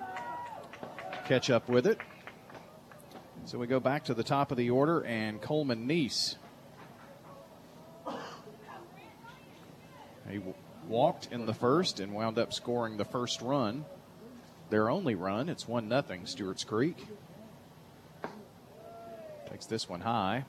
catch 1.27 1.51
up 1.51 1.69
with 1.69 1.87
it. 1.87 1.99
So 3.47 3.59
we 3.59 3.67
go 3.67 3.81
back 3.81 4.05
to 4.05 4.15
the 4.15 4.23
top 4.23 4.51
of 4.51 4.57
the 4.57 4.71
order 4.71 5.05
and 5.05 5.41
Coleman 5.41 5.89
Neese. 5.89 6.37
He 10.29 10.39
w- 10.39 10.55
walked 10.89 11.29
in 11.31 11.47
the 11.47 11.55
first 11.55 12.01
and 12.01 12.13
wound 12.13 12.39
up 12.39 12.53
scoring 12.53 12.97
the 12.97 13.05
first 13.05 13.41
run. 13.43 13.85
Their 14.71 14.91
only 14.91 15.15
run. 15.15 15.49
It's 15.49 15.69
1 15.69 15.89
0 15.89 16.03
Stewart's 16.25 16.65
Creek. 16.65 17.07
Takes 19.49 19.67
this 19.67 19.89
one 19.89 20.01
high. 20.01 20.45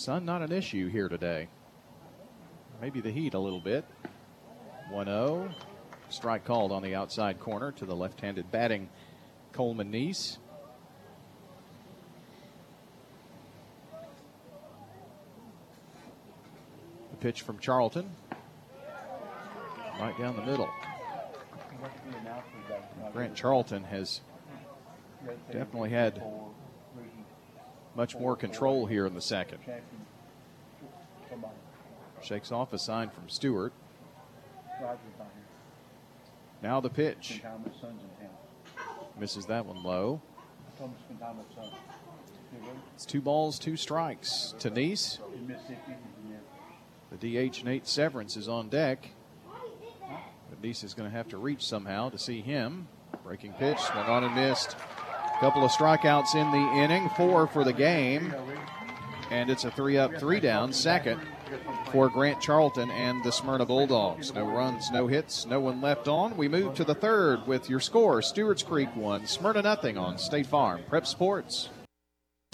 Sun 0.00 0.24
not 0.24 0.40
an 0.40 0.50
issue 0.50 0.88
here 0.88 1.10
today. 1.10 1.46
maybe 2.80 3.02
the 3.02 3.10
heat 3.10 3.34
a 3.34 3.38
little 3.38 3.60
bit. 3.60 3.84
1 4.90 5.04
0. 5.04 5.50
Strike 6.08 6.46
called 6.46 6.72
on 6.72 6.82
the 6.82 6.94
outside 6.94 7.38
corner 7.38 7.70
to 7.72 7.84
the 7.84 7.94
left 7.94 8.18
handed 8.22 8.50
batting 8.50 8.88
Coleman 9.52 9.92
Neese. 9.92 10.38
The 17.10 17.16
pitch 17.18 17.42
from 17.42 17.58
Charlton. 17.58 18.08
Right 20.00 20.18
down 20.18 20.34
the 20.34 20.46
middle. 20.46 20.70
Grant 23.12 23.34
Charlton 23.34 23.84
has 23.84 24.22
definitely 25.52 25.90
had 25.90 26.22
much 27.94 28.16
more 28.16 28.36
control 28.36 28.86
here 28.86 29.06
in 29.06 29.14
the 29.14 29.20
second. 29.20 29.58
Shakes 32.22 32.52
off 32.52 32.72
a 32.72 32.78
sign 32.78 33.10
from 33.10 33.28
Stewart. 33.28 33.72
Now 36.62 36.80
the 36.80 36.90
pitch. 36.90 37.42
Misses 39.18 39.46
that 39.46 39.66
one 39.66 39.82
low. 39.82 40.20
It's 42.94 43.06
two 43.06 43.20
balls, 43.20 43.58
two 43.58 43.76
strikes 43.76 44.54
Neese. 44.70 45.18
The 47.10 47.50
DH 47.50 47.64
Nate 47.64 47.86
Severance 47.86 48.36
is 48.36 48.48
on 48.48 48.68
deck. 48.68 49.10
Neese 50.62 50.84
is 50.84 50.94
going 50.94 51.10
to 51.10 51.16
have 51.16 51.28
to 51.28 51.38
reach 51.38 51.64
somehow 51.64 52.10
to 52.10 52.18
see 52.18 52.40
him. 52.40 52.88
Breaking 53.24 53.52
pitch, 53.54 53.78
went 53.94 54.08
on 54.08 54.24
and 54.24 54.34
missed. 54.34 54.76
Couple 55.40 55.64
of 55.64 55.70
strikeouts 55.70 56.34
in 56.34 56.50
the 56.50 56.82
inning, 56.82 57.08
four 57.16 57.46
for 57.46 57.64
the 57.64 57.72
game. 57.72 58.34
And 59.30 59.48
it's 59.48 59.64
a 59.64 59.70
three 59.70 59.96
up, 59.96 60.14
three 60.16 60.38
down, 60.38 60.70
second 60.70 61.18
for 61.92 62.08
Grant 62.10 62.40
Charlton 62.40 62.90
and 62.90 63.24
the 63.24 63.32
Smyrna 63.32 63.64
Bulldogs. 63.64 64.34
No 64.34 64.44
runs, 64.44 64.90
no 64.90 65.06
hits, 65.06 65.46
no 65.46 65.58
one 65.58 65.80
left 65.80 66.08
on. 66.08 66.36
We 66.36 66.48
move 66.48 66.74
to 66.74 66.84
the 66.84 66.94
third 66.94 67.46
with 67.46 67.70
your 67.70 67.80
score 67.80 68.20
Stewart's 68.20 68.62
Creek 68.62 68.94
1, 68.94 69.26
Smyrna 69.26 69.62
nothing 69.62 69.96
on 69.96 70.18
State 70.18 70.46
Farm. 70.46 70.82
Prep 70.88 71.06
Sports. 71.06 71.70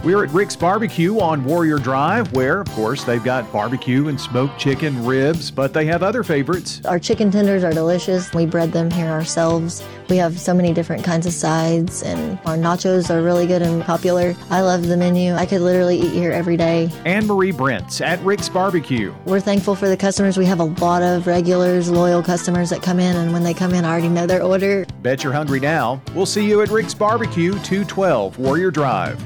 We're 0.06 0.22
at 0.22 0.30
Rick's 0.30 0.54
Barbecue 0.54 1.18
on 1.18 1.44
Warrior 1.44 1.78
Drive, 1.78 2.32
where, 2.32 2.60
of 2.60 2.68
course, 2.68 3.02
they've 3.02 3.24
got 3.24 3.52
barbecue 3.52 4.06
and 4.06 4.20
smoked 4.20 4.56
chicken, 4.56 5.04
ribs, 5.04 5.50
but 5.50 5.72
they 5.72 5.84
have 5.86 6.04
other 6.04 6.22
favorites. 6.22 6.80
Our 6.84 7.00
chicken 7.00 7.28
tenders 7.28 7.64
are 7.64 7.72
delicious. 7.72 8.32
We 8.32 8.46
bread 8.46 8.70
them 8.70 8.88
here 8.88 9.08
ourselves. 9.08 9.82
We 10.08 10.16
have 10.18 10.38
so 10.38 10.54
many 10.54 10.72
different 10.72 11.02
kinds 11.02 11.26
of 11.26 11.32
sides, 11.32 12.04
and 12.04 12.38
our 12.46 12.56
nachos 12.56 13.10
are 13.10 13.20
really 13.20 13.48
good 13.48 13.62
and 13.62 13.82
popular. 13.82 14.36
I 14.48 14.60
love 14.60 14.86
the 14.86 14.96
menu. 14.96 15.34
I 15.34 15.44
could 15.44 15.60
literally 15.60 15.98
eat 16.00 16.12
here 16.12 16.30
every 16.30 16.56
day. 16.56 16.88
Anne 17.04 17.26
Marie 17.26 17.50
Brents 17.50 18.00
at 18.00 18.20
Rick's 18.20 18.48
Barbecue. 18.48 19.12
We're 19.24 19.40
thankful 19.40 19.74
for 19.74 19.88
the 19.88 19.96
customers. 19.96 20.38
We 20.38 20.46
have 20.46 20.60
a 20.60 20.66
lot 20.80 21.02
of 21.02 21.26
regulars, 21.26 21.90
loyal 21.90 22.22
customers 22.22 22.70
that 22.70 22.80
come 22.80 23.00
in, 23.00 23.16
and 23.16 23.32
when 23.32 23.42
they 23.42 23.54
come 23.54 23.74
in, 23.74 23.84
I 23.84 23.90
already 23.90 24.10
know 24.10 24.28
their 24.28 24.44
order. 24.44 24.86
Bet 25.02 25.24
you're 25.24 25.32
hungry 25.32 25.58
now. 25.58 26.00
We'll 26.14 26.26
see 26.26 26.48
you 26.48 26.62
at 26.62 26.68
Rick's 26.68 26.94
Barbecue, 26.94 27.54
212 27.54 28.38
Warrior 28.38 28.70
Drive. 28.70 29.20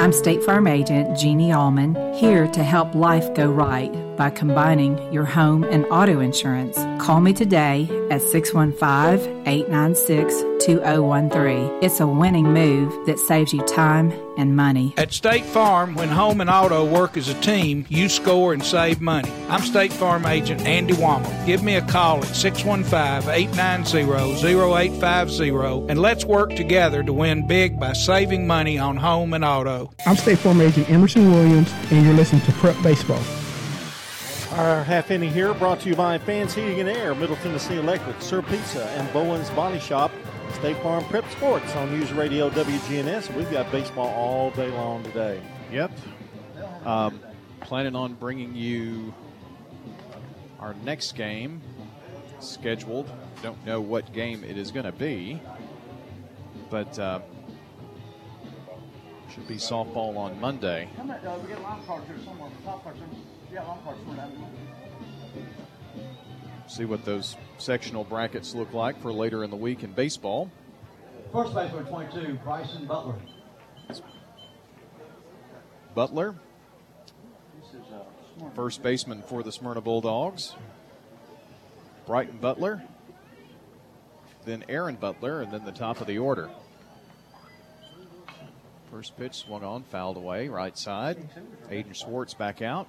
I'm 0.00 0.12
State 0.12 0.44
Farm 0.44 0.68
Agent 0.68 1.18
Jeannie 1.18 1.52
Allman, 1.52 1.96
here 2.14 2.46
to 2.46 2.62
help 2.62 2.94
life 2.94 3.34
go 3.34 3.50
right 3.50 3.92
by 4.16 4.30
combining 4.30 4.96
your 5.12 5.24
home 5.24 5.64
and 5.64 5.84
auto 5.86 6.20
insurance. 6.20 6.78
Call 7.04 7.20
me 7.20 7.32
today 7.32 7.88
at 8.08 8.22
615 8.22 9.44
896 9.44 10.47
2013. 10.68 11.78
It's 11.82 11.98
a 11.98 12.06
winning 12.06 12.52
move 12.52 13.06
that 13.06 13.18
saves 13.18 13.54
you 13.54 13.62
time 13.62 14.12
and 14.36 14.54
money. 14.54 14.92
At 14.98 15.14
State 15.14 15.46
Farm, 15.46 15.94
when 15.94 16.10
home 16.10 16.42
and 16.42 16.50
auto 16.50 16.84
work 16.84 17.16
as 17.16 17.30
a 17.30 17.40
team, 17.40 17.86
you 17.88 18.10
score 18.10 18.52
and 18.52 18.62
save 18.62 19.00
money. 19.00 19.32
I'm 19.48 19.62
State 19.62 19.94
Farm 19.94 20.26
Agent 20.26 20.60
Andy 20.66 20.92
Womack. 20.92 21.46
Give 21.46 21.62
me 21.62 21.76
a 21.76 21.82
call 21.82 22.18
at 22.18 22.36
615 22.36 23.32
890 23.32 24.44
0850 24.44 25.90
and 25.90 26.02
let's 26.02 26.26
work 26.26 26.54
together 26.54 27.02
to 27.02 27.14
win 27.14 27.46
big 27.46 27.80
by 27.80 27.94
saving 27.94 28.46
money 28.46 28.78
on 28.78 28.98
home 28.98 29.32
and 29.32 29.46
auto. 29.46 29.90
I'm 30.04 30.16
State 30.16 30.38
Farm 30.38 30.60
Agent 30.60 30.90
Emerson 30.90 31.32
Williams, 31.32 31.72
and 31.90 32.04
you're 32.04 32.14
listening 32.14 32.42
to 32.42 32.52
Prep 32.52 32.76
Baseball. 32.82 33.22
Our 34.52 34.84
half 34.84 35.10
inning 35.10 35.32
here 35.32 35.54
brought 35.54 35.80
to 35.80 35.88
you 35.88 35.96
by 35.96 36.18
Fans 36.18 36.52
Heating 36.52 36.80
and 36.80 36.88
Air, 36.90 37.14
Middle 37.14 37.36
Tennessee 37.36 37.76
Electric, 37.76 38.20
Sir 38.20 38.42
Pizza, 38.42 38.84
and 38.90 39.10
Bowen's 39.14 39.48
Body 39.50 39.78
Shop. 39.78 40.10
State 40.54 40.76
Farm 40.78 41.04
Prep 41.04 41.28
Sports 41.30 41.74
on 41.76 41.90
News 41.90 42.12
Radio 42.12 42.50
WGNS. 42.50 43.34
We've 43.34 43.50
got 43.50 43.70
baseball 43.70 44.08
all 44.08 44.50
day 44.50 44.68
long 44.70 45.02
today. 45.04 45.40
Yep. 45.72 45.92
Um, 46.84 47.20
planning 47.60 47.94
on 47.94 48.14
bringing 48.14 48.54
you 48.54 49.14
our 50.58 50.74
next 50.84 51.12
game 51.12 51.60
scheduled. 52.40 53.10
Don't 53.42 53.64
know 53.64 53.80
what 53.80 54.12
game 54.12 54.42
it 54.44 54.56
is 54.58 54.70
going 54.70 54.86
to 54.86 54.92
be, 54.92 55.40
but 56.70 56.98
uh, 56.98 57.20
should 59.32 59.46
be 59.46 59.56
softball 59.56 60.16
on 60.16 60.40
Monday. 60.40 60.88
See 66.68 66.84
what 66.84 67.04
those 67.04 67.36
sectional 67.56 68.04
brackets 68.04 68.54
look 68.54 68.72
like 68.74 69.00
for 69.00 69.12
later 69.12 69.42
in 69.42 69.50
the 69.50 69.56
week 69.56 69.82
in 69.82 69.92
baseball. 69.92 70.50
First 71.32 71.54
baseman, 71.54 71.86
22, 71.86 72.38
Bryson 72.44 72.86
Butler. 72.86 73.14
Butler, 75.94 76.34
uh, 77.92 78.50
first 78.54 78.82
baseman 78.82 79.22
for 79.22 79.42
the 79.42 79.50
Smyrna 79.50 79.80
Bulldogs. 79.80 80.54
Brighton 82.06 82.38
Butler, 82.38 82.82
then 84.44 84.64
Aaron 84.68 84.96
Butler, 84.96 85.42
and 85.42 85.52
then 85.52 85.64
the 85.64 85.72
top 85.72 86.00
of 86.00 86.06
the 86.06 86.18
order. 86.18 86.48
First 88.90 89.16
pitch 89.18 89.34
swung 89.34 89.64
on, 89.64 89.82
fouled 89.82 90.16
away, 90.16 90.48
right 90.48 90.76
side. 90.78 91.28
Aiden 91.68 91.94
Schwartz 91.94 92.32
back 92.32 92.62
out. 92.62 92.88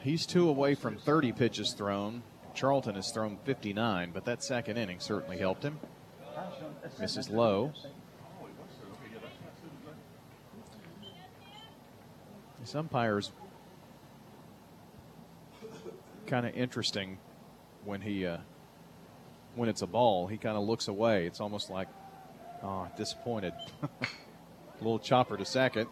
He's 0.00 0.24
two 0.24 0.48
away 0.48 0.74
from 0.74 0.96
30 0.96 1.32
pitches 1.32 1.74
thrown. 1.74 2.22
Charlton 2.54 2.94
has 2.94 3.10
thrown 3.12 3.38
59, 3.44 4.10
but 4.12 4.24
that 4.24 4.42
second 4.42 4.76
inning 4.76 4.98
certainly 4.98 5.38
helped 5.38 5.62
him. 5.62 5.78
Misses 6.98 7.28
low. 7.28 7.72
This 12.60 12.74
umpire's 12.74 13.30
kind 16.26 16.46
of 16.46 16.54
interesting 16.54 17.18
when 17.84 18.00
he 18.00 18.26
uh, 18.26 18.38
when 19.54 19.68
it's 19.68 19.82
a 19.82 19.86
ball. 19.86 20.26
He 20.26 20.36
kind 20.36 20.56
of 20.56 20.64
looks 20.64 20.88
away. 20.88 21.26
It's 21.26 21.40
almost 21.40 21.70
like, 21.70 21.88
oh, 22.62 22.88
disappointed. 22.96 23.54
a 23.82 23.88
little 24.80 24.98
chopper 24.98 25.36
to 25.36 25.44
second. 25.44 25.88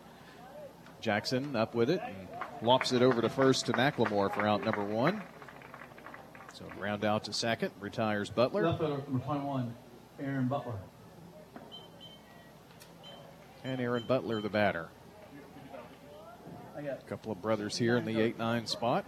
Jackson 1.01 1.55
up 1.55 1.75
with 1.75 1.91
it 1.91 2.01
and 2.05 2.28
lops 2.63 2.93
it 2.93 3.03
over 3.03 3.21
to 3.23 3.29
first 3.29 3.67
to 3.67 3.73
McLemore 3.73 4.33
for 4.33 4.47
out 4.47 4.65
number 4.65 4.85
one. 4.85 5.23
So 6.53 6.65
round 6.79 7.05
out 7.05 7.25
to 7.25 7.33
second, 7.33 7.71
retires 7.81 8.31
Butler. 8.31 8.67
Left 8.67 8.79
21, 8.81 9.75
Aaron 10.21 10.49
Butler. 10.49 10.75
And 13.65 13.81
Aaron 13.81 14.05
Butler, 14.07 14.41
the 14.41 14.49
batter. 14.49 14.89
A 16.77 16.97
couple 17.09 17.33
of 17.33 17.43
brothers 17.43 17.77
here 17.77 17.97
in 17.97 18.05
the 18.05 18.21
8 18.21 18.39
9 18.39 18.67
spot. 18.67 19.05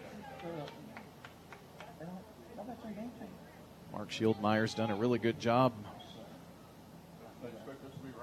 Mark 3.92 4.10
Shieldmeyer's 4.10 4.74
done 4.74 4.90
a 4.90 4.94
really 4.94 5.18
good 5.18 5.38
job 5.38 5.72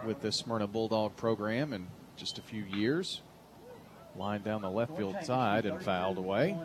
with 0.06 0.22
this 0.22 0.38
Smyrna 0.38 0.68
Bulldog 0.68 1.16
program 1.16 1.74
in 1.74 1.88
just 2.16 2.38
a 2.38 2.42
few 2.42 2.64
years. 2.64 3.22
Line 4.18 4.42
down 4.42 4.62
the 4.62 4.70
left 4.70 4.98
field 4.98 5.16
side 5.24 5.66
and 5.66 5.82
fouled 5.82 6.18
away. 6.18 6.58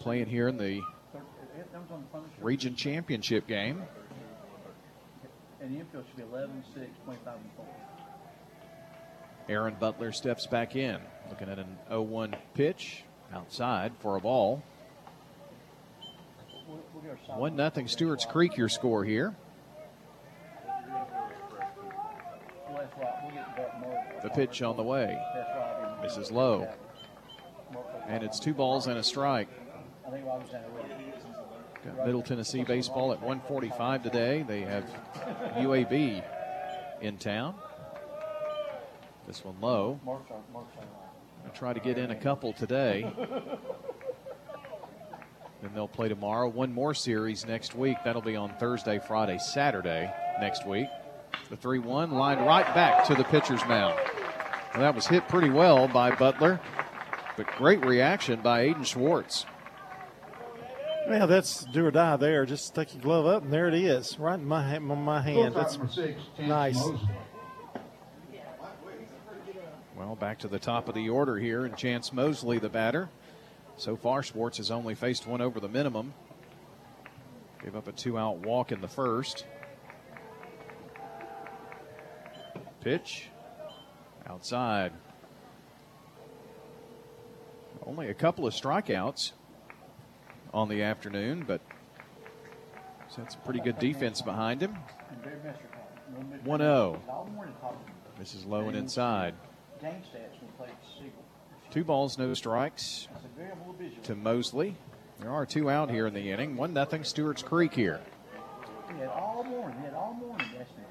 Playing 0.00 0.26
here 0.26 0.48
in 0.48 0.56
the 0.56 0.80
region 2.40 2.74
championship 2.74 3.46
game. 3.46 3.82
And 5.60 5.74
the 5.74 5.80
infield 5.80 6.04
should 6.08 6.16
be 6.16 6.22
11, 6.22 6.64
6, 6.74 6.86
25, 7.04 7.34
and 7.34 7.44
4. 7.56 7.66
Aaron 9.48 9.76
Butler 9.78 10.12
steps 10.12 10.46
back 10.46 10.74
in, 10.74 10.98
looking 11.28 11.48
at 11.48 11.58
an 11.58 11.78
0 11.88 12.02
1 12.02 12.36
pitch 12.54 13.04
outside 13.32 13.92
for 14.00 14.16
a 14.16 14.20
ball. 14.20 14.62
1 17.26 17.56
0 17.56 17.86
Stewart's 17.86 18.24
Creek, 18.24 18.56
your 18.56 18.68
score 18.68 19.04
here. 19.04 19.34
The 24.24 24.30
pitch 24.30 24.62
on 24.62 24.76
the 24.76 24.82
way. 24.82 25.16
Misses 26.02 26.32
low. 26.32 26.66
And 28.08 28.24
it's 28.24 28.40
two 28.40 28.54
balls 28.54 28.86
and 28.86 28.98
a 28.98 29.02
strike. 29.02 29.48
Got 31.84 32.06
Middle 32.06 32.22
Tennessee 32.22 32.64
baseball 32.64 33.12
at 33.12 33.20
145 33.20 34.02
today. 34.02 34.42
They 34.46 34.62
have 34.62 34.84
UAB 35.58 36.24
in 37.02 37.18
town. 37.18 37.54
This 39.26 39.44
one 39.44 39.56
low. 39.60 40.00
I 41.44 41.48
try 41.50 41.74
to 41.74 41.80
get 41.80 41.98
in 41.98 42.10
a 42.10 42.16
couple 42.16 42.54
today. 42.54 43.10
Then 45.60 45.70
they'll 45.74 45.88
play 45.88 46.08
tomorrow. 46.08 46.48
One 46.48 46.72
more 46.72 46.94
series 46.94 47.46
next 47.46 47.74
week. 47.74 47.98
That'll 48.04 48.22
be 48.22 48.36
on 48.36 48.54
Thursday, 48.58 49.00
Friday, 49.06 49.38
Saturday 49.38 50.10
next 50.40 50.66
week. 50.66 50.88
The 51.50 51.56
3 51.56 51.78
1 51.80 52.12
lined 52.12 52.46
right 52.46 52.74
back 52.74 53.04
to 53.06 53.14
the 53.14 53.24
pitcher's 53.24 53.64
mound. 53.66 53.98
Well, 54.74 54.82
that 54.82 54.94
was 54.96 55.06
hit 55.06 55.28
pretty 55.28 55.50
well 55.50 55.86
by 55.86 56.10
Butler, 56.16 56.60
but 57.36 57.46
great 57.56 57.84
reaction 57.86 58.40
by 58.40 58.66
Aiden 58.66 58.84
Schwartz. 58.84 59.46
Yeah, 61.08 61.26
that's 61.26 61.64
do 61.66 61.86
or 61.86 61.92
die 61.92 62.16
there. 62.16 62.44
Just 62.44 62.74
take 62.74 62.92
your 62.92 63.02
glove 63.02 63.26
up, 63.26 63.44
and 63.44 63.52
there 63.52 63.68
it 63.68 63.74
is, 63.74 64.18
right 64.18 64.38
in 64.38 64.44
my, 64.44 64.78
my 64.80 65.20
hand. 65.20 65.54
That's 65.54 65.78
nice. 66.40 66.82
Well, 69.96 70.16
back 70.16 70.40
to 70.40 70.48
the 70.48 70.58
top 70.58 70.88
of 70.88 70.96
the 70.96 71.08
order 71.08 71.38
here, 71.38 71.66
and 71.66 71.76
Chance 71.76 72.12
Mosley, 72.12 72.58
the 72.58 72.68
batter. 72.68 73.10
So 73.76 73.94
far, 73.94 74.24
Schwartz 74.24 74.56
has 74.56 74.72
only 74.72 74.96
faced 74.96 75.24
one 75.24 75.40
over 75.40 75.60
the 75.60 75.68
minimum. 75.68 76.14
Gave 77.62 77.76
up 77.76 77.86
a 77.86 77.92
two 77.92 78.18
out 78.18 78.38
walk 78.38 78.72
in 78.72 78.80
the 78.80 78.88
first. 78.88 79.46
Pitch 82.80 83.28
outside. 84.28 84.92
Only 87.86 88.08
a 88.08 88.14
couple 88.14 88.46
of 88.46 88.54
strikeouts 88.54 89.32
on 90.52 90.68
the 90.68 90.82
afternoon, 90.82 91.44
but 91.46 91.60
that's 93.16 93.34
some 93.34 93.42
pretty 93.42 93.60
good 93.60 93.78
defense 93.78 94.22
behind 94.22 94.60
him. 94.60 94.76
1 96.44 96.60
0. 96.60 97.00
This 98.18 98.34
is 98.34 98.44
low 98.44 98.68
and 98.68 98.76
inside. 98.76 99.34
Two 101.70 101.84
balls, 101.84 102.18
no 102.18 102.32
strikes 102.34 103.08
to 104.04 104.14
Mosley. 104.14 104.76
There 105.20 105.30
are 105.30 105.46
two 105.46 105.70
out 105.70 105.90
here 105.90 106.06
in 106.06 106.14
the 106.14 106.30
inning. 106.30 106.56
One 106.56 106.72
nothing. 106.72 107.04
Stewart's 107.04 107.42
Creek 107.42 107.74
here. 107.74 108.00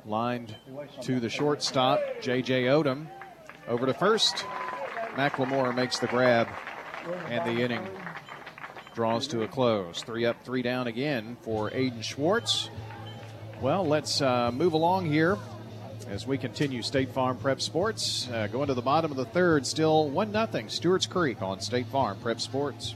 Lined 0.06 0.56
to 1.02 1.20
the 1.20 1.30
shortstop, 1.30 2.02
J.J. 2.22 2.64
Odom. 2.66 3.08
Over 3.68 3.86
to 3.86 3.94
first. 3.94 4.46
McLemore 5.16 5.74
makes 5.76 6.00
the 6.00 6.08
grab, 6.08 6.48
and 7.30 7.46
the 7.46 7.64
inning 7.64 7.88
draws 8.94 9.28
to 9.28 9.44
a 9.44 9.48
close. 9.48 10.04
Three 10.04 10.26
up, 10.26 10.44
three 10.44 10.62
down 10.62 10.88
again 10.88 11.38
for 11.42 11.70
Aiden 11.70 12.04
Schwartz. 12.04 12.70
Well, 13.62 13.86
let's 13.86 14.22
uh, 14.22 14.52
move 14.52 14.74
along 14.74 15.06
here 15.06 15.38
as 16.10 16.28
we 16.28 16.38
continue 16.38 16.82
State 16.82 17.10
Farm 17.10 17.38
Prep 17.38 17.62
Sports. 17.62 18.28
Uh, 18.30 18.48
going 18.48 18.68
to 18.68 18.74
the 18.74 18.82
bottom 18.82 19.12
of 19.12 19.18
the 19.18 19.26
third, 19.26 19.66
still 19.66 20.10
1 20.10 20.32
0 20.32 20.66
Stewart's 20.68 21.06
Creek 21.06 21.42
on 21.42 21.62
State 21.62 21.88
Farm 21.88 22.18
Prep 22.22 22.42
Sports. 22.42 22.96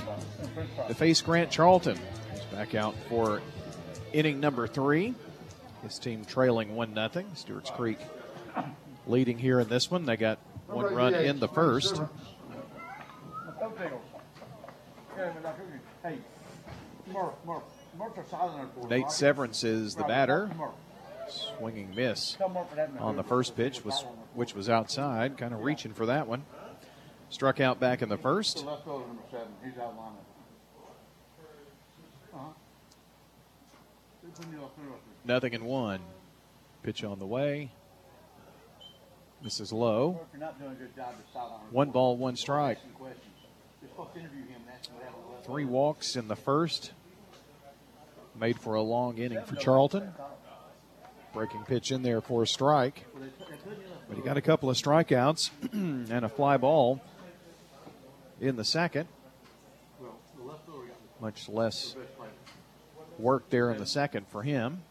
to 0.87 0.95
face 0.95 1.21
Grant 1.21 1.51
Charlton 1.51 1.99
He's 2.33 2.45
back 2.53 2.77
out 2.77 2.95
for 3.09 3.43
inning 4.13 4.39
number 4.39 4.69
three. 4.69 5.17
His 5.83 5.99
team 5.99 6.25
trailing 6.25 6.77
one 6.77 6.95
nothing. 6.95 7.27
Stewart's 7.35 7.71
Creek 7.71 7.99
leading 9.07 9.39
here 9.39 9.61
in 9.61 9.69
this 9.69 9.91
one. 9.91 10.07
They 10.07 10.17
got 10.17 10.39
one 10.67 10.95
run 10.95 11.15
in 11.15 11.41
the 11.41 11.49
first. 11.49 12.01
Nate 18.89 19.11
Severance 19.11 19.65
is 19.65 19.95
the 19.95 20.05
batter. 20.05 20.51
Swinging 21.29 21.95
miss 21.95 22.39
on 22.99 23.17
the 23.17 23.23
first 23.23 23.55
pitch, 23.55 23.85
was 23.85 24.05
which 24.35 24.55
was 24.55 24.71
outside, 24.71 25.37
kind 25.37 25.53
of 25.53 25.63
reaching 25.63 25.93
for 25.93 26.07
that 26.07 26.27
one. 26.27 26.45
Struck 27.29 27.61
out 27.61 27.79
back 27.79 28.01
in 28.01 28.09
the 28.09 28.17
first. 28.17 28.65
Nothing 35.25 35.53
in 35.53 35.65
one. 35.65 36.01
Pitch 36.83 37.05
on 37.05 37.19
the 37.19 37.27
way. 37.27 37.71
This 39.43 39.61
is 39.61 39.73
low. 39.73 40.27
One 41.71 41.91
ball, 41.91 42.17
one 42.17 42.37
strike. 42.37 42.79
Three 45.45 45.65
walks 45.65 46.17
in 46.17 46.29
the 46.29 46.37
first. 46.37 46.93
Made 48.39 48.59
for 48.59 48.75
a 48.75 48.83
long 48.83 49.19
inning 49.19 49.43
for 49.45 49.57
Charlton. 49.57 50.13
Breaking 51.33 51.63
pitch 51.65 51.93
in 51.93 52.03
there 52.03 52.21
for 52.21 52.43
a 52.43 52.47
strike. 52.47 53.05
But 54.09 54.17
he 54.17 54.23
got 54.23 54.37
a 54.37 54.41
couple 54.41 54.71
of 54.71 54.77
strikeouts 54.77 55.51
and 55.73 56.25
a 56.25 56.29
fly 56.29 56.57
ball 56.57 57.01
in 58.41 58.57
the 58.57 58.65
second. 58.65 59.09
Much 61.21 61.49
less 61.49 61.97
work 63.19 63.51
there 63.51 63.71
in 63.71 63.79
the 63.79 63.87
second 63.87 64.27
for 64.29 64.43
him. 64.43 64.83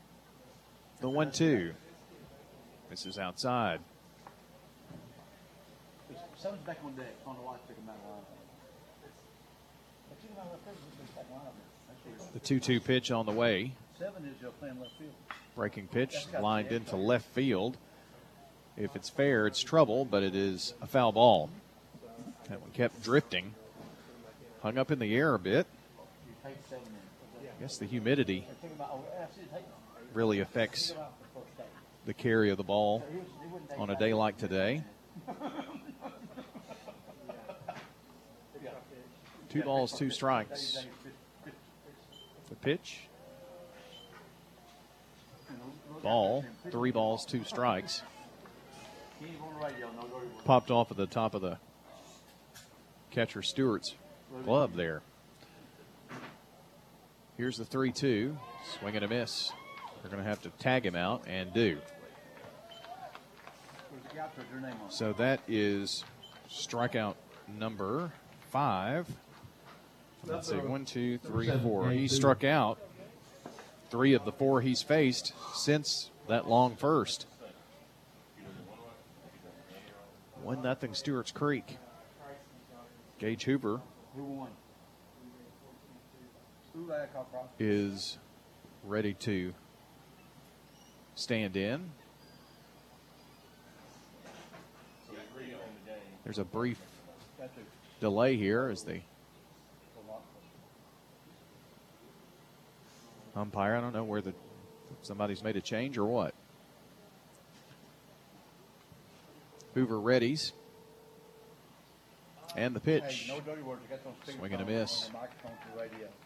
The 1.00 1.10
one 1.10 1.32
two. 1.32 1.74
This 2.90 3.06
is 3.06 3.18
outside. 3.18 3.80
Seven's 6.38 6.62
back 6.62 6.78
on 6.86 6.94
deck. 6.94 7.16
On 7.26 7.36
the 7.36 7.42
watch, 7.42 7.60
pick 7.68 7.78
him 7.78 7.90
out 7.90 7.98
The 12.34 12.40
2 12.40 12.60
2 12.60 12.80
pitch 12.80 13.12
on 13.12 13.26
the 13.26 13.32
way. 13.32 13.72
Seven 13.98 14.24
is 14.26 14.36
playing 14.60 14.80
left 14.80 14.94
field. 15.00 15.14
Breaking 15.56 15.88
pitch 15.88 16.16
lined 16.40 16.72
into 16.72 16.96
left 16.96 17.26
field. 17.30 17.78
If 18.78 18.96
it's 18.96 19.10
fair, 19.10 19.48
it's 19.48 19.62
trouble, 19.64 20.06
but 20.06 20.22
it 20.22 20.36
is 20.36 20.76
a 20.80 20.86
foul 20.86 21.12
ball. 21.12 21.50
That 22.50 22.62
one 22.62 22.70
kept 22.70 23.02
drifting. 23.02 23.56
Hung 24.62 24.78
up 24.78 24.92
in 24.92 25.00
the 25.00 25.16
air 25.16 25.34
a 25.34 25.40
bit. 25.40 25.66
I 26.46 26.52
guess 27.60 27.80
the 27.80 27.86
humidity 27.86 28.46
really 30.14 30.40
affects 30.40 30.94
the 32.06 32.14
carry 32.14 32.52
of 32.52 32.58
the 32.58 32.64
ball 32.64 33.04
on 33.80 33.90
a 33.90 33.98
day 33.98 34.14
like 34.14 34.38
today. 34.38 34.84
Two 39.50 39.62
balls, 39.64 39.98
two 39.98 40.10
strikes. 40.10 40.86
The 42.50 42.56
pitch. 42.56 43.08
Ball, 46.04 46.46
three 46.70 46.92
balls, 46.92 47.26
two 47.26 47.44
strikes. 47.44 48.04
Popped 50.46 50.70
off 50.70 50.92
at 50.92 50.98
the 50.98 51.08
top 51.08 51.34
of 51.34 51.42
the 51.42 51.58
catcher 53.12 53.42
Stewart's 53.42 53.96
glove 54.44 54.76
there. 54.76 55.02
Here's 57.38 57.58
the 57.58 57.66
3 57.66 57.92
2. 57.92 58.38
Swing 58.80 58.96
and 58.96 59.06
a 59.06 59.08
miss. 59.08 59.52
They're 60.02 60.12
going 60.12 60.24
to 60.24 60.30
have 60.30 60.42
to 60.44 60.50
tag 60.50 60.86
him 60.86 60.96
out 60.96 61.24
and 61.28 61.54
do. 61.54 61.78
So 64.90 65.14
that 65.14 65.42
is 65.48 66.04
strikeout 66.50 67.16
number 67.48 68.12
five. 68.50 69.08
Let's 70.28 70.50
see, 70.50 70.56
one, 70.56 70.86
two, 70.86 71.18
three, 71.20 71.50
four. 71.50 71.90
He 71.92 72.08
struck 72.08 72.44
out 72.44 72.80
three 73.90 74.14
of 74.14 74.26
the 74.26 74.32
four 74.32 74.62
he's 74.62 74.82
faced 74.82 75.34
since 75.56 76.12
that 76.28 76.50
long 76.50 76.76
first. 76.76 77.26
One 80.44 80.62
nothing 80.62 80.94
Stewart's 80.94 81.32
Creek. 81.32 81.78
Gage 83.20 83.44
Hoover 83.46 83.82
is 87.58 88.18
ready 88.84 89.14
to 89.14 89.54
stand 91.16 91.58
in. 91.58 91.90
There's 96.24 96.40
a 96.40 96.44
brief 96.44 96.80
delay 98.00 98.36
here 98.36 98.70
as 98.70 98.84
the 98.84 99.00
umpire. 103.38 103.76
I 103.76 103.82
don't 103.82 103.94
know 103.94 104.04
where 104.04 104.22
the 104.22 104.34
somebody's 105.02 105.44
made 105.44 105.56
a 105.56 105.62
change 105.62 105.98
or 105.98 106.06
what. 106.06 106.34
Hoover 109.74 109.96
readies. 109.96 110.54
And 112.56 112.76
the 112.76 112.80
pitch. 112.80 113.32
Swing 114.26 114.54
and 114.54 114.62
a 114.62 114.66
miss. 114.66 115.12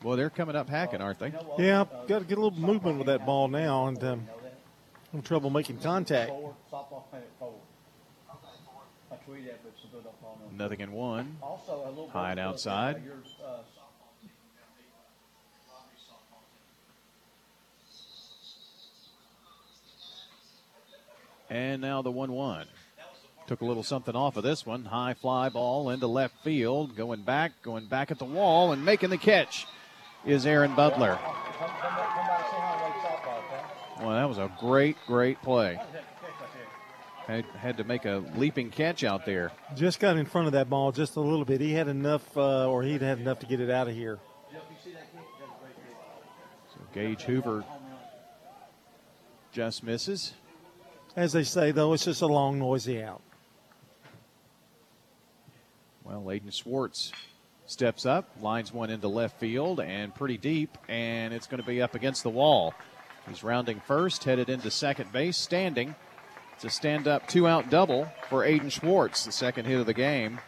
Well, 0.01 0.15
they're 0.15 0.29
coming 0.29 0.55
up 0.55 0.69
hacking, 0.69 1.01
aren't 1.01 1.19
they? 1.19 1.33
Yeah, 1.57 1.83
got 2.07 2.19
to 2.19 2.25
get 2.25 2.37
a 2.37 2.41
little 2.41 2.57
movement 2.57 2.97
with 2.97 3.07
that 3.07 3.25
ball 3.25 3.49
now, 3.49 3.87
and 3.87 4.01
um, 4.03 4.27
having 5.07 5.23
trouble 5.23 5.49
making 5.49 5.79
contact. 5.79 6.31
Nothing 10.53 10.79
in 10.79 10.91
one. 10.93 11.37
High 12.11 12.31
and 12.31 12.39
outside. 12.39 13.01
And 21.51 21.81
now 21.81 22.01
the 22.01 22.09
1 22.09 22.31
1. 22.31 22.65
Took 23.45 23.59
a 23.59 23.65
little 23.65 23.83
something 23.83 24.15
off 24.15 24.37
of 24.37 24.43
this 24.43 24.65
one. 24.65 24.85
High 24.85 25.15
fly 25.15 25.49
ball 25.49 25.89
into 25.89 26.07
left 26.07 26.33
field. 26.45 26.95
Going 26.95 27.23
back, 27.23 27.51
going 27.61 27.87
back 27.87 28.09
at 28.09 28.19
the 28.19 28.25
wall, 28.25 28.71
and 28.71 28.85
making 28.85 29.09
the 29.09 29.17
catch 29.17 29.67
is 30.25 30.45
Aaron 30.45 30.73
Butler. 30.75 31.19
Well, 33.99 34.11
that 34.11 34.29
was 34.29 34.37
a 34.37 34.49
great, 34.61 34.95
great 35.05 35.41
play. 35.41 35.77
Had, 37.27 37.43
had 37.47 37.77
to 37.77 37.83
make 37.83 38.05
a 38.05 38.23
leaping 38.37 38.69
catch 38.69 39.03
out 39.03 39.25
there. 39.25 39.51
Just 39.75 39.99
got 39.99 40.15
in 40.15 40.25
front 40.25 40.47
of 40.47 40.53
that 40.53 40.69
ball 40.69 40.93
just 40.93 41.17
a 41.17 41.21
little 41.21 41.43
bit. 41.43 41.59
He 41.59 41.73
had 41.73 41.89
enough, 41.89 42.25
uh, 42.37 42.69
or 42.69 42.81
he'd 42.83 43.01
had 43.01 43.19
enough 43.19 43.39
to 43.39 43.45
get 43.45 43.59
it 43.59 43.69
out 43.69 43.89
of 43.89 43.93
here. 43.93 44.19
So 46.73 46.79
Gage 46.93 47.23
Hoover 47.23 47.65
just 49.51 49.83
misses. 49.83 50.33
As 51.15 51.33
they 51.33 51.43
say, 51.43 51.71
though, 51.71 51.93
it's 51.93 52.05
just 52.05 52.21
a 52.21 52.27
long, 52.27 52.59
noisy 52.59 53.03
out. 53.03 53.21
Well, 56.05 56.23
Aiden 56.23 56.53
Schwartz 56.53 57.11
steps 57.65 58.05
up, 58.05 58.29
lines 58.41 58.73
one 58.73 58.89
into 58.89 59.07
left 59.07 59.39
field 59.39 59.79
and 59.79 60.15
pretty 60.15 60.37
deep, 60.37 60.77
and 60.87 61.33
it's 61.33 61.47
going 61.47 61.61
to 61.61 61.67
be 61.67 61.81
up 61.81 61.95
against 61.95 62.23
the 62.23 62.29
wall. 62.29 62.73
He's 63.27 63.43
rounding 63.43 63.81
first, 63.81 64.23
headed 64.23 64.49
into 64.49 64.71
second 64.71 65.11
base, 65.11 65.37
standing. 65.37 65.95
It's 66.55 66.63
a 66.63 66.69
stand 66.69 67.07
up 67.07 67.27
two 67.27 67.47
out 67.47 67.69
double 67.69 68.11
for 68.29 68.43
Aiden 68.43 68.71
Schwartz, 68.71 69.25
the 69.25 69.31
second 69.31 69.65
hit 69.65 69.79
of 69.79 69.85
the 69.85 69.93
game. 69.93 70.39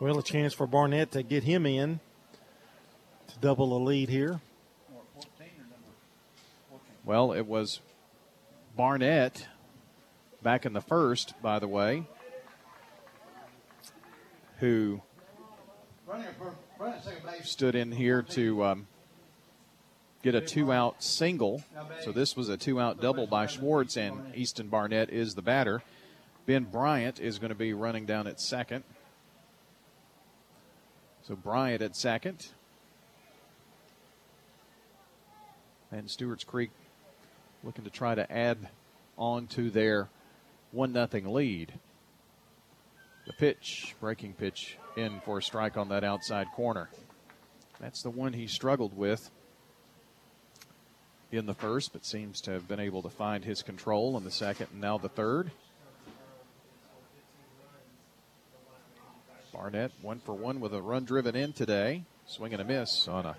Well, 0.00 0.18
a 0.18 0.22
chance 0.22 0.52
for 0.52 0.66
Barnett 0.66 1.12
to 1.12 1.22
get 1.22 1.44
him 1.44 1.66
in 1.66 2.00
to 3.28 3.38
double 3.40 3.70
the 3.70 3.84
lead 3.84 4.08
here. 4.08 4.40
Well, 7.06 7.32
it 7.32 7.46
was 7.46 7.80
Barnett 8.74 9.46
back 10.42 10.64
in 10.64 10.72
the 10.72 10.80
first, 10.80 11.34
by 11.42 11.58
the 11.58 11.68
way, 11.68 12.04
who 14.60 15.02
stood 17.42 17.74
in 17.74 17.92
here 17.92 18.22
to 18.22 18.64
um, 18.64 18.86
get 20.22 20.34
a 20.34 20.40
two 20.40 20.72
out 20.72 21.02
single. 21.02 21.62
So 22.04 22.10
this 22.10 22.36
was 22.38 22.48
a 22.48 22.56
two 22.56 22.80
out 22.80 23.02
double 23.02 23.26
by 23.26 23.48
Schwartz, 23.48 23.98
and 23.98 24.34
Easton 24.34 24.68
Barnett 24.68 25.10
is 25.10 25.34
the 25.34 25.42
batter. 25.42 25.82
Ben 26.46 26.64
Bryant 26.64 27.20
is 27.20 27.38
going 27.38 27.50
to 27.50 27.54
be 27.54 27.74
running 27.74 28.06
down 28.06 28.26
at 28.26 28.40
second. 28.40 28.82
So 31.28 31.36
Bryant 31.36 31.82
at 31.82 31.96
second. 31.96 32.46
And 35.92 36.10
Stewart's 36.10 36.44
Creek 36.44 36.70
looking 37.64 37.84
to 37.84 37.90
try 37.90 38.14
to 38.14 38.30
add 38.30 38.58
on 39.16 39.46
to 39.48 39.70
their 39.70 40.08
one 40.70 40.92
nothing 40.92 41.32
lead. 41.32 41.72
The 43.26 43.32
pitch, 43.32 43.94
breaking 44.00 44.34
pitch, 44.34 44.76
in 44.96 45.20
for 45.24 45.38
a 45.38 45.42
strike 45.42 45.76
on 45.76 45.88
that 45.88 46.04
outside 46.04 46.46
corner. 46.54 46.90
That's 47.80 48.02
the 48.02 48.10
one 48.10 48.32
he 48.32 48.46
struggled 48.46 48.96
with 48.96 49.30
in 51.32 51.46
the 51.46 51.54
first, 51.54 51.92
but 51.92 52.04
seems 52.04 52.40
to 52.42 52.52
have 52.52 52.68
been 52.68 52.80
able 52.80 53.02
to 53.02 53.08
find 53.08 53.44
his 53.44 53.62
control 53.62 54.16
in 54.16 54.24
the 54.24 54.30
second 54.30 54.68
and 54.72 54.80
now 54.80 54.98
the 54.98 55.08
third. 55.08 55.50
Barnett 59.52 59.92
one 60.02 60.18
for 60.18 60.34
one 60.34 60.60
with 60.60 60.74
a 60.74 60.82
run 60.82 61.04
driven 61.04 61.36
in 61.36 61.52
today. 61.52 62.04
Swing 62.26 62.52
and 62.52 62.62
a 62.62 62.64
miss 62.64 63.06
on 63.06 63.26
a 63.26 63.36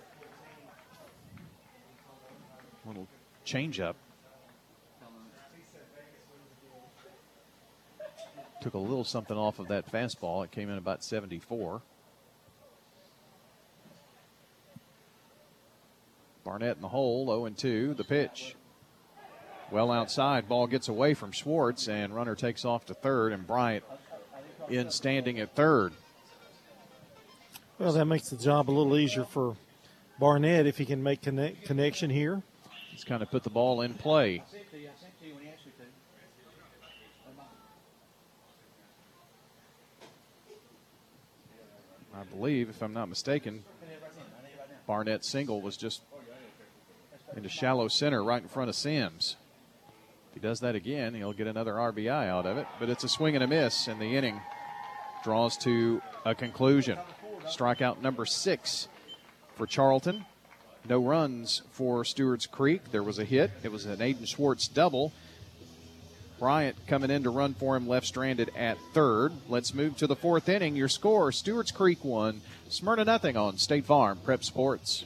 little 2.85 3.07
changeup. 3.45 3.95
Took 8.65 8.73
a 8.73 8.79
little 8.79 9.03
something 9.03 9.37
off 9.37 9.59
of 9.59 9.67
that 9.67 9.91
fastball. 9.91 10.43
It 10.43 10.49
came 10.49 10.71
in 10.71 10.79
about 10.79 11.03
74. 11.03 11.83
Barnett 16.43 16.75
in 16.75 16.81
the 16.81 16.87
hole, 16.87 17.27
0 17.27 17.45
and 17.45 17.55
2. 17.55 17.93
The 17.93 18.03
pitch. 18.03 18.55
Well 19.69 19.91
outside. 19.91 20.49
Ball 20.49 20.65
gets 20.65 20.87
away 20.87 21.13
from 21.13 21.31
Schwartz, 21.31 21.87
and 21.87 22.15
runner 22.15 22.33
takes 22.33 22.65
off 22.65 22.87
to 22.87 22.95
third, 22.95 23.33
and 23.33 23.45
Bryant 23.45 23.83
in 24.67 24.89
standing 24.89 25.39
at 25.39 25.53
third. 25.53 25.93
Well, 27.77 27.93
that 27.93 28.05
makes 28.05 28.29
the 28.29 28.35
job 28.35 28.67
a 28.67 28.71
little 28.71 28.97
easier 28.97 29.25
for 29.25 29.57
Barnett 30.17 30.65
if 30.65 30.79
he 30.79 30.85
can 30.85 31.03
make 31.03 31.21
connect, 31.21 31.65
connection 31.65 32.09
here. 32.09 32.41
He's 32.89 33.03
kind 33.03 33.21
of 33.21 33.29
put 33.29 33.43
the 33.43 33.51
ball 33.51 33.81
in 33.81 33.93
play. 33.93 34.41
Believe, 42.35 42.69
if 42.69 42.81
I'm 42.81 42.93
not 42.93 43.09
mistaken, 43.09 43.63
Barnett's 44.87 45.29
single 45.29 45.61
was 45.61 45.77
just 45.77 46.01
into 47.35 47.49
shallow 47.49 47.87
center 47.87 48.23
right 48.23 48.41
in 48.41 48.47
front 48.47 48.69
of 48.69 48.75
Sims. 48.75 49.35
If 50.29 50.41
he 50.41 50.47
does 50.47 50.59
that 50.59 50.75
again, 50.75 51.13
he'll 51.13 51.33
get 51.33 51.47
another 51.47 51.73
RBI 51.73 52.27
out 52.27 52.45
of 52.45 52.57
it. 52.57 52.67
But 52.79 52.89
it's 52.89 53.03
a 53.03 53.09
swing 53.09 53.35
and 53.35 53.43
a 53.43 53.47
miss, 53.47 53.87
and 53.87 53.99
the 53.99 54.15
inning 54.15 54.39
draws 55.23 55.57
to 55.59 56.01
a 56.25 56.35
conclusion. 56.35 56.99
Strikeout 57.45 58.01
number 58.01 58.25
six 58.25 58.87
for 59.55 59.65
Charlton. 59.65 60.25
No 60.87 60.99
runs 60.99 61.63
for 61.71 62.03
Stewart's 62.03 62.45
Creek. 62.45 62.91
There 62.91 63.03
was 63.03 63.17
a 63.17 63.25
hit. 63.25 63.51
It 63.63 63.71
was 63.71 63.85
an 63.85 63.97
Aiden 63.97 64.27
Schwartz 64.27 64.67
double. 64.67 65.13
Bryant 66.39 66.75
coming 66.87 67.11
in 67.11 67.23
to 67.23 67.29
run 67.29 67.53
for 67.53 67.75
him 67.75 67.87
left 67.87 68.07
stranded 68.07 68.51
at 68.55 68.77
third. 68.93 69.33
Let's 69.47 69.73
move 69.73 69.97
to 69.97 70.07
the 70.07 70.15
fourth 70.15 70.49
inning. 70.49 70.75
Your 70.75 70.89
score 70.89 71.31
Stewart's 71.31 71.71
Creek 71.71 72.03
one, 72.03 72.41
Smyrna 72.69 73.05
nothing 73.05 73.37
on 73.37 73.57
State 73.57 73.85
Farm 73.85 74.19
Prep 74.23 74.43
Sports. 74.43 75.05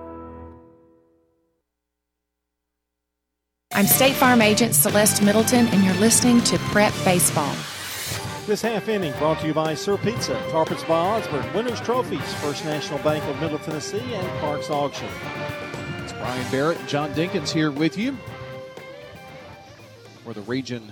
I'm 3.73 3.87
State 3.87 4.15
Farm 4.17 4.41
Agent 4.41 4.75
Celeste 4.75 5.23
Middleton, 5.23 5.65
and 5.67 5.81
you're 5.85 5.93
listening 5.93 6.41
to 6.41 6.57
Prep 6.57 6.93
Baseball. 7.05 7.55
This 8.45 8.61
half 8.61 8.89
inning 8.89 9.13
brought 9.17 9.39
to 9.39 9.47
you 9.47 9.53
by 9.53 9.75
Sir 9.75 9.95
Pizza, 9.95 10.33
Tarpets 10.51 10.83
by 10.83 10.99
Osborne, 10.99 11.53
Winners 11.53 11.79
Trophies, 11.79 12.33
First 12.35 12.65
National 12.65 12.99
Bank 12.99 13.23
of 13.23 13.39
Middle 13.39 13.59
Tennessee, 13.59 14.01
and 14.13 14.39
Parks 14.41 14.69
Auction. 14.69 15.07
It's 15.99 16.11
Brian 16.11 16.51
Barrett 16.51 16.79
and 16.79 16.89
John 16.89 17.13
Dinkins 17.13 17.49
here 17.49 17.71
with 17.71 17.97
you 17.97 18.17
for 20.25 20.33
the 20.33 20.41
Region 20.41 20.91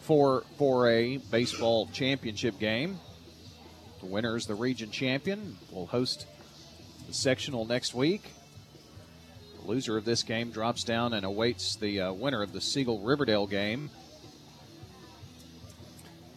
4 0.00 0.42
4A 0.58 1.30
Baseball 1.30 1.86
Championship 1.92 2.58
game. 2.58 2.98
The 4.00 4.06
winner 4.06 4.36
is 4.36 4.46
the 4.46 4.54
region 4.54 4.90
champion. 4.90 5.58
will 5.70 5.86
host 5.86 6.26
the 7.06 7.12
sectional 7.12 7.66
next 7.66 7.94
week. 7.94 8.32
Loser 9.66 9.96
of 9.96 10.04
this 10.04 10.22
game 10.22 10.52
drops 10.52 10.84
down 10.84 11.12
and 11.12 11.26
awaits 11.26 11.74
the 11.76 12.00
uh, 12.00 12.12
winner 12.12 12.42
of 12.42 12.52
the 12.52 12.60
Siegel 12.60 13.00
Riverdale 13.00 13.48
game. 13.48 13.90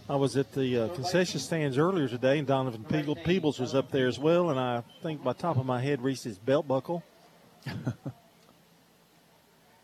I 0.09 0.15
was 0.15 0.35
at 0.35 0.51
the 0.53 0.85
uh, 0.85 0.87
concession 0.95 1.39
stands 1.39 1.77
earlier 1.77 2.07
today, 2.07 2.39
and 2.39 2.47
Donovan 2.47 2.83
Peebles 2.83 3.59
was 3.59 3.75
up 3.75 3.91
there 3.91 4.07
as 4.07 4.17
well, 4.17 4.49
and 4.49 4.59
I 4.59 4.81
think 5.03 5.23
by 5.23 5.33
top 5.33 5.57
of 5.57 5.67
my 5.67 5.79
head 5.79 6.01
reached 6.01 6.23
his 6.23 6.39
belt 6.39 6.67
buckle. 6.67 7.03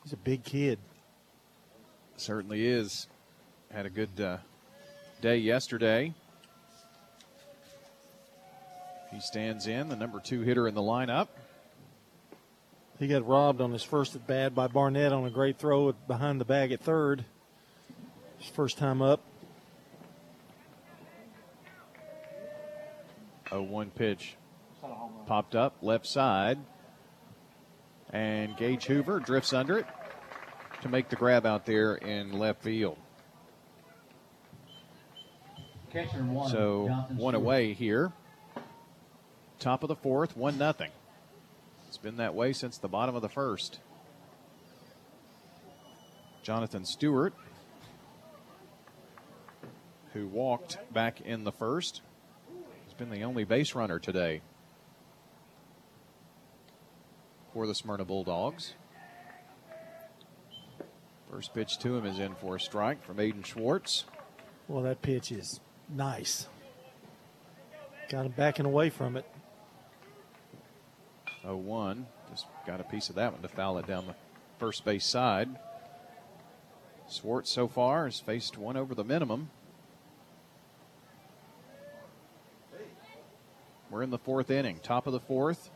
He's 0.03 0.13
a 0.13 0.17
big 0.17 0.43
kid. 0.43 0.79
Certainly 2.17 2.65
is. 2.65 3.07
Had 3.71 3.85
a 3.85 3.91
good 3.91 4.19
uh, 4.19 4.37
day 5.21 5.37
yesterday. 5.37 6.15
He 9.11 9.19
stands 9.19 9.67
in, 9.67 9.89
the 9.89 9.95
number 9.95 10.19
two 10.19 10.41
hitter 10.41 10.67
in 10.67 10.73
the 10.73 10.81
lineup. 10.81 11.27
He 12.99 13.07
got 13.07 13.27
robbed 13.27 13.59
on 13.59 13.71
his 13.71 13.83
first 13.83 14.15
at 14.15 14.25
bat 14.25 14.55
by 14.55 14.67
Barnett 14.67 15.11
on 15.11 15.25
a 15.25 15.29
great 15.29 15.57
throw 15.57 15.91
behind 15.91 16.39
the 16.39 16.45
bag 16.45 16.71
at 16.71 16.81
third. 16.81 17.25
His 18.39 18.47
first 18.47 18.77
time 18.77 19.01
up. 19.01 19.21
0 23.49 23.63
1 23.63 23.91
pitch 23.91 24.35
popped 25.27 25.55
up 25.55 25.75
left 25.81 26.05
side. 26.05 26.59
And 28.11 28.55
Gage 28.55 28.85
Hoover 28.85 29.19
drifts 29.19 29.51
under 29.51 29.79
it 29.79 29.85
to 30.81 30.89
make 30.89 31.09
the 31.09 31.15
grab 31.15 31.45
out 31.45 31.65
there 31.65 31.95
in 31.95 32.31
left 32.31 32.63
field. 32.63 32.97
One, 35.93 36.49
so 36.49 36.87
Johnson 36.87 37.17
one 37.17 37.33
Stewart. 37.33 37.35
away 37.35 37.73
here. 37.73 38.11
Top 39.59 39.83
of 39.83 39.87
the 39.87 39.95
fourth, 39.95 40.35
one 40.35 40.57
nothing. 40.57 40.91
It's 41.95 42.03
been 42.03 42.17
that 42.17 42.35
way 42.35 42.51
since 42.51 42.77
the 42.77 42.89
bottom 42.89 43.15
of 43.15 43.21
the 43.21 43.29
first. 43.29 43.79
Jonathan 46.43 46.83
Stewart, 46.83 47.33
who 50.11 50.27
walked 50.27 50.77
back 50.93 51.21
in 51.21 51.45
the 51.45 51.53
first, 51.53 52.01
has 52.83 52.93
been 52.95 53.09
the 53.09 53.23
only 53.23 53.45
base 53.45 53.75
runner 53.75 53.97
today 53.97 54.41
for 57.53 57.65
the 57.65 57.73
Smyrna 57.73 58.03
Bulldogs. 58.03 58.73
First 61.31 61.53
pitch 61.53 61.79
to 61.79 61.95
him 61.95 62.05
is 62.05 62.19
in 62.19 62.35
for 62.35 62.57
a 62.57 62.59
strike 62.59 63.05
from 63.05 63.15
Aiden 63.19 63.45
Schwartz. 63.45 64.03
Well, 64.67 64.83
that 64.83 65.01
pitch 65.01 65.31
is 65.31 65.61
nice. 65.87 66.49
Got 68.09 68.25
him 68.25 68.33
backing 68.35 68.65
away 68.65 68.89
from 68.89 69.15
it. 69.15 69.25
0 71.45 71.57
1. 71.57 72.07
Just 72.31 72.47
got 72.65 72.81
a 72.81 72.83
piece 72.83 73.09
of 73.09 73.15
that 73.15 73.31
one 73.31 73.41
to 73.41 73.47
foul 73.47 73.77
it 73.77 73.87
down 73.87 74.07
the 74.07 74.15
first 74.59 74.83
base 74.83 75.05
side. 75.05 75.49
Swartz 77.07 77.51
so 77.51 77.67
far 77.67 78.05
has 78.05 78.19
faced 78.19 78.57
one 78.57 78.75
over 78.75 78.95
the 78.95 79.03
minimum. 79.03 79.51
We're 83.91 84.01
in 84.01 84.09
the 84.09 84.17
fourth 84.17 84.49
inning, 84.49 84.79
top 84.81 85.05
of 85.05 85.13
the 85.13 85.19
fourth. 85.19 85.69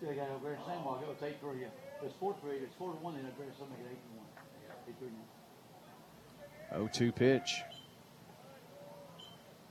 Yeah, 0.00 0.14
got 0.14 0.30
over 0.30 0.48
there. 0.48 0.58
Same 0.66 0.82
while 0.84 0.98
ago. 0.98 1.08
It's 1.12 1.22
eight 1.22 1.36
for 1.40 1.54
you. 1.54 1.66
It's 2.02 2.14
four 2.18 2.34
for. 2.40 2.50
It's 2.52 2.74
four 2.76 2.92
to 2.92 2.98
one. 2.98 3.14
Then 3.14 3.26
over 3.26 3.44
there. 3.44 3.52
So 3.56 3.66
make 3.66 3.78
eight 3.80 4.02
to 4.02 4.16
one. 4.16 4.26
Eight 4.88 4.98
to 4.98 5.04
one. 5.04 6.88
0 6.88 6.90
2 6.92 7.12
pitch. 7.12 7.62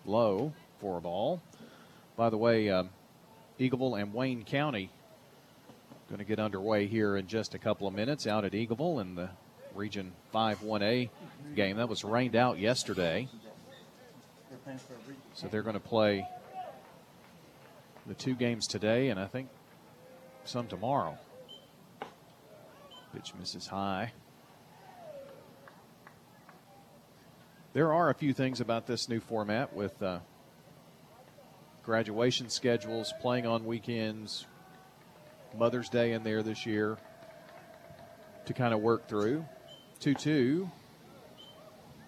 Low 0.06 0.54
for 0.80 1.00
a 1.00 1.02
ball. 1.02 1.42
By 2.16 2.30
the 2.30 2.38
way, 2.38 2.70
um, 2.70 2.92
Eagleville 3.60 4.00
and 4.00 4.14
Wayne 4.14 4.44
County 4.44 4.92
going 6.12 6.20
to 6.20 6.26
get 6.26 6.40
underway 6.40 6.88
here 6.88 7.16
in 7.16 7.26
just 7.26 7.56
a 7.56 7.58
couple 7.58 7.88
of 7.88 7.94
minutes 7.94 8.28
out 8.28 8.44
at 8.44 8.52
Eagleville 8.52 9.00
in 9.00 9.16
the 9.16 9.30
Region 9.74 10.12
5 10.34 10.60
1A 10.60 11.10
game. 11.56 11.78
That 11.78 11.88
was 11.88 12.04
rained 12.04 12.36
out 12.36 12.60
yesterday. 12.60 13.30
So 15.34 15.48
they're 15.48 15.62
going 15.62 15.76
to 15.76 15.80
play 15.80 16.28
the 18.06 18.14
two 18.14 18.36
games 18.36 18.68
today 18.68 19.08
and 19.08 19.18
I 19.18 19.28
think 19.28 19.48
some 20.44 20.68
tomorrow. 20.68 21.18
Pitch 23.14 23.32
misses 23.40 23.68
high. 23.68 24.12
There 27.72 27.94
are 27.94 28.10
a 28.10 28.14
few 28.14 28.34
things 28.34 28.60
about 28.60 28.86
this 28.86 29.08
new 29.08 29.22
format 29.22 29.74
with 29.74 30.04
uh, 30.04 30.20
graduation 31.84 32.50
schedules, 32.50 33.14
playing 33.22 33.48
on 33.48 33.64
weekends, 33.64 34.46
Mother's 35.58 35.90
Day 35.90 36.14
in 36.14 36.24
there 36.24 36.44
this 36.44 36.66
year 36.66 36.98
to 38.46 38.54
kind 38.54 38.74
of 38.74 38.82
work 38.82 39.08
through. 39.08 39.46
2 40.00 40.16
2, 40.16 40.70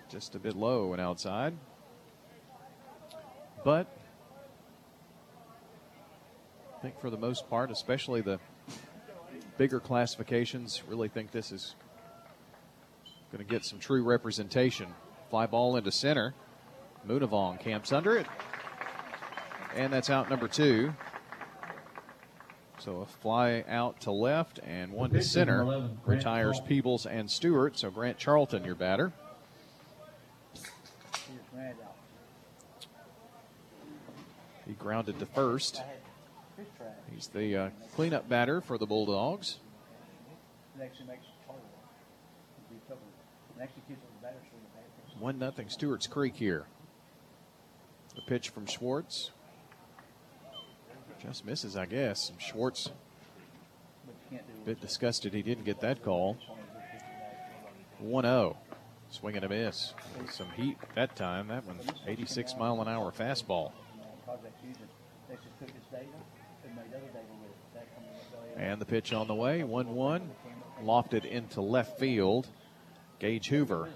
just 0.09 0.35
a 0.35 0.39
bit 0.39 0.55
low 0.55 0.93
and 0.93 1.01
outside. 1.01 1.53
But 3.63 3.87
I 6.77 6.81
think 6.81 6.99
for 6.99 7.09
the 7.09 7.17
most 7.17 7.49
part, 7.49 7.71
especially 7.71 8.21
the 8.21 8.39
bigger 9.57 9.79
classifications, 9.79 10.83
really 10.87 11.07
think 11.07 11.31
this 11.31 11.51
is 11.51 11.75
going 13.31 13.45
to 13.45 13.49
get 13.49 13.63
some 13.65 13.79
true 13.79 14.03
representation. 14.03 14.87
Fly 15.29 15.45
ball 15.45 15.77
into 15.77 15.91
center. 15.91 16.33
Munavong 17.07 17.59
camps 17.59 17.91
under 17.91 18.17
it. 18.17 18.27
And 19.75 19.91
that's 19.91 20.09
out 20.09 20.29
number 20.29 20.47
two. 20.47 20.93
So 22.83 22.99
a 22.99 23.05
fly 23.05 23.63
out 23.69 24.01
to 24.01 24.11
left 24.11 24.59
and 24.61 24.91
one 24.91 25.11
to 25.11 25.21
center. 25.21 25.89
Retires 26.05 26.59
Peebles 26.67 27.05
and 27.05 27.31
Stewart. 27.31 27.79
So 27.79 27.89
Grant 27.89 28.17
Charlton, 28.17 28.65
your 28.65 28.75
batter. 28.75 29.13
He 34.67 34.73
grounded 34.73 35.17
to 35.19 35.25
first. 35.27 35.81
He's 37.09 37.27
the 37.27 37.55
uh, 37.55 37.69
cleanup 37.95 38.27
batter 38.27 38.59
for 38.59 38.77
the 38.77 38.85
Bulldogs. 38.85 39.59
One 45.19 45.39
nothing 45.39 45.69
Stewart's 45.69 46.07
Creek 46.07 46.35
here. 46.35 46.65
The 48.15 48.23
pitch 48.23 48.49
from 48.49 48.65
Schwartz. 48.65 49.31
Just 51.25 51.45
misses, 51.45 51.77
I 51.77 51.85
guess. 51.85 52.31
Schwartz 52.37 52.89
a 54.31 54.65
Bit 54.65 54.81
disgusted 54.81 55.33
he 55.33 55.41
didn't 55.41 55.63
get 55.63 55.79
that 55.79 56.03
call. 56.03 56.37
1 57.99 58.23
0. 58.25 58.57
Swing 59.09 59.35
and 59.35 59.45
a 59.45 59.49
miss. 59.49 59.93
Some 60.31 60.49
heat 60.51 60.77
that 60.95 61.15
time. 61.15 61.47
That 61.47 61.65
one, 61.65 61.79
86 62.07 62.55
mile 62.57 62.81
an 62.81 62.87
hour 62.87 63.11
fastball. 63.11 63.71
And 68.57 68.81
the 68.81 68.85
pitch 68.85 69.13
on 69.13 69.27
the 69.27 69.35
way, 69.35 69.63
1 69.63 69.95
1. 69.95 70.29
Lofted 70.83 71.25
into 71.25 71.61
left 71.61 71.99
field. 71.99 72.47
Gage 73.19 73.47
Hoover. 73.47 73.89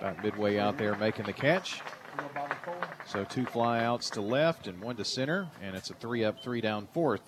About 0.00 0.22
midway 0.22 0.58
out 0.58 0.78
there 0.78 0.96
making 0.96 1.26
the 1.26 1.32
catch. 1.32 1.80
So 3.06 3.24
two 3.24 3.44
flyouts 3.44 4.10
to 4.12 4.20
left 4.20 4.66
and 4.66 4.80
one 4.80 4.96
to 4.96 5.04
center, 5.04 5.48
and 5.62 5.76
it's 5.76 5.90
a 5.90 5.94
three 5.94 6.24
up, 6.24 6.42
three 6.42 6.60
down 6.60 6.88
fourth 6.92 7.20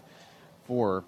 for 0.67 1.05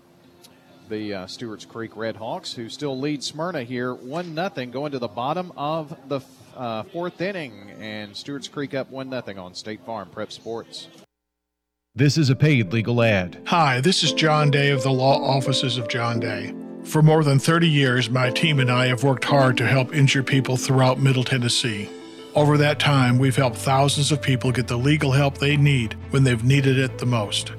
the 0.88 1.14
uh, 1.14 1.26
Stewart's 1.26 1.64
Creek 1.64 1.96
Red 1.96 2.16
Hawks, 2.16 2.55
who 2.55 2.68
still 2.68 2.98
lead 2.98 3.22
Smyrna 3.22 3.62
here, 3.64 3.94
one 3.94 4.34
nothing, 4.34 4.70
going 4.70 4.92
to 4.92 4.98
the 4.98 5.09
bottom 5.09 5.52
of 5.56 5.96
the 6.09 6.20
uh, 6.56 6.82
fourth 6.84 7.20
inning, 7.20 7.70
and 7.80 8.16
Stewart's 8.16 8.48
Creek 8.48 8.74
up 8.74 8.90
one 8.90 9.10
nothing 9.10 9.38
on 9.38 9.55
State 9.55 9.84
Farm 9.84 10.09
Prep 10.09 10.32
Sports. 10.32 10.88
This 11.94 12.16
is 12.16 12.30
a 12.30 12.36
paid 12.36 12.72
legal 12.72 13.02
ad. 13.02 13.42
Hi, 13.46 13.80
this 13.80 14.02
is 14.02 14.12
John 14.12 14.50
Day 14.50 14.70
of 14.70 14.82
the 14.82 14.90
Law 14.90 15.20
Offices 15.20 15.76
of 15.76 15.88
John 15.88 16.20
Day. 16.20 16.55
For 16.84 17.02
more 17.02 17.24
than 17.24 17.38
30 17.38 17.68
years, 17.68 18.09
my 18.09 18.30
team 18.30 18.60
and 18.60 18.70
I 18.70 18.86
have 18.86 19.02
worked 19.02 19.24
hard 19.24 19.56
to 19.59 19.66
help 19.66 19.94
injured 19.94 20.26
people 20.26 20.56
throughout 20.56 21.00
Middle 21.00 21.24
Tennessee. 21.24 21.90
Over 22.34 22.59
that 22.59 22.78
time, 22.78 23.18
we've 23.18 23.34
helped 23.34 23.56
thousands 23.56 24.12
of 24.12 24.20
people 24.20 24.52
get 24.52 24.68
the 24.68 24.76
legal 24.76 25.12
help 25.12 25.38
they 25.38 25.56
need 25.56 25.94
when 26.10 26.24
they've 26.24 26.44
needed 26.44 26.78
it 26.78 26.98
the 26.98 27.06
most. 27.06 27.52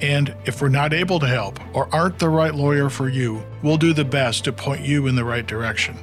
And 0.00 0.34
if 0.46 0.62
we're 0.62 0.68
not 0.68 0.92
able 0.92 1.18
to 1.20 1.26
help 1.26 1.58
or 1.74 1.92
aren't 1.94 2.18
the 2.18 2.28
right 2.28 2.54
lawyer 2.54 2.88
for 2.88 3.08
you, 3.08 3.44
we'll 3.62 3.76
do 3.76 3.92
the 3.92 4.04
best 4.04 4.44
to 4.44 4.52
point 4.52 4.82
you 4.82 5.06
in 5.06 5.16
the 5.16 5.24
right 5.24 5.46
direction. 5.46 5.96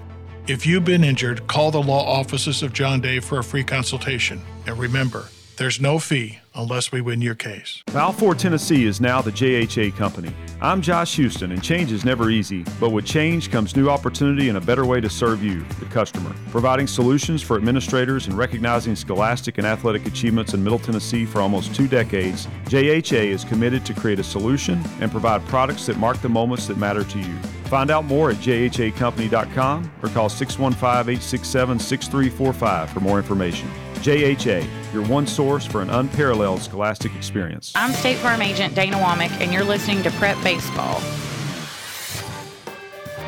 If 0.47 0.65
you've 0.65 0.85
been 0.85 1.03
injured, 1.03 1.47
call 1.47 1.71
the 1.71 1.81
law 1.81 2.05
offices 2.05 2.61
of 2.61 2.73
John 2.73 3.01
Day 3.01 3.19
for 3.19 3.39
a 3.39 3.43
free 3.43 3.63
consultation. 3.63 4.41
And 4.65 4.77
remember, 4.77 5.27
there's 5.59 5.81
no 5.81 5.99
fee 5.99 6.39
unless 6.55 6.89
we 6.89 7.01
win 7.01 7.21
your 7.21 7.35
case. 7.35 7.83
Balfour, 7.87 8.33
Tennessee 8.33 8.85
is 8.85 9.01
now 9.01 9.21
the 9.21 9.31
JHA 9.31 9.93
company. 9.97 10.33
I'm 10.61 10.81
Josh 10.81 11.17
Houston, 11.17 11.51
and 11.51 11.61
change 11.61 11.91
is 11.91 12.05
never 12.05 12.29
easy, 12.29 12.63
but 12.79 12.91
with 12.91 13.05
change 13.05 13.51
comes 13.51 13.75
new 13.75 13.89
opportunity 13.89 14.47
and 14.47 14.57
a 14.57 14.61
better 14.61 14.85
way 14.85 15.01
to 15.01 15.09
serve 15.09 15.43
you, 15.43 15.65
the 15.81 15.85
customer. 15.87 16.33
Providing 16.49 16.87
solutions 16.87 17.41
for 17.41 17.57
administrators 17.57 18.27
and 18.27 18.37
recognizing 18.37 18.95
scholastic 18.95 19.57
and 19.57 19.67
athletic 19.67 20.07
achievements 20.07 20.53
in 20.53 20.63
Middle 20.63 20.79
Tennessee 20.79 21.25
for 21.25 21.41
almost 21.41 21.75
two 21.75 21.89
decades, 21.89 22.47
JHA 22.67 23.25
is 23.25 23.43
committed 23.43 23.85
to 23.85 23.93
create 23.93 24.19
a 24.19 24.23
solution 24.23 24.81
and 25.01 25.11
provide 25.11 25.45
products 25.47 25.85
that 25.87 25.97
mark 25.97 26.21
the 26.21 26.29
moments 26.29 26.67
that 26.67 26.77
matter 26.77 27.03
to 27.03 27.19
you. 27.19 27.35
Find 27.69 27.91
out 27.91 28.05
more 28.05 28.31
at 28.31 28.37
jhacompany.com 28.37 29.91
or 30.01 30.09
call 30.09 30.27
615 30.27 31.13
867 31.13 31.79
6345 31.79 32.89
for 32.89 32.99
more 32.99 33.19
information. 33.19 33.69
JHA, 33.97 34.67
your 34.91 35.05
one 35.05 35.27
source 35.27 35.67
for 35.67 35.83
an 35.83 35.91
unparalleled 35.91 36.61
scholastic 36.63 37.13
experience. 37.15 37.71
I'm 37.75 37.91
State 37.91 38.17
Farm 38.17 38.41
Agent 38.41 38.73
Dana 38.73 38.97
Womack, 38.97 39.29
and 39.39 39.53
you're 39.53 39.63
listening 39.63 40.01
to 40.01 40.09
Prep 40.11 40.41
Baseball. 40.43 40.99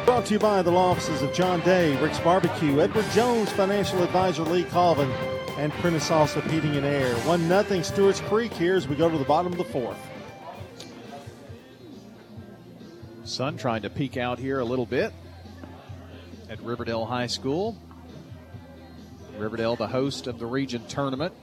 Brought 0.05 0.26
to 0.26 0.34
you 0.34 0.39
by 0.39 0.63
the 0.63 0.72
law 0.72 0.89
offices 0.89 1.22
of 1.22 1.31
John 1.34 1.59
Day, 1.59 2.01
Rick's 2.01 2.19
Barbecue, 2.19 2.81
Edward 2.81 3.05
Jones, 3.11 3.51
Financial 3.51 4.01
Advisor 4.01 4.41
Lee 4.41 4.63
Colvin, 4.63 5.11
and 5.59 5.72
Prentice 5.73 6.09
Allsup 6.09 6.49
Heating 6.49 6.77
and 6.77 6.85
Air. 6.85 7.13
1 7.13 7.47
nothing 7.47 7.84
Stewart's 7.84 8.22
Creek 8.22 8.51
here 8.53 8.76
as 8.76 8.88
we 8.88 8.95
go 8.95 9.07
to 9.07 9.19
the 9.19 9.26
bottom 9.26 9.51
of 9.51 9.59
the 9.59 9.63
fourth. 9.63 9.99
Sun 13.32 13.56
trying 13.56 13.84
to 13.84 13.90
peek 13.90 14.18
out 14.18 14.40
here 14.40 14.60
a 14.60 14.66
little 14.66 14.86
bit 14.86 15.14
at 16.49 16.62
Riverdale 16.62 17.06
High 17.06 17.28
School. 17.28 17.78
Riverdale, 19.38 19.78
the 19.78 19.88
host 19.88 20.28
of 20.28 20.38
the 20.38 20.45
region 20.45 20.86
tournament. 20.88 21.34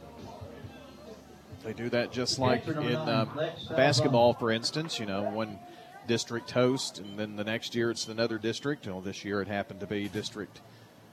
They 1.64 1.72
do 1.72 1.88
that 1.88 2.12
just 2.12 2.38
like 2.38 2.68
in 2.68 2.76
uh, 2.76 3.54
basketball, 3.70 4.34
for 4.34 4.50
instance. 4.50 5.00
You 5.00 5.06
know, 5.06 5.30
one 5.30 5.58
district 6.06 6.50
host, 6.50 6.98
and 6.98 7.18
then 7.18 7.36
the 7.36 7.44
next 7.44 7.74
year 7.74 7.90
it's 7.90 8.06
another 8.06 8.36
district. 8.36 8.86
Well, 8.86 9.00
this 9.00 9.24
year 9.24 9.40
it 9.40 9.48
happened 9.48 9.80
to 9.80 9.86
be 9.86 10.08
District 10.08 10.60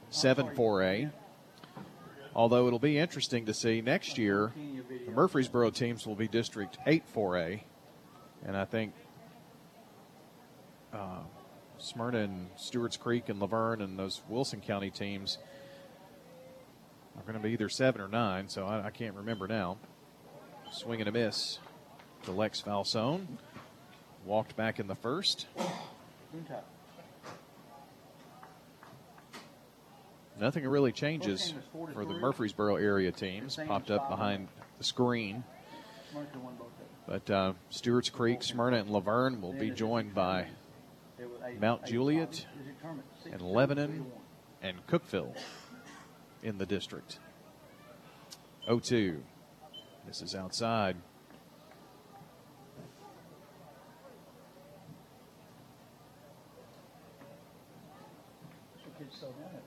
7 0.10 0.48
4A. 0.48 1.10
Although 2.36 2.68
it'll 2.68 2.80
be 2.80 2.98
interesting 2.98 3.46
to 3.46 3.54
see 3.54 3.80
next 3.80 4.18
year, 4.18 4.52
the 5.06 5.12
Murfreesboro 5.14 5.70
teams 5.70 6.06
will 6.06 6.16
be 6.16 6.28
District 6.28 6.78
8 6.86 7.04
4A. 7.16 7.62
And 8.46 8.58
I 8.58 8.66
think 8.66 8.94
uh, 10.96 11.20
Smyrna 11.78 12.20
and 12.20 12.48
Stewart's 12.56 12.98
Creek 12.98 13.30
and 13.30 13.40
La 13.40 13.48
Vergne 13.48 13.82
and 13.82 14.00
those 14.00 14.22
Wilson 14.30 14.62
County 14.62 14.90
teams 14.90 15.38
are 17.18 17.24
going 17.24 17.36
to 17.36 17.40
be 17.40 17.52
either 17.52 17.70
seven 17.70 18.02
or 18.02 18.08
nine, 18.08 18.50
so 18.50 18.66
I, 18.66 18.88
I 18.88 18.90
can't 18.90 19.16
remember 19.16 19.48
now. 19.48 19.78
Swing 20.72 21.00
and 21.00 21.10
a 21.10 21.12
miss 21.12 21.60
to 22.24 22.32
Lex 22.32 22.62
Falsone. 22.62 23.28
Walked 24.26 24.56
back 24.56 24.80
in 24.80 24.88
the 24.88 24.96
first. 24.96 25.48
Nothing 30.40 30.68
really 30.68 30.92
changes 30.92 31.54
for 31.94 32.04
the 32.04 32.14
Murfreesboro 32.14 32.76
area 32.76 33.12
teams. 33.12 33.58
Popped 33.68 33.92
up 33.92 34.10
behind 34.10 34.48
the 34.78 34.84
screen. 34.84 35.44
But 37.08 37.30
uh, 37.30 37.54
Stewart's 37.70 38.10
Creek, 38.10 38.42
Smyrna, 38.42 38.78
and 38.78 38.90
La 38.90 39.00
Vergne 39.00 39.42
will 39.42 39.54
be 39.54 39.70
joined 39.70 40.16
by 40.16 40.48
Mount 41.60 41.86
Juliet 41.86 42.46
and 43.32 43.42
Lebanon 43.42 44.06
and 44.62 44.86
Cookeville 44.88 45.36
in 46.44 46.58
the 46.58 46.66
district. 46.66 47.20
0 48.66 48.80
2. 48.80 49.24
This 50.08 50.22
is 50.22 50.36
outside. 50.36 50.98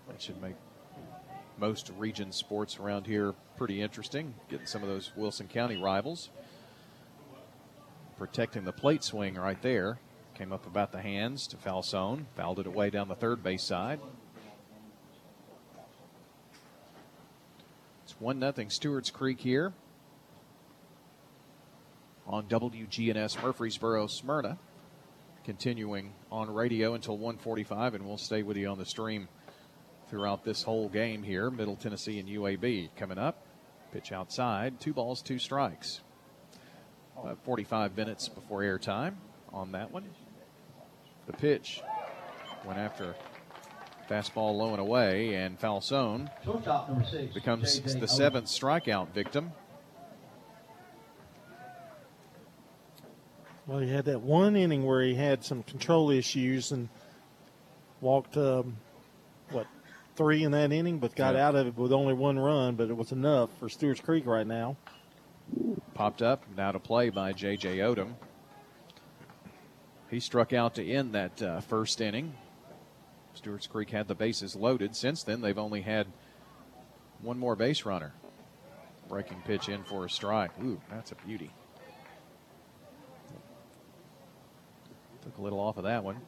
That 0.09 0.23
should 0.23 0.41
make 0.41 0.55
most 1.59 1.91
region 1.97 2.33
sports 2.33 2.79
around 2.79 3.07
here 3.07 3.35
pretty 3.57 3.81
interesting. 3.81 4.35
Getting 4.49 4.67
some 4.67 4.83
of 4.83 4.89
those 4.89 5.13
Wilson 5.17 5.49
County 5.49 5.77
rivals. 5.77 6.31
Protecting 8.17 8.65
the 8.65 8.73
plate 8.73 9.05
swing 9.05 9.35
right 9.35 9.61
there. 9.63 9.99
Came 10.39 10.53
up 10.53 10.69
about 10.69 10.93
the 10.93 11.01
hands 11.01 11.49
to 11.49 11.57
Falsone. 11.57 12.25
Fouled 12.37 12.61
it 12.61 12.69
away 12.69 12.91
down 12.91 13.09
the 13.09 13.17
third 13.17 13.43
base 13.43 13.65
side. 13.65 13.99
It's 18.05 18.15
1 18.21 18.39
0 18.39 18.69
Stewart's 18.69 19.11
Creek 19.11 19.41
here 19.41 19.73
on 22.25 22.45
WGNS 22.45 23.43
Murfreesboro 23.43 24.07
Smyrna. 24.07 24.59
Continuing 25.43 26.13
on 26.31 26.49
radio 26.55 26.95
until 26.95 27.15
145, 27.15 27.95
and 27.95 28.07
we'll 28.07 28.17
stay 28.17 28.45
with 28.45 28.57
you 28.57 28.69
on 28.69 28.79
the 28.79 28.87
stream 28.87 29.27
throughout 30.09 30.45
this 30.45 30.63
whole 30.63 30.89
game 30.89 31.25
here. 31.25 31.51
Middle 31.51 31.75
Tennessee 31.75 32.21
and 32.21 32.29
UAB 32.29 32.91
coming 32.95 33.19
up. 33.19 33.45
Pitch 33.93 34.13
outside, 34.13 34.79
two 34.79 34.93
balls, 34.93 35.21
two 35.21 35.41
strikes. 35.41 36.01
About 37.21 37.43
45 37.45 37.97
minutes 37.97 38.29
before 38.29 38.61
airtime 38.61 39.15
on 39.53 39.73
that 39.73 39.91
one. 39.91 40.05
The 41.29 41.35
pitch 41.35 41.83
went 42.65 42.79
after 42.79 43.15
fastball 44.09 44.57
low 44.57 44.71
and 44.71 44.81
away, 44.81 45.35
and 45.35 45.61
Falsone 45.61 46.27
becomes 47.35 47.81
the 47.83 48.09
seventh 48.09 48.47
strikeout 48.47 49.11
victim. 49.11 49.53
Well, 53.67 53.81
he 53.81 53.91
had 53.91 54.07
that 54.07 54.23
one 54.23 54.57
inning 54.57 54.87
where 54.87 55.03
he 55.03 55.15
had 55.15 55.45
some 55.45 55.63
control 55.63 56.11
issues 56.11 56.73
and 56.73 56.89
walked, 58.01 58.39
um, 58.39 58.79
what, 59.51 59.67
three 60.17 60.43
in 60.45 60.53
that 60.53 60.73
inning, 60.73 60.99
but 60.99 61.15
got 61.15 61.35
Yeah. 61.35 61.49
out 61.49 61.55
of 61.55 61.67
it 61.67 61.77
with 61.77 61.93
only 61.93 62.15
one 62.15 62.39
run, 62.39 62.77
but 62.77 62.89
it 62.89 62.97
was 62.97 63.13
enough 63.13 63.51
for 63.59 63.69
Stewart's 63.69 64.01
Creek 64.01 64.25
right 64.25 64.47
now. 64.47 64.77
Popped 65.93 66.23
up, 66.23 66.45
now 66.57 66.73
to 66.73 66.79
play 66.79 67.11
by 67.11 67.35
J.J. 67.35 67.77
Odom. 67.79 68.15
He 70.11 70.21
struck 70.21 70.53
out 70.53 70.75
to 70.77 70.87
end 70.87 71.13
that 71.13 71.43
uh, 71.43 71.61
first 71.61 72.01
inning. 72.01 72.35
Stewart's 73.35 73.67
Creek 73.67 73.91
had 73.91 74.09
the 74.09 74.15
bases 74.15 74.57
loaded. 74.57 74.97
Since 74.97 75.23
then, 75.23 75.43
they've 75.43 75.59
only 75.59 75.83
had 75.83 76.07
one 77.21 77.39
more 77.39 77.55
base 77.55 77.85
runner. 77.85 78.13
Breaking 79.09 79.41
pitch 79.47 79.69
in 79.69 79.85
for 79.85 80.07
a 80.07 80.11
strike. 80.11 80.51
Ooh, 80.63 80.81
that's 80.91 81.13
a 81.13 81.15
beauty. 81.27 81.51
Took 85.23 85.39
a 85.39 85.43
little 85.43 85.61
off 85.61 85.77
of 85.77 85.85
that 85.85 86.05
one. 86.05 86.21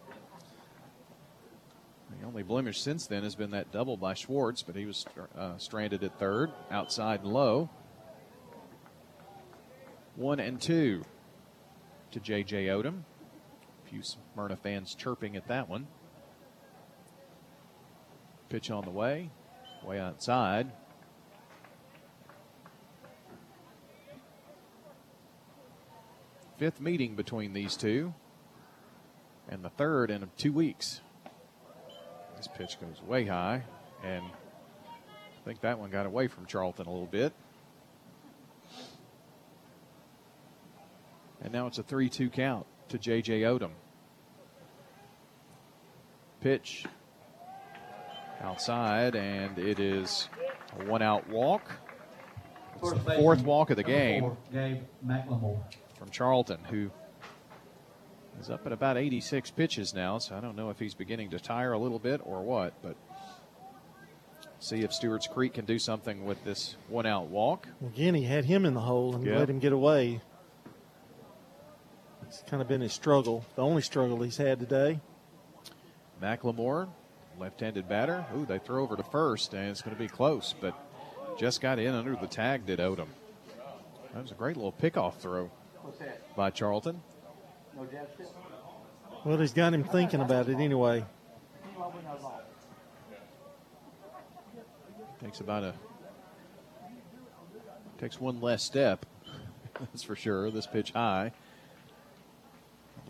The 2.19 2.27
only 2.27 2.43
blemish 2.43 2.81
since 2.81 3.07
then 3.07 3.23
has 3.23 3.35
been 3.35 3.53
that 3.53 3.73
double 3.73 3.97
by 3.97 4.15
Schwartz, 4.15 4.63
but 4.63 4.77
he 4.77 4.85
was 4.85 5.07
uh, 5.37 5.57
stranded 5.59 6.03
at 6.05 6.19
third, 6.19 6.51
outside 6.71 7.21
and 7.21 7.33
low. 7.33 7.71
One 10.17 10.41
and 10.41 10.61
two 10.61 11.05
to 12.11 12.21
J.J. 12.21 12.67
Odom. 12.67 13.05
Few 13.91 14.03
Smyrna 14.03 14.57
fans 14.57 14.95
chirping 14.95 15.37
at 15.37 15.49
that 15.49 15.69
one. 15.69 15.89
Pitch 18.49 18.71
on 18.71 18.85
the 18.85 18.91
way, 18.91 19.31
way 19.85 19.99
outside. 19.99 20.71
Fifth 26.57 26.81
meeting 26.81 27.17
between 27.17 27.53
these 27.53 27.77
two, 27.77 28.15
and 29.49 29.65
the 29.65 29.71
third 29.71 30.11
in 30.11 30.29
two 30.37 30.53
weeks. 30.53 31.01
This 32.37 32.49
pitch 32.49 32.79
goes 32.81 33.03
way 33.03 33.25
high, 33.25 33.65
and 34.05 34.25
I 34.25 35.45
think 35.45 35.63
that 35.63 35.79
one 35.79 35.91
got 35.91 36.07
away 36.07 36.29
from 36.29 36.47
Charlton 36.47 36.87
a 36.87 36.91
little 36.91 37.07
bit. 37.07 37.33
And 41.43 41.53
now 41.53 41.67
it's 41.67 41.79
a 41.79 41.83
3 41.83 42.09
2 42.09 42.29
count 42.31 42.67
to 42.91 42.99
J.J. 42.99 43.43
Odom. 43.43 43.71
Pitch 46.41 46.87
outside, 48.41 49.15
and 49.15 49.59
it 49.59 49.79
is 49.79 50.29
a 50.81 50.85
one 50.87 51.03
out 51.03 51.29
walk. 51.29 51.71
It's 52.83 52.93
the 52.93 52.99
fourth 53.17 53.43
walk 53.45 53.69
of 53.71 53.77
the 53.77 53.83
game 53.83 54.37
Gabe 54.53 54.83
McLemore. 55.07 55.61
from 55.99 56.09
Charlton, 56.11 56.61
who 56.71 56.91
is 58.41 58.49
up 58.49 58.65
at 58.65 58.73
about 58.73 58.97
86 58.97 59.51
pitches 59.51 59.93
now, 59.93 60.17
so 60.17 60.35
I 60.35 60.41
don't 60.41 60.57
know 60.57 60.71
if 60.71 60.79
he's 60.79 60.95
beginning 60.95 61.29
to 61.31 61.39
tire 61.39 61.73
a 61.73 61.79
little 61.79 61.99
bit 61.99 62.23
or 62.25 62.41
what, 62.43 62.73
but 62.83 62.97
see 64.61 64.79
if 64.81 64.95
Stewart's 64.95 65.27
Creek 65.27 65.53
can 65.55 65.67
do 65.67 65.79
something 65.79 66.25
with 66.25 66.43
this 66.43 66.77
one 66.89 67.05
out 67.05 67.27
walk. 67.27 67.69
Again, 67.87 68.15
he 68.15 68.25
had 68.25 68.47
him 68.47 68.65
in 68.65 68.73
the 68.73 68.81
hole 68.81 69.15
and 69.15 69.27
Yeah. 69.27 69.37
let 69.39 69.51
him 69.51 69.59
get 69.59 69.73
away. 69.75 70.23
It's 72.31 72.45
kind 72.47 72.63
of 72.63 72.69
been 72.69 72.81
his 72.81 72.93
struggle, 72.93 73.45
the 73.57 73.63
only 73.63 73.83
struggle 73.83 74.23
he's 74.23 74.37
had 74.37 74.61
today. 74.61 75.01
McLemore, 76.23 76.89
left-handed 77.41 77.89
batter. 77.89 78.25
Ooh, 78.37 78.47
they 78.47 78.61
throw 78.61 78.85
over 78.85 78.95
to 78.95 79.03
first, 79.03 79.53
and 79.53 79.69
it's 79.69 79.83
going 79.83 79.97
to 79.97 80.01
be 80.01 80.07
close, 80.07 80.55
but 80.61 80.73
just 81.41 81.61
got 81.61 81.81
in 81.81 81.93
under 81.93 82.15
the 82.15 82.29
tag. 82.29 82.67
Did 82.67 82.79
Odom? 82.79 83.09
That 84.15 84.23
was 84.23 84.31
a 84.31 84.35
great 84.35 84.55
little 84.55 84.71
pickoff 84.71 85.17
throw 85.17 85.51
by 86.37 86.51
Charlton. 86.51 87.03
No 87.77 87.85
jab 87.87 88.07
step? 88.15 88.29
Well, 89.25 89.39
he's 89.39 89.53
got 89.53 89.75
him 89.75 89.83
thinking 89.83 90.21
about 90.21 90.49
it 90.49 90.61
anyway. 90.61 91.05
Takes 95.21 95.41
about 95.41 95.65
a 95.65 95.75
takes 97.99 98.21
one 98.21 98.41
less 98.41 98.63
step. 98.63 99.05
That's 99.81 100.05
for 100.05 100.15
sure. 100.15 100.53
This 100.53 100.69
pitch 100.69 100.93
high. 100.93 101.33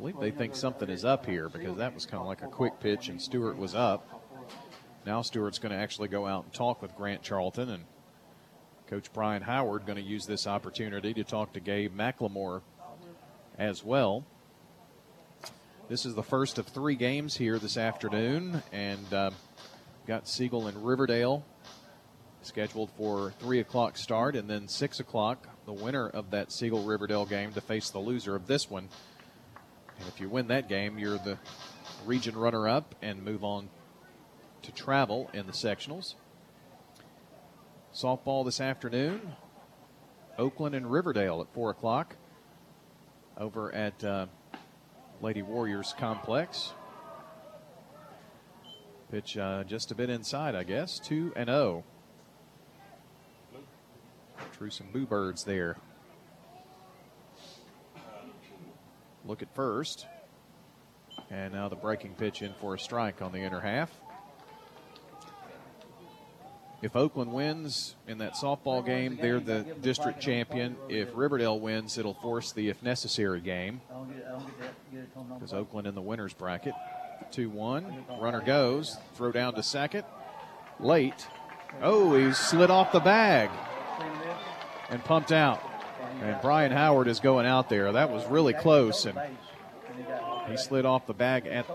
Believe 0.00 0.18
they 0.18 0.30
think 0.30 0.56
something 0.56 0.88
is 0.88 1.04
up 1.04 1.26
here 1.26 1.50
because 1.50 1.76
that 1.76 1.94
was 1.94 2.06
kind 2.06 2.22
of 2.22 2.26
like 2.26 2.40
a 2.40 2.46
quick 2.46 2.80
pitch, 2.80 3.10
and 3.10 3.20
Stewart 3.20 3.58
was 3.58 3.74
up. 3.74 4.24
Now 5.04 5.20
Stewart's 5.20 5.58
going 5.58 5.72
to 5.72 5.78
actually 5.78 6.08
go 6.08 6.26
out 6.26 6.44
and 6.44 6.52
talk 6.54 6.80
with 6.80 6.96
Grant 6.96 7.20
Charlton, 7.20 7.68
and 7.68 7.84
Coach 8.86 9.12
Brian 9.12 9.42
Howard 9.42 9.84
going 9.84 9.98
to 9.98 10.02
use 10.02 10.24
this 10.24 10.46
opportunity 10.46 11.12
to 11.12 11.22
talk 11.22 11.52
to 11.52 11.60
Gabe 11.60 11.94
McLemore 11.94 12.62
as 13.58 13.84
well. 13.84 14.24
This 15.90 16.06
is 16.06 16.14
the 16.14 16.22
first 16.22 16.56
of 16.56 16.66
three 16.66 16.94
games 16.94 17.36
here 17.36 17.58
this 17.58 17.76
afternoon, 17.76 18.62
and 18.72 19.12
uh, 19.12 19.30
got 20.06 20.26
Siegel 20.26 20.66
and 20.66 20.82
Riverdale 20.82 21.44
scheduled 22.40 22.88
for 22.92 23.34
three 23.38 23.60
o'clock 23.60 23.98
start, 23.98 24.34
and 24.34 24.48
then 24.48 24.66
six 24.66 24.98
o'clock. 24.98 25.46
The 25.66 25.74
winner 25.74 26.08
of 26.08 26.30
that 26.30 26.52
Siegel 26.52 26.84
Riverdale 26.84 27.26
game 27.26 27.52
to 27.52 27.60
face 27.60 27.90
the 27.90 27.98
loser 27.98 28.34
of 28.34 28.46
this 28.46 28.70
one. 28.70 28.88
And 30.00 30.08
if 30.08 30.20
you 30.20 30.28
win 30.28 30.48
that 30.48 30.68
game, 30.68 30.98
you're 30.98 31.18
the 31.18 31.38
region 32.06 32.36
runner-up 32.36 32.94
and 33.02 33.22
move 33.22 33.44
on 33.44 33.68
to 34.62 34.72
travel 34.72 35.30
in 35.34 35.46
the 35.46 35.52
sectionals. 35.52 36.14
Softball 37.94 38.44
this 38.44 38.60
afternoon. 38.60 39.34
Oakland 40.38 40.74
and 40.74 40.90
Riverdale 40.90 41.42
at 41.42 41.52
four 41.52 41.70
o'clock 41.70 42.16
over 43.36 43.74
at 43.74 44.02
uh, 44.02 44.26
Lady 45.20 45.42
Warriors 45.42 45.94
Complex. 45.98 46.72
Pitch 49.10 49.36
uh, 49.36 49.64
just 49.64 49.90
a 49.90 49.94
bit 49.94 50.08
inside, 50.08 50.54
I 50.54 50.62
guess. 50.62 50.98
2 51.00 51.32
and 51.36 51.48
0. 51.48 51.84
Drew 54.56 54.70
some 54.70 54.86
boo 54.92 55.04
birds 55.04 55.44
there. 55.44 55.76
Look 59.24 59.42
at 59.42 59.54
first. 59.54 60.06
And 61.30 61.52
now 61.52 61.68
the 61.68 61.76
breaking 61.76 62.14
pitch 62.14 62.42
in 62.42 62.52
for 62.60 62.74
a 62.74 62.78
strike 62.78 63.22
on 63.22 63.32
the 63.32 63.38
inner 63.38 63.60
half. 63.60 63.90
If 66.82 66.96
Oakland 66.96 67.32
wins 67.32 67.94
in 68.08 68.18
that 68.18 68.34
softball 68.34 68.84
game, 68.84 69.18
they're 69.20 69.38
the 69.38 69.66
district 69.82 70.20
champion. 70.20 70.76
If 70.88 71.10
Riverdale 71.14 71.60
wins, 71.60 71.98
it'll 71.98 72.14
force 72.14 72.52
the 72.52 72.70
if 72.70 72.82
necessary 72.82 73.40
game 73.40 73.82
because 75.34 75.52
Oakland 75.52 75.86
in 75.86 75.94
the 75.94 76.00
winner's 76.00 76.32
bracket. 76.32 76.74
2 77.32 77.50
1. 77.50 78.04
Runner 78.18 78.40
goes. 78.40 78.96
Throw 79.14 79.30
down 79.30 79.54
to 79.54 79.62
second. 79.62 80.04
Late. 80.78 81.26
Oh, 81.82 82.16
he 82.16 82.32
slid 82.32 82.70
off 82.70 82.92
the 82.92 83.00
bag 83.00 83.50
and 84.88 85.04
pumped 85.04 85.32
out. 85.32 85.62
And 86.22 86.40
Brian 86.42 86.72
Howard 86.72 87.08
is 87.08 87.20
going 87.20 87.46
out 87.46 87.68
there. 87.68 87.92
That 87.92 88.10
was 88.10 88.26
really 88.26 88.52
close, 88.52 89.06
and 89.06 89.18
he 90.48 90.56
slid 90.56 90.84
off 90.84 91.06
the 91.06 91.14
bag 91.14 91.46
at 91.46 91.66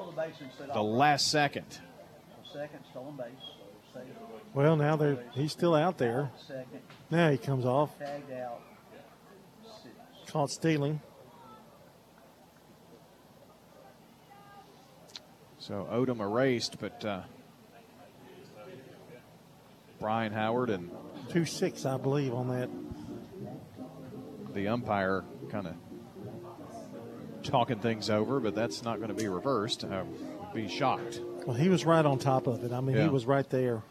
the 0.74 0.84
last 0.84 1.32
second. 1.32 1.66
Second, 2.52 2.80
stolen 2.92 3.16
base. 3.16 3.28
Save. 3.94 4.04
Well, 4.54 4.76
now 4.76 4.96
they're 4.96 5.24
he's 5.34 5.52
still 5.52 5.76
out 5.76 5.98
there. 5.98 6.32
Now 7.10 7.30
he 7.32 7.38
comes 7.38 7.66
off, 7.66 7.98
tagged 7.98 8.32
caught 10.28 10.50
stealing. 10.50 11.02
So 15.58 15.88
Odom 15.92 16.20
erased, 16.20 16.78
but 16.80 17.04
uh, 17.04 17.22
Brian 20.00 20.32
Howard 20.32 20.70
and 20.70 20.92
Two 21.30 21.46
six, 21.46 21.86
I 21.86 21.98
believe, 21.98 22.34
on 22.34 22.50
that. 22.50 22.70
The 24.56 24.70
umpire 24.70 25.24
kind 25.52 25.68
of 25.68 25.74
talking 27.44 27.78
things 27.78 28.10
over, 28.10 28.40
but 28.40 28.56
that's 28.56 28.82
not 28.84 28.98
going 28.98 29.10
to 29.10 29.14
be 29.16 29.28
reversed. 29.28 29.84
I 29.84 30.02
would 30.02 30.54
be 30.54 30.68
shocked. 30.68 31.20
Well, 31.46 31.56
he 31.56 31.70
was 31.70 31.86
right 31.86 32.04
on 32.04 32.18
top 32.18 32.48
of 32.48 32.64
it. 32.64 32.72
I 32.72 32.80
mean, 32.82 32.96
Yeah. 32.96 33.04
he 33.04 33.10
was 33.10 33.26
right 33.28 33.48
there. 33.52 33.84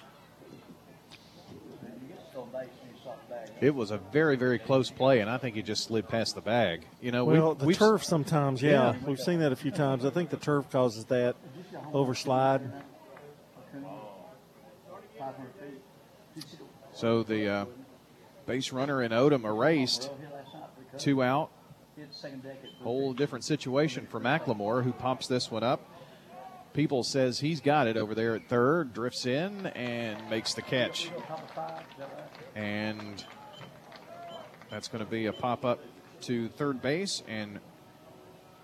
Stolen 2.32 2.48
base, 2.50 2.62
and 2.82 2.90
you 2.92 2.98
saw 3.04 3.12
the 3.28 3.34
bag. 3.34 3.50
It 3.60 3.74
was 3.74 3.92
a 3.92 3.98
very, 3.98 4.34
very 4.36 4.58
close 4.58 4.90
play, 4.90 5.20
and 5.20 5.30
I 5.30 5.36
think 5.38 5.54
he 5.54 5.62
just 5.62 5.84
slid 5.84 6.08
past 6.08 6.34
the 6.34 6.40
bag. 6.40 6.86
You 7.00 7.12
know, 7.12 7.24
Well, 7.26 7.54
we, 7.54 7.74
the 7.74 7.78
turf 7.78 8.02
sometimes, 8.02 8.60
yeah, 8.60 8.70
Yeah. 8.70 8.96
we've 9.06 9.20
seen 9.20 9.38
that 9.40 9.52
a 9.52 9.56
few 9.56 9.70
times. 9.70 10.04
I 10.04 10.10
think 10.10 10.30
the 10.30 10.36
turf 10.36 10.68
causes 10.72 11.04
that 11.06 11.36
overslide. 11.92 12.68
So 16.92 17.22
the 17.22 17.48
uh, 17.48 17.64
base 18.46 18.72
runner 18.72 19.00
and 19.00 19.12
Odom 19.12 19.44
erased, 19.44 20.10
two 20.98 21.22
out. 21.22 21.50
Whole 22.82 23.12
different 23.12 23.44
situation 23.44 24.06
for 24.06 24.20
McLemore, 24.20 24.82
who 24.82 24.92
pops 24.92 25.26
this 25.26 25.50
one 25.50 25.62
up. 25.62 25.80
Peebles 26.72 27.08
says 27.08 27.38
he's 27.38 27.60
got 27.60 27.86
it 27.86 27.96
over 27.96 28.16
there 28.16 28.34
at 28.34 28.48
third, 28.48 28.92
drifts 28.92 29.26
in 29.26 29.66
and 29.68 30.28
makes 30.28 30.54
the 30.54 30.62
catch. 30.62 31.10
And 32.56 33.24
that's 34.70 34.88
going 34.88 35.04
to 35.04 35.10
be 35.10 35.26
a 35.26 35.32
pop 35.32 35.64
up 35.64 35.78
to 36.22 36.48
third 36.48 36.82
base, 36.82 37.22
and 37.28 37.60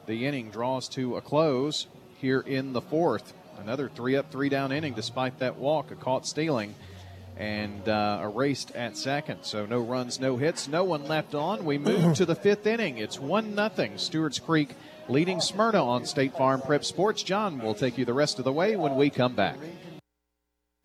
the 0.07 0.27
inning 0.27 0.51
draws 0.51 0.89
to 0.89 1.17
a 1.17 1.21
close 1.21 1.87
here 2.19 2.41
in 2.41 2.73
the 2.73 2.81
fourth. 2.81 3.33
Another 3.61 3.89
three 3.89 4.17
up, 4.17 4.33
three 4.33 4.49
down 4.49 4.73
inning, 4.73 4.95
despite 4.95 5.39
that 5.39 5.57
walk, 5.57 5.93
a 5.93 5.95
caught 5.95 6.27
stealing, 6.27 6.75
and 7.41 7.89
uh, 7.89 8.21
erased 8.23 8.71
at 8.73 8.99
second. 8.99 9.39
So 9.45 9.65
no 9.65 9.81
runs, 9.81 10.21
no 10.21 10.37
hits, 10.37 10.69
no 10.69 10.85
one 10.85 11.09
left 11.09 11.35
on. 11.35 11.65
We 11.65 11.79
move 11.79 12.15
to 12.17 12.27
the 12.27 12.35
fifth 12.35 12.67
inning. 12.67 12.99
It's 12.99 13.19
one 13.19 13.55
nothing. 13.55 13.97
Stewart's 13.97 14.39
Creek 14.39 14.75
leading 15.09 15.41
Smyrna 15.41 15.83
on 15.83 16.05
State 16.05 16.37
Farm 16.37 16.61
Prep 16.61 16.85
Sports. 16.85 17.23
John 17.23 17.59
will 17.59 17.75
take 17.75 17.97
you 17.97 18.05
the 18.05 18.13
rest 18.13 18.39
of 18.39 18.45
the 18.45 18.53
way 18.53 18.77
when 18.77 18.95
we 18.95 19.09
come 19.09 19.35
back. 19.35 19.57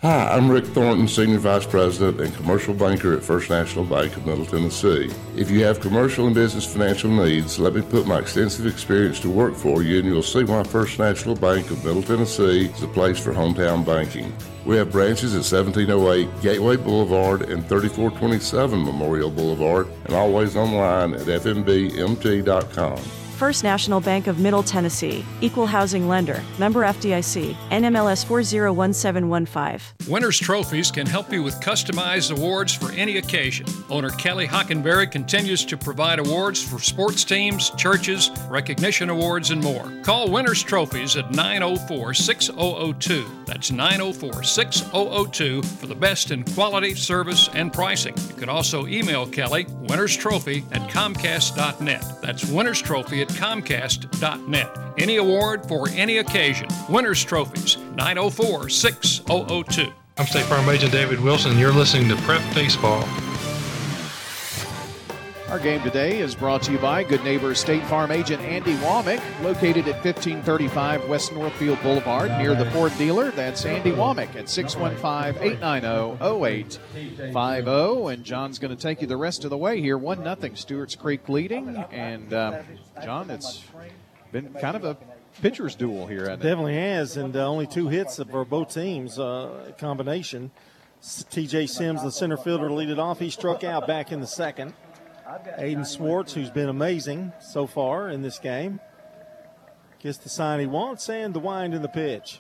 Hi, 0.02 0.36
I'm 0.36 0.52
Rick 0.52 0.66
Thornton, 0.66 1.08
Senior 1.08 1.40
Vice 1.40 1.66
President 1.66 2.20
and 2.20 2.36
Commercial 2.36 2.74
Banker 2.74 3.14
at 3.14 3.24
First 3.24 3.50
National 3.50 3.86
Bank 3.86 4.18
of 4.18 4.26
Middle 4.26 4.46
Tennessee. 4.46 5.10
If 5.38 5.50
you 5.50 5.64
have 5.64 5.80
commercial 5.80 6.26
and 6.26 6.36
business 6.36 6.66
financial 6.66 7.10
needs, 7.10 7.58
let 7.58 7.74
me 7.74 7.82
put 7.82 8.06
my 8.06 8.20
extensive 8.20 8.68
experience 8.68 9.22
to 9.22 9.30
work 9.30 9.56
for 9.56 9.84
you 9.84 10.00
and 10.00 10.06
you'll 10.06 10.22
see 10.22 10.44
why 10.44 10.64
First 10.64 11.00
National 11.00 11.34
Bank 11.34 11.72
of 11.72 11.84
Middle 11.86 12.04
Tennessee 12.04 12.66
is 12.66 12.82
the 12.82 12.90
place 12.90 13.18
for 13.18 13.34
hometown 13.34 13.86
banking. 13.86 14.36
We 14.66 14.76
have 14.76 14.92
branches 14.92 15.34
at 15.34 15.50
1708 15.50 16.42
Gateway 16.42 16.76
Boulevard 16.76 17.44
and 17.44 17.66
3427 17.66 18.84
Memorial 18.84 19.32
Boulevard 19.32 19.88
and 20.04 20.14
always 20.14 20.58
online 20.58 21.14
at 21.14 21.22
fnbmt.com. 21.22 23.00
First 23.36 23.66
National 23.66 24.00
Bank 24.00 24.28
of 24.28 24.40
Middle 24.40 24.64
Tennessee, 24.64 25.26
Equal 25.42 25.66
Housing 25.66 26.08
Lender, 26.08 26.42
member 26.58 26.84
FDIC, 26.84 27.54
NMLS 27.70 28.26
401715. 28.26 30.10
Winners 30.10 30.40
Trophies 30.40 30.90
can 30.90 31.06
help 31.06 31.34
you 31.34 31.44
with 31.44 31.60
customized 31.60 32.32
awards 32.32 32.74
for 32.74 32.94
any 32.94 33.18
occasion. 33.18 33.66
Owner 33.90 34.12
Kelly 34.12 34.48
Hockenberry 34.48 35.12
continues 35.12 35.66
to 35.66 35.76
provide 35.76 36.20
awards 36.20 36.64
for 36.64 36.80
sports 36.80 37.26
teams, 37.26 37.72
churches, 37.72 38.32
recognition 38.48 39.10
awards, 39.10 39.52
and 39.52 39.62
more. 39.62 39.92
Call 40.04 40.32
Winners 40.32 40.64
Trophies 40.64 41.18
at 41.18 41.32
904 41.32 42.14
6002. 42.14 43.26
That's 43.46 43.70
904 43.70 44.44
6002 44.44 45.62
for 45.62 45.88
the 45.88 45.96
best 45.96 46.32
in 46.32 46.46
quality, 46.46 46.96
service, 46.96 47.50
and 47.54 47.74
pricing. 47.74 48.16
You 48.30 48.36
can 48.36 48.48
also 48.48 48.88
email 48.88 49.28
Kelly, 49.28 49.66
Winners 49.82 50.16
Trophy 50.16 50.64
at 50.72 50.90
Comcast.net. 50.90 52.22
That's 52.22 52.46
Winners 52.46 52.82
Trophy 52.82 53.25
at 53.26 53.36
Comcast.net. 53.36 54.78
Any 54.98 55.18
award 55.18 55.68
for 55.68 55.90
any 55.90 56.18
occasion. 56.18 56.68
Winners 56.90 57.24
Trophies, 57.24 57.78
904 57.96 58.70
6002. 58.70 59.92
I'm 60.18 60.26
State 60.26 60.46
Farm 60.46 60.70
Agent 60.70 60.92
David 60.92 61.20
Wilson, 61.20 61.58
you're 61.58 61.74
listening 61.74 62.08
to 62.10 62.16
Prep 62.24 62.42
Baseball. 62.54 63.04
Our 65.50 65.60
game 65.60 65.84
today 65.84 66.20
is 66.22 66.34
brought 66.34 66.64
to 66.64 66.72
you 66.72 66.80
by 66.80 67.04
Good 67.04 67.24
Neighbor 67.24 67.54
State 67.54 67.84
Farm 67.84 68.10
agent 68.10 68.42
Andy 68.42 68.74
Womack, 68.78 69.22
located 69.44 69.88
at 69.88 70.04
1535 70.04 71.08
West 71.08 71.34
Northfield 71.34 71.80
Boulevard 71.84 72.32
near 72.32 72.56
the 72.56 72.66
Ford 72.72 72.92
dealer. 72.98 73.30
That's 73.30 73.64
Andy 73.64 73.92
Womack 73.92 74.36
at 74.36 74.50
615 74.50 75.44
890 75.44 76.18
0850. 76.26 78.12
And 78.12 78.24
John's 78.24 78.58
going 78.58 78.76
to 78.76 78.82
take 78.82 79.02
you 79.02 79.08
the 79.08 79.18
rest 79.18 79.44
of 79.44 79.52
the 79.52 79.58
way 79.58 79.80
here. 79.80 80.00
1 80.00 80.24
nothing. 80.24 80.56
Stewart's 80.56 80.96
Creek 80.96 81.30
leading. 81.30 81.78
And 81.92 82.34
uh, 82.34 82.64
John, 83.04 83.30
it's 83.30 83.64
been 84.32 84.52
kind 84.56 84.76
of 84.76 84.84
a 84.84 84.98
pitcher's 85.44 85.76
duel 85.76 86.08
here. 86.08 86.26
Definitely 86.26 86.76
has, 86.76 87.18
and 87.18 87.36
uh, 87.36 87.48
only 87.48 87.68
two 87.68 87.88
hits 87.90 88.20
for 88.32 88.46
both 88.46 88.74
teams 88.74 89.20
uh, 89.20 89.74
combination. 89.78 90.50
TJ 91.04 91.70
Sims, 91.70 92.02
the 92.02 92.12
center 92.12 92.38
fielder, 92.38 92.72
lead 92.72 92.90
it 92.90 92.98
off. 92.98 93.20
He 93.20 93.30
struck 93.30 93.64
out 93.64 93.86
back 93.86 94.12
in 94.12 94.22
the 94.22 94.28
second. 94.28 94.74
Aiden 95.60 95.86
Swartz, 95.86 96.34
who's 96.34 96.50
been 96.50 96.70
amazing 96.70 97.34
so 97.40 97.68
far 97.68 98.10
in 98.10 98.22
this 98.22 98.40
game, 98.40 98.80
gets 100.00 100.18
the 100.18 100.30
sign 100.30 100.60
he 100.60 100.66
wants 100.66 101.10
and 101.10 101.34
the 101.34 101.40
wind 101.40 101.74
in 101.74 101.82
the 101.82 101.88
pitch. 101.88 102.40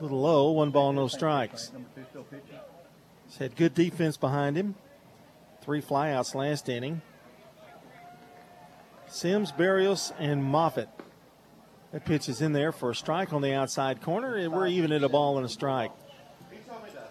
A 0.00 0.02
little 0.02 0.20
low, 0.20 0.50
one 0.50 0.70
ball, 0.70 0.92
no 0.92 1.08
strikes. 1.08 1.70
He's 3.26 3.36
had 3.36 3.56
good 3.56 3.74
defense 3.74 4.16
behind 4.16 4.56
him. 4.56 4.74
Three 5.62 5.80
flyouts 5.80 6.34
last 6.34 6.68
inning. 6.68 7.02
Sims, 9.06 9.52
Barrios, 9.52 10.12
and 10.18 10.42
Moffitt. 10.42 10.88
That 11.92 12.06
pitch 12.06 12.28
is 12.28 12.40
in 12.40 12.52
there 12.52 12.72
for 12.72 12.90
a 12.90 12.94
strike 12.94 13.32
on 13.32 13.42
the 13.42 13.52
outside 13.52 14.00
corner, 14.00 14.34
and 14.34 14.52
we're 14.52 14.66
even 14.66 14.90
at 14.92 15.02
a 15.02 15.08
ball 15.08 15.36
and 15.36 15.44
a 15.44 15.48
strike. 15.50 15.92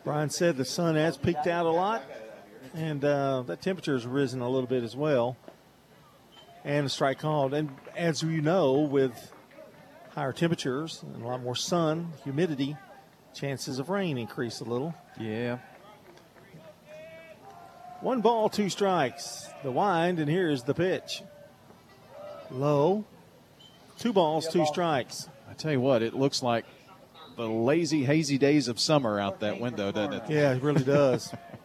Brian 0.04 0.32
said 0.32 0.58
the 0.58 0.66
sun 0.66 0.96
has 0.96 1.16
peaked 1.16 1.46
out 1.46 1.68
a 1.68 1.70
lot, 1.70 2.04
and 2.74 3.04
uh, 3.04 3.44
that 3.44 3.62
temperature 3.62 3.94
has 3.94 4.06
risen 4.06 4.42
a 4.42 4.50
little 4.50 4.68
bit 4.68 4.84
as 4.84 4.96
well. 4.96 5.38
And 6.64 6.86
a 6.86 6.90
strike 6.90 7.20
called. 7.20 7.54
And 7.54 7.70
as 7.96 8.22
you 8.22 8.42
know, 8.42 8.82
with 8.82 9.34
higher 10.14 10.34
temperatures 10.34 11.04
and 11.04 11.24
a 11.24 11.28
lot 11.28 11.42
more 11.42 11.56
sun, 11.56 12.14
humidity, 12.24 12.78
chances 13.34 13.80
of 13.80 13.90
rain 13.90 14.18
increase 14.18 14.60
a 14.60 14.64
little. 14.64 14.94
Yeah. 15.20 15.58
One 18.02 18.22
ball, 18.22 18.50
two 18.50 18.70
strikes. 18.70 19.48
The 19.64 19.72
wind, 19.72 20.20
and 20.20 20.30
here's 20.30 20.64
the 20.64 20.74
pitch. 20.74 21.24
Low. 22.50 23.06
Two 24.00 24.14
balls, 24.14 24.48
two 24.48 24.66
strikes. 24.66 25.30
I 25.50 25.54
tell 25.54 25.72
you 25.72 25.80
what, 25.80 26.02
it 26.02 26.14
looks 26.14 26.42
like 26.42 26.66
the 27.38 27.48
lazy, 27.48 28.04
hazy 28.04 28.38
days 28.38 28.68
of 28.68 28.80
summer 28.80 29.20
out 29.20 29.42
that 29.42 29.60
window, 29.60 29.92
doesn't 29.92 30.14
it? 30.14 30.24
Yeah, 30.30 30.54
it 30.54 30.64
really 30.64 30.84
does. 30.84 31.34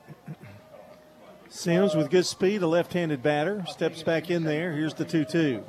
Sims 1.48 1.94
with 1.94 2.10
good 2.10 2.26
speed, 2.26 2.62
a 2.62 2.66
left 2.66 2.92
handed 2.92 3.22
batter, 3.22 3.64
steps 3.68 4.02
back 4.02 4.30
in 4.30 4.44
there. 4.44 4.72
Here's 4.72 4.94
the 4.94 5.04
2 5.04 5.24
2. 5.24 5.64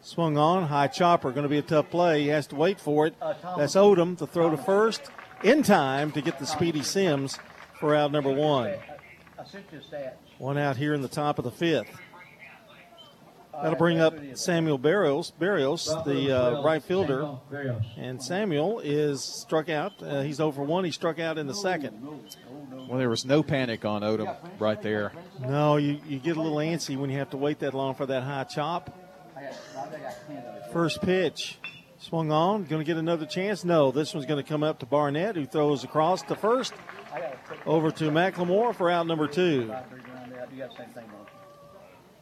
Swung 0.00 0.38
on, 0.38 0.64
high 0.64 0.86
chopper, 0.86 1.30
going 1.30 1.42
to 1.42 1.48
be 1.48 1.58
a 1.58 1.62
tough 1.62 1.90
play. 1.90 2.22
He 2.22 2.28
has 2.28 2.46
to 2.48 2.56
wait 2.56 2.80
for 2.80 3.06
it. 3.06 3.14
That's 3.20 3.74
Odom 3.74 4.16
to 4.18 4.26
throw 4.26 4.50
to 4.50 4.56
first 4.56 5.02
in 5.42 5.62
time 5.62 6.12
to 6.12 6.20
get 6.20 6.38
the 6.38 6.46
speedy 6.46 6.82
Sims 6.82 7.38
for 7.78 7.94
out 7.94 8.12
number 8.12 8.32
one. 8.32 8.74
One 10.38 10.58
out 10.58 10.76
here 10.76 10.94
in 10.94 11.02
the 11.02 11.08
top 11.08 11.38
of 11.38 11.44
the 11.44 11.50
fifth. 11.50 11.88
That'll 13.52 13.76
bring 13.76 14.00
up 14.00 14.14
Samuel 14.34 14.78
Barrios, 14.78 15.32
Barrios 15.32 15.86
the 16.04 16.32
uh, 16.32 16.62
right 16.62 16.82
fielder. 16.82 17.38
And 17.96 18.22
Samuel 18.22 18.80
is 18.80 19.24
struck 19.24 19.68
out. 19.68 20.00
Uh, 20.00 20.22
he's 20.22 20.38
over 20.38 20.62
one. 20.62 20.84
He 20.84 20.92
struck 20.92 21.18
out 21.18 21.38
in 21.38 21.48
the 21.48 21.54
second. 21.54 22.00
Well, 22.88 22.98
there 22.98 23.10
was 23.10 23.26
no 23.26 23.42
panic 23.42 23.84
on 23.84 24.00
Odom 24.00 24.34
right 24.58 24.80
there. 24.80 25.12
No, 25.40 25.76
you, 25.76 26.00
you 26.08 26.18
get 26.18 26.38
a 26.38 26.40
little 26.40 26.56
antsy 26.56 26.96
when 26.96 27.10
you 27.10 27.18
have 27.18 27.30
to 27.30 27.36
wait 27.36 27.58
that 27.58 27.74
long 27.74 27.94
for 27.94 28.06
that 28.06 28.22
high 28.22 28.44
chop. 28.44 28.90
First 30.72 31.02
pitch. 31.02 31.58
Swung 31.98 32.32
on. 32.32 32.64
Going 32.64 32.80
to 32.80 32.86
get 32.86 32.96
another 32.96 33.26
chance? 33.26 33.62
No. 33.62 33.90
This 33.90 34.14
one's 34.14 34.24
going 34.24 34.42
to 34.42 34.48
come 34.48 34.62
up 34.62 34.78
to 34.78 34.86
Barnett, 34.86 35.36
who 35.36 35.44
throws 35.44 35.84
across 35.84 36.22
to 36.22 36.34
first. 36.34 36.72
Over 37.66 37.90
to 37.90 38.04
McLemore 38.04 38.74
for 38.74 38.88
out 38.90 39.06
number 39.06 39.26
two. 39.26 39.74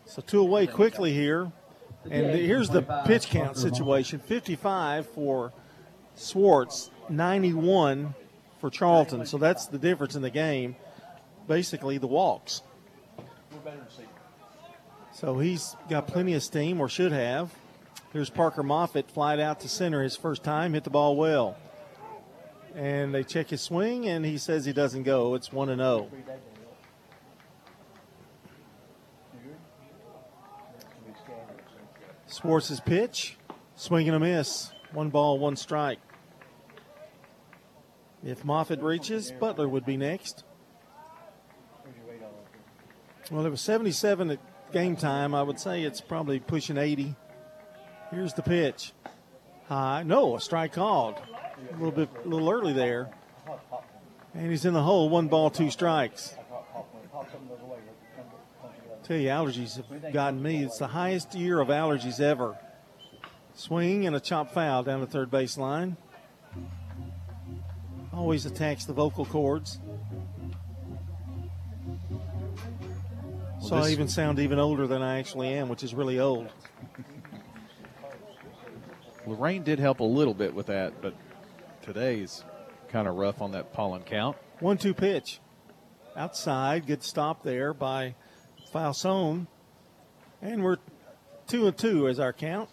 So 0.06 0.20
two 0.22 0.40
away 0.40 0.66
quickly 0.66 1.12
here. 1.12 1.52
And 2.10 2.26
here's 2.26 2.70
the 2.70 2.82
pitch 3.06 3.28
count 3.28 3.56
situation 3.56 4.18
55 4.18 5.06
for 5.08 5.52
Swartz, 6.14 6.90
91 7.08 8.14
for 8.58 8.70
Charlton. 8.70 9.26
So 9.26 9.38
that's 9.38 9.66
the 9.66 9.78
difference 9.78 10.14
in 10.14 10.22
the 10.22 10.30
game. 10.30 10.76
Basically, 11.46 11.98
the 11.98 12.06
walks. 12.06 12.62
So 15.12 15.38
he's 15.38 15.76
got 15.88 16.06
plenty 16.06 16.34
of 16.34 16.42
steam, 16.42 16.80
or 16.80 16.88
should 16.88 17.12
have. 17.12 17.54
Here's 18.12 18.30
Parker 18.30 18.62
Moffitt, 18.62 19.10
flied 19.10 19.40
out 19.40 19.60
to 19.60 19.68
center 19.68 20.02
his 20.02 20.16
first 20.16 20.42
time, 20.42 20.74
hit 20.74 20.84
the 20.84 20.90
ball 20.90 21.16
well. 21.16 21.56
And 22.74 23.14
they 23.14 23.24
check 23.24 23.48
his 23.48 23.62
swing, 23.62 24.06
and 24.06 24.24
he 24.24 24.38
says 24.38 24.64
he 24.64 24.72
doesn't 24.72 25.04
go. 25.04 25.34
It's 25.34 25.52
1 25.52 25.70
and 25.70 25.80
0. 25.80 26.10
Swartz's 32.26 32.80
pitch, 32.80 33.38
swing 33.76 34.08
and 34.08 34.16
a 34.16 34.20
miss. 34.20 34.70
One 34.92 35.08
ball, 35.08 35.38
one 35.38 35.56
strike. 35.56 35.98
If 38.26 38.44
Moffitt 38.44 38.82
reaches, 38.82 39.30
Butler 39.30 39.68
would 39.68 39.86
be 39.86 39.96
next. 39.96 40.42
Well, 43.30 43.46
it 43.46 43.50
was 43.50 43.60
77 43.60 44.30
at 44.30 44.72
game 44.72 44.96
time. 44.96 45.32
I 45.32 45.44
would 45.44 45.60
say 45.60 45.84
it's 45.84 46.00
probably 46.00 46.40
pushing 46.40 46.76
80. 46.76 47.14
Here's 48.10 48.34
the 48.34 48.42
pitch. 48.42 48.92
High. 49.68 50.02
No, 50.02 50.34
a 50.34 50.40
strike 50.40 50.72
called. 50.72 51.14
A 51.70 51.72
little 51.74 51.92
bit, 51.92 52.08
a 52.24 52.28
little 52.28 52.50
early 52.50 52.72
there. 52.72 53.10
And 54.34 54.50
he's 54.50 54.64
in 54.64 54.74
the 54.74 54.82
hole. 54.82 55.08
One 55.08 55.28
ball, 55.28 55.48
two 55.48 55.70
strikes. 55.70 56.34
Tell 59.04 59.16
you, 59.16 59.28
allergies 59.28 59.76
have 59.76 60.12
gotten 60.12 60.42
me. 60.42 60.64
It's 60.64 60.78
the 60.78 60.88
highest 60.88 61.32
year 61.36 61.60
of 61.60 61.68
allergies 61.68 62.20
ever. 62.20 62.58
Swing 63.54 64.04
and 64.04 64.16
a 64.16 64.20
chop 64.20 64.52
foul 64.52 64.82
down 64.82 65.00
the 65.00 65.06
third 65.06 65.30
base 65.30 65.56
line. 65.56 65.96
Always 68.16 68.46
attacks 68.46 68.86
the 68.86 68.94
vocal 68.94 69.26
cords. 69.26 69.78
Well, 73.60 73.68
so 73.68 73.76
I 73.76 73.90
even 73.90 74.08
sound 74.08 74.38
even 74.38 74.58
older 74.58 74.86
than 74.86 75.02
I 75.02 75.18
actually 75.18 75.48
am, 75.54 75.68
which 75.68 75.84
is 75.84 75.94
really 75.94 76.18
old. 76.18 76.50
Lorraine 79.26 79.62
did 79.62 79.78
help 79.78 80.00
a 80.00 80.04
little 80.04 80.34
bit 80.34 80.54
with 80.54 80.66
that, 80.66 81.02
but 81.02 81.14
today's 81.82 82.42
kind 82.88 83.06
of 83.06 83.16
rough 83.16 83.42
on 83.42 83.52
that 83.52 83.72
pollen 83.72 84.02
count. 84.02 84.36
One 84.60 84.78
two 84.78 84.94
pitch. 84.94 85.40
Outside, 86.16 86.86
good 86.86 87.02
stop 87.02 87.42
there 87.42 87.74
by 87.74 88.14
Falsone. 88.72 89.46
And 90.40 90.62
we're 90.62 90.78
two 91.46 91.66
and 91.66 91.76
two 91.76 92.08
as 92.08 92.18
our 92.18 92.32
count. 92.32 92.70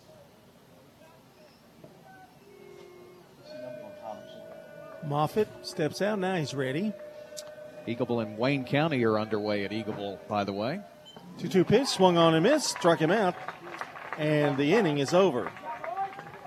Moffitt 5.06 5.48
steps 5.62 6.02
out. 6.02 6.20
Now 6.20 6.36
he's 6.36 6.54
ready. 6.54 6.94
Eagleville 7.88 8.24
and 8.24 8.38
Wayne 8.38 8.64
County 8.64 9.04
are 9.04 9.20
underway 9.20 9.66
at 9.66 9.72
Eagleville, 9.72 10.18
by 10.28 10.44
the 10.44 10.54
way. 10.54 10.80
2 11.40 11.48
2 11.48 11.64
pitch, 11.64 11.88
swung 11.88 12.18
on 12.18 12.34
and 12.36 12.44
missed, 12.44 12.70
struck 12.70 13.00
him 13.00 13.12
out, 13.12 13.36
and 14.18 14.58
the 14.58 14.74
inning 14.74 15.00
is 15.00 15.14
over. 15.14 15.52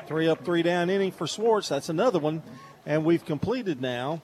Three 0.06 0.28
up, 0.28 0.44
three 0.44 0.62
down 0.62 0.88
inning 0.88 1.10
for 1.10 1.26
Swartz. 1.26 1.68
That's 1.68 1.88
another 1.88 2.18
one. 2.18 2.42
And 2.86 3.04
we've 3.04 3.24
completed 3.24 3.80
now 3.80 4.22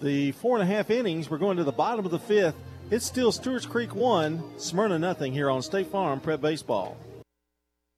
the 0.00 0.32
four 0.32 0.58
and 0.58 0.62
a 0.62 0.74
half 0.74 0.90
innings. 0.90 1.30
We're 1.30 1.38
going 1.38 1.58
to 1.58 1.64
the 1.64 1.72
bottom 1.72 2.04
of 2.06 2.10
the 2.10 2.18
fifth. 2.18 2.56
It's 2.90 3.04
still 3.04 3.30
Stewart's 3.30 3.66
Creek 3.66 3.94
one, 3.94 4.42
Smyrna 4.58 4.98
nothing 4.98 5.32
here 5.32 5.50
on 5.50 5.62
State 5.62 5.88
Farm 5.88 6.20
Prep 6.20 6.40
Baseball. 6.40 6.96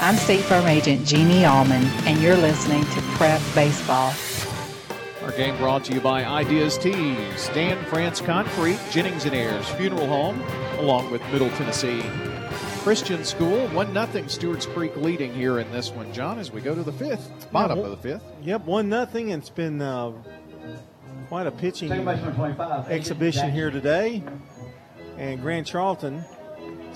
I'm 0.00 0.14
State 0.14 0.42
Farm 0.42 0.66
Agent 0.66 1.04
Jeannie 1.04 1.44
Allman, 1.44 1.82
and 2.06 2.20
you're 2.22 2.36
listening 2.36 2.84
to 2.84 3.00
Prep 3.16 3.42
Baseball. 3.52 4.14
Our 5.24 5.32
game 5.32 5.56
brought 5.56 5.84
to 5.86 5.92
you 5.92 6.00
by 6.00 6.24
Ideas 6.24 6.78
Tees, 6.78 7.48
Dan 7.48 7.84
France 7.86 8.20
Concrete, 8.20 8.78
Jennings 8.92 9.24
and 9.24 9.34
Ayers 9.34 9.68
Funeral 9.70 10.06
Home, 10.06 10.40
along 10.78 11.10
with 11.10 11.20
Middle 11.32 11.50
Tennessee 11.50 12.04
Christian 12.84 13.24
School. 13.24 13.66
1 13.68 13.92
0 14.12 14.26
Stewart's 14.28 14.66
Creek 14.66 14.94
leading 14.94 15.34
here 15.34 15.58
in 15.58 15.68
this 15.72 15.90
one, 15.90 16.12
John, 16.12 16.38
as 16.38 16.52
we 16.52 16.60
go 16.60 16.76
to 16.76 16.84
the 16.84 16.92
fifth, 16.92 17.50
bottom 17.50 17.78
yeah, 17.78 17.84
of 17.84 17.90
the 17.90 17.96
fifth. 17.96 18.24
Yep, 18.42 18.66
1 18.66 18.90
0. 18.90 19.08
It's 19.36 19.50
been 19.50 19.82
uh, 19.82 20.12
quite 21.26 21.48
a 21.48 21.50
pitching 21.50 21.90
exhibition 22.88 23.50
here 23.50 23.72
today. 23.72 24.22
And 25.16 25.40
Grant 25.40 25.66
Charlton 25.66 26.24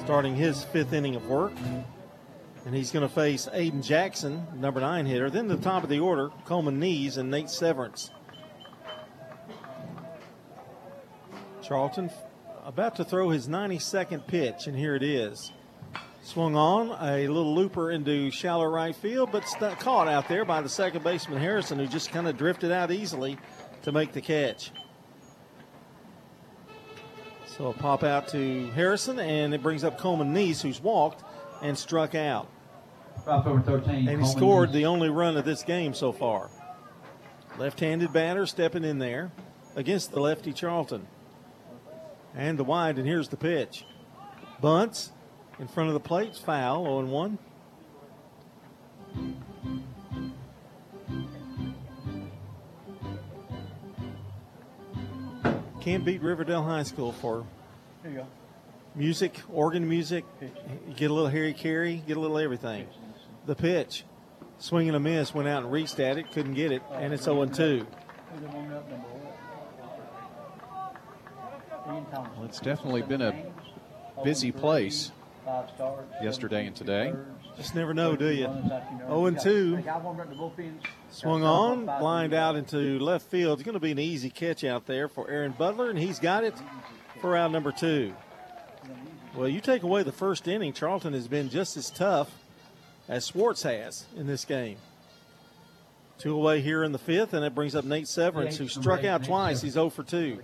starting 0.05 0.37
his 0.37 0.63
fifth 0.63 0.93
inning 0.93 1.17
of 1.17 1.29
work. 1.29 1.53
And 2.65 2.75
he's 2.75 2.93
going 2.93 3.07
to 3.07 3.13
face 3.13 3.49
Aiden 3.53 3.85
Jackson, 3.85 4.47
number 4.55 4.81
nine 4.81 5.07
hitter. 5.07 5.31
Then 5.31 5.49
the 5.49 5.57
top 5.57 5.83
of 5.83 5.89
the 5.89 5.99
order, 5.99 6.31
Coleman 6.45 6.79
Knees 6.79 7.17
and 7.17 7.31
Nate 7.31 7.51
Severance. 7.51 8.11
Charlton 11.63 12.11
about 12.65 12.97
to 12.97 13.05
throw 13.05 13.31
his 13.31 13.49
92nd 13.49 14.27
pitch, 14.27 14.67
and 14.67 14.77
here 14.77 14.95
it 14.95 15.03
is. 15.03 15.53
Swung 16.23 16.55
on 16.55 16.91
a 17.01 17.27
little 17.27 17.55
looper 17.55 17.91
into 17.91 18.31
shallow 18.31 18.67
right 18.67 18.95
field, 18.95 19.31
but 19.33 19.47
st- 19.49 19.79
caught 19.81 20.07
out 20.07 20.29
there 20.29 20.45
by 20.45 20.61
the 20.61 20.69
second 20.69 21.03
baseman 21.03 21.41
Harrison, 21.41 21.79
who 21.79 21.87
just 21.87 22.11
kind 22.13 22.29
of 22.29 22.37
drifted 22.37 22.71
out 22.71 22.93
easily 22.93 23.37
to 23.83 23.91
make 23.91 24.13
the 24.13 24.21
catch. 24.21 24.71
So 27.47 27.67
a 27.69 27.73
pop 27.73 28.05
out 28.05 28.29
to 28.29 28.71
Harrison, 28.71 29.19
and 29.19 29.53
it 29.53 29.63
brings 29.63 29.83
up 29.83 29.99
Coleman 29.99 30.33
Knees, 30.33 30.63
who's 30.63 30.81
walked 30.81 31.25
and 31.63 31.79
struck 31.79 32.15
out. 32.15 32.49
Drop 33.25 33.47
over 33.47 33.61
13. 33.61 34.09
And 34.09 34.21
he 34.23 34.29
scored 34.29 34.73
the 34.73 34.87
only 34.87 35.09
run 35.09 35.37
of 35.37 35.45
this 35.45 35.63
game 35.63 35.95
so 35.95 36.13
far. 36.13 36.51
Left 37.59 37.79
handed 37.81 38.13
batter 38.13 38.47
stepping 38.47 38.85
in 38.85 38.99
there 38.99 39.31
against 39.77 40.11
the 40.11 40.21
lefty 40.21 40.53
Charlton. 40.53 41.07
And 42.35 42.59
the 42.59 42.65
wide, 42.65 42.99
and 42.99 43.07
here's 43.07 43.29
the 43.29 43.37
pitch. 43.37 43.85
Bunts 44.61 45.13
in 45.59 45.69
front 45.69 45.89
of 45.89 45.95
the 45.95 46.01
plate, 46.01 46.35
foul, 46.37 46.85
0 46.85 47.07
1. 47.07 47.39
Can't 55.81 56.05
beat 56.05 56.23
Riverdale 56.23 56.63
High 56.63 56.85
School 56.85 57.13
for 57.13 57.45
music, 58.95 59.41
organ 59.53 59.89
music. 59.89 60.25
You 60.41 60.95
get 60.95 61.11
a 61.11 61.15
little 61.15 61.31
Harry 61.31 61.55
Caray, 61.55 61.97
get 62.07 62.17
a 62.17 62.21
little 62.21 62.39
everything. 62.39 62.87
The 63.47 63.55
pitch, 63.55 64.05
swing 64.59 64.89
and 64.89 64.97
a 64.97 65.01
miss, 65.01 65.35
went 65.35 65.49
out 65.49 65.63
and 65.65 65.73
reached 65.73 65.99
at 66.01 66.19
it, 66.19 66.31
couldn't 66.33 66.55
get 66.55 66.73
it, 66.73 66.83
and 66.93 67.13
it's 67.13 67.25
0 67.25 67.47
2. 67.47 67.87
Well, 71.87 72.45
it's 72.45 72.61
definitely 72.61 73.03
been 73.03 73.23
a 73.23 73.35
busy 74.23 74.53
place 74.53 75.11
yesterday 76.23 76.67
and 76.67 76.77
today. 76.77 77.13
Just 77.57 77.75
never 77.75 77.93
know, 77.93 78.17
do 78.17 78.29
you? 78.29 78.47
0 79.09 79.31
2. 79.31 79.83
Swung 81.11 81.43
on, 81.43 81.85
blind 81.85 82.33
out 82.33 82.57
into 82.57 82.99
left 82.99 83.29
field. 83.31 83.59
It's 83.59 83.65
going 83.67 83.75
to 83.75 83.81
be 83.81 83.91
an 83.93 83.99
easy 83.99 84.31
catch 84.31 84.65
out 84.65 84.87
there 84.87 85.09
for 85.09 85.29
Aaron 85.29 85.53
Butler, 85.53 85.91
and 85.91 85.99
he's 85.99 86.19
got 86.19 86.45
it 86.45 86.55
for 87.21 87.31
round 87.31 87.53
number 87.53 87.73
two. 87.73 88.15
Well, 89.35 89.49
you 89.49 89.61
take 89.61 89.83
away 89.83 90.03
the 90.03 90.13
first 90.13 90.47
inning, 90.47 90.75
Charlton 90.75 91.15
has 91.15 91.27
been 91.27 91.49
just 91.49 91.77
as 91.79 91.91
tough 91.91 92.31
as 93.09 93.25
Swartz 93.25 93.63
has 93.63 94.05
in 94.15 94.27
this 94.27 94.45
game. 94.45 94.77
Two 96.19 96.35
away 96.35 96.61
here 96.61 96.85
in 96.85 96.93
the 96.93 96.99
fifth, 96.99 97.33
and 97.33 97.45
it 97.45 97.55
brings 97.55 97.75
up 97.75 97.85
Nate 97.85 98.07
Severance, 98.07 98.59
who 98.59 98.69
struck 98.69 99.05
out 99.05 99.25
twice. 99.25 99.63
He's 99.63 99.73
0 99.73 99.89
for 99.91 100.03
2. 100.03 100.41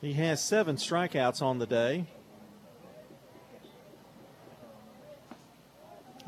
He 0.00 0.12
has 0.12 0.42
seven 0.42 0.76
strikeouts 0.76 1.40
on 1.40 1.58
the 1.58 1.66
day. 1.66 2.04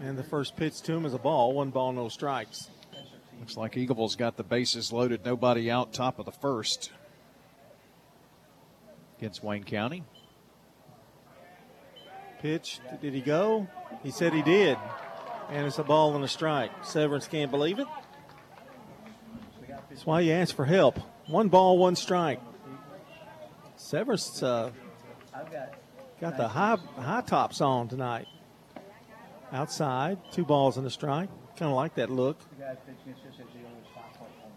And 0.01 0.17
the 0.17 0.25
first 0.25 0.57
pitch 0.57 0.81
to 0.83 0.95
him 0.95 1.05
is 1.05 1.13
a 1.13 1.19
ball, 1.19 1.53
one 1.53 1.71
ball, 1.71 1.93
no 1.93 2.09
strikes. 2.09 2.71
Looks 3.39 3.57
like 3.57 3.77
Eagles 3.77 4.17
got 4.17 4.39
the 4.39 4.43
bases 4.43 4.93
loaded, 4.93 5.25
nobody 5.27 5.71
out, 5.71 5.93
top 5.93 6.19
of 6.19 6.25
the 6.25 6.33
first 6.33 6.91
against 9.19 9.43
Wayne 9.43 9.65
County. 9.65 10.05
Pitch, 12.41 12.81
did 13.01 13.15
he 13.15 13.21
go? 13.21 13.67
He 14.03 14.11
said 14.11 14.33
he 14.33 14.43
did. 14.43 14.79
And 15.51 15.67
it's 15.67 15.79
a 15.79 15.85
ball 15.85 16.15
and 16.15 16.25
a 16.25 16.29
strike. 16.29 16.71
Severance 16.85 17.27
can't 17.27 17.51
believe 17.51 17.79
it. 17.79 17.87
That's 19.89 20.05
why 20.05 20.21
you 20.21 20.33
ask 20.33 20.55
for 20.55 20.65
help. 20.65 20.99
One 21.27 21.49
ball, 21.49 21.79
one 21.79 21.97
strike. 21.97 22.41
Severance 23.77 24.43
uh, 24.43 24.71
got 26.21 26.37
the 26.37 26.49
high 26.49 26.77
high 26.97 27.23
tops 27.23 27.61
on 27.61 27.89
tonight. 27.89 28.27
Outside, 29.53 30.19
two 30.33 30.45
balls 30.45 30.77
and 30.77 30.87
a 30.87 30.91
strike. 30.91 31.29
Kind 31.57 31.71
of 31.71 31.77
like 31.77 31.95
that 31.95 32.11
look. 32.11 32.39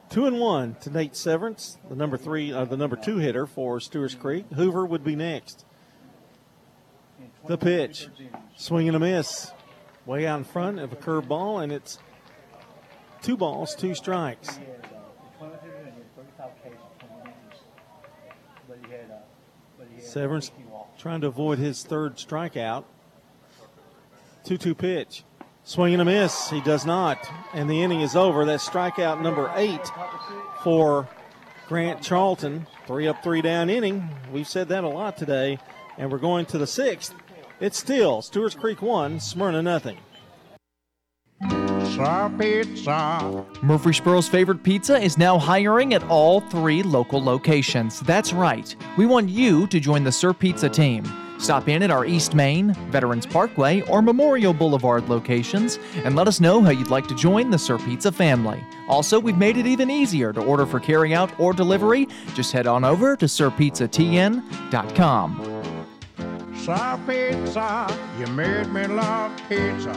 Two 0.09 0.25
and 0.25 0.39
one 0.39 0.75
to 0.81 0.89
Nate 0.89 1.15
Severance, 1.15 1.77
the 1.87 1.95
number 1.95 2.17
three, 2.17 2.51
uh, 2.51 2.65
the 2.65 2.77
number 2.77 2.95
two 2.95 3.17
hitter 3.17 3.45
for 3.45 3.79
Stewart's 3.79 4.15
Creek. 4.15 4.45
Hoover 4.55 4.85
would 4.85 5.03
be 5.03 5.15
next. 5.15 5.65
The 7.47 7.57
pitch, 7.57 8.09
swing 8.55 8.87
and 8.87 8.95
a 8.95 8.99
miss, 8.99 9.51
way 10.07 10.25
out 10.25 10.39
in 10.39 10.45
front 10.45 10.79
of 10.79 10.91
a 10.91 10.95
curve 10.95 11.27
ball, 11.27 11.59
and 11.59 11.71
it's 11.71 11.99
two 13.21 13.37
balls, 13.37 13.75
two 13.75 13.93
strikes. 13.93 14.59
Severance 19.99 20.51
trying 20.97 21.21
to 21.21 21.27
avoid 21.27 21.59
his 21.59 21.83
third 21.83 22.17
strikeout. 22.17 22.83
2 24.45 24.57
2 24.57 24.73
pitch. 24.73 25.23
Swing 25.69 25.93
and 25.93 26.01
a 26.01 26.05
miss. 26.05 26.49
He 26.49 26.61
does 26.61 26.83
not. 26.83 27.29
And 27.53 27.69
the 27.69 27.83
inning 27.83 28.01
is 28.01 28.15
over. 28.15 28.43
That's 28.43 28.67
strikeout 28.67 29.21
number 29.21 29.51
eight 29.55 29.87
for 30.63 31.07
Grant 31.67 32.01
Charlton. 32.01 32.65
Three 32.87 33.07
up, 33.07 33.21
three 33.21 33.43
down 33.43 33.69
inning. 33.69 34.09
We've 34.33 34.47
said 34.47 34.69
that 34.69 34.83
a 34.83 34.89
lot 34.89 35.15
today. 35.15 35.59
And 35.99 36.11
we're 36.11 36.17
going 36.17 36.47
to 36.47 36.57
the 36.57 36.65
sixth. 36.65 37.13
It's 37.59 37.77
still 37.77 38.23
Stewart's 38.23 38.55
Creek 38.55 38.81
one, 38.81 39.19
Smyrna 39.19 39.61
nothing. 39.61 39.99
Sir 41.39 42.33
Pizza. 42.39 43.45
Murfreesboro's 43.61 44.27
favorite 44.27 44.63
pizza 44.63 44.97
is 44.97 45.19
now 45.19 45.37
hiring 45.37 45.93
at 45.93 46.01
all 46.05 46.41
three 46.41 46.81
local 46.81 47.23
locations. 47.23 47.99
That's 47.99 48.33
right. 48.33 48.75
We 48.97 49.05
want 49.05 49.29
you 49.29 49.67
to 49.67 49.79
join 49.79 50.03
the 50.03 50.11
Sir 50.11 50.33
Pizza 50.33 50.67
team. 50.67 51.03
Stop 51.39 51.69
in 51.69 51.83
at 51.83 51.89
our 51.89 52.05
East 52.05 52.35
Main, 52.35 52.73
Veterans 52.91 53.25
Parkway, 53.25 53.81
or 53.81 54.01
Memorial 54.01 54.53
Boulevard 54.53 55.09
locations 55.09 55.79
and 56.03 56.15
let 56.15 56.27
us 56.27 56.39
know 56.39 56.61
how 56.61 56.69
you'd 56.69 56.89
like 56.89 57.07
to 57.07 57.15
join 57.15 57.49
the 57.49 57.57
Sir 57.57 57.77
Pizza 57.79 58.11
family. 58.11 58.63
Also, 58.87 59.19
we've 59.19 59.37
made 59.37 59.57
it 59.57 59.65
even 59.65 59.89
easier 59.89 60.31
to 60.33 60.41
order 60.41 60.65
for 60.65 60.79
carryout 60.79 61.37
or 61.39 61.53
delivery. 61.53 62.07
Just 62.33 62.51
head 62.51 62.67
on 62.67 62.83
over 62.83 63.15
to 63.15 63.25
sirpizzatn.com. 63.25 65.45
Sir 66.55 66.99
pizza. 67.07 67.97
You 68.19 68.27
made 68.27 68.67
me 68.67 68.85
love 68.87 69.31
pizza 69.47 69.91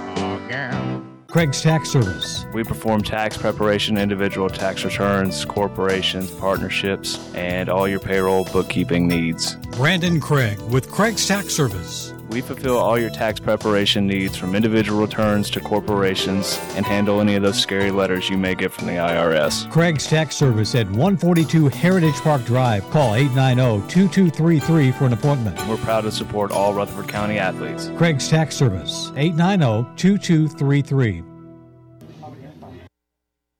again. 0.46 1.11
Craig's 1.32 1.62
Tax 1.62 1.88
Service. 1.88 2.44
We 2.52 2.62
perform 2.62 3.00
tax 3.00 3.38
preparation, 3.38 3.96
individual 3.96 4.50
tax 4.50 4.84
returns, 4.84 5.46
corporations, 5.46 6.30
partnerships, 6.30 7.34
and 7.34 7.70
all 7.70 7.88
your 7.88 8.00
payroll 8.00 8.44
bookkeeping 8.52 9.08
needs. 9.08 9.56
Brandon 9.78 10.20
Craig 10.20 10.60
with 10.70 10.90
Craig's 10.90 11.26
Tax 11.26 11.54
Service. 11.54 12.12
We 12.32 12.40
fulfill 12.40 12.78
all 12.78 12.98
your 12.98 13.10
tax 13.10 13.40
preparation 13.40 14.06
needs 14.06 14.38
from 14.38 14.54
individual 14.54 15.02
returns 15.02 15.50
to 15.50 15.60
corporations 15.60 16.58
and 16.76 16.86
handle 16.86 17.20
any 17.20 17.34
of 17.34 17.42
those 17.42 17.60
scary 17.60 17.90
letters 17.90 18.30
you 18.30 18.38
may 18.38 18.54
get 18.54 18.72
from 18.72 18.86
the 18.86 18.94
IRS. 18.94 19.70
Craig's 19.70 20.06
Tax 20.06 20.34
Service 20.34 20.74
at 20.74 20.86
142 20.86 21.68
Heritage 21.68 22.14
Park 22.22 22.42
Drive. 22.46 22.88
Call 22.88 23.14
890 23.14 23.86
2233 23.86 24.92
for 24.92 25.04
an 25.04 25.12
appointment. 25.12 25.68
We're 25.68 25.76
proud 25.76 26.02
to 26.02 26.12
support 26.12 26.52
all 26.52 26.72
Rutherford 26.72 27.08
County 27.08 27.38
athletes. 27.38 27.90
Craig's 27.98 28.30
Tax 28.30 28.56
Service, 28.56 29.12
890 29.14 29.94
2233. 29.96 31.22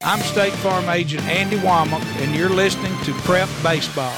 I'm 0.05 0.19
State 0.21 0.53
Farm 0.55 0.89
Agent 0.89 1.23
Andy 1.25 1.59
Womack, 1.59 2.03
and 2.23 2.35
you're 2.35 2.49
listening 2.49 2.93
to 3.05 3.13
Prep 3.21 3.51
Baseball. 3.63 4.17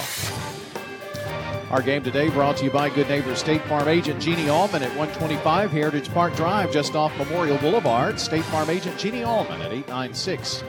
Our 1.75 1.83
game 1.83 2.05
today 2.05 2.29
brought 2.29 2.57
to 2.59 2.65
you 2.65 2.71
by 2.71 2.89
Good 2.89 3.09
Neighbor 3.09 3.35
State 3.35 3.61
Farm 3.63 3.89
Agent 3.89 4.23
Jeannie 4.23 4.49
Allman 4.49 4.85
at 4.85 4.91
125 4.91 5.73
Heritage 5.73 6.09
Park 6.11 6.37
Drive, 6.37 6.73
just 6.73 6.95
off 6.95 7.19
Memorial 7.19 7.59
Boulevard. 7.59 8.21
State 8.21 8.45
Farm 8.45 8.71
Agent 8.71 8.97
Jeannie 8.97 9.25
Allman 9.25 9.61
at 9.61 9.73
896 9.73 10.63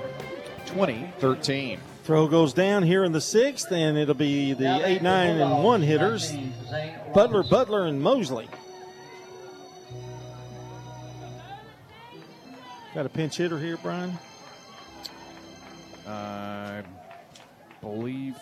2013. 0.65 1.80
Throw 2.06 2.27
goes 2.27 2.53
down 2.53 2.82
here 2.82 3.03
in 3.03 3.11
the 3.11 3.22
sixth, 3.22 3.72
and 3.72 3.99
it'll 3.99 4.15
be 4.15 4.53
the 4.53 4.84
8, 4.84 5.03
9, 5.03 5.30
and 5.38 5.64
1 5.64 5.82
hitters 5.84 6.34
Butler, 7.14 7.44
Butler, 7.44 7.86
and 7.86 8.02
Mosley. 8.02 8.49
Got 12.95 13.06
a 13.06 13.10
pinch 13.10 13.38
hitter 13.38 13.60
here, 13.60 13.77
Brian? 13.77 14.18
I 16.07 16.82
believe 17.80 18.38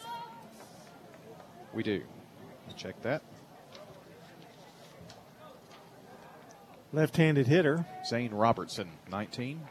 we 1.74 1.84
do. 1.84 2.02
Let's 2.74 2.82
check 2.82 3.02
that. 3.04 3.22
Left 6.92 7.16
handed 7.16 7.46
hitter. 7.46 7.86
Zane 8.04 8.32
Robertson, 8.32 8.90
19. 9.12 9.62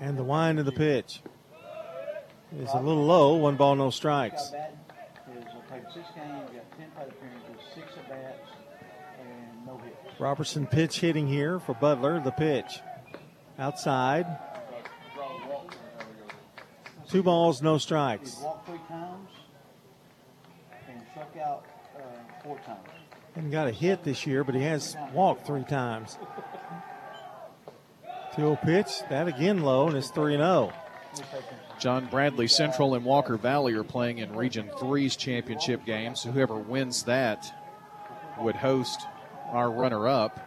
And 0.00 0.16
the 0.16 0.22
wind 0.22 0.60
of 0.60 0.66
the 0.66 0.72
pitch 0.72 1.20
is 2.56 2.70
a 2.72 2.80
little 2.80 3.04
low. 3.04 3.34
One 3.34 3.56
ball, 3.56 3.74
no 3.74 3.90
strikes. 3.90 4.52
Robertson 10.20 10.66
pinch 10.68 11.00
hitting 11.00 11.26
here 11.26 11.58
for 11.58 11.74
Butler. 11.74 12.20
The 12.20 12.30
pitch 12.30 12.78
outside. 13.58 14.26
Two 17.08 17.22
balls, 17.22 17.62
no 17.62 17.78
strikes. 17.78 18.38
Walked 18.40 18.66
three 18.66 18.80
times 18.88 19.28
and 20.88 21.02
struck 21.10 21.36
out 21.36 21.64
uh, 21.96 22.00
four 22.42 22.58
times. 22.60 22.88
Hasn't 23.34 23.52
got 23.52 23.66
a 23.66 23.72
hit 23.72 24.04
this 24.04 24.26
year, 24.26 24.44
but 24.44 24.54
he 24.54 24.62
has 24.62 24.96
walked 25.12 25.46
three 25.46 25.64
times. 25.64 26.18
2 28.34 28.42
0 28.42 28.58
pitch. 28.64 28.86
That 29.10 29.28
again 29.28 29.62
low, 29.62 29.88
and 29.88 29.96
it's 29.96 30.10
3 30.10 30.36
0. 30.36 30.72
John 31.78 32.06
Bradley 32.06 32.48
Central 32.48 32.94
and 32.94 33.04
Walker 33.04 33.36
Valley 33.36 33.74
are 33.74 33.84
playing 33.84 34.18
in 34.18 34.34
Region 34.34 34.68
3's 34.68 35.16
championship 35.16 35.84
games. 35.84 36.22
Whoever 36.22 36.56
wins 36.56 37.04
that 37.04 37.52
would 38.40 38.56
host 38.56 39.06
our 39.50 39.70
runner 39.70 40.08
up. 40.08 40.40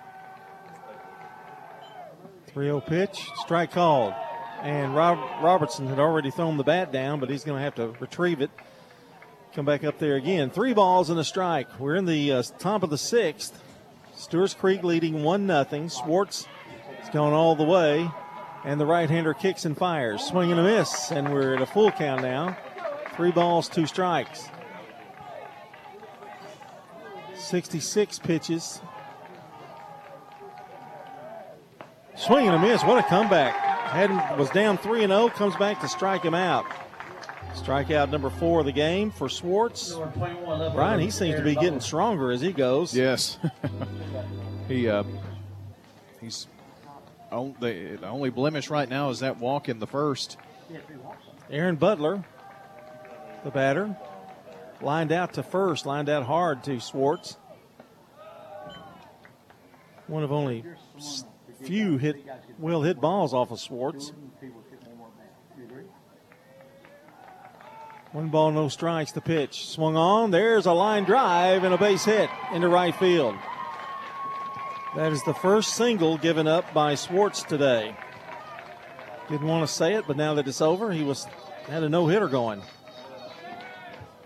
3 2.47 2.65
0 2.65 2.81
pitch. 2.81 3.29
Strike 3.35 3.71
called. 3.71 4.13
And 4.61 4.95
Rob, 4.95 5.19
Robertson 5.43 5.87
had 5.87 5.99
already 5.99 6.31
thrown 6.31 6.57
the 6.57 6.63
bat 6.63 6.91
down, 6.91 7.19
but 7.19 7.29
he's 7.29 7.43
going 7.43 7.57
to 7.57 7.63
have 7.63 7.75
to 7.75 7.89
retrieve 7.99 8.41
it. 8.41 8.49
Come 9.53 9.65
back 9.65 9.83
up 9.83 9.99
there 9.99 10.15
again. 10.15 10.49
Three 10.49 10.73
balls 10.73 11.09
and 11.09 11.19
a 11.19 11.23
strike. 11.23 11.79
We're 11.79 11.95
in 11.95 12.05
the 12.05 12.31
uh, 12.33 12.43
top 12.59 12.83
of 12.83 12.89
the 12.89 12.97
sixth. 12.97 13.59
Stewart's 14.15 14.53
Creek 14.53 14.83
leading 14.83 15.23
1 15.23 15.47
0. 15.47 15.87
Swartz 15.87 16.47
has 16.99 17.09
gone 17.09 17.33
all 17.33 17.55
the 17.55 17.63
way. 17.63 18.09
And 18.65 18.81
the 18.81 18.85
right 18.85 19.09
hander 19.09 19.33
kicks 19.33 19.65
and 19.65 19.77
fires. 19.77 20.23
Swing 20.23 20.51
and 20.51 20.59
a 20.59 20.63
miss. 20.63 21.11
And 21.11 21.31
we're 21.31 21.55
at 21.55 21.61
a 21.61 21.65
full 21.65 21.91
count 21.91 22.21
now. 22.21 22.57
Three 23.15 23.31
balls, 23.31 23.69
two 23.69 23.85
strikes. 23.85 24.49
66 27.35 28.19
pitches. 28.19 28.81
Swing 32.15 32.47
and 32.47 32.55
a 32.55 32.59
miss. 32.59 32.83
What 32.83 32.97
a 32.97 33.07
comeback. 33.07 33.66
Had 33.87 34.37
was 34.37 34.49
down 34.49 34.77
3 34.77 35.03
and 35.03 35.11
0, 35.11 35.29
comes 35.29 35.55
back 35.55 35.81
to 35.81 35.87
strike 35.87 36.23
him 36.23 36.33
out. 36.33 36.65
Strikeout 37.53 38.11
number 38.11 38.29
four 38.29 38.59
of 38.59 38.65
the 38.65 38.71
game 38.71 39.09
for 39.11 39.29
Swartz. 39.29 39.95
Brian, 40.15 40.99
he 40.99 41.09
seems 41.09 41.35
to 41.35 41.43
be 41.43 41.55
getting 41.55 41.79
stronger 41.79 42.31
as 42.31 42.39
he 42.41 42.53
goes. 42.53 42.95
Yes. 42.95 43.39
he 44.67 44.87
uh, 44.87 45.03
he's 46.21 46.47
on, 47.31 47.55
the, 47.59 47.97
the 47.99 48.07
only 48.07 48.29
blemish 48.29 48.69
right 48.69 48.87
now 48.87 49.09
is 49.09 49.19
that 49.19 49.39
walk 49.39 49.69
in 49.69 49.79
the 49.79 49.87
first. 49.87 50.37
Aaron 51.49 51.75
Butler, 51.77 52.23
the 53.43 53.51
batter, 53.51 53.97
lined 54.81 55.11
out 55.11 55.33
to 55.33 55.43
first, 55.43 55.85
lined 55.85 56.09
out 56.09 56.23
hard 56.23 56.63
to 56.65 56.79
Swartz. 56.79 57.37
One 60.07 60.23
of 60.23 60.31
only 60.31 60.63
few 61.61 61.97
hit 61.97 62.17
well 62.57 62.81
hit 62.81 62.99
balls 63.01 63.33
off 63.33 63.51
of 63.51 63.59
Swartz. 63.59 64.13
One 68.13 68.29
ball, 68.29 68.51
no 68.51 68.67
strikes. 68.69 69.11
The 69.11 69.21
pitch 69.21 69.67
swung 69.67 69.95
on. 69.97 70.31
There's 70.31 70.65
a 70.65 70.71
line 70.71 71.03
drive 71.03 71.63
and 71.63 71.73
a 71.73 71.77
base 71.77 72.05
hit 72.05 72.29
into 72.53 72.69
right 72.69 72.95
field. 72.95 73.35
That 74.95 75.11
is 75.11 75.21
the 75.23 75.33
first 75.33 75.75
single 75.75 76.17
given 76.17 76.47
up 76.47 76.73
by 76.73 76.95
Swartz 76.95 77.43
today. 77.43 77.95
Didn't 79.29 79.47
want 79.47 79.67
to 79.67 79.71
say 79.71 79.95
it, 79.95 80.05
but 80.07 80.15
now 80.15 80.33
that 80.35 80.47
it's 80.47 80.61
over, 80.61 80.91
he 80.91 81.03
was 81.03 81.27
had 81.67 81.83
a 81.83 81.89
no 81.89 82.07
hitter 82.07 82.27
going. 82.27 82.61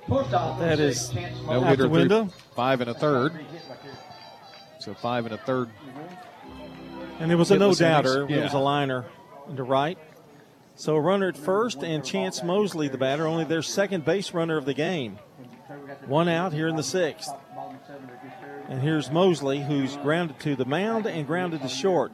That 0.07 0.79
is 0.79 1.13
no 1.45 1.63
hitter 1.63 1.89
window. 1.89 2.29
five 2.55 2.81
and 2.81 2.89
a 2.89 2.93
third. 2.93 3.33
So 4.79 4.93
five 4.93 5.25
and 5.25 5.33
a 5.33 5.37
third. 5.37 5.69
And 7.22 7.31
it 7.31 7.35
was 7.35 7.52
a 7.52 7.57
no 7.57 7.69
Hitless 7.69 7.80
innings. 7.80 7.80
doubter. 7.80 8.27
It 8.27 8.43
was 8.43 8.53
a 8.53 8.60
liner 8.60 9.06
into 9.48 9.64
right. 9.64 9.98
So 10.76 10.95
a 10.95 11.02
runner 11.02 11.27
at 11.27 11.38
first, 11.38 11.84
and 11.84 12.03
Chance 12.03 12.41
Mosley, 12.41 12.88
the 12.88 12.98
batter, 12.98 13.27
only 13.27 13.43
their 13.43 13.61
second 13.61 14.03
base 14.06 14.34
runner 14.34 14.57
of 14.57 14.65
the 14.65 14.73
game. 14.73 15.19
One 16.07 16.27
out 16.27 16.53
here 16.53 16.68
in 16.68 16.76
the 16.76 16.84
sixth. 16.84 17.30
And 18.68 18.81
here's 18.81 19.11
Mosley, 19.11 19.61
who's 19.61 19.98
grounded 19.98 20.39
to 20.39 20.56
the 20.56 20.65
mound 20.65 21.06
and 21.06 21.27
grounded 21.27 21.61
to 21.61 21.69
short. 21.69 22.11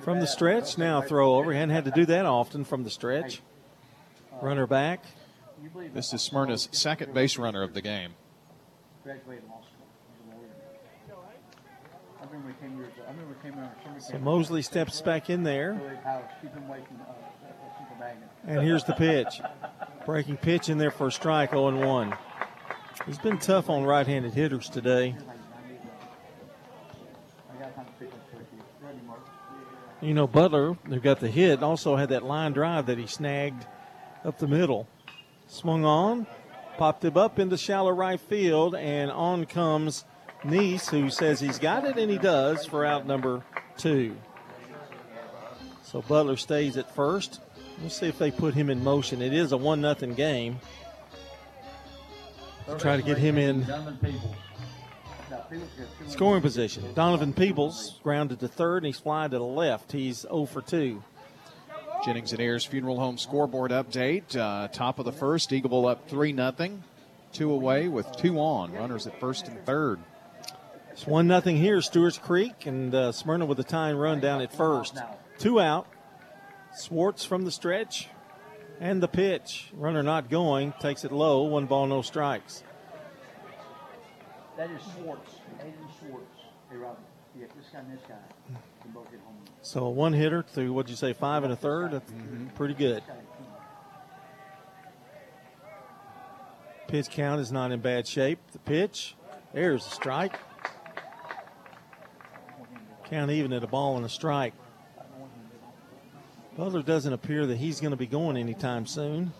From 0.00 0.20
the 0.20 0.26
stretch, 0.26 0.78
now 0.78 1.00
throw 1.00 1.34
over. 1.36 1.52
He 1.52 1.58
hadn't 1.58 1.74
had 1.74 1.84
to 1.84 1.90
do 1.90 2.06
that 2.06 2.26
often 2.26 2.64
from 2.64 2.82
the 2.82 2.90
stretch. 2.90 3.42
Runner 4.42 4.66
back. 4.66 5.04
This 5.94 6.12
is 6.12 6.22
Smyrna's 6.22 6.68
second 6.72 7.14
base 7.14 7.38
runner 7.38 7.62
of 7.62 7.74
the 7.74 7.82
game. 7.82 8.14
So 13.98 14.18
Mosley 14.18 14.62
steps 14.62 15.00
back 15.00 15.30
in 15.30 15.42
there. 15.42 15.80
And 18.46 18.60
here's 18.60 18.84
the 18.84 18.94
pitch. 18.94 19.40
Breaking 20.04 20.36
pitch 20.36 20.68
in 20.68 20.78
there 20.78 20.90
for 20.90 21.08
a 21.08 21.12
strike, 21.12 21.50
0 21.50 21.86
1. 21.86 22.16
He's 23.06 23.18
been 23.18 23.38
tough 23.38 23.68
on 23.68 23.84
right 23.84 24.06
handed 24.06 24.34
hitters 24.34 24.68
today. 24.68 25.16
You 30.00 30.14
know, 30.14 30.26
Butler, 30.26 30.74
who 30.74 31.00
got 31.00 31.20
the 31.20 31.28
hit, 31.28 31.62
also 31.62 31.96
had 31.96 32.10
that 32.10 32.22
line 32.22 32.52
drive 32.52 32.86
that 32.86 32.98
he 32.98 33.06
snagged 33.06 33.66
up 34.24 34.38
the 34.38 34.46
middle. 34.46 34.86
Swung 35.46 35.84
on, 35.84 36.26
popped 36.76 37.04
him 37.04 37.16
up 37.16 37.38
into 37.38 37.56
shallow 37.56 37.90
right 37.90 38.20
field, 38.20 38.74
and 38.74 39.10
on 39.10 39.46
comes 39.46 40.04
Neese, 40.46 40.88
who 40.90 41.10
says 41.10 41.40
he's 41.40 41.58
got 41.58 41.84
it, 41.84 41.98
and 41.98 42.10
he 42.10 42.18
does 42.18 42.64
for 42.66 42.84
out 42.84 43.06
number 43.06 43.42
two. 43.76 44.16
So 45.84 46.02
Butler 46.02 46.36
stays 46.36 46.76
at 46.76 46.94
first. 46.94 47.40
We'll 47.80 47.90
see 47.90 48.06
if 48.06 48.18
they 48.18 48.30
put 48.30 48.54
him 48.54 48.70
in 48.70 48.82
motion. 48.82 49.20
It 49.22 49.32
is 49.32 49.52
a 49.52 49.56
one 49.56 49.80
nothing 49.80 50.14
game. 50.14 50.60
To 52.66 52.76
try 52.78 52.96
to 52.96 53.02
get 53.02 53.18
him 53.18 53.38
in 53.38 53.66
scoring 56.08 56.42
position. 56.42 56.82
Donovan 56.94 57.32
Peebles 57.32 58.00
grounded 58.02 58.40
to 58.40 58.48
third, 58.48 58.78
and 58.78 58.86
he's 58.86 58.98
flying 58.98 59.30
to 59.30 59.38
the 59.38 59.44
left. 59.44 59.92
He's 59.92 60.22
0 60.22 60.46
for 60.46 60.62
2. 60.62 61.02
Jennings 62.04 62.32
and 62.32 62.40
Ayers 62.40 62.64
Funeral 62.64 62.98
Home 62.98 63.18
scoreboard 63.18 63.70
update. 63.70 64.36
Uh, 64.36 64.68
top 64.68 64.98
of 64.98 65.04
the 65.04 65.12
first, 65.12 65.50
Eagleville 65.50 65.90
up 65.90 66.08
3 66.08 66.34
0. 66.34 66.78
Two 67.32 67.52
away 67.52 67.88
with 67.88 68.10
two 68.16 68.38
on. 68.38 68.72
Runners 68.72 69.06
at 69.06 69.18
first 69.20 69.48
and 69.48 69.64
third. 69.66 69.98
It's 70.96 71.06
1 71.06 71.26
nothing 71.26 71.58
here, 71.58 71.82
Stewart's 71.82 72.16
Creek, 72.16 72.64
and 72.64 72.94
uh, 72.94 73.12
Smyrna 73.12 73.44
with 73.44 73.60
a 73.60 73.64
tying 73.64 73.98
run 73.98 74.18
down 74.18 74.40
at 74.40 74.50
first. 74.50 74.96
Two 75.36 75.60
out. 75.60 75.86
Swartz 76.74 77.22
from 77.22 77.44
the 77.44 77.50
stretch 77.50 78.08
and 78.80 79.02
the 79.02 79.06
pitch. 79.06 79.68
Runner 79.74 80.02
not 80.02 80.30
going, 80.30 80.72
takes 80.80 81.04
it 81.04 81.12
low. 81.12 81.42
One 81.42 81.66
ball, 81.66 81.86
no 81.86 82.00
strikes. 82.00 82.64
That 84.56 84.70
is 84.70 84.80
Swartz. 84.94 85.32
Aiden 85.58 85.74
Swartz. 86.00 86.40
Hey, 86.70 86.78
Rob. 86.78 86.96
Yeah, 87.38 87.44
this 87.54 87.66
guy 87.70 87.80
and 87.80 87.92
this 87.92 88.00
guy 88.08 88.14
can 88.80 88.90
both 88.92 89.10
hit 89.10 89.20
home. 89.20 89.36
So 89.60 89.84
a 89.84 89.90
one 89.90 90.14
hitter 90.14 90.42
through 90.42 90.72
what'd 90.72 90.88
you 90.88 90.96
say, 90.96 91.12
five 91.12 91.44
and 91.44 91.52
a 91.52 91.56
third? 91.56 91.92
That's 91.92 92.10
pretty 92.54 92.72
good. 92.72 93.02
Pitch 96.88 97.10
count 97.10 97.42
is 97.42 97.52
not 97.52 97.70
in 97.70 97.80
bad 97.80 98.08
shape. 98.08 98.38
The 98.52 98.60
pitch, 98.60 99.14
there's 99.52 99.86
a 99.86 99.90
strike. 99.90 100.38
Count 103.10 103.30
even 103.30 103.52
at 103.52 103.62
a 103.62 103.66
ball 103.66 103.96
and 103.96 104.04
a 104.04 104.08
strike. 104.08 104.52
Butler 106.56 106.82
doesn't 106.82 107.12
appear 107.12 107.46
that 107.46 107.56
he's 107.56 107.80
going 107.80 107.90
to 107.90 107.96
be 107.96 108.06
going 108.06 108.36
anytime 108.36 108.86
soon. 108.86 109.32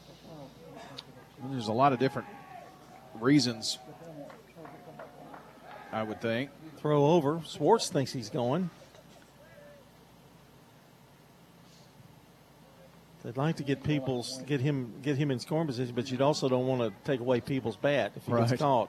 There's 1.50 1.68
a 1.68 1.72
lot 1.72 1.92
of 1.92 1.98
different 1.98 2.28
reasons, 3.20 3.78
I 5.92 6.02
would 6.02 6.20
think. 6.20 6.50
Throw 6.78 7.06
over. 7.06 7.40
Swartz 7.44 7.88
thinks 7.88 8.12
he's 8.12 8.28
going. 8.30 8.70
They'd 13.24 13.36
like 13.36 13.56
to 13.56 13.64
get 13.64 13.82
people's 13.82 14.40
get 14.46 14.60
him 14.60 14.92
get 15.02 15.16
him 15.16 15.32
in 15.32 15.40
scoring 15.40 15.66
position, 15.66 15.94
but 15.96 16.10
you'd 16.10 16.20
also 16.20 16.48
don't 16.48 16.66
want 16.66 16.82
to 16.82 16.92
take 17.10 17.18
away 17.20 17.40
people's 17.40 17.76
bat 17.76 18.12
if 18.14 18.24
he 18.24 18.32
Right. 18.32 18.48
gets 18.48 18.60
caught. 18.60 18.88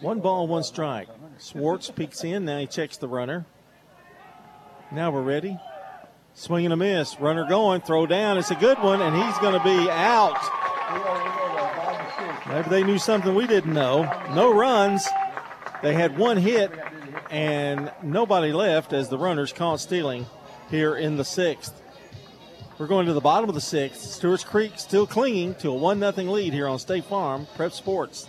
One 0.00 0.20
ball, 0.20 0.46
one 0.46 0.62
strike. 0.62 1.08
Swartz 1.38 1.90
peeks 1.90 2.24
in. 2.24 2.44
Now 2.44 2.58
he 2.58 2.66
checks 2.66 2.96
the 2.96 3.08
runner. 3.08 3.46
Now 4.90 5.10
we're 5.10 5.22
ready. 5.22 5.58
Swing 6.34 6.64
and 6.64 6.72
a 6.72 6.76
miss. 6.76 7.18
Runner 7.20 7.46
going. 7.48 7.80
Throw 7.82 8.06
down. 8.06 8.38
It's 8.38 8.50
a 8.50 8.56
good 8.56 8.78
one, 8.78 9.00
and 9.02 9.14
he's 9.14 9.38
going 9.38 9.58
to 9.58 9.64
be 9.64 9.90
out. 9.90 10.38
Maybe 12.48 12.68
they 12.68 12.82
knew 12.82 12.98
something 12.98 13.34
we 13.34 13.46
didn't 13.46 13.72
know. 13.72 14.02
No 14.34 14.52
runs. 14.54 15.08
They 15.82 15.94
had 15.94 16.18
one 16.18 16.36
hit, 16.36 16.70
and 17.30 17.92
nobody 18.02 18.52
left 18.52 18.92
as 18.92 19.08
the 19.08 19.18
runners 19.18 19.52
caught 19.52 19.80
stealing 19.80 20.26
here 20.70 20.96
in 20.96 21.16
the 21.16 21.24
sixth. 21.24 21.80
We're 22.78 22.86
going 22.86 23.06
to 23.06 23.12
the 23.12 23.20
bottom 23.20 23.48
of 23.48 23.54
the 23.54 23.60
sixth. 23.60 24.00
Stewart's 24.00 24.44
Creek 24.44 24.72
still 24.76 25.06
clinging 25.06 25.54
to 25.56 25.70
a 25.70 25.74
1 25.74 26.00
0 26.00 26.12
lead 26.32 26.52
here 26.52 26.66
on 26.66 26.78
State 26.78 27.04
Farm 27.04 27.46
Prep 27.54 27.72
Sports. 27.72 28.28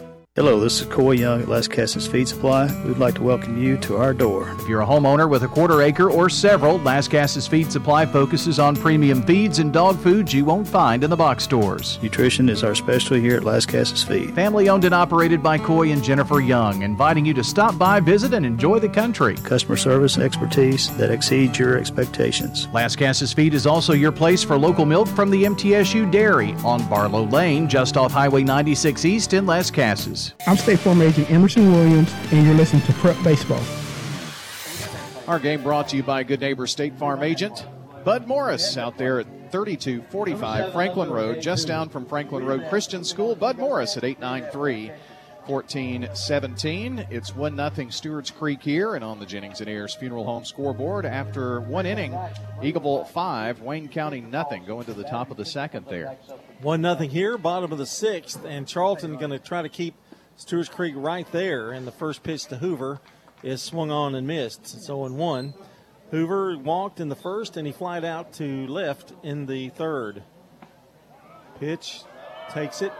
Hello, 0.37 0.61
this 0.61 0.79
is 0.79 0.87
Coy 0.87 1.11
Young 1.11 1.41
at 1.41 1.49
Lascassas 1.49 2.09
Feed 2.09 2.25
Supply. 2.25 2.65
We'd 2.85 2.99
like 2.99 3.15
to 3.15 3.21
welcome 3.21 3.61
you 3.61 3.75
to 3.79 3.97
our 3.97 4.13
door. 4.13 4.55
If 4.61 4.65
you're 4.69 4.79
a 4.79 4.85
homeowner 4.85 5.29
with 5.29 5.43
a 5.43 5.47
quarter 5.49 5.81
acre 5.81 6.09
or 6.09 6.29
several, 6.29 6.79
Lascassas 6.79 7.49
Feed 7.49 7.69
Supply 7.69 8.05
focuses 8.05 8.57
on 8.57 8.77
premium 8.77 9.23
feeds 9.23 9.59
and 9.59 9.73
dog 9.73 9.99
foods 9.99 10.33
you 10.33 10.45
won't 10.45 10.65
find 10.65 11.03
in 11.03 11.09
the 11.09 11.17
box 11.17 11.43
stores. 11.43 11.99
Nutrition 12.01 12.47
is 12.47 12.63
our 12.63 12.75
specialty 12.75 13.19
here 13.19 13.35
at 13.35 13.43
Lascassas 13.43 14.07
Feed. 14.07 14.33
Family 14.33 14.69
owned 14.69 14.85
and 14.85 14.95
operated 14.95 15.43
by 15.43 15.57
Coy 15.57 15.91
and 15.91 16.01
Jennifer 16.01 16.39
Young, 16.39 16.81
inviting 16.83 17.25
you 17.25 17.33
to 17.33 17.43
stop 17.43 17.77
by, 17.77 17.99
visit, 17.99 18.33
and 18.33 18.45
enjoy 18.45 18.79
the 18.79 18.87
country. 18.87 19.35
Customer 19.35 19.75
service 19.75 20.17
expertise 20.17 20.95
that 20.95 21.11
exceeds 21.11 21.59
your 21.59 21.77
expectations. 21.77 22.67
Lascassas 22.67 23.35
Feed 23.35 23.53
is 23.53 23.67
also 23.67 23.91
your 23.91 24.13
place 24.13 24.45
for 24.45 24.57
local 24.57 24.85
milk 24.85 25.09
from 25.09 25.29
the 25.29 25.43
MTSU 25.43 26.09
Dairy 26.09 26.53
on 26.63 26.87
Barlow 26.87 27.25
Lane, 27.25 27.67
just 27.67 27.97
off 27.97 28.13
Highway 28.13 28.43
96 28.43 29.03
East 29.03 29.33
in 29.33 29.45
Las 29.45 29.69
Casas. 30.21 30.47
I'm 30.47 30.57
State 30.57 30.79
Farm 30.79 31.01
Agent 31.01 31.29
Emerson 31.31 31.71
Williams, 31.71 32.13
and 32.31 32.45
you're 32.45 32.55
listening 32.55 32.81
to 32.83 32.93
Prep 32.93 33.21
Baseball. 33.23 33.61
Our 35.27 35.39
game 35.39 35.63
brought 35.63 35.89
to 35.89 35.97
you 35.97 36.03
by 36.03 36.23
Good 36.23 36.41
Neighbor 36.41 36.67
State 36.67 36.97
Farm 36.97 37.23
agent 37.23 37.65
Bud 38.03 38.27
Morris 38.27 38.77
out 38.77 38.97
there 38.97 39.19
at 39.19 39.27
3245 39.51 40.73
Franklin 40.73 41.09
Road, 41.09 41.41
just 41.41 41.67
down 41.67 41.89
from 41.89 42.05
Franklin 42.05 42.45
Road 42.45 42.65
Christian 42.69 43.03
School. 43.03 43.35
Bud 43.35 43.57
Morris 43.57 43.95
at 43.97 44.03
893 44.03 44.91
1417. 45.45 47.07
It's 47.09 47.35
1 47.35 47.55
0 47.75 47.89
Stewart's 47.89 48.31
Creek 48.31 48.61
here 48.61 48.95
and 48.95 49.03
on 49.03 49.19
the 49.19 49.25
Jennings 49.25 49.59
and 49.59 49.69
Ayers 49.69 49.93
Funeral 49.95 50.25
Home 50.25 50.45
scoreboard. 50.45 51.05
After 51.05 51.61
one 51.61 51.85
inning, 51.85 52.13
Eagleville 52.61 53.07
5, 53.07 53.61
Wayne 53.61 53.87
County 53.87 54.21
nothing. 54.21 54.65
Going 54.65 54.85
to 54.85 54.93
the 54.93 55.03
top 55.03 55.31
of 55.31 55.37
the 55.37 55.45
second 55.45 55.85
there. 55.87 56.17
One 56.61 56.81
nothing 56.81 57.09
here, 57.09 57.37
bottom 57.37 57.71
of 57.71 57.77
the 57.77 57.85
sixth, 57.85 58.43
and 58.45 58.67
Charlton 58.67 59.17
going 59.17 59.31
to 59.31 59.39
try 59.39 59.61
to 59.61 59.69
keep 59.69 59.95
Stewart's 60.41 60.69
Creek 60.69 60.95
right 60.97 61.31
there. 61.31 61.71
And 61.71 61.85
the 61.85 61.91
first 61.91 62.23
pitch 62.23 62.45
to 62.45 62.57
Hoover 62.57 62.99
is 63.43 63.61
swung 63.61 63.91
on 63.91 64.15
and 64.15 64.25
missed. 64.25 64.61
It's 64.61 64.85
0 64.85 65.11
1. 65.11 65.53
Hoover 66.09 66.57
walked 66.57 66.99
in 66.99 67.09
the 67.09 67.15
first, 67.15 67.57
and 67.57 67.67
he 67.67 67.71
flied 67.71 68.03
out 68.03 68.33
to 68.33 68.65
left 68.65 69.13
in 69.21 69.45
the 69.45 69.69
third. 69.69 70.23
Pitch 71.59 72.01
takes 72.49 72.81
it. 72.81 72.91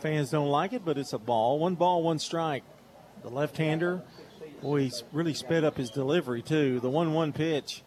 Fans 0.00 0.30
don't 0.30 0.48
like 0.48 0.72
it, 0.72 0.84
but 0.84 0.98
it's 0.98 1.12
a 1.12 1.18
ball. 1.18 1.60
One 1.60 1.76
ball, 1.76 2.02
one 2.02 2.18
strike. 2.18 2.64
The 3.22 3.30
left 3.30 3.56
hander, 3.56 4.02
boy, 4.62 4.80
he's 4.80 5.04
really 5.12 5.32
sped 5.32 5.62
up 5.62 5.76
his 5.76 5.90
delivery, 5.90 6.42
too. 6.42 6.80
The 6.80 6.90
1 6.90 7.14
1 7.14 7.32
pitch. 7.32 7.84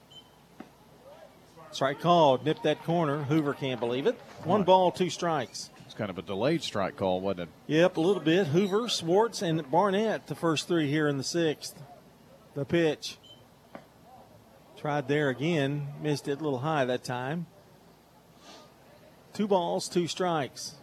Strike 1.71 1.99
called, 1.99 2.45
nipped 2.45 2.63
that 2.63 2.81
corner. 2.85 3.23
Hoover 3.23 3.53
can't 3.53 3.81
believe 3.81 4.07
it. 4.07 4.15
One 4.45 4.63
ball, 4.63 4.91
two 4.91 5.09
strikes. 5.09 5.69
Kind 5.97 6.11
of 6.11 6.17
a 6.19 6.21
delayed 6.21 6.61
strike 6.61 6.95
call, 6.95 7.21
wasn't 7.21 7.41
it? 7.41 7.49
Yep, 7.73 7.97
a 7.97 8.01
little 8.01 8.21
bit. 8.21 8.47
Hoover, 8.47 8.87
Swartz, 8.87 9.41
and 9.41 9.69
Barnett, 9.71 10.27
the 10.27 10.35
first 10.35 10.67
three 10.67 10.87
here 10.87 11.07
in 11.07 11.17
the 11.17 11.23
sixth. 11.23 11.75
The 12.53 12.65
pitch. 12.65 13.17
Tried 14.77 15.07
there 15.07 15.29
again, 15.29 15.87
missed 15.99 16.27
it 16.27 16.39
a 16.39 16.43
little 16.43 16.59
high 16.59 16.85
that 16.85 17.03
time. 17.03 17.47
Two 19.33 19.47
balls, 19.47 19.89
two 19.89 20.07
strikes. 20.07 20.75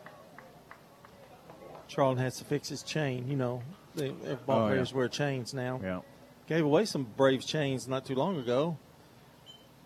Charlton 1.87 2.23
has 2.23 2.37
to 2.39 2.45
fix 2.45 2.69
his 2.69 2.83
chain. 2.83 3.29
You 3.29 3.37
know, 3.37 3.63
they, 3.95 4.09
uh, 4.11 4.35
ball 4.47 4.63
Oh, 4.63 4.63
yeah. 4.67 4.73
players 4.73 4.93
wear 4.93 5.09
chains 5.09 5.55
now. 5.55 5.81
Yeah. 5.81 6.01
Gave 6.49 6.65
away 6.65 6.87
some 6.87 7.05
Braves 7.17 7.47
chains 7.47 7.87
not 7.87 8.05
too 8.05 8.17
long 8.17 8.37
ago. 8.37 8.79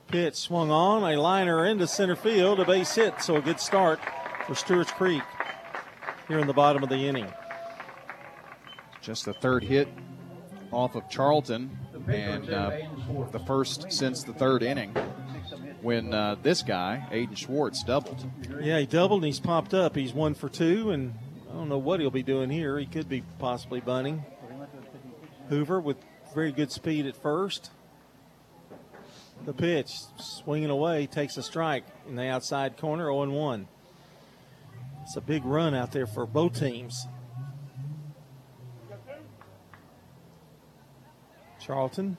Pitch 0.06 0.36
swung 0.36 0.70
on, 0.70 1.02
a 1.04 1.20
liner 1.20 1.66
into 1.66 1.86
center 1.86 2.16
field, 2.16 2.60
a 2.60 2.64
base 2.64 2.94
hit, 2.94 3.20
so 3.20 3.36
a 3.36 3.42
good 3.42 3.60
start 3.60 4.00
for 4.48 4.54
Stewart's 4.54 4.92
Creek 4.92 5.22
here 6.26 6.38
in 6.38 6.46
the 6.46 6.54
bottom 6.54 6.82
of 6.82 6.88
the 6.88 6.96
inning. 6.96 7.26
Just 9.02 9.26
the 9.26 9.34
third 9.34 9.62
hit 9.62 9.88
off 10.72 10.94
of 10.94 11.06
Charlton, 11.10 11.78
and 12.08 12.48
uh, 12.48 12.70
the 13.30 13.40
first 13.40 13.92
since 13.92 14.22
the 14.22 14.32
third 14.32 14.62
inning 14.62 14.94
when 15.82 16.14
uh, 16.14 16.36
this 16.42 16.62
guy, 16.62 17.06
Aiden 17.12 17.36
Schwartz, 17.36 17.84
doubled. 17.84 18.24
Yeah, 18.62 18.78
he 18.78 18.86
doubled 18.86 19.20
and 19.20 19.26
he's 19.26 19.38
popped 19.38 19.74
up. 19.74 19.94
He's 19.94 20.14
one 20.14 20.32
for 20.32 20.48
two, 20.48 20.92
and 20.92 21.14
I 21.50 21.52
don't 21.52 21.68
know 21.68 21.76
what 21.76 22.00
he'll 22.00 22.10
be 22.10 22.22
doing 22.22 22.48
here. 22.48 22.78
He 22.78 22.86
could 22.86 23.08
be 23.08 23.22
possibly 23.38 23.80
bunting. 23.80 24.24
Hoover 25.50 25.78
with 25.78 25.98
very 26.34 26.52
good 26.52 26.72
speed 26.72 27.04
at 27.04 27.16
first. 27.16 27.70
The 29.44 29.52
pitch, 29.52 29.92
swinging 30.18 30.70
away, 30.70 31.06
takes 31.06 31.36
a 31.36 31.42
strike 31.42 31.84
in 32.08 32.16
the 32.16 32.26
outside 32.28 32.78
corner, 32.78 33.04
0 33.04 33.28
1. 33.28 33.68
It's 35.08 35.16
a 35.16 35.22
big 35.22 35.46
run 35.46 35.72
out 35.72 35.90
there 35.92 36.06
for 36.06 36.26
both 36.26 36.60
teams. 36.60 37.08
Charlton 41.58 42.18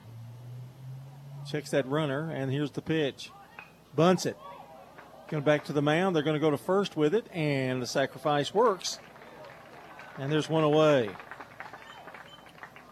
checks 1.48 1.70
that 1.70 1.86
runner, 1.86 2.32
and 2.32 2.50
here's 2.50 2.72
the 2.72 2.82
pitch. 2.82 3.30
Bunts 3.94 4.26
it. 4.26 4.36
Going 5.28 5.44
back 5.44 5.66
to 5.66 5.72
the 5.72 5.80
mound. 5.80 6.16
They're 6.16 6.24
going 6.24 6.34
to 6.34 6.40
go 6.40 6.50
to 6.50 6.58
first 6.58 6.96
with 6.96 7.14
it, 7.14 7.28
and 7.32 7.80
the 7.80 7.86
sacrifice 7.86 8.52
works. 8.52 8.98
And 10.18 10.32
there's 10.32 10.48
one 10.48 10.64
away. 10.64 11.10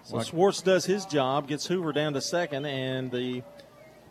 So 0.04 0.22
Schwartz 0.22 0.62
does 0.62 0.84
his 0.84 1.06
job, 1.06 1.48
gets 1.48 1.66
Hoover 1.66 1.92
down 1.92 2.12
to 2.12 2.20
second, 2.20 2.66
and 2.66 3.10
the 3.10 3.42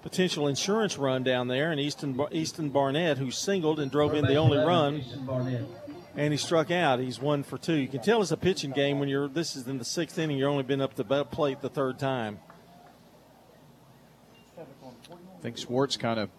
potential 0.08 0.48
insurance 0.48 0.98
run 0.98 1.22
down 1.22 1.50
there, 1.50 1.70
and 1.70 1.82
Easton 1.82 2.18
Easton 2.32 2.70
Barnett, 2.70 3.18
who 3.18 3.30
singled 3.30 3.78
and 3.82 3.92
drove 3.92 4.14
in 4.14 4.26
the 4.26 4.36
only 4.36 4.58
run, 4.58 5.04
and 6.16 6.32
he 6.32 6.38
struck 6.38 6.72
out. 6.72 7.00
He's 7.00 7.20
one 7.20 7.44
for 7.44 7.58
two. 7.58 7.74
You 7.74 7.90
can 7.90 8.02
tell 8.02 8.22
it's 8.22 8.32
a 8.32 8.38
pitching 8.38 8.72
game 8.72 9.00
when 9.00 9.10
you're. 9.10 9.28
This 9.28 9.58
is 9.58 9.68
in 9.68 9.78
the 9.80 9.86
sixth 9.86 10.18
inning. 10.18 10.38
You're 10.38 10.50
only 10.50 10.64
been 10.64 10.80
up 10.80 10.96
the 10.96 11.26
plate 11.26 11.60
the 11.60 11.68
third 11.68 12.00
time. 12.00 12.40
I 14.58 15.42
think 15.42 15.58
Schwartz 15.58 15.98
kind 15.98 16.22
of 16.22 16.30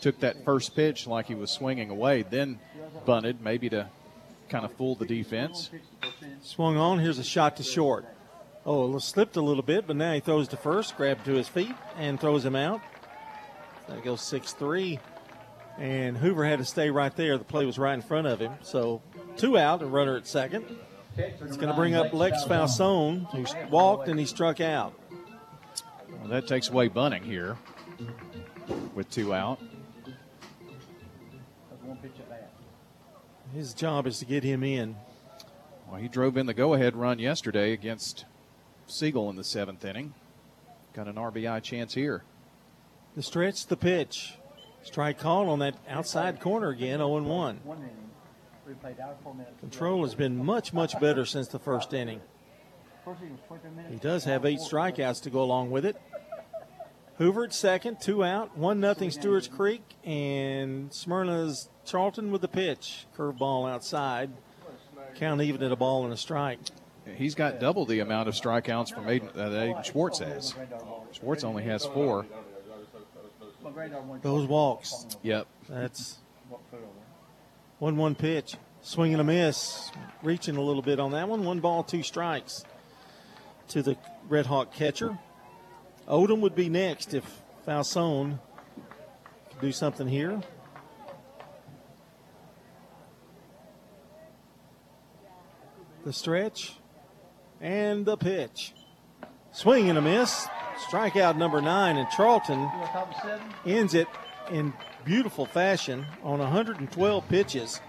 took 0.00 0.18
that 0.20 0.42
first 0.42 0.74
pitch 0.74 1.06
like 1.06 1.26
he 1.26 1.34
was 1.34 1.50
swinging 1.50 1.90
away, 1.90 2.22
then 2.22 2.60
bunted, 3.04 3.42
maybe 3.42 3.68
to 3.68 3.90
kind 4.48 4.64
of 4.64 4.72
fool 4.72 4.94
the 4.94 5.06
defense. 5.06 5.68
Swung 6.40 6.78
on. 6.78 6.98
Here's 6.98 7.18
a 7.18 7.24
shot 7.24 7.58
to 7.58 7.62
short. 7.62 8.06
Oh, 8.64 8.96
it 8.96 9.00
slipped 9.00 9.36
a 9.36 9.42
little 9.42 9.62
bit, 9.62 9.86
but 9.86 9.96
now 9.96 10.14
he 10.14 10.20
throws 10.20 10.48
to 10.48 10.56
first, 10.56 10.96
grabbed 10.96 11.26
to 11.26 11.32
his 11.32 11.48
feet, 11.48 11.74
and 11.98 12.18
throws 12.18 12.44
him 12.44 12.56
out. 12.56 12.80
That 13.88 14.02
goes 14.02 14.20
6 14.22 14.52
3. 14.52 14.98
And 15.78 16.16
Hoover 16.16 16.44
had 16.44 16.58
to 16.58 16.64
stay 16.64 16.90
right 16.90 17.14
there. 17.16 17.38
The 17.38 17.44
play 17.44 17.64
was 17.64 17.78
right 17.78 17.94
in 17.94 18.02
front 18.02 18.26
of 18.26 18.38
him. 18.38 18.52
So 18.62 19.02
two 19.36 19.56
out, 19.56 19.82
a 19.82 19.86
runner 19.86 20.16
at 20.16 20.26
second. 20.26 20.64
It's 21.16 21.56
going 21.56 21.68
to 21.68 21.74
bring 21.74 21.94
up 21.94 22.12
Lex 22.12 22.44
Falzone, 22.44 23.30
who 23.32 23.68
walked 23.68 24.08
and 24.08 24.18
he 24.18 24.26
struck 24.26 24.60
out. 24.60 24.94
Well, 26.10 26.28
that 26.28 26.46
takes 26.46 26.68
away 26.68 26.88
bunting 26.88 27.22
here 27.22 27.58
with 28.94 29.10
two 29.10 29.34
out. 29.34 29.60
His 33.54 33.74
job 33.74 34.06
is 34.06 34.18
to 34.20 34.24
get 34.24 34.42
him 34.42 34.62
in. 34.62 34.96
Well, 35.88 36.00
he 36.00 36.08
drove 36.08 36.38
in 36.38 36.46
the 36.46 36.54
go 36.54 36.72
ahead 36.72 36.96
run 36.96 37.18
yesterday 37.18 37.72
against 37.72 38.24
Siegel 38.86 39.28
in 39.28 39.36
the 39.36 39.44
seventh 39.44 39.84
inning. 39.84 40.14
Got 40.94 41.08
an 41.08 41.16
RBI 41.16 41.62
chance 41.62 41.92
here. 41.92 42.22
The 43.14 43.22
stretch, 43.22 43.66
the 43.66 43.76
pitch. 43.76 44.34
Strike 44.82 45.18
call 45.18 45.48
on 45.50 45.58
that 45.60 45.76
outside 45.88 46.40
corner 46.40 46.70
again, 46.70 46.98
0 46.98 47.22
1. 47.22 47.60
Control 49.60 50.02
has 50.02 50.14
been 50.14 50.44
much, 50.44 50.72
much 50.72 50.98
better 50.98 51.24
since 51.24 51.48
the 51.48 51.58
first 51.58 51.92
inning. 51.92 52.20
He 53.90 53.96
does 53.96 54.24
have 54.24 54.44
eight 54.44 54.60
strikeouts 54.60 55.22
to 55.22 55.30
go 55.30 55.42
along 55.42 55.70
with 55.70 55.84
it. 55.84 55.96
Hoover 57.18 57.44
at 57.44 57.52
second, 57.52 58.00
two 58.00 58.24
out, 58.24 58.56
one 58.56 58.80
nothing 58.80 59.10
Stewart's 59.10 59.46
Creek, 59.46 59.82
and 60.04 60.92
Smyrna's 60.92 61.68
Charlton 61.84 62.32
with 62.32 62.40
the 62.40 62.48
pitch. 62.48 63.06
Curveball 63.16 63.70
outside. 63.70 64.30
Count 65.16 65.42
even 65.42 65.62
at 65.62 65.70
a 65.70 65.76
ball 65.76 66.04
and 66.04 66.12
a 66.12 66.16
strike. 66.16 66.58
He's 67.16 67.34
got 67.34 67.60
double 67.60 67.84
the 67.84 68.00
amount 68.00 68.28
of 68.28 68.34
strikeouts 68.34 68.94
from 68.94 69.04
Aiden, 69.04 69.28
uh, 69.36 69.50
that 69.50 69.68
Aiden 69.68 69.84
Schwartz 69.84 70.20
has. 70.20 70.54
Schwartz 71.12 71.44
only 71.44 71.64
has 71.64 71.84
four. 71.84 72.26
Those 74.22 74.46
walks. 74.46 75.06
Yep. 75.22 75.46
That's 75.68 76.18
1 77.78 77.96
1 77.96 78.14
pitch. 78.14 78.56
Swinging 78.82 79.20
a 79.20 79.24
miss. 79.24 79.90
Reaching 80.22 80.56
a 80.56 80.60
little 80.60 80.82
bit 80.82 80.98
on 81.00 81.12
that 81.12 81.28
one. 81.28 81.44
One 81.44 81.60
ball, 81.60 81.82
two 81.82 82.02
strikes 82.02 82.64
to 83.68 83.82
the 83.82 83.96
Red 84.28 84.46
Hawk 84.46 84.72
catcher. 84.72 85.18
Odom 86.08 86.40
would 86.40 86.54
be 86.54 86.68
next 86.68 87.14
if 87.14 87.24
Falzone 87.66 88.38
could 89.50 89.60
do 89.60 89.72
something 89.72 90.08
here. 90.08 90.40
The 96.04 96.12
stretch 96.12 96.74
and 97.60 98.04
the 98.04 98.16
pitch. 98.16 98.74
Swing 99.52 99.88
and 99.88 99.98
a 99.98 100.02
miss. 100.02 100.48
Strikeout 100.78 101.36
number 101.36 101.60
nine, 101.60 101.96
and 101.96 102.08
Charlton 102.10 102.70
ends 103.66 103.94
it 103.94 104.08
in 104.50 104.72
beautiful 105.04 105.46
fashion 105.46 106.06
on 106.22 106.38
112 106.38 107.28
pitches 107.28 107.80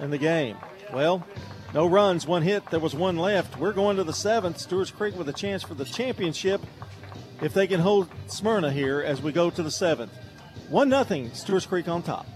in 0.00 0.10
the 0.10 0.18
game. 0.18 0.56
Well, 0.92 1.26
no 1.72 1.86
runs, 1.86 2.26
one 2.26 2.42
hit. 2.42 2.70
There 2.70 2.80
was 2.80 2.94
one 2.94 3.16
left. 3.16 3.58
We're 3.58 3.72
going 3.72 3.96
to 3.96 4.04
the 4.04 4.12
seventh. 4.12 4.58
Stewart's 4.58 4.90
Creek 4.90 5.16
with 5.16 5.28
a 5.28 5.32
chance 5.32 5.62
for 5.62 5.74
the 5.74 5.84
championship 5.84 6.60
if 7.42 7.52
they 7.52 7.66
can 7.66 7.80
hold 7.80 8.08
Smyrna 8.26 8.70
here 8.70 9.00
as 9.00 9.20
we 9.20 9.32
go 9.32 9.50
to 9.50 9.62
the 9.62 9.70
seventh. 9.70 10.12
One 10.68 10.88
nothing. 10.88 11.32
Stewart's 11.34 11.66
Creek 11.66 11.88
on 11.88 12.02
top. 12.02 12.26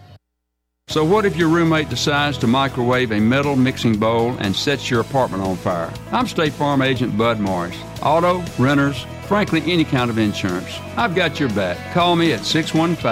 So, 0.89 1.05
what 1.05 1.27
if 1.27 1.37
your 1.37 1.49
roommate 1.49 1.91
decides 1.91 2.39
to 2.39 2.47
microwave 2.47 3.13
a 3.13 3.21
metal 3.21 3.57
mixing 3.57 3.99
bowl 3.99 4.35
and 4.39 4.57
sets 4.57 4.91
your 4.91 5.03
apartment 5.03 5.43
on 5.43 5.57
fire? 5.57 5.93
I'm 6.13 6.27
State 6.27 6.55
Farm 6.55 6.81
Agent 6.81 7.15
Bud 7.15 7.39
Morris. 7.41 7.77
Auto, 8.03 8.43
renters, 8.59 9.05
frankly, 9.27 9.63
any 9.67 9.85
kind 9.85 10.09
of 10.09 10.17
insurance. 10.17 10.79
I've 10.97 11.15
got 11.15 11.39
your 11.39 11.51
back. 11.51 11.93
Call 11.93 12.17
me 12.17 12.33
at 12.33 12.43
615 12.43 13.07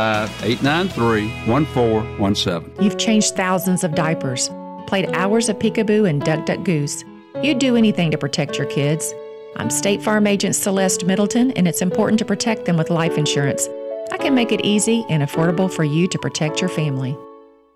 893 0.49 1.29
1417. 1.47 2.83
You've 2.83 2.97
changed 2.97 3.37
thousands 3.37 3.85
of 3.85 3.95
diapers, 3.95 4.49
played 4.87 5.11
hours 5.13 5.51
of 5.51 5.59
peekaboo 5.59 6.09
and 6.09 6.23
duck 6.23 6.47
duck 6.47 6.65
goose. 6.65 7.05
You'd 7.43 7.59
do 7.59 7.77
anything 7.77 8.11
to 8.11 8.17
protect 8.17 8.57
your 8.57 8.69
kids. 8.69 9.13
I'm 9.57 9.69
State 9.69 10.03
Farm 10.03 10.27
Agent 10.27 10.57
Celeste 10.57 11.05
Middleton, 11.05 11.51
and 11.51 11.69
it's 11.69 11.83
important 11.83 12.19
to 12.21 12.25
protect 12.25 12.65
them 12.65 12.79
with 12.79 12.89
life 12.89 13.19
insurance. 13.19 13.69
I 14.13 14.17
can 14.17 14.35
make 14.35 14.51
it 14.51 14.65
easy 14.65 15.05
and 15.11 15.23
affordable 15.23 15.71
for 15.71 15.85
you 15.85 16.09
to 16.09 16.19
protect 16.19 16.63
your 16.63 16.71
family. 16.71 17.19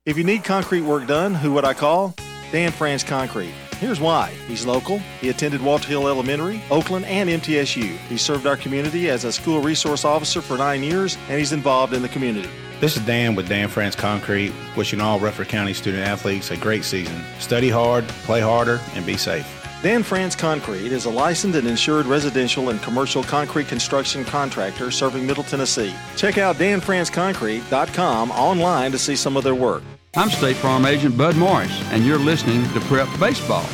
If 0.06 0.16
you 0.16 0.24
need 0.24 0.44
concrete 0.44 0.80
work 0.80 1.06
done, 1.06 1.34
who 1.34 1.52
would 1.52 1.66
I 1.66 1.74
call? 1.74 2.14
Dan 2.52 2.72
France 2.72 3.04
Concrete. 3.04 3.52
Here's 3.76 4.00
why. 4.00 4.30
He's 4.48 4.64
local. 4.64 4.98
He 5.20 5.28
attended 5.28 5.60
Walter 5.60 5.88
Hill 5.88 6.08
Elementary, 6.08 6.62
Oakland, 6.70 7.04
and 7.04 7.28
MTSU. 7.28 7.98
He 8.08 8.16
served 8.16 8.46
our 8.46 8.56
community 8.56 9.10
as 9.10 9.24
a 9.24 9.32
school 9.32 9.60
resource 9.60 10.06
officer 10.06 10.40
for 10.40 10.56
nine 10.56 10.82
years, 10.82 11.18
and 11.28 11.38
he's 11.38 11.52
involved 11.52 11.92
in 11.92 12.00
the 12.00 12.08
community. 12.08 12.48
This 12.80 12.96
is 12.96 13.04
Dan 13.04 13.34
with 13.34 13.46
Dan 13.46 13.68
France 13.68 13.94
Concrete, 13.94 14.54
wishing 14.74 15.02
all 15.02 15.20
Rutherford 15.20 15.48
County 15.48 15.74
student 15.74 16.02
athletes 16.02 16.50
a 16.50 16.56
great 16.56 16.84
season. 16.84 17.22
Study 17.38 17.68
hard, 17.68 18.08
play 18.24 18.40
harder, 18.40 18.80
and 18.94 19.04
be 19.04 19.18
safe. 19.18 19.59
Dan 19.82 20.02
France 20.02 20.36
Concrete 20.36 20.92
is 20.92 21.06
a 21.06 21.10
licensed 21.10 21.56
and 21.56 21.66
insured 21.66 22.04
residential 22.04 22.68
and 22.68 22.82
commercial 22.82 23.22
concrete 23.22 23.66
construction 23.66 24.26
contractor 24.26 24.90
serving 24.90 25.26
Middle 25.26 25.42
Tennessee. 25.42 25.94
Check 26.16 26.36
out 26.36 26.56
danfranceconcrete.com 26.56 28.30
online 28.32 28.92
to 28.92 28.98
see 28.98 29.16
some 29.16 29.38
of 29.38 29.44
their 29.44 29.54
work. 29.54 29.82
I'm 30.14 30.28
State 30.28 30.56
Farm 30.56 30.84
Agent 30.84 31.16
Bud 31.16 31.34
Morris, 31.36 31.72
and 31.92 32.04
you're 32.04 32.18
listening 32.18 32.62
to 32.74 32.80
Prep 32.80 33.08
Baseball. 33.18 33.64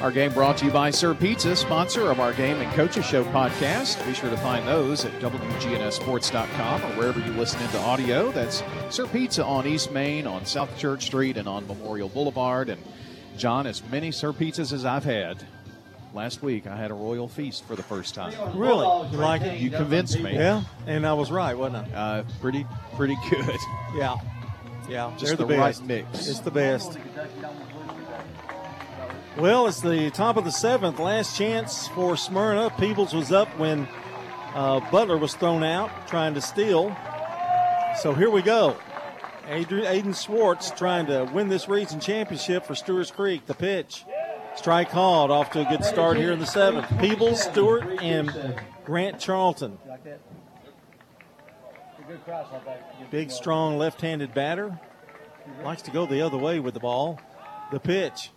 Our 0.00 0.10
game 0.10 0.32
brought 0.32 0.56
to 0.58 0.64
you 0.66 0.72
by 0.72 0.90
Sir 0.90 1.14
Pizza, 1.14 1.54
sponsor 1.54 2.10
of 2.10 2.18
our 2.18 2.32
Game 2.32 2.60
and 2.60 2.72
Coaches 2.72 3.06
Show 3.06 3.24
podcast. 3.26 4.04
Be 4.04 4.14
sure 4.14 4.30
to 4.30 4.36
find 4.36 4.66
those 4.66 5.04
at 5.04 5.12
WGNSSports.com 5.20 6.82
or 6.82 6.96
wherever 6.96 7.20
you 7.20 7.32
listen 7.32 7.62
into 7.62 7.78
audio. 7.78 8.32
That's 8.32 8.64
Sir 8.90 9.06
Pizza 9.06 9.44
on 9.44 9.66
East 9.66 9.92
Main, 9.92 10.26
on 10.26 10.44
South 10.44 10.76
Church 10.76 11.06
Street, 11.06 11.36
and 11.36 11.48
on 11.48 11.66
Memorial 11.68 12.08
Boulevard. 12.08 12.68
And 12.68 12.82
John, 13.36 13.66
as 13.66 13.82
many 13.90 14.10
Sir 14.10 14.32
Pizzas 14.32 14.72
as 14.72 14.84
I've 14.84 15.04
had, 15.04 15.42
last 16.14 16.42
week 16.42 16.66
I 16.66 16.76
had 16.76 16.90
a 16.90 16.94
royal 16.94 17.28
feast 17.28 17.64
for 17.64 17.76
the 17.76 17.82
first 17.82 18.14
time. 18.14 18.32
Really? 18.58 19.10
You 19.10 19.18
like 19.18 19.42
it? 19.42 19.58
You 19.60 19.70
convinced 19.70 20.18
me. 20.18 20.34
Yeah, 20.34 20.62
and 20.86 21.06
I 21.06 21.12
was 21.12 21.30
right, 21.30 21.56
wasn't 21.56 21.92
I? 21.92 21.96
Uh, 21.96 22.24
pretty, 22.40 22.66
pretty 22.96 23.16
good. 23.30 23.56
Yeah, 23.94 24.16
yeah. 24.88 25.12
Just 25.18 25.26
they're 25.26 25.36
the 25.36 25.46
the, 25.46 25.58
right 25.58 25.68
best. 25.68 25.84
mix. 25.84 26.28
It's 26.28 26.40
the 26.40 26.50
best. 26.50 26.98
Well, 29.36 29.66
it's 29.66 29.80
the 29.82 30.10
top 30.10 30.38
of 30.38 30.44
the 30.44 30.50
seventh. 30.50 30.98
Last 30.98 31.36
chance 31.36 31.88
for 31.88 32.16
Smyrna. 32.16 32.70
Peebles 32.78 33.14
was 33.14 33.32
up 33.32 33.48
when 33.58 33.86
uh, 34.54 34.80
Butler 34.90 35.18
was 35.18 35.34
thrown 35.34 35.62
out 35.62 35.90
trying 36.08 36.32
to 36.34 36.40
steal. 36.40 36.96
So 38.00 38.14
here 38.14 38.30
we 38.30 38.40
go. 38.40 38.76
Aiden 39.48 40.14
Schwartz 40.14 40.70
trying 40.72 41.06
to 41.06 41.24
win 41.32 41.48
this 41.48 41.68
region 41.68 42.00
championship 42.00 42.66
for 42.66 42.74
Stewart's 42.74 43.10
Creek. 43.10 43.46
The 43.46 43.54
pitch. 43.54 44.04
Strike 44.56 44.90
called 44.90 45.30
off 45.30 45.50
to 45.52 45.60
a 45.60 45.70
good 45.70 45.84
start 45.84 46.16
here 46.16 46.32
in 46.32 46.38
the 46.38 46.46
seventh. 46.46 46.86
Peebles, 46.98 47.42
Stewart, 47.42 48.02
and 48.02 48.60
Grant 48.84 49.20
Charlton. 49.20 49.78
Big, 53.10 53.30
strong 53.30 53.78
left 53.78 54.00
handed 54.00 54.34
batter. 54.34 54.80
Likes 55.62 55.82
to 55.82 55.90
go 55.90 56.06
the 56.06 56.22
other 56.22 56.38
way 56.38 56.58
with 56.58 56.74
the 56.74 56.80
ball. 56.80 57.20
The 57.70 57.78
pitch. 57.78 58.30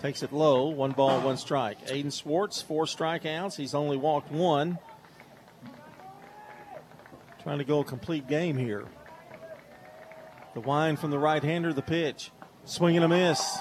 Takes 0.00 0.22
it 0.22 0.32
low. 0.32 0.68
One 0.68 0.92
ball, 0.92 1.20
one 1.20 1.36
strike. 1.36 1.86
Aiden 1.88 2.12
Schwartz, 2.12 2.62
four 2.62 2.84
strikeouts. 2.84 3.56
He's 3.56 3.74
only 3.74 3.96
walked 3.96 4.32
one. 4.32 4.78
trying 7.42 7.58
to 7.58 7.64
go 7.64 7.80
a 7.80 7.84
complete 7.84 8.28
game 8.28 8.56
here. 8.56 8.86
The 10.54 10.60
wind 10.60 10.98
from 10.98 11.10
the 11.10 11.18
right 11.18 11.42
hander, 11.42 11.72
the 11.72 11.82
pitch. 11.82 12.30
Swing 12.64 12.96
and 12.96 13.04
a 13.04 13.08
miss. 13.08 13.58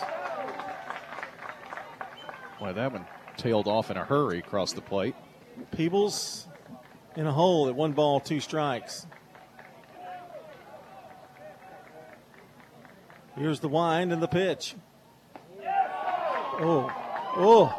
Boy, 2.59 2.73
that 2.73 2.91
one 2.91 3.05
tailed 3.37 3.67
off 3.67 3.89
in 3.89 3.97
a 3.97 4.03
hurry 4.03 4.39
across 4.39 4.73
the 4.73 4.81
plate. 4.81 5.15
Peebles 5.71 6.47
in 7.15 7.25
a 7.25 7.31
hole 7.31 7.67
at 7.67 7.75
one 7.75 7.93
ball, 7.93 8.19
two 8.19 8.39
strikes. 8.39 9.07
Here's 13.35 13.61
the 13.61 13.69
wind 13.69 14.11
and 14.11 14.21
the 14.21 14.27
pitch. 14.27 14.75
Oh, 16.63 16.91
oh, 17.37 17.73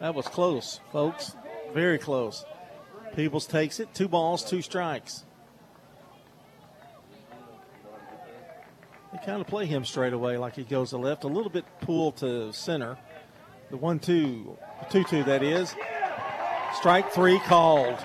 that 0.00 0.14
was 0.14 0.26
close, 0.26 0.80
folks. 0.92 1.34
Very 1.72 1.98
close. 1.98 2.44
Peebles 3.14 3.46
takes 3.46 3.80
it. 3.80 3.94
Two 3.94 4.08
balls, 4.08 4.44
two 4.44 4.60
strikes. 4.60 5.24
Kind 9.24 9.40
of 9.40 9.46
play 9.46 9.66
him 9.66 9.84
straight 9.84 10.12
away 10.12 10.36
like 10.36 10.56
he 10.56 10.64
goes 10.64 10.90
to 10.90 10.96
left, 10.98 11.24
a 11.24 11.28
little 11.28 11.50
bit 11.50 11.64
pull 11.80 12.12
to 12.12 12.52
center. 12.52 12.96
The 13.70 13.76
one 13.76 13.98
two, 13.98 14.56
two 14.90 15.04
two 15.04 15.22
that 15.24 15.42
is. 15.42 15.74
Strike 16.74 17.12
three 17.12 17.38
called. 17.40 17.98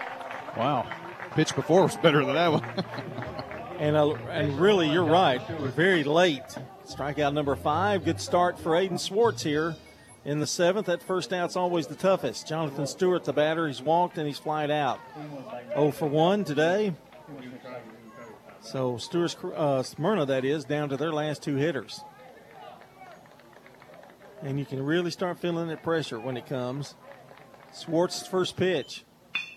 Wow. 0.58 0.88
Pitch 1.32 1.56
before 1.56 1.84
was 1.84 1.98
better 1.98 2.24
than 2.24 2.36
that 2.36 2.52
one. 2.52 2.64
and 3.80 3.96
uh, 3.96 4.14
and 4.30 4.60
really, 4.60 4.90
you're 4.90 5.04
right. 5.04 5.42
We're 5.60 5.70
very 5.70 6.04
late. 6.04 6.44
Strikeout 6.86 7.34
number 7.34 7.56
five. 7.56 8.06
Good 8.06 8.22
start 8.22 8.60
for 8.60 8.72
Aiden 8.72 9.00
Swartz 9.00 9.44
here 9.44 9.76
in 10.24 10.40
the 10.40 10.48
seventh. 10.48 10.88
That 10.88 11.02
first 11.02 11.34
out's 11.34 11.56
always 11.56 11.88
the 11.88 11.96
toughest. 11.96 12.48
Jonathan 12.48 12.88
Stewart, 12.88 13.24
the 13.24 13.34
batter, 13.34 13.68
he's 13.68 13.82
walked 13.82 14.18
and 14.18 14.28
he's 14.28 14.40
flied 14.40 14.72
out. 14.72 15.00
0 15.74 15.92
for 15.92 16.08
1 16.08 16.44
today. 16.44 16.94
So 18.66 18.98
Stewart's 18.98 19.36
uh, 19.56 19.84
Smyrna, 19.84 20.26
that 20.26 20.44
is, 20.44 20.66
down 20.66 20.90
to 20.90 20.98
their 20.98 21.14
last 21.14 21.44
two 21.44 21.56
hitters. 21.56 22.02
And 24.42 24.58
you 24.58 24.66
can 24.66 24.84
really 24.84 25.12
start 25.12 25.40
feeling 25.40 25.68
that 25.68 25.84
pressure 25.84 26.20
when 26.20 26.36
it 26.36 26.48
comes. 26.48 26.96
Swartz' 27.72 28.26
first 28.26 28.58
pitch. 28.58 29.04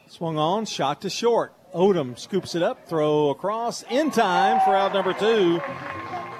Swung 0.08 0.36
on, 0.36 0.66
shot 0.66 1.00
to 1.02 1.10
short. 1.10 1.54
Odom 1.74 2.18
scoops 2.18 2.54
it 2.54 2.62
up, 2.62 2.86
throw 2.86 3.30
across 3.30 3.82
in 3.90 4.10
time 4.10 4.60
for 4.64 4.76
out 4.76 4.92
number 4.92 5.14
two. 5.14 5.58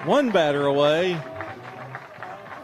One 0.04 0.30
batter 0.30 0.66
away 0.66 1.18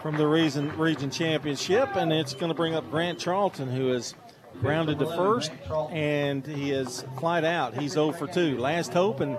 from 0.03 0.19
the 0.19 0.27
region, 0.27 0.77
region 0.79 1.11
championship, 1.11 1.97
and 1.97 2.13
it's 2.13 2.35
going 2.35 2.51
to 2.51 2.55
bring 2.55 2.75
up 2.75 2.91
Grant 2.91 3.19
Charlton, 3.19 3.71
who 3.71 3.93
is 3.93 4.15
grounded 4.61 4.99
to 4.99 5.07
first, 5.07 5.51
and 5.91 6.47
he 6.47 6.73
is 6.73 7.05
flied 7.19 7.45
out. 7.45 7.75
He's 7.75 7.93
0 7.93 8.13
for 8.13 8.27
2. 8.27 8.59
Last 8.59 8.93
hope, 8.93 9.21
and 9.21 9.39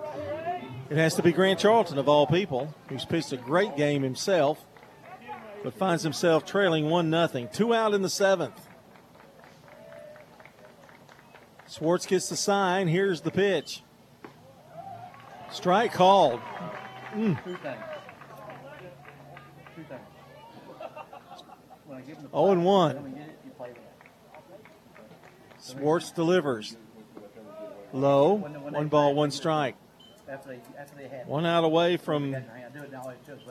it 0.90 0.98
has 0.98 1.16
to 1.16 1.24
be 1.24 1.32
Grant 1.32 1.60
Charlton, 1.60 1.98
of 1.98 2.08
all 2.08 2.28
people, 2.28 2.74
who's 2.90 3.06
pitched 3.06 3.32
a 3.32 3.38
great 3.38 3.76
game 3.76 4.04
himself, 4.04 4.66
but 5.64 5.74
finds 5.74 6.04
himself 6.04 6.46
trailing 6.46 6.90
1 6.90 7.10
0. 7.10 7.50
Two 7.52 7.74
out 7.74 7.94
in 7.94 8.02
the 8.02 8.10
seventh. 8.10 8.68
Swartz 11.66 12.06
gets 12.06 12.30
the 12.30 12.36
sign. 12.36 12.88
Here's 12.88 13.22
the 13.22 13.32
pitch. 13.32 13.82
Strike 15.52 15.94
called. 15.94 16.40
Mm. 17.14 17.38
0 22.32 22.52
and 22.52 22.66
1. 22.66 23.16
Swartz 25.58 26.12
delivers. 26.12 26.78
Low. 27.92 28.36
One 28.36 28.88
ball, 28.88 29.16
one 29.16 29.32
strike. 29.32 29.76
One 31.26 31.46
out 31.46 31.64
away 31.64 31.98
from 31.98 32.36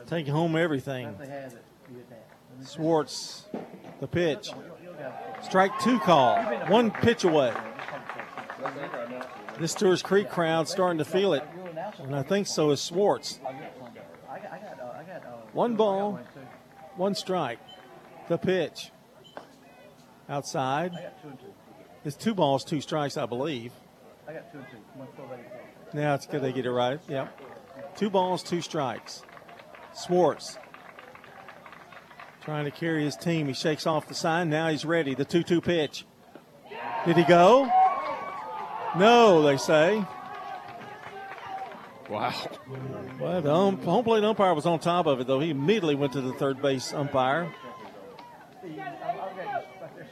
taking 0.06 0.32
home 0.32 0.56
everything. 0.56 1.16
Swartz, 2.62 3.46
the 4.00 4.06
pitch. 4.06 4.50
Strike 5.42 5.78
two 5.80 5.98
call. 6.00 6.36
One 6.68 6.90
pitch 6.90 7.24
away. 7.24 7.52
This 9.58 9.72
Stewart's 9.72 10.02
Creek 10.02 10.30
crowd 10.30 10.68
starting 10.68 10.98
to 10.98 11.04
feel 11.04 11.32
it, 11.32 11.44
and 12.00 12.14
I 12.14 12.22
think 12.22 12.46
so 12.46 12.70
is 12.70 12.80
Swartz. 12.80 13.40
One 15.52 15.76
ball, 15.76 16.18
one 16.96 17.14
strike. 17.14 17.60
The 18.28 18.38
pitch. 18.38 18.90
Outside. 20.28 20.92
It's 22.04 22.16
two 22.16 22.34
balls, 22.34 22.64
two 22.64 22.80
strikes, 22.80 23.16
I 23.16 23.26
believe. 23.26 23.72
I 24.26 24.32
got 24.32 24.50
two 24.50 24.58
and 24.58 24.66
two. 24.70 24.78
Now 25.94 26.14
it's 26.14 26.26
good 26.26 26.42
they 26.42 26.52
get 26.52 26.66
it 26.66 26.72
right. 26.72 27.00
Yep. 27.08 27.96
Two 27.96 28.10
balls, 28.10 28.42
two 28.42 28.60
strikes. 28.60 29.22
Swartz 29.94 30.58
trying 32.42 32.64
to 32.64 32.70
carry 32.70 33.04
his 33.04 33.16
team. 33.16 33.46
He 33.46 33.54
shakes 33.54 33.86
off 33.86 34.06
the 34.06 34.14
sign. 34.14 34.50
Now 34.50 34.68
he's 34.68 34.84
ready. 34.84 35.14
The 35.14 35.24
2 35.24 35.42
2 35.44 35.60
pitch. 35.60 36.04
Did 37.06 37.16
he 37.16 37.24
go? 37.24 37.70
No, 38.96 39.42
they 39.42 39.56
say. 39.56 40.04
Wow. 42.10 42.34
Well, 43.18 43.40
the 43.40 43.50
home, 43.50 43.78
home 43.78 44.04
plate 44.04 44.24
umpire 44.24 44.52
was 44.52 44.66
on 44.66 44.78
top 44.78 45.06
of 45.06 45.20
it, 45.20 45.26
though. 45.26 45.40
He 45.40 45.50
immediately 45.50 45.94
went 45.94 46.12
to 46.12 46.20
the 46.20 46.32
third 46.34 46.60
base 46.60 46.92
umpire. 46.92 47.52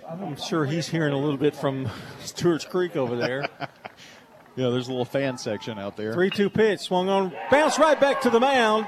I'm 0.09 0.36
sure 0.36 0.64
he's 0.64 0.88
hearing 0.88 1.12
a 1.12 1.18
little 1.18 1.36
bit 1.36 1.54
from 1.54 1.88
Stewart's 2.20 2.64
Creek 2.64 2.96
over 2.96 3.16
there. 3.16 3.48
yeah, 4.56 4.68
there's 4.68 4.88
a 4.88 4.90
little 4.90 5.04
fan 5.04 5.38
section 5.38 5.78
out 5.78 5.96
there. 5.96 6.12
3 6.12 6.30
2 6.30 6.50
pitch, 6.50 6.80
swung 6.80 7.08
on, 7.08 7.32
bounced 7.50 7.78
right 7.78 7.98
back 7.98 8.20
to 8.22 8.30
the 8.30 8.40
mound. 8.40 8.86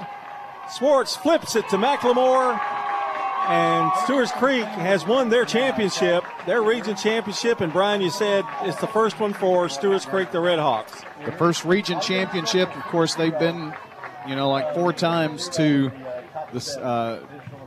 Swartz 0.71 1.17
flips 1.17 1.57
it 1.57 1.69
to 1.71 1.77
McLemore, 1.77 2.59
and 3.49 3.93
Stewart's 4.05 4.33
Creek 4.33 4.65
has 4.65 5.07
won 5.07 5.29
their 5.29 5.45
championship, 5.45 6.25
their 6.47 6.63
region 6.63 6.97
championship. 6.97 7.61
And 7.61 7.73
Brian, 7.73 8.01
you 8.01 8.11
said 8.11 8.45
it's 8.63 8.79
the 8.79 8.87
first 8.87 9.21
one 9.21 9.33
for 9.33 9.69
Stewart's 9.69 10.07
Creek, 10.07 10.33
the 10.33 10.41
Red 10.41 10.59
Hawks. 10.59 11.03
The 11.25 11.33
first 11.33 11.65
region 11.65 12.01
championship. 12.01 12.75
Of 12.77 12.83
course, 12.85 13.15
they've 13.15 13.39
been, 13.39 13.75
you 14.27 14.37
know, 14.37 14.51
like 14.51 14.75
four 14.75 14.93
times 14.93 15.49
to 15.51 15.91
this 16.53 16.77
uh, 16.77 17.25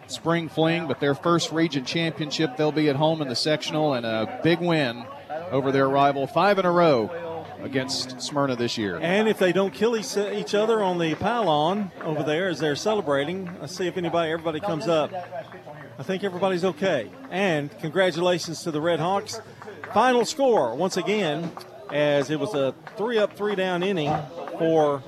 spring 0.07 0.49
fling, 0.49 0.87
but 0.87 0.99
their 0.99 1.15
first 1.15 1.51
region 1.51 1.85
championship. 1.85 2.57
They'll 2.57 2.71
be 2.71 2.89
at 2.89 2.95
home 2.95 3.21
in 3.21 3.27
the 3.27 3.35
sectional 3.35 3.93
and 3.93 4.05
a 4.05 4.39
big 4.43 4.59
win 4.59 5.05
over 5.51 5.71
their 5.71 5.87
rival, 5.87 6.27
five 6.27 6.57
in 6.57 6.65
a 6.65 6.71
row 6.71 7.26
against 7.61 8.21
Smyrna 8.21 8.55
this 8.55 8.77
year. 8.77 8.99
And 9.01 9.27
if 9.27 9.39
they 9.39 9.51
don't 9.51 9.73
kill 9.73 9.95
each 9.97 10.55
other 10.55 10.81
on 10.81 10.97
the 10.97 11.15
pylon 11.15 11.91
over 12.03 12.23
there 12.23 12.49
as 12.49 12.59
they're 12.59 12.75
celebrating, 12.75 13.49
let's 13.59 13.75
see 13.75 13.87
if 13.87 13.97
anybody, 13.97 14.31
everybody 14.31 14.59
comes 14.59 14.87
up. 14.87 15.11
I 15.99 16.03
think 16.03 16.23
everybody's 16.23 16.63
okay. 16.63 17.09
And 17.31 17.75
congratulations 17.79 18.63
to 18.63 18.71
the 18.71 18.81
Red 18.81 18.99
Hawks. 18.99 19.41
Final 19.93 20.25
score, 20.25 20.75
once 20.75 20.97
again, 20.97 21.51
as 21.91 22.29
it 22.29 22.39
was 22.39 22.53
a 22.53 22.75
three 22.97 23.17
up, 23.17 23.35
three 23.35 23.55
down 23.55 23.81
inning 23.81 24.15
for 24.59 25.01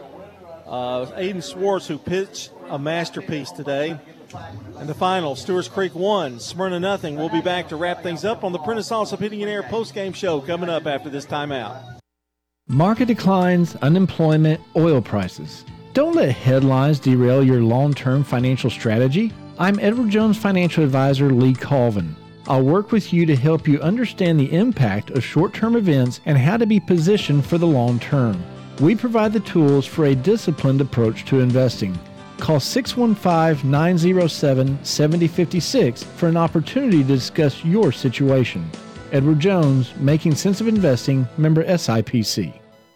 uh, 0.65 1.05
Aiden 1.17 1.43
Swartz, 1.43 1.88
who 1.88 1.97
pitched 1.97 2.51
a 2.69 2.80
masterpiece 2.80 3.51
today. 3.51 3.99
And 4.77 4.88
the 4.88 4.93
final, 4.93 5.35
Stewart's 5.35 5.67
Creek 5.67 5.95
1, 5.95 6.39
Smyrna 6.39 6.80
nothing. 6.80 7.15
We'll 7.15 7.30
be 7.30 7.41
back 7.41 7.69
to 7.69 7.76
wrap 7.76 8.03
things 8.03 8.23
up 8.23 8.43
on 8.43 8.51
the 8.51 8.59
Prentice 8.59 8.89
Allsup 8.89 9.19
Heating 9.19 9.41
and 9.41 9.49
Air 9.49 9.63
post-game 9.63 10.13
show 10.13 10.39
coming 10.39 10.69
up 10.69 10.85
after 10.85 11.09
this 11.09 11.26
timeout. 11.26 11.98
Market 12.71 13.07
declines, 13.07 13.75
unemployment, 13.77 14.61
oil 14.75 15.01
prices. 15.01 15.65
Don't 15.93 16.13
let 16.13 16.29
headlines 16.29 16.99
derail 16.99 17.43
your 17.43 17.63
long-term 17.63 18.23
financial 18.23 18.69
strategy. 18.69 19.33
I'm 19.57 19.79
Edward 19.79 20.11
Jones 20.11 20.37
financial 20.37 20.83
advisor 20.83 21.31
Lee 21.31 21.55
Colvin. 21.55 22.15
I'll 22.47 22.61
work 22.61 22.91
with 22.91 23.11
you 23.11 23.25
to 23.25 23.35
help 23.35 23.67
you 23.67 23.79
understand 23.81 24.39
the 24.39 24.53
impact 24.53 25.09
of 25.09 25.23
short-term 25.23 25.77
events 25.77 26.21
and 26.27 26.37
how 26.37 26.57
to 26.57 26.67
be 26.67 26.79
positioned 26.79 27.43
for 27.43 27.57
the 27.57 27.65
long 27.65 27.97
term. 27.97 28.39
We 28.79 28.95
provide 28.95 29.33
the 29.33 29.39
tools 29.39 29.87
for 29.87 30.05
a 30.05 30.13
disciplined 30.13 30.79
approach 30.79 31.25
to 31.25 31.39
investing. 31.39 31.97
Call 32.37 32.59
615 32.59 33.67
907 33.67 34.85
7056 34.85 36.03
for 36.03 36.27
an 36.27 36.37
opportunity 36.37 36.99
to 36.99 37.03
discuss 37.03 37.65
your 37.65 37.91
situation. 37.91 38.69
Edward 39.11 39.39
Jones, 39.39 39.95
Making 39.95 40.35
Sense 40.35 40.61
of 40.61 40.67
Investing, 40.67 41.27
member 41.35 41.63
SIPC. 41.63 42.59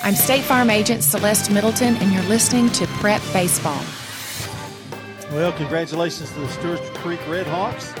I'm 0.00 0.14
State 0.14 0.44
Farm 0.44 0.70
Agent 0.70 1.02
Celeste 1.02 1.50
Middleton, 1.50 1.96
and 1.96 2.12
you're 2.12 2.22
listening 2.22 2.70
to 2.70 2.86
Prep 2.86 3.20
Baseball. 3.32 3.82
Well, 5.32 5.52
congratulations 5.52 6.30
to 6.30 6.38
the 6.38 6.48
Stewart's 6.48 6.88
Creek 7.00 7.18
Redhawks 7.22 7.98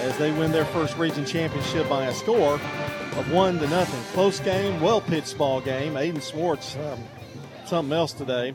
as 0.00 0.16
they 0.18 0.30
win 0.32 0.52
their 0.52 0.66
first 0.66 0.98
region 0.98 1.24
championship 1.24 1.88
by 1.88 2.04
a 2.04 2.12
score 2.12 2.54
of 2.56 3.32
one 3.32 3.58
to 3.58 3.66
nothing. 3.68 4.00
Close 4.12 4.38
game, 4.38 4.82
well 4.82 5.00
pitched 5.00 5.38
ball 5.38 5.62
game. 5.62 5.94
Aiden 5.94 6.20
Swartz, 6.20 6.76
um, 6.76 7.02
something 7.64 7.92
else 7.96 8.12
today, 8.12 8.54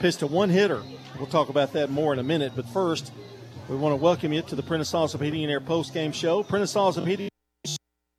pitched 0.00 0.22
a 0.22 0.26
one 0.26 0.50
hitter. 0.50 0.82
We'll 1.18 1.28
talk 1.28 1.50
about 1.50 1.72
that 1.74 1.88
more 1.88 2.12
in 2.12 2.18
a 2.18 2.24
minute. 2.24 2.52
But 2.56 2.68
first, 2.68 3.12
we 3.68 3.76
want 3.76 3.92
to 3.92 3.96
welcome 3.96 4.32
you 4.32 4.42
to 4.42 4.56
the 4.56 4.62
Prentice 4.64 4.92
Allsup 4.92 5.22
Heating 5.22 5.44
and 5.44 5.52
Air 5.52 5.60
post 5.60 5.94
game 5.94 6.10
show. 6.10 6.42
Prentice 6.42 6.74
Allsup 6.74 7.06
Heating 7.06 7.28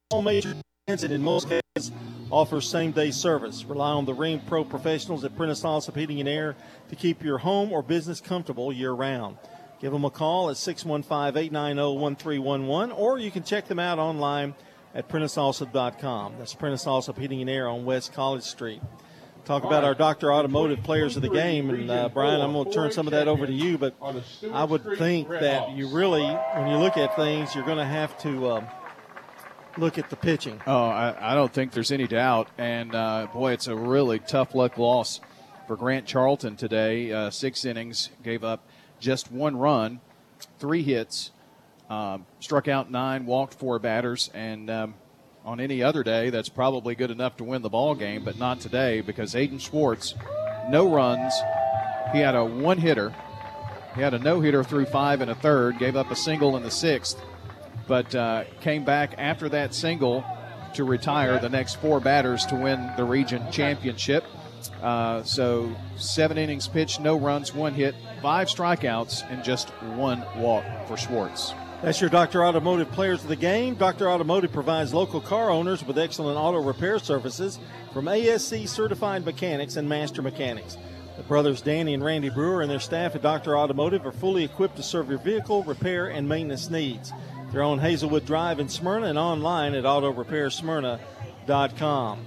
all 0.09 0.21
major 0.21 0.55
transit 0.87 1.11
in 1.11 1.21
most 1.21 1.49
cases 1.49 1.91
offers 2.31 2.67
same 2.67 2.91
day 2.91 3.11
service. 3.11 3.63
Rely 3.63 3.91
on 3.91 4.05
the 4.05 4.13
Rheem 4.13 4.45
Pro 4.45 4.63
professionals 4.63 5.23
at 5.23 5.35
Prentice 5.35 5.63
Allsup 5.63 5.95
Heating 5.95 6.19
and 6.19 6.29
Air 6.29 6.55
to 6.89 6.95
keep 6.95 7.23
your 7.23 7.37
home 7.37 7.71
or 7.71 7.81
business 7.81 8.21
comfortable 8.21 8.71
year 8.71 8.91
round. 8.91 9.37
Give 9.79 9.91
them 9.91 10.05
a 10.05 10.09
call 10.09 10.49
at 10.49 10.57
615 10.57 11.37
890 11.37 11.99
1311 11.99 12.91
or 12.95 13.19
you 13.19 13.31
can 13.31 13.43
check 13.43 13.67
them 13.67 13.79
out 13.79 13.99
online 13.99 14.55
at 14.95 15.07
PrenticeAllsup.com. 15.07 16.35
That's 16.39 16.53
Prentice 16.53 16.85
Allsup 16.85 17.17
Heating 17.17 17.41
and 17.41 17.49
Air 17.49 17.67
on 17.67 17.85
West 17.85 18.13
College 18.13 18.43
Street. 18.43 18.81
Talk 19.45 19.63
about 19.63 19.85
our 19.85 19.95
Dr. 19.95 20.33
Automotive 20.33 20.83
players 20.83 21.15
of 21.15 21.21
the 21.21 21.29
game. 21.29 21.69
And 21.69 21.89
uh, 21.89 22.09
Brian, 22.09 22.41
I'm 22.41 22.51
going 22.51 22.65
to 22.65 22.71
turn 22.71 22.91
some 22.91 23.07
of 23.07 23.11
that 23.11 23.29
over 23.29 23.47
to 23.47 23.53
you, 23.53 23.77
but 23.77 23.95
I 24.51 24.65
would 24.65 24.83
think 24.97 25.29
that 25.29 25.71
you 25.71 25.87
really, 25.87 26.25
when 26.25 26.67
you 26.67 26.75
look 26.75 26.97
at 26.97 27.15
things, 27.15 27.55
you're 27.55 27.63
going 27.63 27.77
to 27.77 27.85
have 27.85 28.17
to. 28.23 28.47
Uh, 28.47 28.69
look 29.77 29.97
at 29.97 30.09
the 30.09 30.15
pitching. 30.15 30.61
Oh, 30.65 30.85
I, 30.85 31.31
I 31.31 31.35
don't 31.35 31.51
think 31.51 31.71
there's 31.71 31.91
any 31.91 32.07
doubt. 32.07 32.49
And 32.57 32.93
uh, 32.93 33.27
boy, 33.33 33.53
it's 33.53 33.67
a 33.67 33.75
really 33.75 34.19
tough 34.19 34.55
luck 34.55 34.77
loss 34.77 35.19
for 35.67 35.75
Grant 35.75 36.05
Charlton 36.05 36.55
today. 36.55 37.11
Uh, 37.11 37.29
six 37.29 37.65
innings, 37.65 38.09
gave 38.23 38.43
up 38.43 38.67
just 38.99 39.31
one 39.31 39.57
run, 39.57 39.99
three 40.59 40.83
hits, 40.83 41.31
um, 41.89 42.25
struck 42.39 42.67
out 42.67 42.89
nine, 42.89 43.25
walked 43.25 43.53
four 43.53 43.79
batters, 43.79 44.29
and 44.33 44.69
um, 44.69 44.93
on 45.45 45.59
any 45.59 45.81
other 45.81 46.03
day, 46.03 46.29
that's 46.29 46.49
probably 46.49 46.95
good 46.95 47.11
enough 47.11 47.37
to 47.37 47.43
win 47.43 47.61
the 47.61 47.69
ball 47.69 47.95
game, 47.95 48.23
but 48.25 48.37
not 48.37 48.59
today 48.59 49.01
because 49.01 49.33
Aiden 49.33 49.61
Schwartz, 49.61 50.13
no 50.69 50.93
runs. 50.93 51.33
He 52.11 52.19
had 52.19 52.35
a 52.35 52.43
one 52.43 52.77
hitter. 52.77 53.15
He 53.95 54.01
had 54.01 54.13
a 54.13 54.19
no 54.19 54.41
hitter 54.41 54.63
through 54.63 54.85
five 54.85 55.21
and 55.21 55.31
a 55.31 55.35
third, 55.35 55.79
gave 55.79 55.95
up 55.95 56.11
a 56.11 56.15
single 56.15 56.57
in 56.57 56.63
the 56.63 56.71
sixth, 56.71 57.19
but 57.87 58.13
uh, 58.13 58.43
came 58.61 58.83
back 58.83 59.15
after 59.17 59.49
that 59.49 59.73
single 59.73 60.25
to 60.73 60.83
retire 60.83 61.39
the 61.39 61.49
next 61.49 61.75
four 61.75 61.99
batters 61.99 62.45
to 62.45 62.55
win 62.55 62.91
the 62.97 63.03
region 63.03 63.43
championship. 63.51 64.23
Uh, 64.81 65.23
so 65.23 65.73
seven 65.95 66.37
innings 66.37 66.67
pitched, 66.67 66.99
no 66.99 67.17
runs, 67.17 67.53
one 67.53 67.73
hit, 67.73 67.95
five 68.21 68.47
strikeouts, 68.47 69.29
and 69.31 69.43
just 69.43 69.69
one 69.95 70.23
walk 70.37 70.65
for 70.87 70.97
Schwartz. 70.97 71.53
That's 71.81 72.01
your 72.01 72.09
Dr. 72.09 72.43
Automotive 72.43 72.91
Players 72.91 73.21
of 73.21 73.29
the 73.29 73.35
Game. 73.35 73.75
Dr. 73.75 74.09
Automotive 74.09 74.51
provides 74.51 74.95
local 74.95 75.21
car 75.21 75.51
owners 75.51 75.85
with 75.85 75.99
excellent 75.99 76.37
auto 76.37 76.59
repair 76.59 76.97
services 76.97 77.59
from 77.93 78.07
ASE 78.07 78.69
certified 78.69 79.23
mechanics 79.23 79.75
and 79.75 79.87
master 79.87 80.23
mechanics. 80.23 80.75
The 81.17 81.23
brothers 81.23 81.61
Danny 81.61 81.93
and 81.93 82.03
Randy 82.03 82.29
Brewer 82.29 82.61
and 82.61 82.69
their 82.69 82.79
staff 82.79 83.15
at 83.15 83.21
Dr. 83.21 83.57
Automotive 83.57 84.05
are 84.05 84.11
fully 84.11 84.43
equipped 84.43 84.75
to 84.77 84.83
serve 84.83 85.09
your 85.09 85.19
vehicle 85.19 85.63
repair 85.63 86.07
and 86.07 86.27
maintenance 86.27 86.69
needs. 86.69 87.11
They're 87.51 87.63
on 87.63 87.79
Hazelwood 87.79 88.25
Drive 88.25 88.59
in 88.59 88.67
Smyrna 88.67 89.07
and 89.07 89.17
online 89.17 89.73
at 89.73 89.85
autorepairsmyrna.com. 89.85 92.25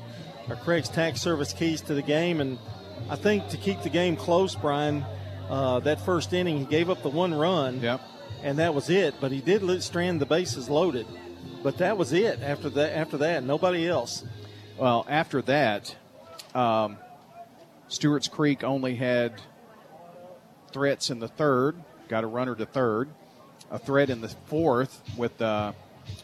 Our 0.48 0.56
Craig's 0.56 0.88
Tax 0.88 1.20
Service 1.20 1.52
keys 1.52 1.82
to 1.82 1.92
the 1.94 2.00
game, 2.00 2.40
and 2.40 2.58
I 3.10 3.16
think 3.16 3.50
to 3.50 3.58
keep 3.58 3.82
the 3.82 3.90
game 3.90 4.16
close, 4.16 4.54
Brian, 4.54 5.04
uh, 5.50 5.80
that 5.80 6.00
first 6.00 6.32
inning 6.32 6.56
he 6.58 6.64
gave 6.64 6.88
up 6.88 7.02
the 7.02 7.10
one 7.10 7.34
run. 7.34 7.80
Yep. 7.80 8.00
And 8.42 8.58
that 8.58 8.74
was 8.74 8.88
it. 8.88 9.14
But 9.20 9.30
he 9.30 9.42
did 9.42 9.82
strand 9.82 10.22
the 10.22 10.26
bases 10.26 10.70
loaded. 10.70 11.06
But 11.62 11.76
that 11.78 11.98
was 11.98 12.14
it. 12.14 12.40
After 12.40 12.70
that, 12.70 12.96
after 12.96 13.18
that, 13.18 13.44
nobody 13.44 13.86
else. 13.86 14.24
Well, 14.78 15.04
after 15.06 15.42
that, 15.42 15.94
um, 16.54 16.96
Stewart's 17.88 18.28
Creek 18.28 18.64
only 18.64 18.94
had 18.94 19.34
threats 20.72 21.10
in 21.10 21.18
the 21.18 21.28
third. 21.28 21.76
Got 22.08 22.24
a 22.24 22.26
runner 22.26 22.54
to 22.54 22.64
third 22.64 23.10
a 23.70 23.78
threat 23.78 24.10
in 24.10 24.20
the 24.20 24.28
fourth 24.46 25.00
with 25.16 25.40
uh, 25.40 25.72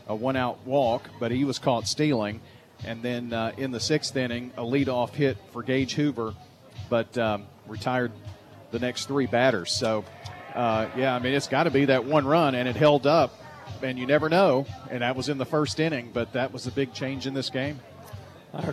a 0.08 0.14
one 0.14 0.36
out 0.36 0.64
walk, 0.66 1.08
but 1.20 1.30
he 1.30 1.44
was 1.44 1.58
caught 1.58 1.86
stealing. 1.86 2.40
And 2.84 3.02
then 3.02 3.32
uh, 3.32 3.52
in 3.56 3.70
the 3.70 3.80
sixth 3.80 4.16
inning, 4.16 4.52
a 4.56 4.62
leadoff 4.62 5.14
hit 5.14 5.38
for 5.52 5.62
Gage 5.62 5.94
Hoover, 5.94 6.34
but 6.90 7.16
um, 7.16 7.46
retired 7.66 8.12
the 8.70 8.78
next 8.78 9.06
three 9.06 9.26
batters. 9.26 9.72
So, 9.72 10.04
uh, 10.54 10.88
yeah, 10.96 11.14
I 11.14 11.18
mean, 11.18 11.32
it's 11.32 11.48
got 11.48 11.64
to 11.64 11.70
be 11.70 11.86
that 11.86 12.04
one 12.04 12.26
run, 12.26 12.54
and 12.54 12.68
it 12.68 12.76
held 12.76 13.06
up, 13.06 13.34
and 13.82 13.98
you 13.98 14.06
never 14.06 14.28
know. 14.28 14.66
And 14.90 15.02
that 15.02 15.16
was 15.16 15.28
in 15.28 15.38
the 15.38 15.46
first 15.46 15.80
inning, 15.80 16.10
but 16.12 16.32
that 16.34 16.52
was 16.52 16.66
a 16.66 16.70
big 16.70 16.92
change 16.92 17.26
in 17.26 17.34
this 17.34 17.50
game. 17.50 17.80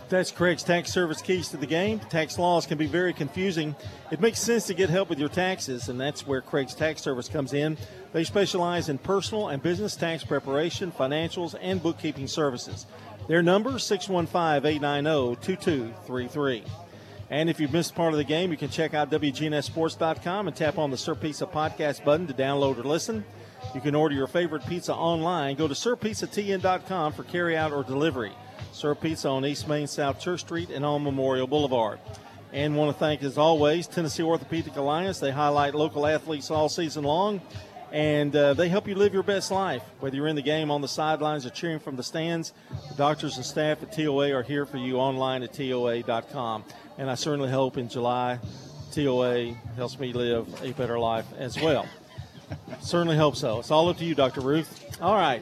That's 0.10 0.32
Craig's 0.32 0.64
Tax 0.64 0.91
Service 0.91 1.22
Keys 1.22 1.50
to 1.50 1.58
the 1.58 1.66
Game. 1.66 2.00
Tax 2.00 2.40
laws 2.40 2.66
can 2.66 2.78
be 2.78 2.86
very 2.86 3.12
confusing. 3.14 3.76
It 4.12 4.22
makes 4.22 4.40
sense 4.40 4.68
to 4.68 4.74
get 4.74 4.90
help 4.90 5.10
with 5.10 5.20
your 5.20 5.30
taxes, 5.30 5.90
and 5.90 6.00
that's 6.00 6.26
where 6.26 6.41
Craig's 6.41 6.74
Tax 6.74 7.02
Service 7.02 7.28
comes 7.28 7.54
in. 7.54 7.78
They 8.14 8.24
specialize 8.24 8.88
in 8.90 8.98
personal 9.00 9.50
and 9.50 9.62
business 9.62 9.95
tax 9.95 10.24
preparation, 10.24 10.91
financials, 10.91 11.56
and 11.60 11.84
bookkeeping 11.84 12.28
services. 12.28 12.86
Their 13.28 13.44
number 13.44 13.72
615-890-2233. 13.72 16.64
And 17.30 17.50
if 17.50 17.60
you've 17.60 17.74
missed 17.74 17.95
part 17.95 18.14
of 18.14 18.18
the 18.18 18.24
game, 18.24 18.52
you 18.52 18.58
can 18.58 18.70
check 18.70 18.94
out 18.94 19.10
WGNSSports.com 19.10 20.48
and 20.48 20.56
tap 20.56 20.78
on 20.78 20.91
the 20.91 20.98
Sir 20.98 21.16
Pizza 21.16 21.48
podcast 21.48 22.06
button 22.06 22.28
to 22.28 22.34
download 22.34 22.78
or 22.78 22.84
listen. 22.84 23.26
You 23.74 23.82
can 23.82 23.95
order 23.95 24.14
your 24.14 24.28
favorite 24.28 24.64
pizza 24.68 24.94
online. 24.94 25.56
Go 25.56 25.68
to 25.68 25.74
SirPizzaTN.com 25.74 27.14
for 27.14 27.24
carryout 27.24 27.72
or 27.72 27.84
delivery. 27.84 28.34
Sir 28.72 28.95
Pizza 28.95 29.30
on 29.30 29.45
East 29.45 29.68
Main, 29.68 29.88
South 29.88 30.19
Church 30.19 30.41
Street, 30.41 30.69
and 30.69 30.85
on 30.85 31.03
Memorial 31.03 31.48
Boulevard. 31.48 31.99
And 32.52 32.77
want 32.77 32.95
to 32.95 32.99
thank, 32.99 33.23
as 33.23 33.38
always, 33.38 33.88
Tennessee 33.88 34.23
Orthopedic 34.23 34.76
Alliance. 34.76 35.19
They 35.19 35.31
highlight 35.31 35.73
local 35.73 36.06
athletes 36.06 36.52
all 36.52 36.69
season 36.69 37.03
long, 37.03 37.41
and 37.91 38.35
uh, 38.35 38.53
they 38.53 38.69
help 38.69 38.88
you 38.88 38.95
live 38.95 39.14
your 39.14 39.23
best 39.23 39.52
life. 39.52 39.81
Whether 39.99 40.15
you're 40.15 40.27
in 40.27 40.35
the 40.35 40.41
game, 40.41 40.69
on 40.69 40.81
the 40.81 40.88
sidelines, 40.88 41.45
or 41.45 41.49
cheering 41.49 41.80
from 41.80 41.95
the 41.95 42.03
stands, 42.03 42.53
the 42.90 42.95
doctors 42.95 43.38
and 43.38 43.45
staff 43.45 43.81
at 43.81 43.91
TOA 43.91 44.34
are 44.34 44.44
here 44.44 44.65
for 44.65 44.77
you 44.77 44.98
online 44.98 45.44
at 45.44 45.53
TOA.com. 45.53 46.64
And 46.98 47.10
I 47.10 47.15
certainly 47.15 47.49
hope 47.49 47.77
in 47.77 47.90
July, 47.90 48.40
TOA 48.91 49.53
helps 49.76 49.99
me 49.99 50.14
live 50.14 50.48
a 50.64 50.73
better 50.73 50.99
life 50.99 51.26
as 51.38 51.60
well. 51.60 51.88
Certainly 52.81 53.17
hope 53.17 53.35
so. 53.35 53.59
It's 53.59 53.71
all 53.71 53.89
up 53.89 53.97
to 53.97 54.05
you, 54.05 54.15
Dr. 54.15 54.41
Ruth. 54.41 54.97
All 55.01 55.15
right. 55.15 55.41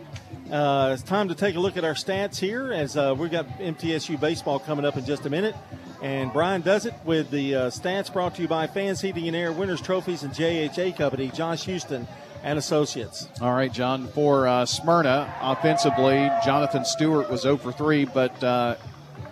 Uh, 0.51 0.91
it's 0.93 1.03
time 1.03 1.29
to 1.29 1.35
take 1.35 1.55
a 1.55 1.59
look 1.59 1.77
at 1.77 1.85
our 1.85 1.93
stats 1.93 2.37
here 2.37 2.73
as 2.73 2.97
uh, 2.97 3.15
we've 3.17 3.31
got 3.31 3.47
MTSU 3.59 4.19
baseball 4.19 4.59
coming 4.59 4.85
up 4.85 4.97
in 4.97 5.05
just 5.05 5.25
a 5.25 5.29
minute. 5.29 5.55
And 6.01 6.33
Brian 6.33 6.61
does 6.61 6.85
it 6.85 6.93
with 7.05 7.29
the 7.29 7.55
uh, 7.55 7.69
stats 7.69 8.11
brought 8.11 8.35
to 8.35 8.41
you 8.41 8.47
by 8.47 8.67
Fans 8.67 9.01
Heating 9.01 9.27
and 9.27 9.35
Air, 9.35 9.51
Winners 9.51 9.81
Trophies, 9.81 10.23
and 10.23 10.33
JHA 10.33 10.97
Company, 10.97 11.29
Josh 11.29 11.65
Houston 11.65 12.07
and 12.43 12.57
Associates. 12.57 13.27
All 13.39 13.53
right, 13.53 13.71
John. 13.71 14.07
For 14.07 14.47
uh, 14.47 14.65
Smyrna, 14.65 15.33
offensively, 15.41 16.29
Jonathan 16.43 16.83
Stewart 16.85 17.29
was 17.29 17.41
0 17.41 17.57
for 17.57 17.71
3, 17.71 18.05
but 18.05 18.43
uh, 18.43 18.75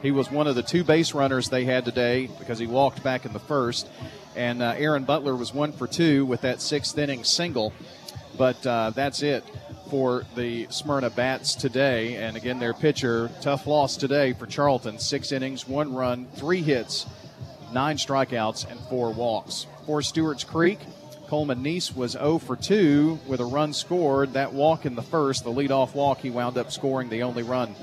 he 0.02 0.12
was 0.12 0.32
one 0.32 0.48
of 0.48 0.56
the 0.56 0.64
two 0.64 0.84
base 0.84 1.14
runners 1.14 1.50
they 1.50 1.66
had 1.66 1.86
today 1.86 2.30
because 2.40 2.60
he 2.60 2.68
walked 2.68 3.04
back 3.04 3.26
in 3.26 3.34
the 3.34 3.40
first. 3.40 3.90
And 4.36 4.62
uh, 4.62 4.76
Aaron 4.78 5.04
Butler 5.04 5.36
was 5.36 5.54
1 5.54 5.74
for 5.74 5.88
2 5.88 6.26
with 6.26 6.42
that 6.42 6.62
sixth 6.62 6.98
inning 6.98 7.24
single. 7.24 7.74
But 8.38 8.62
that's 8.62 9.22
it 9.22 9.44
for 9.90 10.24
the 10.36 10.68
Smyrna 10.70 11.10
Bats 11.10 11.56
today. 11.56 12.16
And 12.16 12.38
again, 12.38 12.60
their 12.60 12.74
pitcher, 12.74 13.30
tough 13.42 13.66
loss 13.66 13.98
today 13.98 14.34
for 14.34 14.46
Charlton. 14.46 15.00
Six 15.00 15.32
innings, 15.32 15.68
one 15.68 15.94
run, 15.94 16.28
three 16.36 16.62
hits, 16.62 17.06
nine 17.74 17.98
strikeouts, 17.98 18.70
and 18.70 18.80
four 18.82 19.12
walks. 19.12 19.66
For 19.86 20.02
Stewart's 20.02 20.44
Creek, 20.44 20.80
Coleman 21.28 21.64
Neese 21.64 21.96
was 21.96 22.12
0 22.12 22.40
for 22.40 22.56
2 22.56 23.20
with 23.28 23.40
a 23.40 23.46
run 23.46 23.74
scored. 23.74 24.34
That 24.34 24.54
walk 24.54 24.86
in 24.86 24.96
the 24.96 25.02
first, 25.02 25.44
the 25.44 25.52
leadoff 25.52 25.94
walk, 25.94 26.20
he 26.20 26.30
wound 26.30 26.58
up 26.58 26.72
scoring 26.72 27.10
the 27.10 27.24
only 27.24 27.44
run 27.44 27.76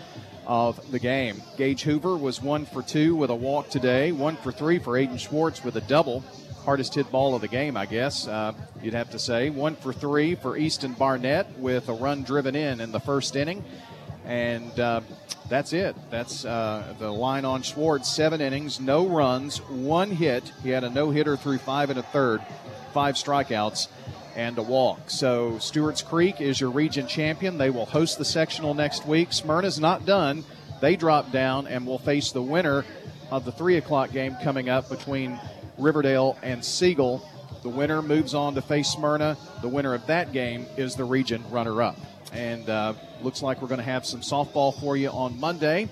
of 0.46 0.90
the 0.90 0.98
game. 0.98 1.42
Gage 1.56 1.82
Hoover 1.82 2.16
was 2.16 2.40
1 2.40 2.66
for 2.66 2.82
2 2.82 3.16
with 3.16 3.30
a 3.30 3.34
walk 3.34 3.68
today, 3.68 4.12
1 4.12 4.36
for 4.36 4.52
3 4.52 4.78
for 4.78 4.92
Aiden 4.92 5.18
Schwartz 5.18 5.64
with 5.64 5.76
a 5.76 5.80
double 5.82 6.22
hardest 6.66 6.96
hit 6.96 7.08
ball 7.12 7.36
of 7.36 7.40
the 7.40 7.48
game, 7.48 7.76
I 7.76 7.86
guess 7.86 8.26
uh, 8.26 8.52
you'd 8.82 8.92
have 8.92 9.10
to 9.10 9.20
say. 9.20 9.50
One 9.50 9.76
for 9.76 9.92
three 9.92 10.34
for 10.34 10.56
Easton 10.56 10.94
Barnett 10.94 11.46
with 11.60 11.88
a 11.88 11.92
run 11.92 12.24
driven 12.24 12.56
in 12.56 12.80
in 12.80 12.90
the 12.90 12.98
first 12.98 13.36
inning. 13.36 13.64
And 14.24 14.78
uh, 14.80 15.02
that's 15.48 15.72
it. 15.72 15.94
That's 16.10 16.44
uh, 16.44 16.94
the 16.98 17.08
line 17.08 17.44
on 17.44 17.62
Schwartz. 17.62 18.12
Seven 18.12 18.40
innings, 18.40 18.80
no 18.80 19.06
runs, 19.06 19.58
one 19.58 20.10
hit. 20.10 20.52
He 20.64 20.70
had 20.70 20.82
a 20.82 20.90
no 20.90 21.10
hitter 21.10 21.36
through 21.36 21.58
five 21.58 21.88
and 21.88 22.00
a 22.00 22.02
third, 22.02 22.42
five 22.92 23.14
strikeouts, 23.14 23.86
and 24.36 24.58
a 24.58 24.62
walk. 24.62 25.10
So 25.10 25.58
Stewart's 25.58 26.02
Creek 26.02 26.40
is 26.40 26.60
your 26.60 26.70
region 26.70 27.06
champion. 27.06 27.58
They 27.58 27.70
will 27.70 27.86
host 27.86 28.18
the 28.18 28.24
sectional 28.24 28.74
next 28.74 29.06
week. 29.06 29.32
Smyrna's 29.32 29.80
not 29.80 30.06
done. 30.06 30.44
They 30.80 30.94
drop 30.94 31.32
down 31.32 31.66
and 31.66 31.86
will 31.86 31.98
face 31.98 32.32
the 32.32 32.42
winner 32.42 32.84
of 33.30 33.44
the 33.44 33.52
3 33.52 33.78
o'clock 33.78 34.12
game 34.12 34.36
coming 34.44 34.68
up 34.68 34.88
between 34.88 35.40
Riverdale 35.78 36.38
and 36.42 36.64
Siegel. 36.64 37.26
The 37.62 37.70
winner 37.70 38.02
moves 38.02 38.34
on 38.34 38.54
to 38.54 38.62
face 38.62 38.88
Smyrna. 38.90 39.36
The 39.62 39.68
winner 39.68 39.94
of 39.94 40.06
that 40.06 40.32
game 40.32 40.66
is 40.76 40.94
the 40.94 41.04
region 41.04 41.42
runner 41.50 41.82
up. 41.82 41.96
And 42.32 42.68
uh, 42.68 42.92
looks 43.22 43.42
like 43.42 43.62
we're 43.62 43.68
going 43.68 43.78
to 43.78 43.84
have 43.84 44.04
some 44.04 44.20
softball 44.20 44.78
for 44.78 44.96
you 44.96 45.08
on 45.08 45.40
Monday. 45.40 45.88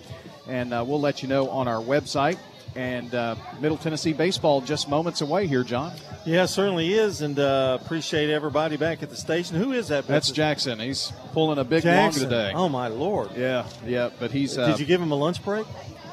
And 0.47 0.75
uh, 0.75 0.85
we'll 0.87 1.01
let 1.01 1.23
you 1.23 1.29
know 1.29 1.49
on 1.49 1.67
our 1.67 1.83
website. 1.83 2.39
And 2.77 3.15
uh, 3.15 3.37
Middle 3.61 3.77
Tennessee 3.77 4.13
baseball 4.13 4.61
just 4.61 4.89
moments 4.89 5.21
away 5.21 5.47
here, 5.47 5.63
John. 5.63 5.93
Yeah, 6.27 6.47
certainly 6.47 6.93
is, 6.93 7.21
and 7.21 7.39
uh, 7.39 7.79
appreciate 7.81 8.31
everybody 8.31 8.77
back 8.77 9.03
at 9.03 9.11
the 9.11 9.17
station. 9.17 9.57
Who 9.57 9.71
is 9.73 9.89
that? 9.89 10.07
That's 10.09 10.31
Jackson. 10.33 10.81
He's 10.81 11.13
pulling 11.33 11.59
a 11.59 11.65
big 11.65 11.85
Jackson. 11.85 12.23
long 12.25 12.31
today. 12.31 12.53
Oh 12.55 12.69
my 12.69 12.89
lord! 12.89 13.31
Yeah, 13.37 13.67
yeah, 13.87 14.11
but 14.19 14.33
he's. 14.33 14.59
Uh, 14.59 14.67
Did 14.69 14.81
you 14.81 14.87
give 14.87 15.01
him 15.01 15.13
a 15.13 15.17
lunch 15.17 15.45
break? 15.45 15.67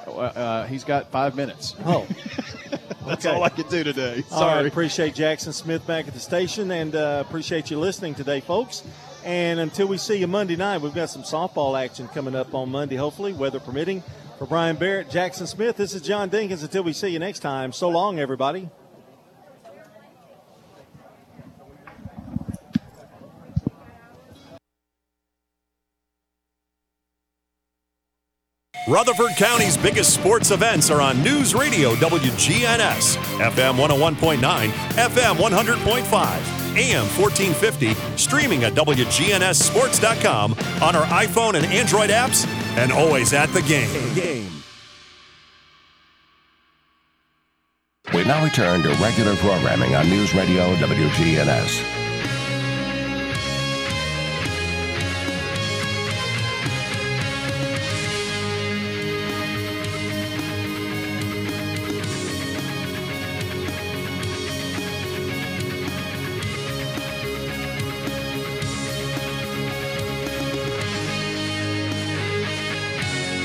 Uh, 0.07 0.65
he's 0.67 0.83
got 0.83 1.09
five 1.09 1.35
minutes. 1.35 1.75
Oh, 1.85 2.05
that's 3.07 3.25
Okay. 3.25 3.35
all 3.35 3.43
I 3.43 3.49
could 3.49 3.69
do 3.69 3.83
today. 3.83 4.23
All 4.31 4.41
right, 4.41 4.53
Sorry. 4.53 4.67
appreciate 4.67 5.15
Jackson 5.15 5.53
Smith 5.53 5.87
back 5.87 6.07
at 6.07 6.13
the 6.13 6.19
station, 6.19 6.69
and 6.71 6.93
uh, 6.95 7.23
appreciate 7.25 7.71
you 7.71 7.79
listening 7.79 8.13
today, 8.13 8.39
folks. 8.41 8.83
And 9.23 9.59
until 9.59 9.87
we 9.87 9.97
see 9.97 10.17
you 10.17 10.27
Monday 10.27 10.55
night, 10.55 10.81
we've 10.81 10.93
got 10.95 11.09
some 11.09 11.21
softball 11.23 11.79
action 11.81 12.07
coming 12.09 12.35
up 12.35 12.53
on 12.53 12.69
Monday, 12.69 12.95
hopefully, 12.95 13.33
weather 13.33 13.59
permitting. 13.59 14.03
For 14.41 14.47
Brian 14.47 14.75
Barrett, 14.75 15.07
Jackson 15.07 15.45
Smith, 15.45 15.77
this 15.77 15.93
is 15.93 16.01
John 16.01 16.27
Dinkins. 16.27 16.63
Until 16.63 16.81
we 16.81 16.93
see 16.93 17.09
you 17.09 17.19
next 17.19 17.41
time, 17.41 17.71
so 17.71 17.89
long, 17.89 18.17
everybody. 18.17 18.71
Rutherford 28.87 29.35
County's 29.37 29.77
biggest 29.77 30.11
sports 30.11 30.49
events 30.49 30.89
are 30.89 31.01
on 31.01 31.21
News 31.21 31.53
Radio 31.53 31.93
WGNS, 31.93 33.17
FM 33.37 33.75
101.9, 33.75 34.39
FM 34.39 35.35
100.5, 35.35 36.77
AM 36.77 37.05
1450, 37.15 37.93
streaming 38.17 38.63
at 38.63 38.73
WGNSSports.com 38.73 40.53
on 40.81 40.95
our 40.95 41.05
iPhone 41.05 41.53
and 41.53 41.65
Android 41.67 42.09
apps, 42.09 42.47
and 42.77 42.91
always 42.91 43.33
at 43.33 43.49
the 43.49 43.61
game. 43.61 44.49
We 48.13 48.25
now 48.25 48.43
return 48.43 48.83
to 48.83 48.89
regular 48.95 49.35
programming 49.37 49.95
on 49.95 50.09
News 50.09 50.33
Radio 50.35 50.75
WGNS. 50.75 52.00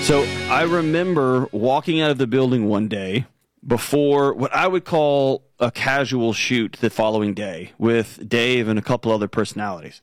So 0.07 0.23
I 0.49 0.63
remember 0.63 1.49
walking 1.51 2.01
out 2.01 2.13
of 2.13 2.19
the 2.19 2.29
building 2.29 2.69
one 2.69 2.87
day 2.87 3.27
before 3.67 4.33
what 4.35 4.55
I 4.55 4.69
would 4.69 4.85
call 4.85 5.43
a 5.59 5.73
casual 5.73 6.33
shoot 6.33 6.77
the 6.81 6.91
following 6.91 7.35
day 7.35 7.73
with 7.77 8.29
Dave 8.29 8.69
and 8.69 8.79
a 8.79 8.83
couple 8.83 9.11
other 9.11 9.27
personalities. 9.27 10.03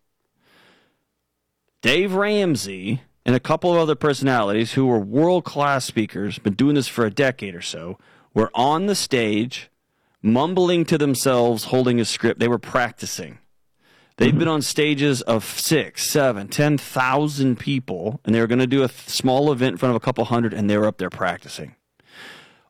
Dave 1.81 2.15
Ramsey 2.15 3.01
and 3.25 3.33
a 3.33 3.39
couple 3.39 3.71
of 3.71 3.79
other 3.79 3.95
personalities 3.95 4.73
who 4.73 4.87
were 4.87 4.99
world 4.99 5.45
class 5.45 5.85
speakers, 5.85 6.37
been 6.37 6.55
doing 6.55 6.75
this 6.75 6.89
for 6.89 7.05
a 7.05 7.09
decade 7.09 7.55
or 7.55 7.61
so, 7.61 7.97
were 8.33 8.51
on 8.53 8.87
the 8.87 8.95
stage 8.95 9.69
mumbling 10.21 10.83
to 10.83 10.97
themselves, 10.97 11.63
holding 11.63 12.01
a 12.01 12.05
script. 12.05 12.41
They 12.41 12.49
were 12.49 12.59
practicing. 12.59 13.39
They've 14.17 14.29
mm-hmm. 14.29 14.39
been 14.39 14.47
on 14.47 14.61
stages 14.61 15.21
of 15.21 15.43
six, 15.43 16.07
seven, 16.07 16.47
ten 16.47 16.77
thousand 16.77 17.57
people, 17.57 18.19
and 18.23 18.35
they 18.35 18.39
were 18.39 18.47
going 18.47 18.59
to 18.59 18.67
do 18.67 18.83
a 18.83 18.89
small 18.89 19.51
event 19.51 19.73
in 19.73 19.77
front 19.77 19.91
of 19.91 19.95
a 19.95 20.05
couple 20.05 20.25
hundred, 20.25 20.53
and 20.53 20.69
they 20.69 20.77
were 20.77 20.85
up 20.85 20.97
there 20.97 21.09
practicing. 21.09 21.75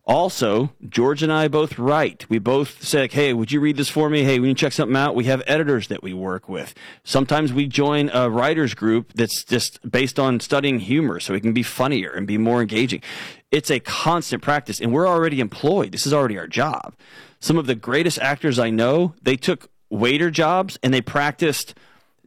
Also, 0.06 0.74
George 0.90 1.24
and 1.24 1.32
I 1.32 1.48
both 1.48 1.80
write. 1.80 2.30
We 2.30 2.38
both 2.38 2.84
say, 2.84 3.02
like, 3.02 3.14
hey, 3.14 3.32
would 3.32 3.53
you 3.53 3.61
read 3.61 3.78
this 3.78 3.88
for 3.88 4.10
me? 4.10 4.24
Hey, 4.24 4.38
we 4.38 4.49
need 4.49 4.57
to 4.57 4.60
check 4.60 4.74
something 4.74 4.98
out. 4.98 5.15
We 5.15 5.24
have 5.26 5.41
editors 5.48 5.88
that 5.88 6.03
we 6.03 6.14
work 6.14 6.49
with. 6.49 6.74
Sometimes 7.06 7.53
we 7.53 7.68
join 7.68 8.10
a 8.14 8.30
writers 8.30 8.74
group 8.74 9.14
that's 9.14 9.45
just 9.45 9.80
based 9.90 10.20
on 10.20 10.41
studying 10.41 10.80
humor 10.80 11.22
so 11.22 11.34
we 11.34 11.40
can 11.40 11.53
be 11.53 11.64
funnier 11.64 12.11
and 12.11 12.28
be 12.28 12.38
more 12.38 12.61
engaging. 12.61 13.02
It's 13.49 13.72
a 13.72 13.80
constant 13.80 14.44
practice, 14.44 14.82
and 14.82 14.91
we're 14.91 15.07
already 15.07 15.40
employed. 15.40 15.94
This 15.94 16.06
is 16.06 16.14
already 16.14 16.38
our 16.38 16.48
job. 16.48 16.95
Some 17.40 17.57
of 17.57 17.65
the 17.65 17.76
greatest 17.76 18.20
actors 18.20 18.60
I 18.60 18.72
know, 18.72 19.15
they 19.22 19.38
took 19.38 19.70
waiter 19.94 20.32
jobs 20.32 20.78
and 20.84 20.94
they 20.94 21.02
practiced 21.02 21.76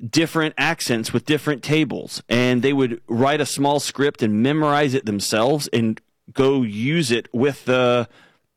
different 0.08 0.54
accents 0.56 1.12
with 1.12 1.24
different 1.24 1.62
tables. 1.62 2.22
And 2.28 2.62
they 2.62 2.72
would 2.72 3.00
write 3.08 3.40
a 3.40 3.46
small 3.46 3.80
script 3.80 4.22
and 4.22 4.42
memorize 4.42 4.94
it 4.94 5.06
themselves 5.06 5.68
and 5.72 6.00
go 6.32 6.62
use 6.62 7.10
it 7.10 7.28
with 7.32 7.64
the 7.64 8.08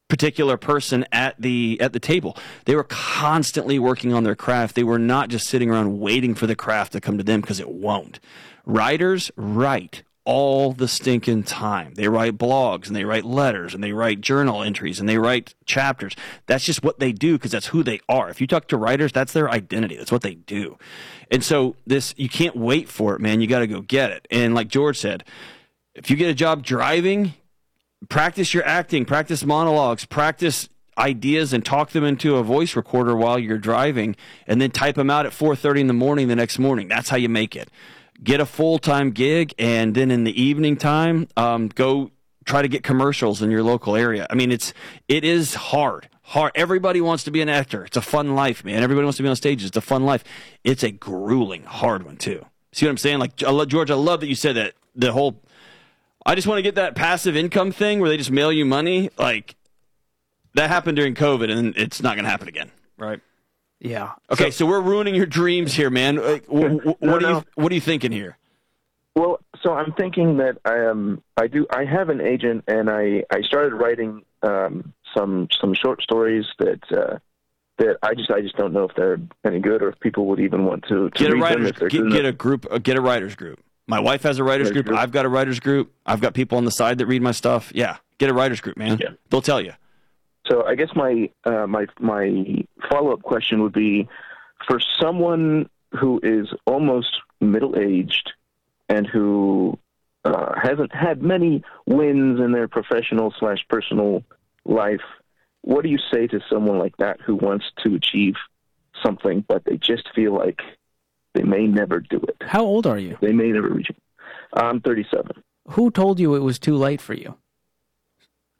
particular 0.07 0.57
person 0.57 1.05
at 1.11 1.39
the 1.39 1.77
at 1.79 1.93
the 1.93 1.99
table. 1.99 2.35
They 2.65 2.75
were 2.75 2.85
constantly 2.85 3.77
working 3.79 4.11
on 4.11 4.23
their 4.23 4.35
craft. 4.35 4.75
They 4.75 4.83
were 4.83 4.99
not 4.99 5.29
just 5.29 5.47
sitting 5.47 5.69
around 5.69 5.99
waiting 5.99 6.33
for 6.35 6.47
the 6.47 6.55
craft 6.55 6.93
to 6.93 7.01
come 7.01 7.17
to 7.17 7.23
them 7.23 7.41
because 7.41 7.59
it 7.59 7.69
won't. 7.69 8.19
Writers 8.65 9.31
write 9.35 10.03
all 10.25 10.73
the 10.73 10.87
stinking 10.87 11.43
time. 11.43 11.93
They 11.95 12.07
write 12.07 12.37
blogs 12.37 12.87
and 12.87 12.95
they 12.95 13.03
write 13.03 13.25
letters 13.25 13.73
and 13.73 13.83
they 13.83 13.93
write 13.93 14.21
journal 14.21 14.61
entries 14.61 14.99
and 14.99 15.07
they 15.07 15.17
write 15.17 15.55
chapters. 15.65 16.15
That's 16.45 16.63
just 16.63 16.83
what 16.83 16.99
they 16.99 17.11
do 17.11 17.37
because 17.37 17.51
that's 17.51 17.67
who 17.67 17.83
they 17.83 17.99
are. 18.07 18.29
If 18.29 18.39
you 18.41 18.47
talk 18.47 18.67
to 18.67 18.77
writers, 18.77 19.11
that's 19.11 19.33
their 19.33 19.49
identity. 19.49 19.95
That's 19.95 20.11
what 20.11 20.21
they 20.21 20.35
do. 20.35 20.77
And 21.31 21.43
so 21.43 21.75
this 21.87 22.13
you 22.17 22.29
can't 22.29 22.55
wait 22.55 22.89
for 22.89 23.15
it, 23.15 23.21
man. 23.21 23.41
You 23.41 23.47
got 23.47 23.59
to 23.59 23.67
go 23.67 23.81
get 23.81 24.11
it. 24.11 24.27
And 24.29 24.53
like 24.53 24.67
George 24.67 24.97
said, 24.97 25.23
if 25.95 26.09
you 26.09 26.15
get 26.15 26.29
a 26.29 26.35
job 26.35 26.63
driving, 26.63 27.33
practice 28.09 28.53
your 28.53 28.65
acting, 28.65 29.05
practice 29.05 29.43
monologues, 29.45 30.05
practice 30.05 30.69
ideas 30.97 31.53
and 31.53 31.65
talk 31.65 31.91
them 31.91 32.03
into 32.03 32.35
a 32.35 32.43
voice 32.43 32.75
recorder 32.75 33.15
while 33.15 33.39
you're 33.39 33.57
driving 33.57 34.15
and 34.45 34.61
then 34.61 34.69
type 34.69 34.95
them 34.95 35.09
out 35.09 35.25
at 35.25 35.31
4:30 35.31 35.81
in 35.81 35.87
the 35.87 35.93
morning 35.93 36.27
the 36.27 36.35
next 36.35 36.59
morning. 36.59 36.87
That's 36.87 37.09
how 37.09 37.17
you 37.17 37.29
make 37.29 37.55
it 37.55 37.69
get 38.23 38.39
a 38.39 38.45
full 38.45 38.79
time 38.79 39.11
gig, 39.11 39.53
and 39.57 39.95
then 39.95 40.11
in 40.11 40.23
the 40.23 40.41
evening 40.41 40.77
time, 40.77 41.27
um, 41.37 41.67
go 41.69 42.11
try 42.45 42.61
to 42.61 42.67
get 42.67 42.83
commercials 42.83 43.41
in 43.41 43.51
your 43.51 43.63
local 43.63 43.95
area. 43.95 44.25
I 44.29 44.35
mean, 44.35 44.51
it's 44.51 44.73
it 45.07 45.23
is 45.23 45.55
hard. 45.55 46.09
Hard. 46.23 46.51
Everybody 46.55 47.01
wants 47.01 47.23
to 47.23 47.31
be 47.31 47.41
an 47.41 47.49
actor. 47.49 47.85
It's 47.85 47.97
a 47.97 48.01
fun 48.01 48.35
life, 48.35 48.63
man. 48.63 48.83
Everybody 48.83 49.05
wants 49.05 49.17
to 49.17 49.23
be 49.23 49.29
on 49.29 49.35
stage. 49.35 49.63
It's 49.63 49.77
a 49.77 49.81
fun 49.81 50.05
life. 50.05 50.23
It's 50.63 50.83
a 50.83 50.91
grueling, 50.91 51.63
hard 51.63 52.03
one 52.03 52.17
too. 52.17 52.45
See 52.71 52.85
what 52.85 52.91
I'm 52.91 52.97
saying? 52.97 53.19
Like 53.19 53.35
George, 53.35 53.89
I 53.89 53.95
love 53.95 54.19
that 54.21 54.27
you 54.27 54.35
said 54.35 54.55
that. 54.55 54.73
The 54.95 55.11
whole. 55.11 55.41
I 56.25 56.35
just 56.35 56.47
want 56.47 56.57
to 56.57 56.61
get 56.61 56.75
that 56.75 56.95
passive 56.95 57.35
income 57.35 57.71
thing 57.71 57.99
where 57.99 58.09
they 58.09 58.17
just 58.17 58.31
mail 58.31 58.51
you 58.51 58.65
money. 58.65 59.09
Like 59.17 59.55
that 60.55 60.69
happened 60.69 60.97
during 60.97 61.15
COVID, 61.15 61.49
and 61.49 61.75
it's 61.77 62.01
not 62.01 62.15
going 62.15 62.25
to 62.25 62.29
happen 62.29 62.47
again, 62.47 62.71
right? 62.97 63.21
Yeah. 63.79 64.11
Okay, 64.31 64.51
so, 64.51 64.65
we're 64.65 64.81
ruining 64.81 65.15
your 65.15 65.25
dreams 65.25 65.73
here, 65.73 65.89
man. 65.89 66.17
Like, 66.17 66.45
wh- 66.45 66.83
wh- 66.83 67.01
what 67.01 67.21
No, 67.21 67.27
are 67.27 67.31
you. 67.31 67.43
What 67.55 67.71
are 67.71 67.75
you 67.75 67.81
thinking 67.81 68.11
here? 68.11 68.37
Well, 69.15 69.39
so 69.61 69.73
I'm 69.73 69.93
thinking 69.93 70.37
that 70.37 70.57
I 70.65 70.85
um 70.85 71.21
I 71.35 71.47
do 71.47 71.65
I 71.71 71.83
have 71.83 72.09
an 72.09 72.21
agent 72.21 72.63
and 72.67 72.89
I 72.89 73.23
I 73.31 73.41
started 73.41 73.73
writing 73.73 74.23
um 74.43 74.93
some 75.13 75.47
some 75.59 75.73
short 75.73 76.01
stories 76.01 76.45
that 76.59 76.79
uh 76.91 77.17
that 77.79 77.97
I 78.03 78.13
just 78.13 78.29
I 78.31 78.41
just 78.41 78.55
don't 78.55 78.71
know 78.71 78.83
if 78.83 78.95
they're 78.95 79.19
any 79.43 79.59
good 79.59 79.81
or 79.81 79.89
if 79.89 79.99
people 79.99 80.25
would 80.27 80.39
even 80.39 80.65
want 80.65 80.83
to, 80.89 81.09
to 81.09 81.23
Get 81.23 81.33
a 81.33 81.37
writers 81.37 81.71
get, 81.73 82.09
get 82.11 82.25
a 82.25 82.31
group. 82.31 82.65
Uh, 82.69 82.77
get 82.77 82.97
a 82.97 83.01
writers 83.01 83.35
group. 83.35 83.59
My 83.87 83.99
wife 83.99 84.21
has 84.23 84.37
a 84.37 84.43
writers 84.43 84.67
Writers 84.67 84.73
group. 84.73 84.85
group. 84.87 84.99
I've 84.99 85.11
got 85.11 85.25
a 85.25 85.29
writers 85.29 85.59
group. 85.59 85.91
I've 86.05 86.21
got 86.21 86.33
people 86.33 86.57
on 86.57 86.65
the 86.65 86.71
side 86.71 86.99
that 86.99 87.07
read 87.07 87.21
my 87.21 87.31
stuff. 87.31 87.71
Yeah, 87.73 87.97
get 88.19 88.29
a 88.29 88.33
writers 88.33 88.61
group, 88.61 88.77
man. 88.77 88.99
They'll 89.29 89.41
tell 89.41 89.59
you. 89.59 89.73
So 90.47 90.63
I 90.63 90.75
guess 90.75 90.89
my 90.95 91.29
uh, 91.43 91.67
my 91.67 91.87
my 91.99 92.63
follow 92.89 93.13
up 93.13 93.21
question 93.21 93.61
would 93.61 93.73
be 93.73 94.07
for 94.67 94.79
someone 94.99 95.69
who 95.99 96.19
is 96.23 96.47
almost 96.65 97.09
middle 97.39 97.77
aged 97.77 98.33
and 98.87 99.07
who 99.07 99.77
uh, 100.25 100.53
hasn't 100.61 100.93
had 100.93 101.21
many 101.21 101.63
wins 101.85 102.39
in 102.39 102.51
their 102.51 102.67
professional 102.67 103.33
slash 103.39 103.65
personal 103.69 104.23
life. 104.65 105.01
What 105.61 105.83
do 105.83 105.89
you 105.89 105.99
say 106.11 106.27
to 106.27 106.39
someone 106.49 106.79
like 106.79 106.97
that 106.97 107.19
who 107.21 107.35
wants 107.35 107.65
to 107.83 107.95
achieve 107.95 108.35
something, 109.03 109.43
but 109.47 109.63
they 109.65 109.77
just 109.77 110.09
feel 110.15 110.33
like 110.33 110.61
they 111.33 111.43
may 111.43 111.67
never 111.67 111.99
do 111.99 112.17
it? 112.17 112.37
How 112.41 112.63
old 112.63 112.87
are 112.87 112.97
you? 112.97 113.17
They 113.21 113.33
may 113.33 113.51
never 113.51 113.69
reach 113.69 113.89
it. 113.89 113.97
I'm 114.53 114.81
37. 114.81 115.43
Who 115.71 115.91
told 115.91 116.19
you 116.19 116.35
it 116.35 116.39
was 116.39 116.59
too 116.59 116.75
late 116.75 117.01
for 117.01 117.13
you? 117.13 117.35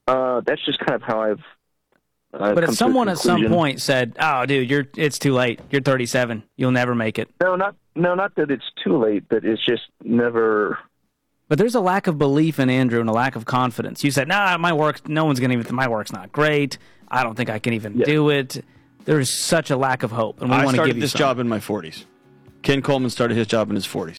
Uh, 0.07 0.41
that's 0.45 0.63
just 0.65 0.79
kind 0.79 0.95
of 0.95 1.01
how 1.01 1.21
I've. 1.21 1.41
I've 2.33 2.55
but 2.55 2.63
if 2.63 2.75
someone 2.75 3.09
at 3.09 3.17
some 3.17 3.45
point 3.47 3.81
said, 3.81 4.15
"Oh, 4.19 4.45
dude, 4.45 4.69
you're 4.69 4.85
it's 4.95 5.17
too 5.17 5.33
late. 5.33 5.59
You're 5.71 5.81
37. 5.81 6.43
You'll 6.57 6.71
never 6.71 6.93
make 6.93 7.17
it." 7.17 7.29
No, 7.41 7.55
not 7.55 7.75
no, 7.95 8.13
not 8.15 8.35
that 8.35 8.51
it's 8.51 8.69
too 8.83 8.97
late, 8.97 9.23
but 9.29 9.43
it's 9.43 9.63
just 9.65 9.83
never. 10.03 10.77
But 11.47 11.57
there's 11.57 11.73
a 11.73 11.79
lack 11.79 12.05
of 12.05 12.19
belief 12.19 12.59
in 12.59 12.69
Andrew 12.69 12.99
and 12.99 13.09
a 13.09 13.13
lack 13.13 13.35
of 13.35 13.45
confidence. 13.45 14.03
You 14.03 14.11
said, 14.11 14.27
"Nah, 14.27 14.57
my 14.59 14.73
work. 14.73 15.09
No 15.09 15.25
one's 15.25 15.39
gonna 15.39 15.55
even. 15.55 15.75
My 15.75 15.87
work's 15.87 16.11
not 16.11 16.31
great. 16.31 16.77
I 17.07 17.23
don't 17.23 17.35
think 17.35 17.49
I 17.49 17.57
can 17.57 17.73
even 17.73 17.97
do 17.97 18.29
it." 18.29 18.63
There's 19.05 19.29
such 19.29 19.71
a 19.71 19.77
lack 19.77 20.03
of 20.03 20.11
hope, 20.11 20.41
and 20.41 20.51
we 20.51 20.55
I 20.55 20.59
want 20.59 20.69
to 20.69 20.75
started 20.75 20.89
give 20.89 20.97
you 20.97 21.01
this 21.01 21.13
some. 21.13 21.19
job 21.19 21.39
in 21.39 21.47
my 21.47 21.59
40s. 21.59 22.05
Ken 22.61 22.81
Coleman 22.83 23.09
started 23.09 23.37
his 23.37 23.47
job 23.47 23.69
in 23.69 23.75
his 23.75 23.87
40s. 23.87 24.07